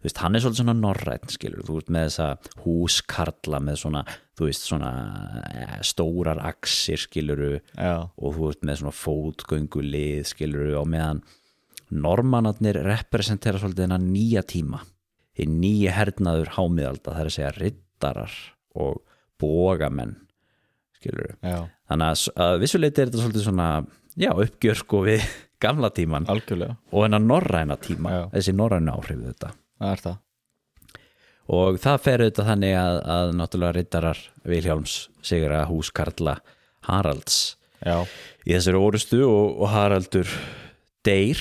þú 0.00 0.08
veist, 0.08 0.20
hann 0.22 0.36
er 0.36 0.42
svolítið 0.42 0.62
svona 0.62 0.76
norræn 0.78 1.32
skilur, 1.32 1.64
þú 1.66 1.76
veist, 1.76 1.90
með 1.92 2.06
þessa 2.08 2.28
húskarla 2.64 3.60
með 3.66 3.80
svona, 3.82 4.04
þú 4.38 4.46
veist, 4.48 4.68
svona 4.70 4.92
eh, 5.50 5.74
stórar 5.84 6.40
axir 6.48 7.02
skiluru 7.02 7.58
Já, 7.74 8.08
og 8.08 8.38
þú 8.38 8.46
veist 8.46 8.64
með 8.64 8.80
svona 8.80 8.96
fótgöngulið 8.96 10.30
skiluru 10.32 10.78
og 10.80 10.88
meðan 10.88 11.20
normannarnir 11.90 12.80
representera 12.86 13.60
svolítið 13.60 13.88
þennan 13.88 14.08
nýja 14.14 14.46
tíma 14.46 14.80
í 15.40 15.46
nýja 15.48 15.94
hernaður 15.96 16.52
hámiðalda 16.56 17.14
það 17.14 17.20
er 17.24 17.30
að 17.30 17.36
segja 17.36 17.52
rittarar 17.56 18.34
og 18.76 19.00
bógamenn 19.40 20.16
skiluru 21.00 21.36
já, 21.40 21.62
þannig 21.88 22.10
að, 22.12 22.24
að 22.46 22.56
vissuleiti 22.64 23.02
er 23.02 23.10
þetta 23.10 23.22
svolítið 23.24 23.46
svona 23.46 23.68
já, 24.20 24.30
uppgjör 24.34 24.80
sko 24.82 25.04
við 25.06 25.24
gamla 25.64 25.90
tíman 25.96 26.28
algjörlega. 26.32 26.76
og 26.92 27.04
hennar 27.06 27.24
norræna 27.24 27.76
tíma 27.80 28.12
Já. 28.14 28.22
þessi 28.34 28.54
norræna 28.56 28.96
áhrif 28.96 29.20
við 29.20 29.32
þetta 29.34 29.54
Það 29.80 29.92
er 29.94 30.00
það. 30.04 30.16
Og 31.50 31.76
það 31.80 32.02
fer 32.04 32.22
auðvitað 32.22 32.48
þannig 32.50 32.74
að, 32.76 32.96
að 33.14 33.30
náttúrulega 33.38 33.76
rittarar 33.78 34.18
Vilhjálms 34.44 34.96
sigra 35.24 35.62
húskarla 35.70 36.34
Haralds 36.84 37.38
Já, 37.80 38.04
í 38.44 38.52
þessari 38.52 38.80
orustu 38.80 39.22
og, 39.24 39.54
og 39.64 39.72
Haraldur 39.72 40.28
deyr 41.06 41.40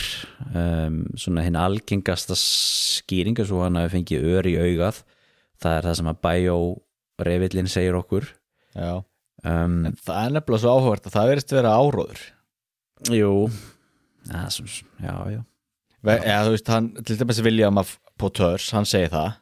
um, 0.53 1.01
svona 1.19 1.43
hinn 1.45 1.57
algengasta 1.59 2.37
skýringa 2.37 3.45
svo 3.47 3.63
hann 3.65 3.79
hafi 3.79 3.97
fengið 3.97 4.27
ör 4.35 4.49
í 4.49 4.55
augað. 4.59 5.01
Það 5.59 5.75
er 5.77 5.87
það 5.89 5.97
sem 5.99 6.11
að 6.11 6.21
bæjó 6.25 6.57
reyvillin 7.27 7.71
segir 7.71 7.97
okkur. 7.99 8.29
Já. 8.75 9.01
Um, 9.43 9.81
En 9.89 9.97
það 9.99 10.21
er 10.21 10.35
nefnilega 10.35 10.63
svo 10.63 10.75
áhugavert 10.75 11.09
að 11.09 11.15
það 11.17 11.31
verðist 11.33 11.53
vera 11.55 11.75
áróður. 11.79 12.23
Jú. 13.15 13.33
Ja, 14.29 14.45
sem, 14.53 14.67
já, 14.99 15.13
já. 15.35 15.41
Eða 15.99 16.41
þú 16.47 16.53
veist, 16.55 16.71
hann, 16.71 16.89
til 17.03 17.17
dæmis 17.19 17.41
William 17.43 17.79
af 17.81 17.97
Poters, 18.19 18.69
hann 18.75 18.87
segir 18.87 19.11
það. 19.11 19.33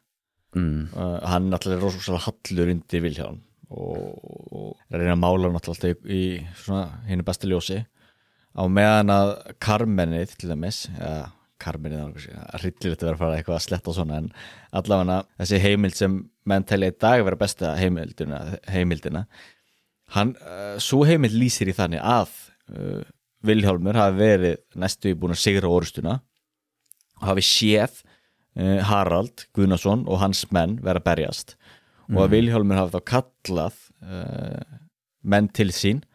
Mm, 0.57 0.87
uh, 0.95 1.17
hann 1.27 1.51
náttúrulega 1.51 1.77
er 1.77 1.83
rosalega 1.85 2.23
hallur 2.23 2.71
undir 2.71 3.01
Vilhjálm 3.03 3.41
og, 3.67 4.29
og 4.55 4.93
reyna 4.95 5.13
að 5.13 5.19
mála 5.21 5.49
hann 5.49 5.57
náttúrulega 5.57 5.97
í, 6.07 6.17
í 6.17 6.21
svona 6.63 7.01
hinu 7.09 7.25
besta 7.27 7.49
ljósi 7.51 7.81
á 8.57 8.63
meðan 8.65 9.13
að 9.13 9.33
Carmenið 9.63 10.37
til 10.41 10.51
dæmis 10.51 10.85
ja, 10.97 11.29
Carmenið 11.61 12.01
er 12.27 12.61
hryllilegt 12.61 13.03
að 13.03 13.07
vera 13.07 13.15
að 13.15 13.21
fara 13.21 13.37
eitthvað 13.37 13.57
að 13.57 13.65
sletta 13.65 13.91
og 13.91 13.97
svona 13.97 14.21
en 14.21 14.31
allavega 14.77 15.19
þessi 15.41 15.61
heimild 15.63 15.97
sem 15.97 16.17
menn 16.47 16.65
telja 16.67 16.91
í 16.91 16.97
dag 16.97 17.23
vera 17.27 17.39
besta 17.39 17.73
heimildina, 17.77 18.41
heimildina 18.71 19.25
hann, 20.15 20.35
uh, 20.41 20.75
svo 20.81 21.03
heimild 21.07 21.35
lýsir 21.37 21.69
í 21.69 21.77
þannig 21.77 22.03
að 22.03 22.33
uh, 22.73 23.05
Vilhjálmur 23.47 23.97
hafi 23.97 24.17
verið 24.17 24.61
næstu 24.81 25.13
í 25.13 25.17
búin 25.17 25.35
að 25.35 25.43
sigra 25.43 25.69
orustuna 25.69 26.19
og 27.21 27.25
hafi 27.31 27.45
séð 27.45 28.01
uh, 28.57 28.79
Harald 28.89 29.47
Guðnason 29.57 30.05
og 30.07 30.21
hans 30.23 30.45
menn 30.55 30.77
vera 30.85 31.03
berjast 31.03 31.57
og 32.07 32.21
að 32.23 32.37
Vilhjálmur 32.37 32.79
hafi 32.79 32.95
þá 32.95 33.09
kallað 33.13 33.81
uh, 34.05 34.77
menn 35.27 35.49
til 35.51 35.69
sín 35.75 36.05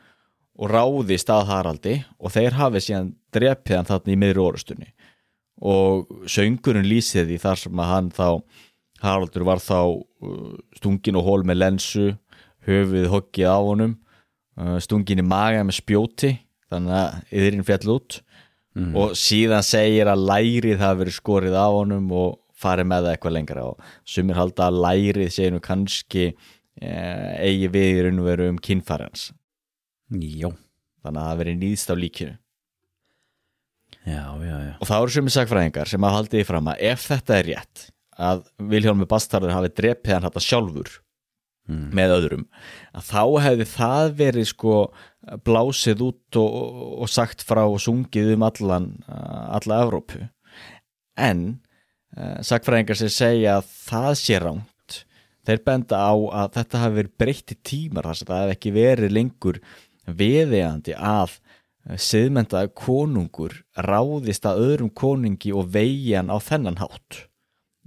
og 0.58 0.72
ráðist 0.72 1.30
að 1.32 1.48
Haraldi 1.48 1.94
og 2.18 2.34
þeir 2.34 2.58
hafi 2.58 2.82
síðan 2.84 3.14
drepið 3.34 3.78
hann 3.78 3.88
þarna 3.88 4.12
í 4.12 4.18
miðri 4.20 4.44
orustunni 4.44 4.90
og 5.62 6.10
söngurinn 6.30 6.88
lýsið 6.88 7.30
því 7.30 7.40
þar 7.42 7.60
sem 7.62 7.82
að 7.82 7.92
hann 7.92 8.12
þá 8.12 8.28
Haraldur 9.02 9.46
var 9.46 9.62
þá 9.62 9.78
uh, 9.82 10.54
stungin 10.78 11.18
og 11.18 11.26
hól 11.26 11.42
með 11.46 11.60
lensu 11.62 12.06
höfuð 12.66 13.08
hoggið 13.10 13.50
á 13.50 13.58
honum 13.58 13.96
uh, 14.58 14.78
stungin 14.82 15.22
í 15.22 15.26
maga 15.26 15.64
með 15.66 15.80
spjóti 15.80 16.36
þannig 16.72 16.98
að 16.98 17.38
yðurinn 17.38 17.66
fjall 17.68 17.96
út. 17.96 18.20
Og 18.96 19.16
síðan 19.18 19.64
segir 19.66 20.08
að 20.08 20.24
lærið 20.30 20.80
hafi 20.80 21.02
verið 21.02 21.16
skorið 21.18 21.56
á 21.60 21.68
honum 21.68 22.08
og 22.16 22.38
fari 22.56 22.86
með 22.88 23.06
það 23.06 23.16
eitthvað 23.16 23.34
lengra. 23.36 23.64
Og 23.68 23.90
sumir 24.08 24.38
halda 24.38 24.68
að 24.70 24.78
lærið 24.86 25.40
nú 25.52 25.60
kannski 25.60 26.24
eh, 26.30 27.32
eigi 27.42 27.68
við 27.68 27.88
í 27.90 28.02
raun 28.06 28.22
og 28.22 28.28
veru 28.30 28.48
um 28.54 28.60
já, 30.20 30.50
þannig 31.02 31.22
að 31.22 31.28
það 31.30 31.40
veri 31.42 31.54
nýðst 31.62 31.92
á 31.92 31.96
líkinu 31.98 32.34
já, 34.02 34.24
já, 34.42 34.56
já. 34.66 34.74
og 34.80 34.88
það 34.90 34.98
eru 34.98 35.14
sumir 35.16 35.36
sagfræðingar 35.36 35.92
sem 35.92 36.06
hafa 36.06 36.20
haldið 36.20 36.42
í 36.42 36.48
fram 36.48 36.72
að 36.72 36.84
ef 36.92 37.08
þetta 37.10 37.38
er 37.38 37.48
rétt 37.52 37.86
að 38.22 38.44
Vilhjálmur 38.72 39.08
Bastarður 39.08 39.54
hafi 39.56 39.72
drepið 39.72 40.14
hann 40.16 40.26
þetta 40.28 40.44
sjálfur 40.44 40.98
Mm. 41.70 41.92
með 41.94 42.12
öðrum 42.16 42.40
að 42.90 43.04
þá 43.06 43.20
hefði 43.44 43.64
það 43.70 44.08
verið 44.18 44.46
sko 44.50 44.72
blásið 45.46 46.00
út 46.08 46.38
og, 46.40 46.56
og 47.04 47.10
sagt 47.12 47.44
frá 47.46 47.60
og 47.62 47.78
sungið 47.78 48.32
um 48.34 48.42
allan 48.42 48.88
alla 49.06 49.78
Evrópu 49.84 50.24
en 51.14 51.44
uh, 52.18 52.40
sagfræðingar 52.42 52.98
sem 52.98 53.12
segja 53.14 53.60
að 53.60 53.70
það 53.86 54.10
sé 54.18 54.40
ránt 54.42 54.98
þeir 55.46 55.62
benda 55.70 56.02
á 56.02 56.10
að 56.42 56.50
þetta 56.58 56.82
hafi 56.82 56.98
verið 56.98 57.14
breytti 57.22 57.58
tímar 57.62 58.10
þar 58.10 58.18
sem 58.18 58.30
það 58.32 58.42
hefði 58.42 58.56
ekki 58.58 58.74
verið 58.80 59.14
lengur 59.20 59.62
viðeigandi 60.06 60.94
að 60.98 61.38
siðmentaði 61.98 62.70
konungur 62.78 63.56
ráðist 63.74 64.46
að 64.46 64.62
öðrum 64.66 64.92
konungi 64.94 65.52
og 65.54 65.72
vegjan 65.74 66.30
á 66.30 66.38
þennan 66.42 66.78
hátt. 66.82 67.26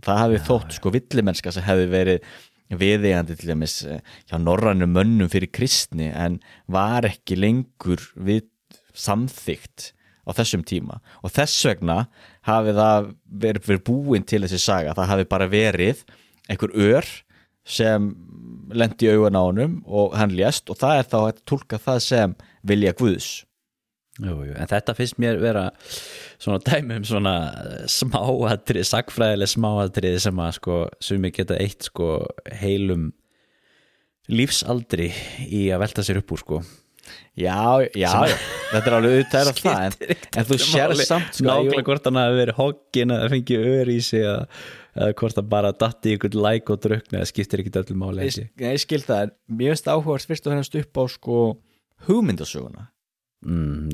Það 0.04 0.22
hefði 0.22 0.42
þótt 0.50 0.76
sko 0.76 0.92
villimennska 0.92 1.54
sem 1.56 1.66
hefði 1.66 1.88
verið 1.94 2.28
viðeigandi 2.76 3.38
til 3.40 3.52
dæmis 3.54 3.78
eh, 3.86 4.02
hjá 4.28 4.40
norrannum 4.42 4.92
mönnum 4.92 5.30
fyrir 5.32 5.52
kristni 5.54 6.10
en 6.12 6.40
var 6.72 7.06
ekki 7.08 7.38
lengur 7.38 8.02
við 8.16 8.48
samþygt 8.96 9.92
á 10.26 10.32
þessum 10.34 10.66
tíma. 10.66 11.00
Og 11.24 11.34
þess 11.36 11.68
vegna 11.70 12.06
hafi 12.48 12.74
það 12.76 13.12
verið, 13.30 13.68
verið 13.70 13.84
búin 13.86 14.26
til 14.28 14.42
þessi 14.46 14.62
saga, 14.62 14.96
það 14.98 15.12
hafi 15.14 15.28
bara 15.30 15.50
verið 15.52 16.02
einhver 16.50 16.74
ör 16.74 17.12
sem 17.66 18.12
lendi 18.74 19.10
í 19.10 19.16
augun 19.16 19.38
á 19.38 19.44
honum 19.44 19.76
og 19.86 20.16
hann 20.18 20.36
lést 20.36 20.70
og 20.72 20.80
það 20.82 21.02
er 21.02 21.10
þá 21.12 21.18
að 21.22 21.44
tólka 21.50 21.82
það 21.82 22.00
sem 22.06 22.38
vilja 22.66 22.96
Guðs. 22.98 23.34
Jú, 24.16 24.38
jú, 24.48 24.54
en 24.56 24.70
þetta 24.72 24.94
finnst 24.96 25.18
mér 25.20 25.42
vera 25.42 25.66
svona 26.40 26.62
dæmi 26.64 27.02
um 27.02 27.08
svona 27.08 27.34
smáatrið, 27.92 28.86
sagfræðileg 28.88 29.52
smáatrið 29.52 30.16
sem 30.24 30.40
að 30.40 30.56
sko, 30.56 30.78
sumi 31.04 31.34
geta 31.36 31.58
eitt 31.60 31.90
sko 31.90 32.14
heilum 32.62 33.10
lífsaldri 34.32 35.10
í 35.52 35.68
að 35.76 35.84
velta 35.84 36.06
sér 36.08 36.22
upp 36.22 36.32
úr 36.32 36.44
sko. 36.46 36.62
Já, 37.36 37.84
já, 37.92 38.08
já, 38.08 38.38
þetta 38.72 38.88
er 38.88 38.96
alveg 38.98 39.12
auðvitað 39.12 39.50
er 39.52 39.60
það 39.60 39.84
en, 39.84 40.16
en 40.40 40.48
þú 40.48 40.58
sér 40.64 40.94
samt 41.04 41.36
sko, 41.36 41.46
nákvæmlega 41.46 41.86
hvort 41.90 42.08
hann 42.08 42.18
hafi 42.22 42.40
verið 42.40 42.60
hoggin 42.62 43.14
eða 43.14 43.28
fengið 43.36 43.68
ör 43.76 43.92
í 43.92 43.98
sig 44.08 44.24
eða, 44.24 44.48
eða 44.96 45.16
hvort 45.20 45.40
hann 45.40 45.52
bara 45.52 45.74
datti 45.76 46.16
einhvern 46.16 46.42
læk 46.46 46.72
og 46.72 46.82
drukna 46.86 47.20
eða 47.20 47.30
skiptir 47.30 47.64
ekki 47.64 47.74
öllu 47.82 47.98
máli 48.00 48.28
ég, 48.30 48.50
ég. 48.62 48.82
skil 48.82 49.02
það, 49.04 49.28
en 49.28 49.60
mér 49.60 49.74
finnst 49.74 49.92
áhugast 49.92 50.30
fyrst 50.30 50.48
og 50.48 50.56
hennast 50.56 50.78
upp 50.80 51.00
á 51.00 51.04
sko 51.12 51.40
hugmyndasöguna. 52.08 52.90
Mm, 53.46 53.92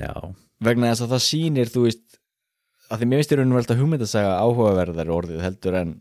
vegna 0.63 0.91
þess 0.91 1.05
að 1.05 1.15
það 1.15 1.23
sýnir, 1.25 1.71
þú 1.73 1.85
veist 1.87 2.21
að 2.91 3.01
því 3.01 3.09
mér 3.09 3.21
finnst 3.21 3.33
í 3.33 3.39
raunum 3.39 3.59
velta 3.59 3.77
hugmyndasaga 3.79 4.37
áhugaverðar 4.45 5.13
orðið 5.15 5.43
heldur 5.45 5.77
en 5.79 5.93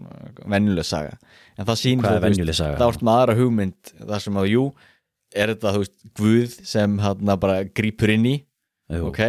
uh, 0.00 0.28
venjuleg 0.54 0.88
saga, 0.88 1.16
en 1.56 1.68
það 1.68 1.80
sýnir 1.82 2.08
þú 2.08 2.20
veist, 2.26 2.62
það 2.62 2.84
vart 2.86 3.06
með 3.06 3.20
aðra 3.20 3.38
hugmynd 3.40 3.92
þar 3.98 4.24
sem 4.24 4.40
að 4.40 4.50
jú, 4.52 4.64
er 5.36 5.52
þetta 5.52 5.74
þú 5.74 5.82
veist 5.84 5.96
Guð 6.16 6.56
sem 6.72 6.98
hann 7.02 7.34
bara 7.42 7.58
grípur 7.76 8.14
inn 8.14 8.28
í 8.30 8.36
jú, 8.38 9.08
ok, 9.10 9.22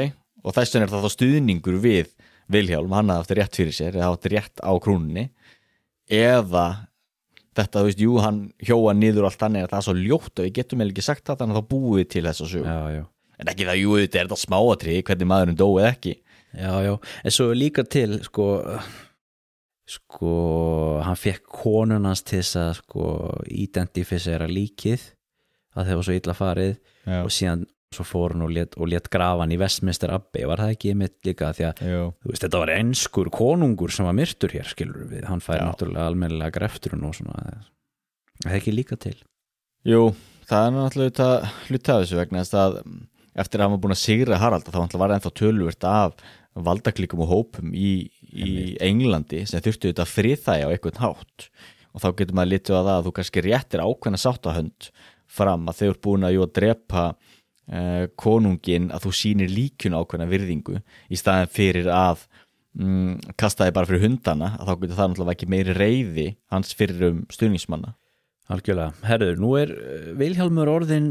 og 0.46 0.56
þess 0.56 0.76
vegna 0.76 0.88
er 0.88 0.94
það 0.94 1.08
þá 1.08 1.16
stuðningur 1.18 1.80
við 1.84 2.14
Vilhjálm, 2.54 2.94
hann 2.96 3.12
hafði 3.12 3.24
átti 3.26 3.40
rétt 3.42 3.60
fyrir 3.60 3.76
sér 3.76 3.98
eða 3.98 4.12
átti 4.14 4.32
rétt 4.32 4.64
á 4.64 4.72
krúnni 4.80 5.28
eða 6.08 6.68
þetta, 7.58 7.82
þú 7.82 7.86
veist, 7.90 8.02
jú, 8.06 8.16
hann 8.24 8.40
hjóa 8.64 8.94
niður 8.96 9.28
allt 9.28 9.42
þannig 9.42 9.66
að 9.66 9.74
það 9.74 9.80
er 9.82 9.86
svo 9.90 9.96
ljótt 9.98 10.40
og 10.40 10.48
við 10.48 10.58
getum 10.62 10.84
eða 10.84 10.94
ekki 10.94 11.08
sagt 11.10 11.26
það 11.28 11.42
þannig 11.42 11.58
að 11.58 11.62
þá 11.64 11.72
búið 11.74 12.10
til 12.14 12.26
þess 12.30 12.46
að 12.46 12.96
já 12.96 13.04
en 13.38 13.52
ekki 13.52 13.68
það, 13.68 13.82
jú, 13.82 13.98
þetta 14.02 14.20
er 14.20 14.30
þetta 14.30 14.40
smáatri 14.42 14.96
hvernig 15.06 15.30
maðurinn 15.30 15.60
dóið 15.60 15.90
ekki. 15.92 16.14
Já, 16.58 16.72
já, 16.82 16.94
en 16.98 17.36
svo 17.36 17.50
líka 17.54 17.84
til 17.86 18.18
sko 18.26 18.48
sko, 19.88 20.32
hann 21.06 21.20
fekk 21.20 21.46
konunans 21.62 22.24
til 22.28 22.42
þess 22.42 22.60
að 22.60 22.72
sko 22.82 23.10
identifisera 23.56 24.50
líkið 24.50 25.06
að 25.78 25.90
þeir 25.90 26.00
var 26.00 26.08
svo 26.08 26.18
illa 26.18 26.38
farið. 26.38 26.78
Já. 27.08 27.22
og 27.24 27.32
síðan 27.32 27.62
svo 27.96 28.04
fór 28.04 28.36
hann 28.36 28.44
og 28.44 28.52
let, 28.52 28.76
og 28.76 28.90
let 28.92 29.08
grafa 29.12 29.46
hann 29.46 29.54
í 29.56 29.60
Westminster 29.62 30.12
Abbey, 30.12 30.46
var 30.50 30.60
það 30.64 30.74
ekki 30.76 30.94
mitt 31.00 31.18
líka 31.28 31.54
því 31.56 31.68
að 31.70 31.84
veist, 32.28 32.44
þetta 32.44 32.62
var 32.64 32.74
enskur 32.76 33.32
konungur 33.34 33.94
sem 33.94 34.08
var 34.08 34.18
myrtur 34.18 34.54
hér, 34.54 34.68
skilur 34.68 35.08
við. 35.08 35.28
Hann 35.30 35.44
fær 35.44 35.62
Já. 35.62 35.66
náttúrulega 35.70 36.08
almennilega 36.12 36.56
grefturinn 36.58 37.06
og 37.08 37.16
svona 37.16 37.38
það 38.44 38.52
er 38.52 38.58
ekki 38.60 38.76
líka 38.76 38.98
til? 39.00 39.16
Jú, 39.88 40.02
það 40.50 40.66
er 40.66 40.76
náttúrulega 40.76 41.30
hluti 41.70 41.94
af 41.94 42.04
þessu 42.04 42.20
vegna 42.20 42.44
að 42.44 42.82
eftir 43.38 43.62
að 43.62 43.68
hann 43.68 43.76
var 43.76 43.82
búin 43.86 43.96
að 43.96 44.04
sigra 44.04 44.42
Harald 44.42 44.68
þá 44.68 44.98
var 44.98 45.14
ennþá 45.16 45.32
tölvört 45.38 45.88
af 45.88 46.18
valdaklíkum 46.58 47.22
og 47.22 47.32
hópum 47.32 47.74
í, 47.78 48.10
í 48.34 48.52
Englandi 48.84 49.44
sem 49.46 49.62
þurftu 49.62 49.92
þetta 49.92 50.08
friðþægi 50.10 50.66
á 50.66 50.74
einhvern 50.74 51.02
hátt. 51.04 51.50
Og 51.94 52.02
þá 52.02 52.08
getur 52.18 52.38
maður 52.38 52.52
litið 52.56 52.78
á 52.78 52.82
það 52.82 52.94
að 52.96 53.06
þú 53.06 53.14
kannski 53.18 53.44
réttir 53.46 53.84
ákveðna 53.84 54.22
sáttahönd 54.22 54.90
fram 55.38 55.70
að 55.70 55.80
þau 55.80 55.88
eru 55.88 56.02
búin 56.08 56.26
að 56.28 56.36
jú 56.36 56.46
að 56.46 56.56
drepa 56.58 57.04
uh, 57.72 58.08
konungin 58.20 58.90
að 58.94 59.08
þú 59.08 59.14
sýnir 59.20 59.54
líkun 59.54 59.98
ákveðna 59.98 60.30
virðingu 60.32 60.82
í 61.10 61.20
staðin 61.20 61.54
fyrir 61.54 61.90
að 61.94 62.26
mm, 62.78 63.36
kasta 63.40 63.68
þið 63.68 63.78
bara 63.78 63.90
fyrir 63.92 64.06
hundana 64.08 64.52
að 64.58 64.70
þá 64.70 64.74
getur 64.74 65.00
það 65.00 65.12
náttúrulega 65.12 65.38
ekki 65.38 65.52
meiri 65.54 65.78
reyði 65.78 66.28
hans 66.54 66.76
fyrir 66.78 67.08
um 67.12 67.24
stuðningsmanna. 67.34 67.96
Algjörlega, 68.48 68.94
herður, 69.04 69.40
nú 69.44 69.56
er 69.60 69.74
uh, 69.76 70.12
Vilhjálmur 70.20 70.72
orðin 70.72 71.10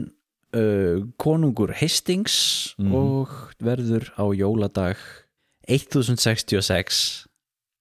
uh, 0.56 1.04
konungur 1.20 1.74
Hastings 1.76 2.38
og 2.80 3.32
verður 3.60 4.08
á 4.16 4.24
jóladag 4.36 5.00
1066 5.66 7.26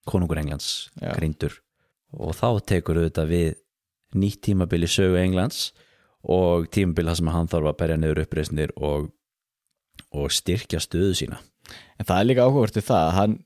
konungur 0.06 0.38
Englands 0.40 0.90
Já. 1.00 1.14
greindur 1.14 1.60
og 2.16 2.34
þá 2.38 2.62
tekur 2.66 3.00
auðvitað 3.00 3.32
við 3.32 3.48
nýtt 4.16 4.42
tímabil 4.46 4.86
í 4.86 4.90
sögu 4.90 5.18
Englands 5.20 5.70
og 6.26 6.66
tímabil 6.74 7.06
það 7.06 7.18
sem 7.20 7.32
hann 7.34 7.50
þarf 7.50 7.70
að 7.70 7.78
berja 7.82 7.98
niður 8.00 8.22
uppreisnir 8.24 8.72
og, 8.76 9.10
og 10.10 10.32
styrkja 10.34 10.80
stöðu 10.82 11.14
sína. 11.18 11.40
En 11.98 12.08
það 12.08 12.18
er 12.18 12.28
líka 12.30 12.46
áhugavert 12.46 12.78
við 12.78 12.88
það 12.88 13.02
að 13.04 13.14
hann, 13.16 13.36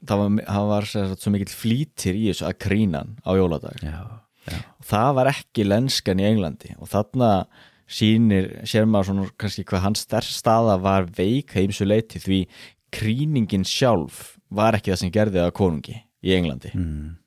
það 0.00 0.22
var, 0.22 0.38
hann 0.54 0.70
var 0.70 0.88
sagt, 0.88 1.22
svo 1.24 1.34
mikill 1.34 1.52
flýtir 1.52 2.18
í 2.18 2.26
þessu 2.30 2.48
að 2.48 2.58
krína 2.64 3.04
hann 3.04 3.16
á 3.24 3.30
jóladag. 3.36 3.84
Já, 3.84 4.00
já, 4.48 4.58
það 4.92 5.14
var 5.20 5.32
ekki 5.34 5.66
lenskan 5.68 6.22
í 6.22 6.28
Englandi. 6.30 6.74
Og 6.80 6.90
þarna 6.90 7.30
sýnir 7.90 8.52
sér 8.68 8.86
maður 8.86 9.10
svona 9.10 9.30
kannski 9.40 9.64
hvað 9.66 9.86
hans 9.88 10.04
staða 10.30 10.76
var 10.80 11.08
veik 11.16 11.56
heimsu 11.56 11.88
leiti 11.88 12.22
því 12.22 12.44
kríningin 12.94 13.66
sjálf 13.66 14.36
var 14.50 14.78
ekki 14.78 14.92
það 14.92 15.02
sem 15.02 15.14
gerði 15.14 15.42
að 15.42 15.56
konungi 15.58 15.96
í 16.22 16.34
Englandi. 16.36 16.72
Mm, 16.74 17.18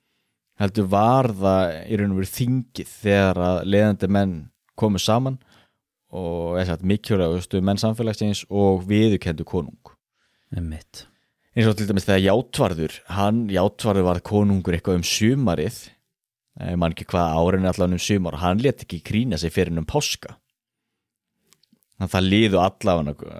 heldur 0.61 0.89
var 0.91 1.31
það 1.35 1.75
í 1.87 1.99
raun 1.99 2.15
og 2.15 2.21
verið 2.21 2.33
þingið 2.37 2.95
þegar 3.03 3.41
að 3.47 3.59
leiðandi 3.73 4.09
menn 4.17 4.35
komu 4.83 5.01
saman 5.01 5.39
og 6.13 6.59
mikilvægustu 6.83 7.63
menn 7.65 7.81
samfélagsins 7.81 8.43
og 8.51 8.85
viðurkendu 8.91 9.47
konung. 9.47 9.95
Mitt 10.53 11.07
eins 11.53 11.69
og 11.69 11.77
til 11.77 11.89
dæmis 11.89 12.07
þegar 12.07 12.23
Játvarður 12.23 12.95
hann, 13.13 13.43
Játvarður 13.53 14.07
var 14.07 14.21
konungur 14.25 14.75
eitthvað 14.75 15.01
um 15.01 15.05
sumarið 15.05 15.81
ég 16.61 16.79
man 16.81 16.93
ekki 16.93 17.07
hvað 17.09 17.35
árin 17.37 17.67
er 17.67 17.73
allan 17.73 17.97
um 17.97 18.01
sumar 18.01 18.39
hann 18.41 18.61
let 18.61 18.85
ekki 18.85 19.03
krína 19.05 19.39
sig 19.41 19.53
fyrir 19.53 19.77
um 19.77 19.85
páska. 19.89 20.37
Þannig 21.93 22.09
að 22.09 22.13
það 22.13 22.29
liðu 22.33 22.59
allavega 22.59 23.33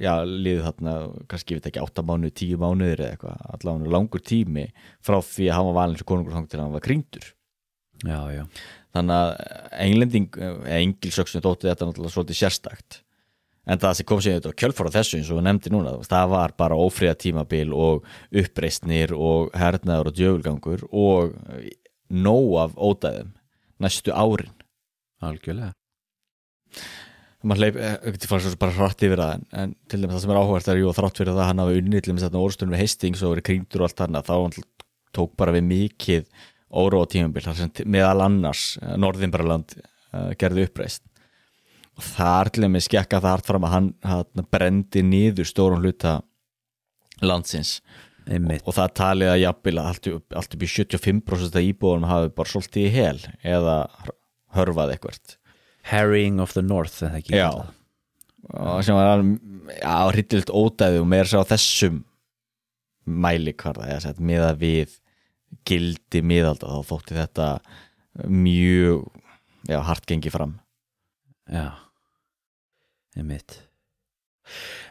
já, 0.00 0.12
liðu 0.24 0.62
þarna 0.64 0.94
kannski, 1.28 1.54
ég 1.54 1.60
veit 1.60 1.68
ekki, 1.70 1.82
8 1.84 2.04
mánuð, 2.08 2.32
10 2.40 2.60
mánuðir 2.62 3.02
eða 3.04 3.16
eitthvað, 3.16 3.42
allavega 3.56 3.92
langur 3.94 4.24
tími 4.24 4.64
frá 5.04 5.18
því 5.20 5.50
að 5.50 5.58
hann 5.58 5.68
var 5.68 5.76
valin 5.78 6.00
sem 6.00 6.08
konungur 6.08 6.36
þang 6.38 6.48
til 6.48 6.58
að 6.58 6.64
hann 6.64 6.76
var 6.78 6.86
kríndur 6.88 7.28
Já, 8.04 8.18
já, 8.34 8.42
þannig 8.94 9.16
að 9.20 9.32
englending 9.84 10.38
eða 10.38 10.78
engilsöksinu 10.80 11.42
dótti 11.44 11.70
þetta 11.70 11.88
náttúrulega 11.88 12.14
svolítið 12.14 12.40
sérstakt. 12.40 13.00
En 13.64 13.80
það 13.80 13.94
sem 13.96 14.08
kom 14.08 14.20
sér 14.20 14.36
þetta 14.38 14.58
kjölfara 14.60 14.92
þessu 14.92 15.18
eins 15.18 15.30
og 15.32 15.38
við 15.38 15.46
nefndi 15.46 15.72
núna 15.72 15.94
það 16.04 16.32
var 16.34 16.52
bara 16.58 16.76
ófríða 16.76 17.14
tímabil 17.22 17.70
og 17.72 18.04
uppreistnir 18.42 19.14
og 19.16 19.54
hernaður 19.56 20.10
og 20.10 20.18
djöfulgangur 20.18 20.84
og 20.92 21.38
nóg 22.12 22.50
af 22.60 22.76
ódæðum 22.76 23.32
næstu 23.80 24.12
árin. 24.12 24.52
Algjörlega. 25.24 25.72
Maður 27.44 27.60
hleyp, 27.60 27.78
ekki 28.08 28.28
fara 28.28 28.40
svo 28.44 28.58
bara 28.60 28.72
hratt 28.72 29.02
yfir 29.04 29.20
það 29.20 29.34
en, 29.36 29.42
en 29.60 29.72
til 29.88 29.98
dæmis 30.00 30.14
það 30.14 30.22
sem 30.22 30.32
er 30.32 30.38
áhugast 30.40 30.68
er 30.72 30.78
jú 30.80 30.88
að 30.88 30.98
þrátt 31.00 31.18
fyrir 31.20 31.34
það 31.34 31.42
að 31.42 31.48
hann 31.50 31.60
hafi 31.60 31.80
unnið 31.80 32.04
til 32.04 32.12
dæmis 32.12 32.24
þetta 32.24 32.40
orðstunum 32.40 32.74
við 32.74 32.80
Hastings 32.80 33.24
og 33.24 33.34
verið 33.34 33.46
krýndur 33.48 33.82
og 33.82 33.88
allt 33.88 34.00
þarna 34.00 34.22
þá 34.24 34.32
hann 34.36 34.54
tók 35.14 35.34
bara 35.40 35.54
við 35.54 35.66
mikið 35.68 36.46
óróa 36.74 37.06
tímabil 37.10 37.44
þar 37.46 37.58
sem 37.60 37.72
meðal 37.94 38.24
annars 38.26 38.64
eh, 38.82 38.94
Norðinbaraland 39.00 39.76
uh, 39.78 40.30
gerði 40.40 40.66
uppreist 40.68 41.04
og 41.94 42.02
þar 42.16 42.50
til 42.50 42.64
dæmis 42.66 42.88
skekka 42.88 43.20
það 43.22 43.30
hart 43.36 43.46
fram 43.46 43.66
að 43.68 43.74
hann, 43.76 43.90
hann 44.02 44.46
brendi 44.50 45.04
niður 45.06 45.46
stórun 45.46 45.84
hluta 45.84 46.16
landsins. 47.22 47.76
Einmitt, 48.24 48.62
og 48.64 48.72
það 48.74 48.92
talið 48.98 49.28
að 49.34 49.40
jafnvel 49.42 49.74
að 49.78 49.88
allt, 49.90 50.06
upp- 50.16 50.36
allt 50.40 50.54
upp 50.56 50.62
í 50.64 50.68
75% 50.72 51.58
af 51.60 51.66
íbúðunum 51.68 52.08
hafi 52.08 52.30
bara 52.34 52.48
svolítið 52.50 52.86
í 52.88 52.92
hel 52.94 53.18
eða 53.44 53.74
hörfað 54.56 54.94
eitthvað 54.94 55.34
Harrying 55.90 56.40
of 56.40 56.54
the 56.56 56.62
North 56.64 56.96
það 57.02 57.18
ekki? 57.20 57.34
Já. 57.36 57.50
og 58.48 58.80
sem 58.86 58.96
var 58.96 59.20
já, 59.76 59.96
hryllilt 60.14 60.50
ódæði 60.56 61.02
og 61.02 61.10
meira 61.12 61.28
sér 61.28 61.44
á 61.44 61.50
þessum 61.52 62.00
mæli 63.04 63.52
hvað 63.60 63.82
það 63.82 63.92
er 63.98 64.02
sett 64.06 64.22
miða 64.24 64.50
við 64.56 64.96
gildi 65.68 66.22
miðalda 66.24 66.70
þá 66.70 66.90
þótti 66.90 67.18
þetta 67.18 67.48
mjög 68.30 69.04
já, 69.68 69.78
hart 69.84 70.06
gengi 70.08 70.32
fram. 70.32 70.58
Já, 71.50 71.74
einmitt. 73.18 73.58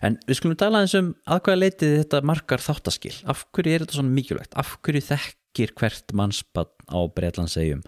En 0.04 0.18
við 0.28 0.40
skulum 0.40 0.58
tala 0.58 0.82
eins 0.84 0.96
um 0.98 1.12
að 1.30 1.44
hvaða 1.46 1.62
leitið 1.62 1.96
þetta 2.00 2.22
margar 2.26 2.64
þáttaskil. 2.64 3.14
Af 3.30 3.46
hverju 3.54 3.74
er 3.76 3.86
þetta 3.86 4.00
svona 4.00 4.16
mikilvægt? 4.16 4.58
Af 4.58 4.76
hverju 4.86 5.04
þekkir 5.12 5.76
hvert 5.80 6.16
mannspann 6.18 6.72
á 6.90 7.00
Breitlandsegjum 7.14 7.84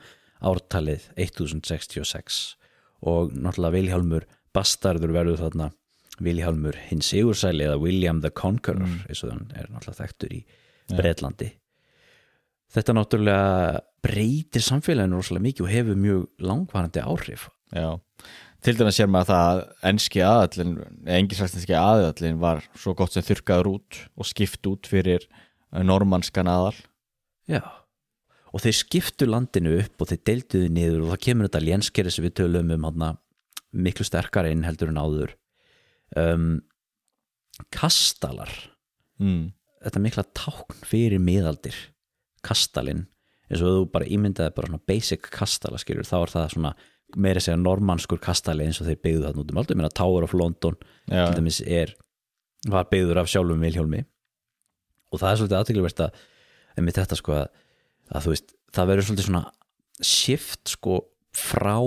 ártalið 0.46 1.10
1066 1.18 2.44
og 3.06 3.34
náttúrulega 3.34 3.78
Vilhjálmur 3.80 4.30
Bastardur 4.56 5.14
verður 5.16 5.42
þarna. 5.42 5.72
Vilhjálmur 6.24 6.78
hinn 6.88 7.04
Sigursæli 7.04 7.66
eða 7.66 7.82
William 7.82 8.22
the 8.24 8.32
Conqueror 8.32 8.86
eins 8.86 9.26
og 9.26 9.34
hann 9.34 9.50
er 9.58 9.68
náttúrulega 9.68 10.06
þekktur 10.06 10.38
í 10.38 10.46
Breitlandi 10.94 11.50
Þetta 12.74 12.96
náttúrulega 12.98 13.84
breytir 14.06 14.64
samfélaginu 14.66 15.20
rosalega 15.20 15.46
mikið 15.46 15.66
og 15.66 15.72
hefur 15.72 16.00
mjög 16.00 16.26
langvarandi 16.44 17.04
áhrif. 17.04 17.48
Já. 17.74 18.02
Til 18.66 18.74
dæmis 18.80 18.98
sér 18.98 19.10
maður 19.12 19.30
það 19.30 19.48
að 19.48 19.90
enski 19.92 20.22
aðallin 20.26 20.76
engi 21.16 21.38
slags 21.38 21.56
enski 21.60 21.76
aðallin 21.78 22.42
var 22.42 22.64
svo 22.74 22.96
gott 22.98 23.14
sem 23.14 23.26
þurrkaður 23.26 23.72
út 23.76 24.00
og 24.18 24.30
skipt 24.30 24.70
út 24.70 24.90
fyrir 24.90 25.28
normannskan 25.86 26.50
aðal. 26.50 26.78
Já, 27.46 27.62
og 28.56 28.64
þeir 28.64 28.78
skiptu 28.80 29.28
landinu 29.30 29.76
upp 29.84 30.02
og 30.02 30.10
þeir 30.10 30.22
deilduðu 30.30 30.70
niður 30.74 31.04
og 31.04 31.12
það 31.14 31.24
kemur 31.28 31.50
þetta 31.50 31.66
lénskeri 31.66 32.14
sem 32.14 32.26
við 32.26 32.38
tölum 32.40 32.72
um 32.74 32.88
hana, 32.90 33.12
miklu 33.76 34.08
sterkar 34.08 34.50
inn 34.50 34.66
heldur 34.66 34.90
en 34.94 35.02
áður. 35.02 35.36
Um, 36.18 36.48
Kastalar. 37.72 38.52
Mm. 39.22 39.54
þetta 39.86 40.00
mikla 40.04 40.24
tákn 40.36 40.82
fyrir 40.84 41.22
miðaldir 41.24 41.76
Kastalinn 42.46 43.06
eins 43.50 43.62
og 43.62 43.70
þú 43.70 43.86
bara 43.94 44.10
ímyndaði 44.10 44.54
bara 44.56 44.70
svona 44.72 44.88
basic 44.90 45.30
kastala 45.34 45.80
skilur, 45.82 46.08
þá 46.08 46.16
er 46.22 46.34
það 46.34 46.48
svona 46.56 46.72
meira 47.22 47.40
að 47.40 47.46
segja 47.48 47.62
normannskur 47.62 48.22
kastali 48.22 48.66
eins 48.66 48.80
og 48.82 48.90
þeir 48.90 49.02
byggðu 49.06 49.28
það 49.28 49.38
nútum 49.40 49.60
aldrei, 49.62 49.78
meina 49.78 49.94
Tower 49.94 50.26
of 50.26 50.34
London 50.34 50.78
Já. 51.06 51.28
til 51.28 51.38
dæmis 51.38 51.62
er 51.62 51.94
var 52.72 52.88
byggður 52.90 53.22
af 53.22 53.30
sjálfum 53.30 53.62
Vilhjálmi 53.62 54.02
og 55.14 55.22
það 55.22 55.30
er 55.30 55.40
svolítið 55.42 55.60
aðtegluvert 55.60 56.02
að 56.08 56.90
þetta 56.98 57.20
sko 57.20 57.38
að, 57.38 57.46
að 58.10 58.30
veist 58.34 58.56
það 58.76 58.90
verður 58.90 59.08
svolítið 59.10 59.30
svona 59.30 59.44
shift 60.04 60.74
sko 60.74 60.98
frá 61.36 61.78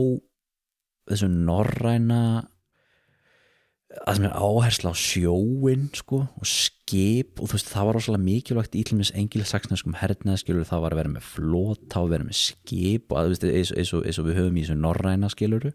þessu 1.08 1.28
norræna 1.32 2.22
að 3.88 4.18
sem 4.18 4.26
er 4.28 4.34
áhersla 4.36 4.90
á 4.92 4.96
sjóin 5.00 5.86
sko 5.96 6.20
og 6.28 6.48
skip 6.48 7.40
og 7.40 7.48
þú 7.48 7.56
veist 7.56 7.70
það 7.72 7.86
var 7.88 7.96
rosalega 7.96 8.26
mikilvægt 8.26 8.76
í 8.76 8.82
tljumis 8.84 9.12
engilsaksneskum 9.16 9.96
hernaði 9.96 10.42
skilur 10.42 10.68
það 10.68 10.82
var 10.84 10.94
að 10.94 11.00
vera 11.00 11.12
með 11.14 11.28
flota 11.30 12.02
og 12.02 12.10
vera 12.12 12.26
með 12.26 12.36
skip 12.36 13.08
og 13.08 13.20
að, 13.20 13.30
þú 13.30 13.32
veist, 13.32 13.46
eins, 13.48 13.72
eins, 13.72 13.94
og, 13.96 14.04
eins 14.04 14.20
og 14.20 14.28
við 14.28 14.40
höfum 14.42 14.58
í 14.60 14.66
þessu 14.66 14.76
norræna 14.82 15.32
skiluru. 15.32 15.72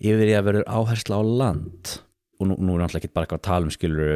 Yfir 0.00 0.30
í 0.30 0.36
að 0.38 0.46
verður 0.46 0.70
áhersla 0.70 1.18
á 1.18 1.22
land 1.26 1.94
og 2.38 2.48
nú, 2.48 2.56
nú 2.56 2.76
er 2.76 2.84
náttúrulega 2.84 3.02
ekki 3.02 3.14
bara 3.18 3.26
eitthvað 3.26 3.42
að 3.42 3.48
tala 3.50 3.66
um 3.66 3.74
skilur 3.74 4.12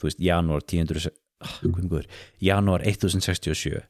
þú 0.00 0.08
veist, 0.08 0.22
janúar 0.24 0.64
1000 0.64 1.10
ah, 1.44 1.56
janúar 2.40 2.86
1067 2.86 3.82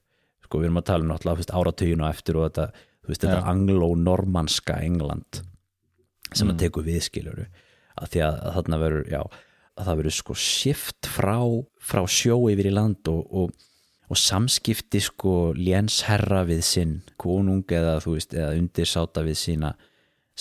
sko, 0.46 0.58
við 0.58 0.70
erum 0.70 0.80
að 0.80 0.88
tala 0.88 1.04
um 1.04 1.36
veist, 1.36 1.52
áratugin 1.52 2.00
og 2.00 2.10
eftir 2.10 2.40
og 2.40 2.48
þetta, 2.48 2.86
þú 3.04 3.12
veist, 3.12 3.26
þetta 3.26 3.44
anglo-normanska 3.52 4.80
England 4.88 5.44
sem 6.32 6.48
að 6.48 6.64
tekur 6.64 6.86
við 6.86 7.04
skilur 7.04 7.44
að 8.00 8.14
því 8.14 8.22
að, 8.26 8.38
að 8.40 8.58
þarna 8.58 8.80
verður, 8.84 9.08
já 9.10 9.22
að 9.80 9.88
það 9.88 10.00
verður 10.00 10.16
sko 10.16 10.36
shift 10.36 11.08
frá 11.08 11.36
frá 11.80 12.00
sjó 12.10 12.38
yfir 12.52 12.68
í 12.68 12.74
land 12.74 13.10
og, 13.10 13.20
og, 13.30 13.52
og 14.10 14.18
samskipti 14.18 15.00
sko 15.04 15.34
lénsherra 15.56 16.42
við 16.48 16.64
sinn 16.66 16.96
konung 17.20 17.64
eða 17.64 17.98
þú 18.04 18.16
veist, 18.18 18.34
eða 18.36 18.56
undirsáta 18.58 19.24
við 19.26 19.38
sína 19.40 19.74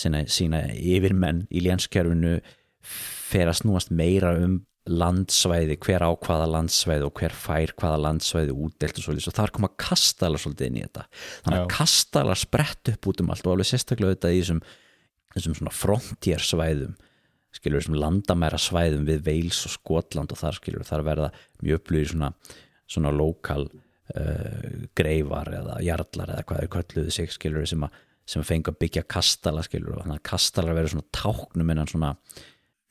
sína, 0.00 0.24
sína 0.30 0.64
yfirmenn 0.74 1.46
í 1.50 1.62
lénskerfinu 1.64 2.38
fer 2.80 3.50
að 3.50 3.62
snúast 3.62 3.92
meira 3.94 4.34
um 4.40 4.60
landsvæði, 4.90 5.76
hver 5.84 6.02
á 6.02 6.10
hvaða 6.16 6.46
landsvæði 6.50 7.04
og 7.06 7.20
hver 7.20 7.34
fær 7.36 7.74
hvaða 7.78 7.98
landsvæði 8.06 8.54
útdelt 8.56 8.96
og 8.96 9.04
svolítið, 9.04 9.28
og 9.28 9.36
þar 9.36 9.52
koma 9.54 9.70
kastalar 9.78 10.40
svolítið 10.40 10.70
inn 10.70 10.78
í 10.80 10.84
þetta, 10.86 11.04
þannig 11.44 11.60
að 11.60 11.68
kastalar 11.76 12.40
sprett 12.40 12.90
upp 12.94 13.10
út 13.12 13.20
um 13.22 13.30
allt 13.30 13.44
og 13.46 13.54
alveg 13.54 13.68
sérstaklega 13.70 14.16
þetta 14.16 14.32
í 14.32 14.40
þessum, 14.40 14.62
þessum 15.36 15.56
svona 15.60 15.74
frontier 15.76 16.42
svæðum 16.42 16.96
skilur 17.54 17.82
þessum 17.82 17.98
landamæra 17.98 18.58
svæðum 18.60 19.06
við 19.08 19.24
Veils 19.26 19.62
og 19.66 19.74
Skotland 19.74 20.32
og 20.34 20.40
þar 20.40 20.58
skilur 20.60 20.86
þar 20.86 21.06
verða 21.06 21.30
mjög 21.62 21.80
upplýðir 21.80 22.12
svona, 22.12 22.30
svona 22.90 23.12
lokal 23.14 23.66
uh, 23.66 24.86
greifar 24.98 25.50
eða 25.60 25.80
jarlar 25.86 26.34
eða 26.36 26.46
hvað 26.46 26.62
er 26.62 26.72
kölluðu 26.76 27.16
sig 27.16 27.34
skilur 27.34 27.66
sem 27.68 27.86
að, 27.86 27.98
sem 28.28 28.44
að 28.44 28.52
fengi 28.52 28.72
að 28.72 28.80
byggja 28.84 29.06
kastala 29.16 29.66
skilur 29.66 29.96
og 29.96 30.04
þannig 30.04 30.20
að 30.20 30.28
kastalar 30.30 30.78
verður 30.78 30.94
svona 30.94 31.10
táknum 31.16 31.74
innan 31.74 31.90
svona 31.90 32.14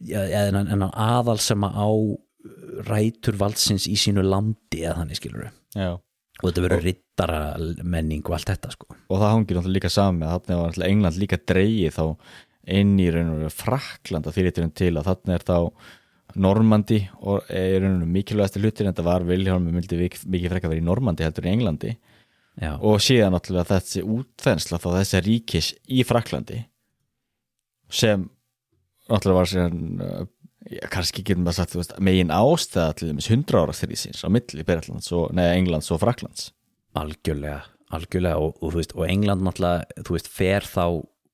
eða 0.09 0.63
en 0.63 0.85
aðal 0.89 1.39
sem 1.43 1.65
að 1.67 1.79
á 1.79 1.89
rætur 2.87 3.35
valdsins 3.39 3.87
í 3.91 3.97
sínu 3.99 4.23
landi 4.23 4.83
eða 4.85 5.01
þannig 5.01 5.19
skilur 5.19 5.49
já. 5.75 5.97
Og 6.39 6.45
þetta 6.47 6.61
verður 6.63 6.85
rittara 6.85 7.39
menning 7.83 8.21
og 8.23 8.37
allt 8.37 8.47
þetta 8.53 8.69
sko. 8.71 8.93
Og 9.11 9.17
það 9.19 9.33
hangir 9.33 9.57
náttúrulega 9.57 9.75
líka 9.75 9.89
var 9.91 10.13
náttúrulega 10.21 10.87
England 10.93 11.19
líka 11.19 11.39
dreigið 11.51 11.97
þá 11.97 12.05
inn 12.71 12.97
í 13.01 13.09
raun 13.13 13.33
og 13.33 13.41
veru 13.43 13.53
Frakland 13.53 14.27
að 14.29 14.37
þýrliturinn 14.37 14.75
til 14.77 14.93
að 14.93 15.09
þarna 15.09 15.35
er 15.35 15.47
þá 15.47 15.57
Normandi 16.39 16.99
og 17.25 17.47
er 17.49 17.79
raun 17.81 17.95
og 17.95 18.01
veru 18.03 18.13
mikilvægasti 18.13 18.61
hlutir 18.61 18.85
en 18.85 18.93
þetta 18.93 19.07
var 19.07 19.27
Vilhjálmi 19.27 19.73
mildi 19.73 19.99
mikið 19.99 20.53
frekka 20.53 20.71
verið 20.71 20.83
í 20.83 20.87
Normandi 20.87 21.25
heldur 21.25 21.47
en 21.47 21.51
í 21.51 21.57
Englandi. 21.57 21.93
Já, 22.59 22.73
og 22.75 22.99
síðan 22.99 23.31
náttúrulega 23.31 23.77
þessi 23.77 24.01
útþensla 24.03 24.81
þá 24.83 24.89
þessi 24.97 25.21
ríkis 25.23 25.69
í 25.87 26.03
Fraklandi 26.03 26.57
sem 27.89 28.25
náttúrulega 29.07 29.37
var 29.37 29.49
síðan 29.49 29.77
já, 30.67 30.83
kannski 30.91 31.23
getum 31.23 31.47
við 31.47 31.55
sagt 31.55 31.77
veist, 31.77 31.95
megin 32.03 32.33
ástæða 32.35 32.97
til 32.99 33.11
þess 33.13 33.31
100 33.31 33.61
ára 33.61 33.75
stríðsins 33.77 34.25
á 34.25 34.27
milli 34.27 34.65
Englands 34.65 35.91
og 35.95 36.01
Fraklands 36.03 36.49
algjörlega, 36.99 37.61
algjörlega 37.95 38.41
og, 38.41 38.57
og, 38.59 38.75
veist, 38.75 38.95
og 38.97 39.07
England 39.07 39.45
náttúrulega 39.45 40.03
þú 40.03 40.17
veist, 40.17 40.29
fer 40.33 40.67
þá 40.67 40.83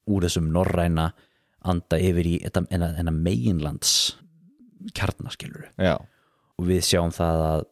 úr 0.05 0.27
þessum 0.27 0.51
norræna 0.53 1.09
anda 1.65 1.99
yfir 2.01 2.29
í 2.29 2.35
þennan 2.45 3.21
meginlands 3.25 4.15
kjarnaskiluru 4.95 5.71
og 5.81 6.67
við 6.69 6.83
sjáum 6.85 7.13
það 7.15 7.41
að 7.45 7.65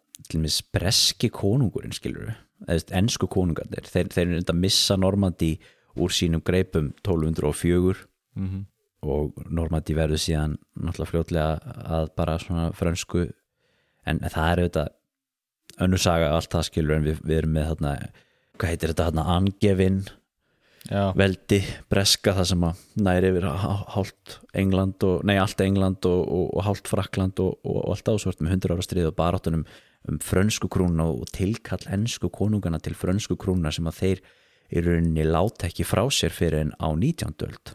breski 0.73 1.29
konungurinn 1.33 1.93
skiluru 1.93 2.33
eða 2.63 2.97
ennsku 2.97 3.27
konungarnir 3.27 3.85
þeir, 3.85 4.09
þeir 4.13 4.27
eru 4.27 4.39
þetta 4.39 4.55
að 4.55 4.61
missa 4.63 4.97
Normandi 4.97 5.51
úr 5.99 6.13
sínum 6.15 6.41
greipum 6.45 6.93
1204 7.03 8.07
mm 8.39 8.61
og 9.03 9.39
Normandi 9.51 9.95
verður 9.97 10.21
síðan 10.21 10.57
náttúrulega 10.79 11.11
fljótlega 11.11 11.73
að 11.97 12.09
bara 12.15 12.37
svona 12.39 12.69
frönsku 12.75 13.25
en 14.07 14.21
það 14.23 14.49
er 14.49 14.61
auðvitað 14.61 15.81
önnur 15.83 16.01
saga 16.03 16.29
allt 16.35 16.51
það 16.53 16.67
skilur 16.69 16.97
en 16.97 17.07
við, 17.07 17.21
við 17.23 17.41
erum 17.41 17.55
með 17.57 17.69
þarna 17.71 17.93
hvað 18.59 18.71
heitir 18.71 18.93
þetta 18.93 19.07
þarna 19.09 19.25
angefin 19.37 19.99
já, 20.89 21.03
veldi 21.19 21.59
breska 21.91 22.33
það 22.39 22.49
sem 22.51 22.65
að 22.67 22.83
næri 23.07 23.31
yfir 23.33 23.47
há- 23.47 23.85
hálft 23.95 24.37
England 24.53 25.03
og, 25.07 25.23
nei 25.27 25.37
allt 25.41 25.61
England 25.63 26.05
og, 26.09 26.21
og, 26.27 26.45
og 26.57 26.67
hálft 26.67 26.91
Frakland 26.91 27.39
og, 27.43 27.57
og, 27.63 27.79
og 27.85 27.95
allt 27.95 28.13
ásvört 28.13 28.43
með 28.43 28.57
100 28.57 28.75
ára 28.75 28.85
stríð 28.87 29.09
og 29.11 29.17
baráttunum 29.19 29.65
um 30.11 30.17
frönsku 30.19 30.67
krúna 30.67 31.05
og 31.07 31.29
tilkall 31.31 31.85
ennsku 31.87 32.27
konungana 32.33 32.81
til 32.83 32.95
frönsku 32.99 33.37
krúna 33.39 33.71
sem 33.71 33.87
að 33.87 33.99
þeir 34.01 34.23
í 34.73 34.81
rauninni 34.83 35.23
láta 35.27 35.69
ekki 35.69 35.85
frá 35.87 36.03
sér 36.11 36.33
fyrir 36.35 36.59
en 36.65 36.73
á 36.81 36.89
19. 36.91 37.35
öld. 37.47 37.73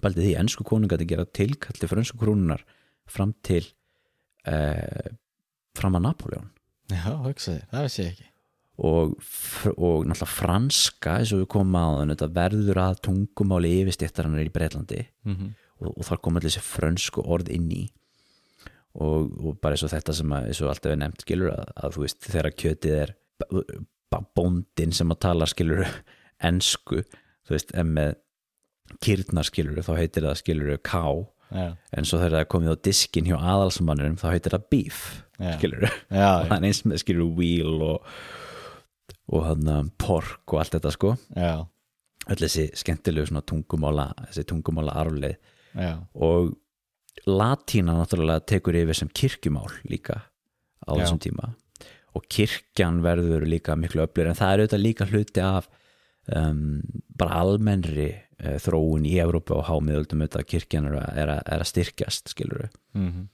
Baldið 0.00 0.24
því 0.24 0.32
ennsku 0.40 0.64
konungati 0.64 1.08
gera 1.10 1.26
tilkalli 1.26 1.88
frönsku 1.90 2.16
krúnunar 2.20 2.62
fram 3.10 3.34
til 3.44 3.66
eh, 4.46 5.12
fram 5.76 5.98
að 5.98 6.06
Napoleon 6.06 6.48
já, 6.90 7.10
hugsaði, 7.26 7.64
það 7.70 7.86
veist 7.86 8.00
ég 8.00 8.10
ekki 8.14 8.29
og, 8.80 9.14
og 9.76 10.06
náttúrulega 10.08 10.28
franska 10.32 11.18
eins 11.20 11.32
og 11.36 11.42
við 11.42 11.50
komum 11.52 11.76
á 11.76 11.86
þann 11.98 12.14
þetta 12.14 12.28
verður 12.38 12.80
að 12.80 13.00
tungumáli 13.06 13.72
yfirstéttarinnar 13.82 14.46
í 14.46 14.52
Breitlandi 14.54 15.00
mm 15.04 15.34
-hmm. 15.34 15.50
og, 15.80 15.90
og 15.98 16.06
þar 16.08 16.22
kom 16.24 16.38
allir 16.38 16.50
þessi 16.50 16.64
frönsku 16.64 17.24
orð 17.24 17.50
inn 17.52 17.70
í. 17.72 17.84
Og, 18.94 19.30
og 19.38 19.60
bara 19.62 19.76
eins 19.76 19.84
og 19.86 19.92
þetta 19.92 20.12
sem 20.16 20.32
að, 20.32 20.46
eins 20.50 20.60
og 20.62 20.70
alltaf 20.72 20.92
er 20.92 20.98
nefnt 20.98 21.22
skilur 21.22 21.52
að, 21.52 21.66
að 21.76 21.92
þú 21.94 22.06
veist 22.06 22.24
þegar 22.26 22.56
kjötið 22.62 22.94
er 23.04 23.14
bóndin 24.34 24.92
sem 24.92 25.12
að 25.12 25.20
tala 25.20 25.46
skilur 25.46 25.84
ensku 26.50 27.04
þú 27.46 27.54
veist 27.54 27.74
en 27.74 27.94
með 27.94 28.16
kýrnar 29.04 29.46
skilur 29.46 29.84
þá 29.84 29.92
heitir 29.98 30.26
það 30.26 30.40
skilur 30.40 30.80
ká. 30.82 31.04
Já, 31.50 31.74
en 31.98 32.06
svo 32.06 32.18
þegar 32.18 32.30
það 32.30 32.40
er 32.44 32.50
komið 32.54 32.70
á 32.70 32.84
diskin 32.86 33.26
hjá 33.26 33.36
aðalsmannurum 33.36 34.18
þá 34.20 34.28
heitir 34.30 34.54
það 34.54 34.66
beef 34.70 35.00
Já. 35.40 35.56
skilur. 35.58 35.86
Og 36.10 36.52
er 36.54 36.66
eins 36.68 36.84
með 36.86 37.02
skilur 37.02 37.32
wheel 37.34 37.82
og, 37.82 38.06
og 39.30 39.44
hann 39.46 39.92
pork 40.00 40.54
og 40.54 40.62
allt 40.62 40.76
þetta 40.76 40.94
sko. 40.94 41.14
Já, 41.36 41.66
öll 42.30 42.42
þessi 42.44 42.68
skemmtilegu 42.78 43.30
svona 43.30 43.44
tungumála 43.46 44.10
þessi 44.28 44.46
tungumála 44.50 44.96
arfleið 45.00 45.36
já, 45.74 45.94
og 46.14 46.52
latína 47.26 47.96
náttúrulega 47.98 48.44
tekur 48.48 48.76
yfir 48.80 48.96
sem 48.96 49.10
kirkjumál 49.12 49.70
líka 49.88 50.22
á 50.86 50.90
Já. 50.94 51.04
þessum 51.04 51.20
tíma. 51.22 51.52
Og 52.16 52.24
kirkjan 52.26 53.02
verður 53.04 53.46
líka 53.46 53.76
miklu 53.78 54.02
öflur 54.04 54.30
en 54.30 54.38
það 54.38 54.52
er 54.52 54.62
auðvitað 54.62 54.84
líka 54.84 55.06
hluti 55.10 55.44
af 55.44 55.68
um, 56.34 56.80
bara 57.18 57.42
almennri 57.44 58.08
uh, 58.12 58.56
þróun 58.62 59.06
í 59.06 59.16
Evrópu 59.22 59.58
og 59.58 59.68
hámiðöldum 59.68 60.24
auðvitað 60.24 60.42
að 60.42 60.50
kirkjan 60.54 60.88
er 60.90 60.98
að, 61.02 61.10
er 61.22 61.34
að, 61.36 61.42
er 61.46 61.64
að 61.64 61.70
styrkjast 61.70 62.32
skilur 62.34 62.66
mhm, 62.96 63.28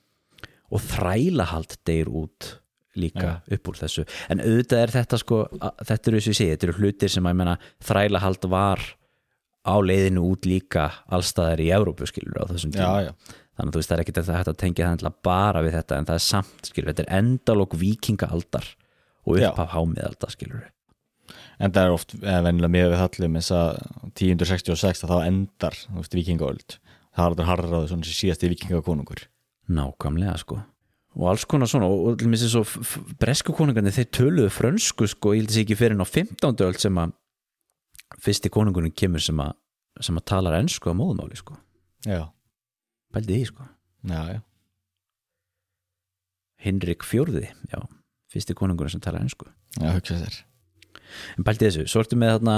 og 0.66 0.82
þrælahald 0.82 1.78
deyr 1.88 2.10
út 2.10 2.50
líka 2.96 3.40
upp 3.52 3.68
úr 3.72 3.80
þessu. 3.80 4.04
En 4.32 4.40
auðvitað 4.44 4.82
er 4.82 4.94
þetta 4.98 5.18
sko 5.22 5.40
að- 5.60 5.82
þetta 5.90 6.08
eru 6.12 6.20
þessu 6.20 6.32
ég 6.34 6.38
segi, 6.40 6.52
þetta 6.56 6.68
eru 6.70 6.78
hlutir 6.80 7.12
sem 7.16 7.24
að 7.30 7.36
menna 7.42 7.58
þrælahald 7.84 8.48
var 8.50 8.80
á 9.66 9.74
leiðinu 9.82 10.22
út 10.30 10.46
líka 10.46 10.90
allstaðar 11.10 11.58
í 11.60 11.72
Evrópu 11.74 12.06
skilur 12.06 12.38
á 12.38 12.46
þessum 12.46 12.70
tíma. 12.72 12.86
já, 13.02 13.10
já, 13.10 13.12
þannig 13.58 13.70
að 13.70 13.74
þú 13.74 13.80
veist 13.80 13.90
það 13.90 13.96
er 13.98 14.02
ekkert 14.04 14.20
að 14.22 14.30
þetta 14.36 14.56
tengja 14.62 14.90
það 14.96 15.14
bara 15.26 15.62
við 15.62 15.72
þetta 15.74 15.98
en 15.98 16.06
það 16.06 16.14
er 16.20 16.24
samt 16.26 16.70
skilur, 16.70 16.92
þetta 16.92 17.04
er 17.06 17.14
endalók 17.18 17.74
vikingaaldar 17.74 18.66
og 19.26 19.38
Já. 19.40 19.50
upphaf 19.50 19.72
hámiðaldar 19.74 20.30
skilur 20.30 20.64
en 21.58 21.72
það 21.72 21.82
er 21.88 21.94
oft 21.96 22.14
eh, 22.22 22.40
venjulega 22.46 22.72
með 22.76 22.90
við 22.92 23.00
hallum 23.00 23.38
þess 23.40 23.54
að 23.56 23.70
1066 24.14 25.02
að 25.02 25.10
þá 25.10 25.18
endar, 25.26 25.78
vikingaöld 26.14 26.76
það 27.16 27.24
er 27.24 27.26
aldrei 27.26 27.46
harraðu 27.48 27.88
svona 27.90 28.06
sem 28.06 28.18
síðasti 28.20 28.50
vikingakonungur 28.52 29.24
nákvæmlega 29.66 30.38
sko 30.38 30.60
og 31.16 31.28
alls 31.32 31.44
konar 31.48 31.68
svona 31.70 31.86
og, 31.88 32.02
og 32.12 32.18
til 32.20 32.28
mér 32.28 32.42
svo 32.44 32.60
f- 32.66 32.80
f- 32.84 33.02
bresku 33.20 33.54
konungarnir 33.56 33.94
þeir 33.96 34.10
töluðu 34.12 34.50
frönsku 34.52 35.06
sko 35.08 35.32
ég 35.34 35.40
held 35.44 35.52
þessi 35.52 35.62
ekki 35.64 35.78
fyrir 35.80 35.96
ná 35.96 36.04
15. 36.04 36.60
öld 36.66 36.80
sem 36.82 36.98
að 37.00 37.14
fyrsti 38.22 38.50
konungurinn 38.52 38.92
kemur 38.94 39.22
sem 39.24 39.40
að 39.40 39.54
sem 40.04 40.18
að 40.20 40.26
talar 40.28 40.58
ennsku 40.58 40.92
á 40.92 40.94
móðumáli 40.94 41.38
sko. 41.40 41.54
Já, 42.04 42.26
pældi 43.16 43.38
því 43.38 43.46
sko. 43.48 43.64
Já, 44.04 44.20
já, 44.36 44.40
Hinrik 46.66 47.04
fjórði, 47.06 47.46
já, 47.70 47.80
fyrsti 48.32 48.54
konungurinn 48.58 48.92
sem 48.92 49.02
talar 49.04 49.22
ennsku 49.24 49.48
já, 49.80 49.90
hugsa 49.94 50.16
þér. 50.20 50.36
En 51.38 51.46
pældi 51.46 51.68
þessu, 51.68 51.84
svo 51.88 52.02
ertu 52.02 52.18
með 52.18 52.32
þarna 52.36 52.56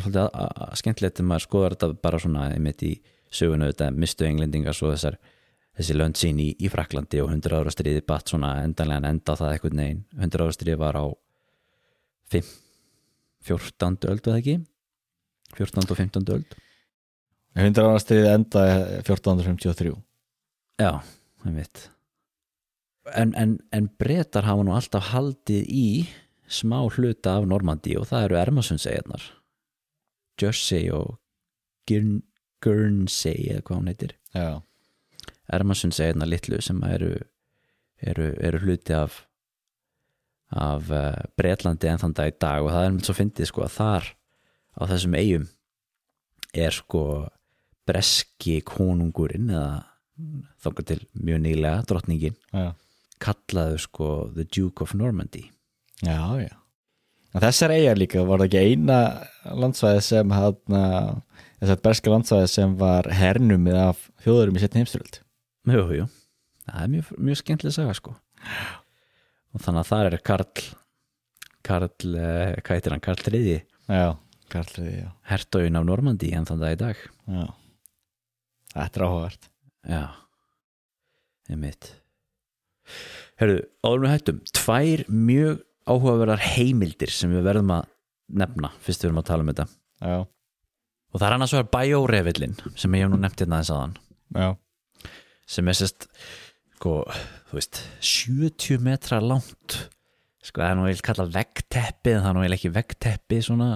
að- 0.00 0.18
að- 0.20 0.54
að 0.66 0.76
skemmtilegt 0.80 1.16
þegar 1.18 1.28
maður 1.30 1.44
skoðar 1.46 1.76
þetta 1.76 2.02
bara 2.02 2.18
svona 2.18 2.46
einmitt 2.52 2.82
í 2.82 2.92
sögunu 3.30 3.68
þetta 3.72 3.90
mistu 3.94 4.24
englendingar 4.28 4.74
svo 4.74 4.90
þessar 4.92 5.16
þessi 5.74 5.96
lönd 5.96 6.18
sín 6.18 6.40
í, 6.42 6.50
í 6.54 6.70
Fraklandi 6.70 7.22
og 7.22 7.32
100 7.32 7.58
ára 7.58 7.72
stríði 7.74 8.04
batt 8.06 8.30
svona 8.30 8.56
endanlega 8.62 9.10
enda 9.10 9.34
á 9.34 9.40
það 9.40 9.54
eitthvað 9.54 9.78
neginn 9.80 10.04
100 10.18 10.44
ára 10.44 10.56
stríði 10.56 10.80
var 10.80 10.98
á 10.98 11.04
5, 12.34 12.52
14. 13.48 14.10
öld 14.12 14.28
eða 14.28 14.38
ekki 14.42 14.58
14. 15.58 15.90
og 15.90 15.98
15. 15.98 16.30
öld 16.36 16.56
100 17.54 17.88
ára 17.88 18.02
stiðið 18.02 18.30
enda 18.32 18.62
1453 19.02 19.94
já, 20.80 20.90
einmitt 21.44 21.88
en, 23.14 23.34
en, 23.38 23.58
en 23.74 23.88
breytar 24.00 24.46
hafa 24.48 24.64
nú 24.66 24.74
alltaf 24.74 25.10
haldið 25.12 25.66
í 25.68 25.88
smá 26.50 26.80
hluta 26.86 27.38
af 27.38 27.48
Normandi 27.48 27.96
og 27.98 28.08
það 28.10 28.28
eru 28.28 28.38
Ermasundsegjarnar 28.40 29.26
Jersey 30.40 30.88
og 30.94 31.18
Guernsey 31.88 33.50
eða 33.52 33.66
hvað 33.66 33.78
hún 33.78 33.90
heitir 33.92 34.16
já, 34.34 34.62
Ermasundsegjarnar 35.52 36.30
litlu 36.30 36.60
sem 36.64 36.80
eru, 36.88 37.14
eru, 38.00 38.30
eru 38.40 38.62
hluti 38.64 38.96
af 38.96 39.24
af 40.54 40.90
uh, 40.92 41.24
Breitlandi 41.38 41.88
en 41.90 42.00
þann 42.00 42.14
dag 42.14 42.30
í 42.30 42.36
dag 42.40 42.62
og 42.62 42.70
það 42.70 42.86
er 42.86 42.92
með 42.94 43.08
svo 43.08 43.16
fyndið 43.18 43.50
sko 43.50 43.64
að 43.64 43.74
þar 43.74 44.10
á 44.78 44.82
þessum 44.90 45.16
eigum 45.18 45.46
er 46.54 46.76
sko 46.76 47.02
breski 47.88 48.60
konungurinn 48.66 49.50
eða 49.50 49.82
þókar 50.62 50.86
til 50.92 51.00
mjög 51.18 51.40
nýlega 51.42 51.86
drottningin 51.90 52.36
já, 52.54 52.68
kallaðu 53.22 53.80
sko 53.82 54.10
The 54.36 54.46
Duke 54.46 54.84
of 54.84 54.94
Normandy. 54.94 55.48
Já, 56.04 56.22
já. 56.38 56.54
Þessar 57.34 57.74
eigar 57.74 57.98
líka 57.98 58.22
var 58.22 58.44
það 58.44 58.46
ekki 58.46 58.62
eina 58.62 58.98
landsvæði 59.58 60.02
sem 60.06 60.34
hann 60.36 60.78
þessar 61.58 61.80
berska 61.82 62.12
landsvæði 62.12 62.50
sem 62.52 62.76
var 62.78 63.10
hernumið 63.10 63.80
af 63.88 64.08
þjóðurum 64.22 64.60
í 64.60 64.62
setni 64.62 64.84
heimstyröld 64.84 65.23
Jú, 65.64 65.84
jú, 65.96 66.06
það 66.66 66.80
er 66.82 66.90
mjög, 66.92 67.12
mjög 67.28 67.40
skemmtileg 67.40 67.76
saga 67.76 67.94
sko. 67.96 68.12
Og 69.54 69.62
þannig 69.64 69.80
að 69.84 69.90
það 69.92 70.08
er 70.08 70.16
Karl 70.26 70.64
Karl, 71.64 71.88
eh, 72.20 72.58
hvað 72.60 72.76
heitir 72.76 72.92
hann, 72.92 73.00
Karl 73.04 73.22
III 73.24 73.54
já, 73.88 74.08
karlriði, 74.52 74.96
já, 75.00 75.10
hertogin 75.30 75.78
af 75.80 75.86
Normandi 75.88 76.32
en 76.36 76.44
þann 76.48 76.60
dag 76.60 76.74
í 76.74 76.80
dag. 76.82 77.00
Já. 77.24 77.46
Þetta 78.74 79.00
er 79.00 79.06
áhugavert 79.06 79.48
Já, 79.84 80.02
einmitt. 81.52 81.90
Herðu, 83.40 83.58
áður 83.84 84.04
við 84.04 84.12
hættum 84.12 84.38
tvær 84.56 85.02
mjög 85.08 85.58
áhugaverðar 85.84 86.44
heimildir 86.54 87.12
sem 87.12 87.32
við 87.32 87.44
verðum 87.44 87.72
að 87.76 87.88
nefna 88.40 88.70
fyrst 88.84 89.04
við 89.04 89.10
erum 89.10 89.20
að 89.20 89.28
tala 89.28 89.44
um 89.44 89.50
þetta. 89.52 89.66
Já, 90.04 90.16
og 91.14 91.20
það 91.20 91.26
er 91.28 91.36
annars 91.36 91.54
vegar 91.54 91.70
Biorevillin 91.76 92.56
sem 92.74 92.96
ég 92.96 93.04
hef 93.04 93.12
nú 93.12 93.20
nefnt 93.22 93.44
hérna 93.44 93.60
þess 93.62 93.74
aðan 93.74 93.92
já, 94.34 94.48
sem 95.46 95.68
er 95.68 95.78
sérst 95.78 96.08
sko, 96.76 97.02
þú 97.48 97.58
veist, 97.58 97.80
70 98.04 98.82
metra 98.84 99.20
langt. 99.22 99.78
Sko, 100.44 100.60
það 100.60 100.68
er 100.68 100.76
nú 100.76 100.84
eiginlega 100.88 101.08
kallað 101.08 101.36
veggteppi 101.38 102.12
en 102.12 102.20
það 102.20 102.28
er 102.30 102.36
nú 102.36 102.42
eiginlega 102.42 102.60
ekki 102.60 102.74
veggteppi 102.74 103.40
svona 103.46 103.70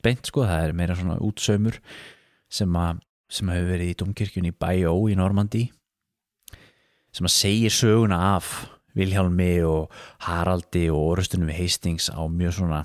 beint 0.00 0.30
sko, 0.30 0.46
það 0.48 0.64
er 0.64 0.76
meira 0.76 0.96
svona 0.96 1.18
útsaumur 1.20 1.76
sem 2.50 2.80
að 2.80 3.02
sem 3.30 3.50
hefur 3.52 3.68
verið 3.70 3.92
í 3.92 3.98
domkirkjunni 4.00 4.52
Bajó 4.58 4.94
í 5.06 5.14
Normandi 5.18 5.68
sem 7.14 7.28
að 7.28 7.34
segir 7.36 7.74
söguna 7.74 8.18
af 8.32 8.48
Vilhjálmi 8.98 9.52
og 9.68 9.92
Haraldi 10.26 10.88
og 10.90 11.12
orustunum 11.12 11.50
við 11.50 11.60
Hastings 11.60 12.08
á 12.10 12.26
mjög 12.26 12.56
svona 12.56 12.80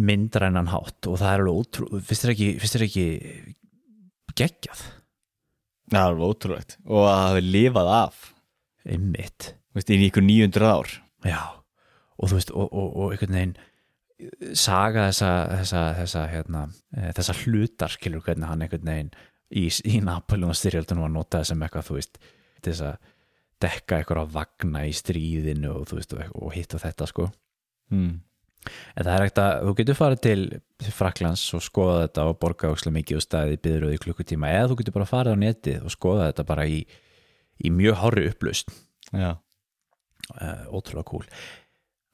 myndrænan 0.00 0.68
hátt. 0.68 1.08
Og 1.08 1.16
það 1.20 1.32
er 1.32 1.42
alveg 1.44 1.60
ótrú 1.62 1.88
finnst 2.04 2.26
þér 2.26 2.34
ekki, 2.34 2.50
ekki 2.90 3.06
geggjað 4.36 4.82
það 5.96 6.10
alveg 6.10 6.34
ótrúlegt. 6.34 6.76
Og 6.86 7.08
að 7.08 7.22
hafi 7.24 7.46
lifað 7.46 7.90
af. 7.94 8.20
Einmitt. 8.86 9.54
Veist, 9.76 9.90
í 9.90 9.98
ykkur 10.08 10.24
900 10.26 10.70
ár. 10.70 10.94
Já, 11.26 11.40
og 12.16 12.30
þú 12.30 12.38
veist, 12.38 12.54
og, 12.54 12.70
og, 12.70 12.88
og 12.96 13.14
einhvern 13.14 13.36
veginn 13.36 13.58
saga 14.56 15.06
þessa, 15.08 15.30
þessa, 15.54 15.82
þessa, 15.96 16.22
hérna, 16.28 16.62
eh, 16.96 17.10
þessa 17.16 17.36
hlutar, 17.44 17.92
skilur 17.94 18.24
hvernig 18.24 18.48
hann 18.50 18.64
einhvern 18.64 18.90
veginn 18.90 19.12
í, 19.50 19.66
í 19.68 20.00
Napoleon 20.04 20.56
styrjöldunum 20.56 21.06
var 21.06 21.14
notað 21.14 21.46
sem 21.50 21.62
eitthvað, 21.64 21.86
þú 21.88 21.98
veist, 21.98 22.20
þess 22.60 22.84
að 22.90 23.12
dekka 23.60 24.00
eitthvað 24.00 24.22
að 24.24 24.34
vagna 24.36 24.84
í 24.88 24.92
stríðinu 24.96 25.72
og 25.74 25.94
veist, 25.94 26.14
og, 26.16 26.34
og 26.36 26.52
hitt 26.56 26.76
og 26.76 26.84
þetta, 26.84 27.08
sko. 27.10 27.30
mm. 27.92 28.12
En 28.68 29.06
það 29.06 29.12
er 29.14 29.24
ekkert 29.24 29.40
að, 29.40 29.52
þú 29.64 29.74
getur 29.78 29.96
farið 29.96 30.20
til 30.26 30.90
Fraklands 30.92 31.44
og 31.56 31.62
skoða 31.64 32.00
þetta 32.02 32.26
og 32.28 32.40
borga 32.42 32.72
ókslega 32.74 32.96
mikið 32.98 33.20
og 33.20 33.24
staðið 33.24 33.62
byðröðu 33.64 33.96
í 33.96 34.02
klukkutíma 34.04 34.50
eða 34.52 34.68
þú 34.70 34.80
getur 34.80 34.96
bara 34.98 35.08
farið 35.08 35.38
á 35.38 35.42
netið 35.44 35.86
og 35.86 35.94
skoða 35.94 36.26
þetta 36.28 36.46
bara 36.50 36.66
í, 36.68 36.82
í 37.64 37.72
mjög 37.72 37.96
hári 38.02 38.26
upplust 38.28 38.74
já, 39.16 39.30
uh, 40.36 40.62
ótrúlega 40.68 41.08
cool 41.08 41.24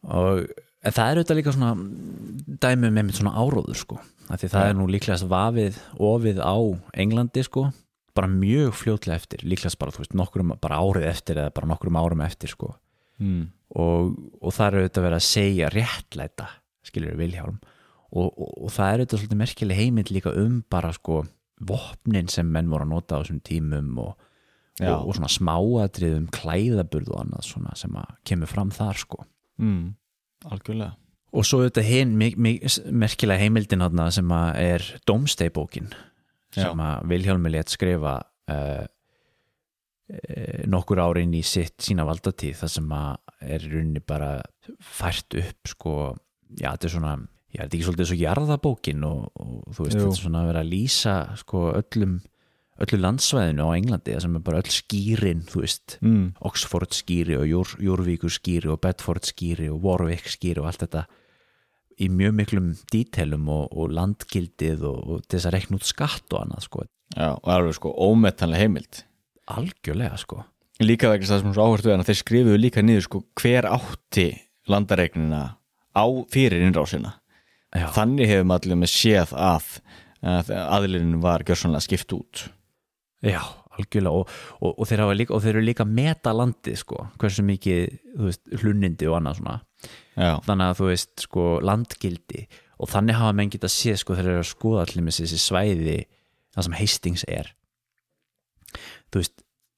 og 0.06 0.46
það 0.86 1.08
er 1.10 1.20
auðvitað 1.20 1.40
líka 1.40 1.54
svona 1.56 1.72
dæmi 2.62 2.92
með 2.92 3.08
mitt 3.08 3.18
svona 3.18 3.34
áróður 3.34 3.80
sko 3.80 3.98
af 4.30 4.40
því 4.40 4.50
það 4.52 4.64
Já. 4.64 4.68
er 4.68 4.78
nú 4.78 4.86
líklegast 4.90 5.28
vafið 5.30 5.80
ofið 6.02 6.40
á 6.42 6.56
Englandi 7.02 7.44
sko 7.46 7.66
bara 8.16 8.30
mjög 8.32 8.72
fljótlega 8.80 9.18
eftir, 9.20 9.42
líklegast 9.44 9.78
bara 9.80 9.92
þú 9.92 10.04
veist 10.04 10.16
nokkrum 10.16 10.54
bara 10.62 10.80
árið 10.80 11.08
eftir 11.10 11.40
eða 11.42 11.54
bara 11.56 11.70
nokkrum 11.72 11.98
árum 12.00 12.22
eftir 12.24 12.52
sko 12.52 12.72
mm. 13.18 13.44
Og, 13.74 14.12
og 14.40 14.52
það 14.54 14.66
er 14.66 14.78
auðvitað 14.80 15.06
verið 15.08 15.18
að 15.18 15.26
segja 15.26 15.70
réttlæta 15.74 16.46
skilur 16.86 17.16
Vilhjálm 17.18 17.56
og, 18.16 18.28
og, 18.30 18.52
og 18.66 18.70
það 18.70 18.86
er 18.92 19.00
auðvitað 19.02 19.20
svolítið 19.22 19.40
merkileg 19.42 19.80
heimild 19.80 20.12
líka 20.14 20.34
um 20.38 20.60
bara 20.70 20.92
sko 20.94 21.24
vopnin 21.66 22.28
sem 22.30 22.46
menn 22.52 22.68
voru 22.70 22.84
að 22.86 22.92
nota 22.92 23.16
á 23.16 23.20
þessum 23.24 23.40
tímum 23.42 23.96
og, 24.04 24.12
Já. 24.78 24.92
og, 24.92 25.08
og 25.08 25.16
svona 25.16 25.32
smáatriðum 25.32 26.28
klæðaburð 26.36 27.10
og 27.14 27.22
annað 27.24 27.46
svona 27.48 27.74
sem 27.80 27.96
að 27.96 28.12
kemur 28.28 28.52
fram 28.52 28.70
þar 28.76 29.02
sko 29.06 29.24
Mm. 29.56 29.94
algjörlega 30.44 30.92
og 31.32 31.44
svo 31.48 31.62
auðvitað 31.62 31.86
hinn 31.88 32.10
merkilega 32.20 33.40
heimildin 33.40 33.80
þarna 33.80 34.10
sem 34.12 34.34
að 34.36 34.58
er 34.60 34.84
Domstey-bókin 35.08 35.88
sem 36.52 36.82
að 36.84 37.06
Vilhjálmi 37.08 37.52
létt 37.54 37.72
skrifa 37.72 38.18
uh, 38.52 38.84
nokkur 40.70 41.00
árin 41.02 41.32
í 41.34 41.40
sitt 41.42 41.80
sína 41.82 42.04
valdatíð 42.06 42.60
þar 42.60 42.72
sem 42.76 42.92
að 42.94 43.25
er 43.44 43.64
í 43.64 43.72
rauninni 43.72 44.02
bara 44.04 44.38
fært 44.80 45.36
upp 45.40 45.72
sko, 45.72 45.96
já 46.56 46.70
þetta 46.72 46.88
er 46.88 46.94
svona 46.94 47.16
já 47.52 47.60
þetta 47.62 47.68
er 47.68 47.76
ekki 47.78 47.88
svolítið 47.88 48.08
svo 48.10 48.18
jarðabókin 48.20 49.04
og, 49.08 49.28
og 49.40 49.76
þú 49.76 49.86
veist 49.86 49.96
Jú. 49.96 50.00
þetta 50.00 50.14
er 50.14 50.22
svona 50.22 50.42
að 50.42 50.50
vera 50.52 50.64
að 50.64 50.72
lýsa 50.72 51.18
sko 51.42 51.66
öllum 51.76 52.16
öllu 52.76 52.98
landsvæðinu 53.00 53.66
á 53.66 53.70
Englandi 53.72 54.12
það 54.12 54.24
sem 54.26 54.34
er 54.36 54.42
bara 54.44 54.58
öll 54.60 54.72
skýrin, 54.74 55.44
þú 55.48 55.62
veist. 55.62 55.94
Mm. 56.04 56.24
Oxford 56.44 56.92
skýri 56.92 57.38
og 57.38 57.46
Jór, 57.48 57.70
Jórvíkur 57.80 58.32
skýri 58.32 58.68
og 58.72 58.82
Bedford 58.84 59.24
skýri 59.24 59.70
og 59.72 59.80
Warwick 59.84 60.28
skýri 60.28 60.60
og 60.60 60.68
allt 60.68 60.84
þetta 60.84 61.06
í 61.96 62.10
mjög 62.12 62.34
miklum 62.36 62.66
dítelum 62.92 63.48
og, 63.48 63.72
og 63.72 63.94
landgildið 63.96 64.84
og, 64.84 64.98
og 65.08 65.24
þess 65.24 65.48
að 65.48 65.56
rekna 65.56 65.80
út 65.80 65.88
skatt 65.88 66.36
og 66.36 66.42
annað 66.42 66.66
sko, 66.68 66.84
Já, 67.16 67.30
og 67.32 67.48
alveg 67.54 67.78
sko 67.78 67.94
ómetanlega 67.96 68.66
heimild. 68.66 69.00
Algjörlega 69.56 70.20
sko 70.20 70.42
Líka 70.82 71.10
vegna 71.12 71.28
það 71.30 71.42
sem 71.42 71.54
svo 71.56 71.68
áherslu 71.68 71.92
er 71.92 72.02
að 72.02 72.10
þeir 72.10 72.18
skrifuðu 72.20 72.58
líka 72.60 72.82
niður 72.84 73.06
sko 73.06 73.22
hver 73.40 73.68
átti 73.70 74.26
landaregnina 74.68 75.44
á 75.96 76.04
fyrir 76.32 76.66
innrásina. 76.66 77.14
Já, 77.72 77.88
Þannig 77.96 78.30
hefum 78.30 78.52
allir 78.56 78.80
með 78.80 78.92
séð 78.92 79.32
að 79.36 79.78
að 80.26 80.50
aðlirinn 80.56 81.20
var 81.22 81.44
gjörsanlega 81.46 81.84
skipt 81.84 82.12
út. 82.16 82.48
Já 83.24 83.40
algjörlega 83.76 84.20
og, 84.22 84.34
og, 84.60 84.74
og, 84.74 84.84
þeir 84.88 85.04
líka, 85.16 85.34
og 85.36 85.42
þeir 85.44 85.58
eru 85.58 85.64
líka 85.66 85.86
meta 85.88 86.32
landið 86.34 86.78
sko, 86.80 87.06
hversu 87.20 87.44
mikið 87.46 87.96
veist, 88.26 88.42
hlunindi 88.62 89.08
og 89.10 89.18
annað 89.18 89.40
svona. 89.40 89.56
Já, 90.16 90.30
þannig 90.46 90.66
að 90.66 90.78
þú 90.78 90.90
veist 90.90 91.26
sko 91.26 91.46
landgildi 91.64 92.44
og 92.80 92.92
þannig 92.92 93.18
hafa 93.20 93.36
menn 93.36 93.52
geta 93.52 93.70
séð 93.72 94.00
sko 94.02 94.16
þeir 94.16 94.30
eru 94.32 94.44
að 94.44 94.50
skoða 94.50 94.84
allir 94.86 95.06
með 95.06 95.18
þessi 95.20 95.40
svæði 95.40 95.98
það 96.56 96.68
sem 96.68 96.78
Hastings 96.80 97.26
er. 97.28 97.52
Þú 99.12 99.22
veist 99.22 99.36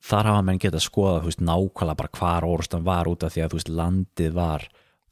þar 0.08 0.30
hafa 0.30 0.44
menn 0.46 0.60
geta 0.62 0.80
skoða 0.82 1.24
veist 1.26 1.42
nákvæmlega 1.44 1.98
bara 1.98 2.14
hvar 2.18 2.46
orðstan 2.48 2.86
var 2.86 3.10
út 3.10 3.26
af 3.26 3.34
því 3.34 3.44
að 3.44 3.58
veist 3.58 3.72
landið 3.72 4.32
var 4.38 4.64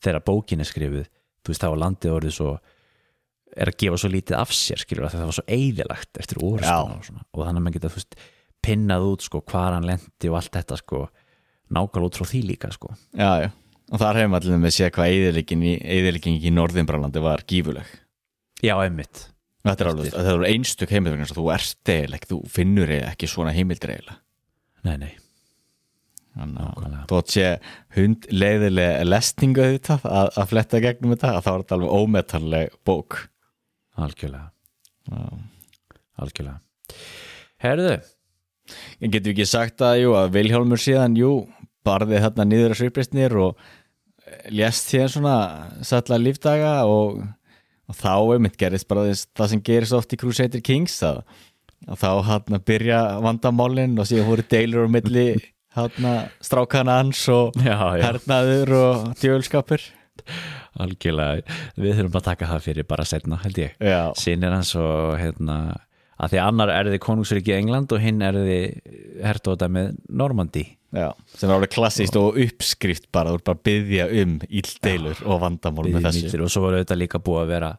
þegar 0.04 0.24
bókin 0.26 0.64
er 0.64 0.70
skrifuð 0.70 1.04
þú 1.06 1.52
veist 1.52 1.64
þá 1.64 1.68
var 1.68 1.82
landið 1.82 2.16
orðið 2.16 2.36
svo 2.38 2.54
er 3.56 3.70
að 3.70 3.78
gefa 3.82 4.00
svo 4.00 4.10
lítið 4.12 4.38
af 4.38 4.54
sér 4.56 4.82
skilur 4.82 5.06
að 5.06 5.16
það 5.16 5.28
var 5.28 5.38
svo 5.38 5.46
eðilagt 5.56 6.20
eftir 6.20 6.42
orðstan 6.44 6.96
og, 6.96 7.22
og 7.32 7.44
þannig 7.44 7.60
að 7.60 7.66
menn 7.66 7.76
geta 7.76 7.92
þú 7.92 8.00
veist 8.00 8.18
pinnað 8.66 9.06
út 9.12 9.26
sko 9.26 9.42
hvar 9.46 9.76
hann 9.76 9.86
lendi 9.86 10.32
og 10.32 10.40
allt 10.40 10.56
þetta 10.56 10.80
sko 10.80 11.04
nákvæmlega 11.72 12.10
út 12.10 12.18
frá 12.18 12.28
því 12.30 12.42
líka 12.50 12.72
sko. 12.74 12.92
Já, 13.16 13.46
já. 13.46 13.48
Og 13.94 14.02
þar 14.02 14.20
hefum 14.20 14.36
allir 14.38 14.60
með 14.60 14.74
séð 14.74 14.92
hvað 14.96 15.14
eðilegging 15.14 16.42
í 16.42 16.52
Norðinbralandi 16.54 17.22
var 17.22 17.44
gífuleg 17.46 17.86
já, 18.64 18.74
einmitt. 18.74 19.28
Þetta 19.66 19.84
er 19.84 19.90
alveg, 19.90 20.12
þetta 20.14 20.32
er 20.32 20.46
einstök 20.50 20.94
heimild 20.94 21.14
vegna 21.14 21.26
þess 21.26 21.34
að 21.34 21.40
þú 21.40 21.46
ert 21.54 21.90
eiginlega, 21.92 22.28
þú 22.30 22.38
finnur 22.50 22.90
eiginlega 22.90 23.12
ekki 23.14 23.30
svona 23.30 23.54
heimildir 23.54 23.92
eiginlega 23.94 24.18
nei, 24.86 24.96
nei, 25.02 25.12
átt 26.36 27.32
sé 27.32 27.46
hund 27.96 28.26
leiðilega 28.32 29.06
lestingu 29.06 29.70
þetta 29.76 29.98
að, 30.04 30.32
að 30.36 30.50
fletta 30.52 30.82
gegnum 30.84 31.14
þetta 31.14 31.32
að 31.34 31.46
þá 31.46 31.52
er 31.52 31.62
þetta 31.62 31.78
alveg 31.78 31.96
ómetanleg 32.00 32.76
bók. 32.86 33.22
Algjörlega. 33.96 34.50
Já. 35.06 35.22
algjörlega. 36.20 36.60
Herðu, 37.62 37.94
En 39.00 39.12
getum 39.12 39.30
við 39.30 39.34
ekki 39.36 39.48
sagt 39.48 39.82
að, 39.84 40.00
jú, 40.02 40.12
að 40.18 40.32
Vilhjálmur 40.36 40.80
síðan, 40.80 41.16
jú, 41.18 41.32
barði 41.86 42.20
þarna 42.22 42.46
niður 42.48 42.74
að 42.74 42.80
sviprisnir 42.80 43.36
og 43.38 43.66
lést 44.50 44.90
síðan 44.90 45.12
svona 45.12 45.36
sætla 45.86 46.18
lífdaga 46.18 46.72
og, 46.90 47.20
og 47.86 47.98
þá 47.98 48.14
einmitt 48.34 48.58
gerist 48.58 48.88
bara 48.90 49.06
þess, 49.06 49.28
það 49.36 49.52
sem 49.52 49.62
gerist 49.68 49.96
oft 49.96 50.14
í 50.16 50.18
Crusader 50.20 50.64
Kings 50.66 50.96
að, 51.06 51.22
að 51.86 52.00
þá 52.02 52.10
hann 52.30 52.58
að 52.58 52.66
byrja 52.70 53.02
vandamálin 53.24 53.98
og 54.00 54.08
síðan 54.08 54.30
voru 54.30 54.46
deilur 54.50 54.88
á 54.88 54.94
milli 54.96 55.26
hann 55.76 56.10
strákana 56.44 57.00
hans 57.02 57.22
og 57.32 57.56
já, 57.60 57.76
já, 57.76 58.04
hernaður 58.08 58.76
og 58.80 59.08
djölskapur 59.20 59.84
algjörlega. 60.80 61.56
Við 61.78 61.98
þurfum 61.98 62.20
að 62.20 62.28
taka 62.30 62.48
það 62.50 62.64
fyrir 62.64 62.86
bara 62.88 63.04
setna 63.08 63.38
held 63.40 63.58
ég. 63.60 63.76
Já, 63.80 64.00
sinir 64.18 64.52
hans 64.52 64.72
og 64.80 65.14
hérna 65.20 65.58
að 66.16 66.32
því 66.32 66.40
annar 66.42 66.72
er 66.72 66.90
þið 66.94 67.02
konungsriki 67.04 67.54
England 67.56 67.92
og 67.92 68.00
hinn 68.02 68.24
er 68.24 68.38
þið 68.40 69.22
hertóta 69.24 69.68
með 69.72 69.92
Normandi 70.08 70.64
já, 70.96 71.10
sem 71.36 71.50
er 71.50 71.56
alveg 71.58 71.74
klassíst 71.74 72.16
og 72.16 72.38
uppskrift 72.40 73.10
bara, 73.12 73.34
þú 73.34 73.40
ert 73.40 73.48
bara 73.48 73.58
að 73.58 73.66
byggja 73.68 74.06
um 74.22 74.34
íldeilur 74.46 75.22
og 75.26 75.42
vandamál 75.42 75.90
með 75.90 76.08
þessu. 76.08 76.40
og 76.40 76.52
svo 76.52 76.64
var 76.64 76.78
auðvitað 76.78 77.02
líka 77.02 77.22
búið 77.26 77.42
að 77.42 77.52
vera 77.52 77.70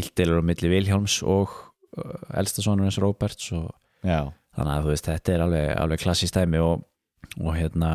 íldelur 0.00 0.40
á 0.40 0.48
milli 0.48 0.72
Vilhjálms 0.72 1.18
og 1.28 1.56
uh, 1.98 2.38
elsta 2.40 2.64
sonur 2.64 2.88
hans 2.88 3.00
Roberts 3.02 3.52
og 3.56 3.72
Já, 4.06 4.30
þannig 4.56 4.72
að 4.72 4.84
þú 4.84 4.92
veist 4.92 5.10
þetta 5.10 5.32
er 5.32 5.44
alveg, 5.46 5.68
alveg 5.82 6.02
klassist 6.02 6.36
dæmi 6.36 6.62
og, 6.62 6.86
og 7.40 7.52
hérna 7.56 7.90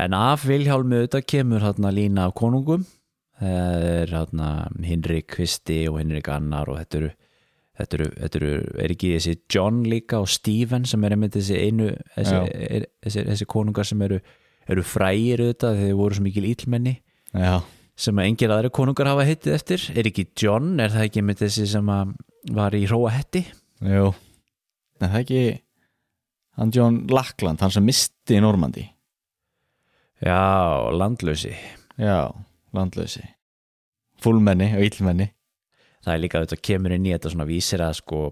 en 0.00 0.16
af 0.18 0.44
Vilhjálmi 0.48 1.00
auðvitað 1.00 1.28
kemur 1.30 1.64
hérna 1.64 1.92
lína 1.94 2.28
af 2.28 2.34
konungum. 2.38 2.84
Það 3.38 3.84
er 3.90 4.12
hérna 4.14 4.48
Hinrik 4.82 5.28
Kvisti 5.34 5.84
og 5.90 6.00
Hinrik 6.00 6.28
Annar 6.30 6.70
og 6.70 6.80
þetta 6.80 7.00
eru 7.00 7.12
þetta 7.74 7.98
eru, 7.98 8.08
þetta 8.22 8.40
eru, 8.40 8.50
er 8.84 8.92
ekki 8.94 9.14
þessi 9.16 9.34
John 9.50 9.80
líka 9.90 10.20
og 10.22 10.28
Stephen 10.30 10.84
sem 10.86 11.04
er 11.06 11.16
einmitt 11.16 11.34
þessi 11.34 11.56
einu 11.58 11.88
þessi, 12.14 12.36
er, 12.68 12.84
þessi, 13.02 13.24
þessi 13.30 13.48
konungar 13.50 13.88
sem 13.88 14.04
eru 14.06 14.20
eru 14.70 14.84
frægir 14.86 15.42
auðvitað 15.42 15.74
þegar 15.74 15.88
þeir 15.88 15.98
voru 15.98 16.18
svo 16.18 16.24
mikil 16.24 16.46
ílmenni 16.48 16.94
já, 17.34 17.56
sem 18.06 18.20
að 18.20 18.28
engir 18.30 18.54
aðri 18.54 18.70
konungar 18.74 19.10
hafa 19.10 19.26
hittið 19.28 19.56
eftir. 19.58 19.88
Er 19.94 20.08
ekki 20.08 20.28
John, 20.40 20.76
er 20.80 20.94
það 20.94 21.08
ekki 21.08 21.22
einmitt 21.22 21.42
þessi 21.42 21.66
sem 21.74 21.90
að 21.92 22.14
var 22.52 22.74
í 22.76 22.84
Róa 22.90 23.14
Hetti. 23.14 23.44
Jú. 23.84 24.10
Nei, 25.00 25.08
það 25.08 25.14
er 25.14 25.22
ekki 25.24 25.44
hann 26.58 26.72
John 26.74 27.00
Lackland, 27.10 27.62
hann 27.62 27.72
sem 27.74 27.84
misti 27.86 28.38
í 28.38 28.42
Normandi 28.42 28.84
já, 30.22 30.90
landlösi 30.94 31.54
Já, 31.98 32.30
landlösi 32.74 33.24
Fúlmenni 34.22 34.70
og 34.78 34.86
íllmenni 34.86 35.28
það 36.04 36.14
er 36.14 36.22
líka 36.22 36.42
þetta 36.44 36.62
kemur 36.70 36.94
inn 36.94 37.06
í 37.08 37.14
þetta 37.14 37.32
svona 37.34 37.48
vísir 37.48 37.82
að 37.84 37.98
sko 38.00 38.22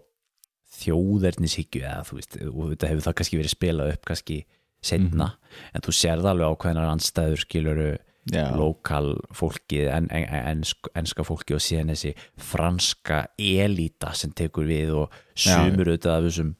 þjóðernishyggju 0.72 1.82
eða 1.84 2.06
þú 2.08 2.18
veist, 2.18 2.38
og 2.48 2.72
þetta 2.72 2.90
hefur 2.90 3.06
það 3.06 3.16
kannski 3.18 3.40
verið 3.40 3.54
spilað 3.54 3.92
upp 3.96 4.08
kannski 4.08 4.38
setna 4.82 5.28
en 5.72 5.84
þú 5.84 5.94
sérð 5.94 6.30
alveg 6.30 6.54
ákveðnar 6.54 6.90
anstæður 6.90 7.42
skiluru 7.44 7.90
lokal 8.30 9.16
fólkið 9.34 9.88
en, 9.90 10.08
en, 10.14 10.26
ensk, 10.52 10.86
enska 10.94 11.24
fólki 11.26 11.56
og 11.56 11.62
síðan 11.62 11.90
þessi 11.90 12.12
franska 12.38 13.24
elita 13.38 14.12
sem 14.14 14.30
tekur 14.30 14.68
við 14.68 14.92
og 14.94 15.16
sumur 15.34 15.90
auðvitað 15.90 16.14
af 16.14 16.26
þessum, 16.28 16.52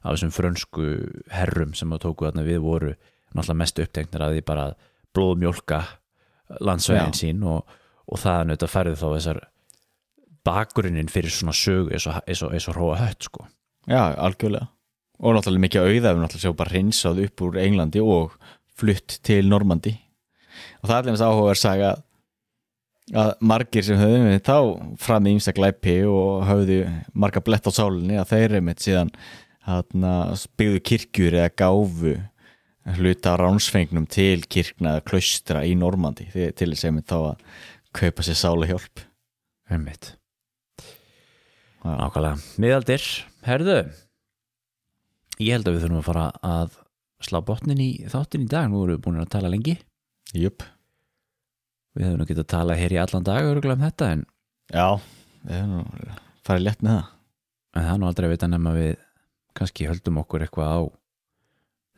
af 0.00 0.14
þessum 0.14 0.32
frönsku 0.32 0.86
herrum 1.34 1.74
sem 1.76 1.92
að 1.92 2.06
tóku 2.06 2.28
þarna 2.28 2.46
við 2.46 2.62
voru 2.64 2.94
náttúrulega 3.34 3.60
mest 3.60 3.82
uppteknir 3.84 4.24
að 4.24 4.36
því 4.36 4.44
bara 4.48 4.68
blóðmjólka 5.14 5.80
landsvegin 6.64 7.12
Já. 7.12 7.18
sín 7.20 7.42
og, 7.48 7.74
og 8.08 8.22
það 8.22 8.38
er 8.38 8.54
auðvitað 8.54 8.72
færið 8.74 8.96
þá 9.00 9.08
þessar 9.10 9.42
bakgrunnin 10.44 11.12
fyrir 11.12 11.32
svona 11.32 11.56
sögu 11.56 11.92
eins 11.92 12.08
og, 12.08 12.54
og, 12.54 12.76
hróa 12.76 13.00
hött 13.00 13.28
sko. 13.28 13.46
Já, 13.88 14.14
algjörlega. 14.16 14.70
Og 15.20 15.36
náttúrulega 15.36 15.64
mikið 15.66 15.86
auðæfum 15.88 16.24
náttúrulega 16.24 16.46
séu 16.48 16.56
bara 16.56 16.72
hreinsað 16.72 17.22
upp 17.24 17.44
úr 17.44 17.60
Englandi 17.60 18.02
og 18.02 18.34
flutt 18.74 19.20
til 19.24 19.48
Normandi 19.48 19.94
og 20.82 20.90
það 20.90 20.96
er 20.96 21.00
allir 21.12 21.24
áhuga 21.28 21.54
að 21.54 21.60
saga 21.60 21.94
að 23.14 23.32
margir 23.44 23.84
sem 23.84 24.00
höfðu 24.00 24.20
með 24.24 24.38
þá 24.46 24.58
fram 25.04 25.26
í 25.28 25.34
ýmsta 25.36 25.54
glæpi 25.56 25.96
og 26.08 26.44
höfðu 26.48 26.78
marga 27.12 27.42
blett 27.44 27.68
á 27.68 27.72
sálinni 27.76 28.16
að 28.20 28.30
þeir 28.32 28.46
eru 28.46 28.62
með 28.64 28.84
síðan 28.86 29.12
byggðu 30.60 30.80
kirkjur 30.88 31.36
eða 31.40 31.52
gáfu 31.60 32.14
hluta 32.98 33.36
ránsfengnum 33.40 34.06
til 34.12 34.44
kirkna 34.48 34.96
eða 34.96 35.06
klaustra 35.08 35.64
í 35.64 35.72
Normandi 35.76 36.28
til 36.32 36.72
þess 36.72 36.88
að 36.88 37.02
þá 37.08 37.18
að 37.20 37.44
kaupa 37.94 38.24
sér 38.26 38.36
sála 38.36 38.68
hjálp. 38.68 39.04
Já. 39.70 39.80
Nákvæmlega. 41.84 42.40
Miðaldir, 42.60 43.04
herðu 43.44 43.78
ég 45.42 45.56
held 45.56 45.68
að 45.68 45.76
við 45.76 45.84
þurfum 45.84 46.00
að 46.00 46.06
fara 46.08 46.26
að 46.46 46.78
slá 47.24 47.40
botnin 47.44 47.82
í 47.82 47.90
þáttin 48.10 48.46
í 48.46 48.50
dag 48.50 48.70
nú 48.70 48.84
erum 48.84 48.96
við 48.96 49.04
búin 49.06 49.20
að 49.22 49.32
tala 49.34 49.50
lengi 49.52 49.76
Jöp, 50.34 50.64
við 51.94 52.08
hefum 52.08 52.20
nú 52.20 52.26
getað 52.26 52.44
að 52.44 52.52
tala 52.54 52.78
hér 52.78 52.94
í 52.96 53.00
allan 53.02 53.26
dag 53.26 53.48
örgulega 53.52 53.78
um 53.78 53.84
þetta 53.84 54.08
en, 54.16 54.24
já, 54.74 54.88
við 55.44 55.58
erum 55.60 55.74
nú 55.76 56.16
farið 56.46 56.66
létt 56.66 56.82
með 56.82 56.96
það. 56.96 57.12
En 57.74 57.84
það 57.84 57.92
er 57.92 58.00
nú 58.00 58.08
aldrei 58.08 58.26
að 58.26 58.34
vita 58.34 58.48
nema 58.50 58.74
við 58.74 58.90
kannski 59.54 59.86
höldum 59.86 60.18
okkur 60.24 60.44
eitthvað 60.46 60.74
á 60.74 60.80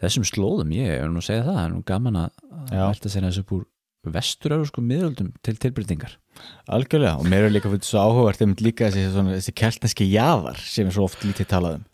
þessum 0.05 0.27
slóðum, 0.29 0.77
ég 0.77 0.93
er 0.99 1.09
nú 1.09 1.23
að 1.23 1.29
segja 1.31 1.47
það 1.47 1.57
það 1.57 1.65
er 1.65 1.73
nú 1.73 1.83
gaman 1.89 2.21
að 2.21 2.45
velta 2.75 3.13
sér 3.13 3.27
þessu 3.31 3.45
upp 3.47 3.57
úr 3.57 3.65
vesturöfusku 4.07 4.83
miðöldum 4.85 5.33
til 5.43 5.57
tilbreytingar. 5.59 6.13
Algjörlega, 6.71 7.17
og 7.19 7.27
mér 7.27 7.49
er 7.49 7.55
líka 7.55 7.71
fyrir 7.73 7.89
svo 7.89 8.05
áhugavert 8.05 8.43
þeim 8.43 8.53
líka 8.63 8.91
þessi, 8.91 9.13
svona, 9.15 9.35
þessi 9.35 9.55
keltneski 9.57 10.07
jaðar 10.13 10.61
sem 10.63 10.87
er 10.87 10.95
svo 10.95 11.09
oft 11.09 11.25
lítið 11.25 11.49
talað 11.51 11.79
um. 11.81 11.87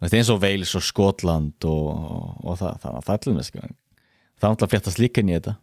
Þetta 0.00 0.16
er 0.16 0.22
eins 0.22 0.30
og 0.32 0.40
Wales 0.40 0.74
og 0.78 0.84
Skotland 0.86 1.66
og, 1.68 1.90
og, 1.90 2.30
og 2.44 2.56
það, 2.60 2.78
það 2.84 2.96
var 2.96 3.06
fallum 3.10 3.42
það 3.42 4.48
er 4.48 4.54
náttúrulega 4.54 4.72
fléttast 4.72 5.00
líka 5.02 5.24
í 5.24 5.34
þetta 5.34 5.54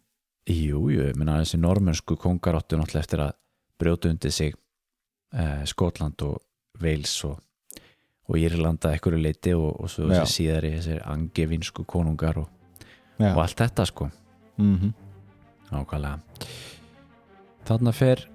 Jú, 0.50 0.88
jú, 0.90 1.04
ég 1.06 1.18
minna 1.20 1.38
þessi 1.44 1.60
normönsku 1.62 2.16
kongar 2.18 2.58
áttu 2.58 2.80
náttúrulega 2.80 3.06
eftir 3.06 3.22
að 3.22 3.36
brjóta 3.78 4.10
undir 4.10 4.34
sig 4.34 4.56
eh, 5.38 5.62
Skotland 5.70 6.22
og 6.26 6.42
Wales 6.82 7.14
og, 7.28 7.38
og 8.26 8.40
Írlanda 8.42 8.96
ekkur 8.96 9.20
leiti 9.22 9.54
og, 9.54 9.76
og 9.78 9.92
svo 9.92 10.10
þessi 10.10 10.40
síðari 10.40 10.74
þessir 10.80 11.04
angevinsku 11.06 11.86
konungar 11.86 12.42
og, 12.42 12.50
og 13.20 13.42
allt 13.46 13.62
þetta 13.62 13.86
sko. 13.86 14.10
Mm 14.58 14.94
Nákvæmlega. 15.72 16.18
Þarna 17.64 17.92
fer 17.96 18.26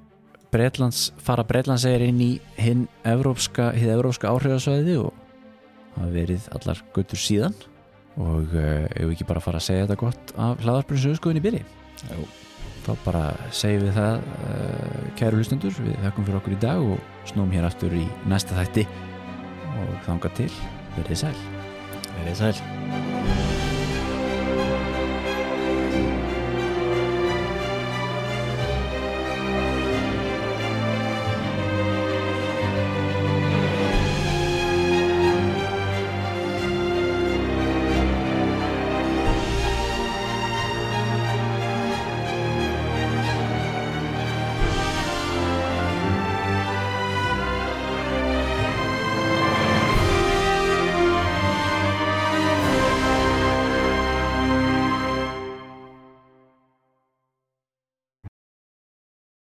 Bretlands, 0.54 1.10
fara 1.20 1.42
Bretlandsegir 1.44 2.06
inn 2.06 2.20
í 2.24 2.30
hinn 2.56 2.86
evrópska, 3.04 3.74
hið 3.76 3.90
evrópska 3.98 4.30
áhrifasvæði 4.30 4.94
og 5.02 5.10
hafa 5.98 6.08
verið 6.14 6.46
allar 6.56 6.80
göttur 6.96 7.20
síðan. 7.20 7.58
Og 8.16 8.54
uh, 8.54 8.86
ef 8.88 9.02
við 9.02 9.18
ekki 9.18 9.28
bara 9.28 9.44
fara 9.44 9.60
að 9.60 9.66
segja 9.66 9.84
þetta 9.84 10.00
gott 10.00 10.32
af 10.40 10.62
hlaðarbrunn 10.64 11.02
sögurskoðin 11.02 11.42
í 11.42 11.44
byrji 11.44 11.66
Jú. 12.04 12.26
þá 12.86 12.92
bara 13.02 13.24
segjum 13.50 13.88
við 13.88 13.96
það 13.96 14.28
uh, 14.36 15.10
kæru 15.18 15.40
hlustundur, 15.40 15.74
við 15.82 15.98
þakkum 16.04 16.28
fyrir 16.28 16.40
okkur 16.40 16.56
í 16.56 16.62
dag 16.62 16.86
og 16.94 17.26
snúum 17.32 17.52
hér 17.56 17.66
aftur 17.66 17.96
í 17.96 18.06
næsta 18.30 18.58
þætti. 18.60 18.86
Og 19.76 19.92
þanga 20.06 20.32
til, 20.38 20.52
verðið 20.96 21.22
sæl. 21.26 21.36
Verið 22.16 22.40
sæl 22.44 23.55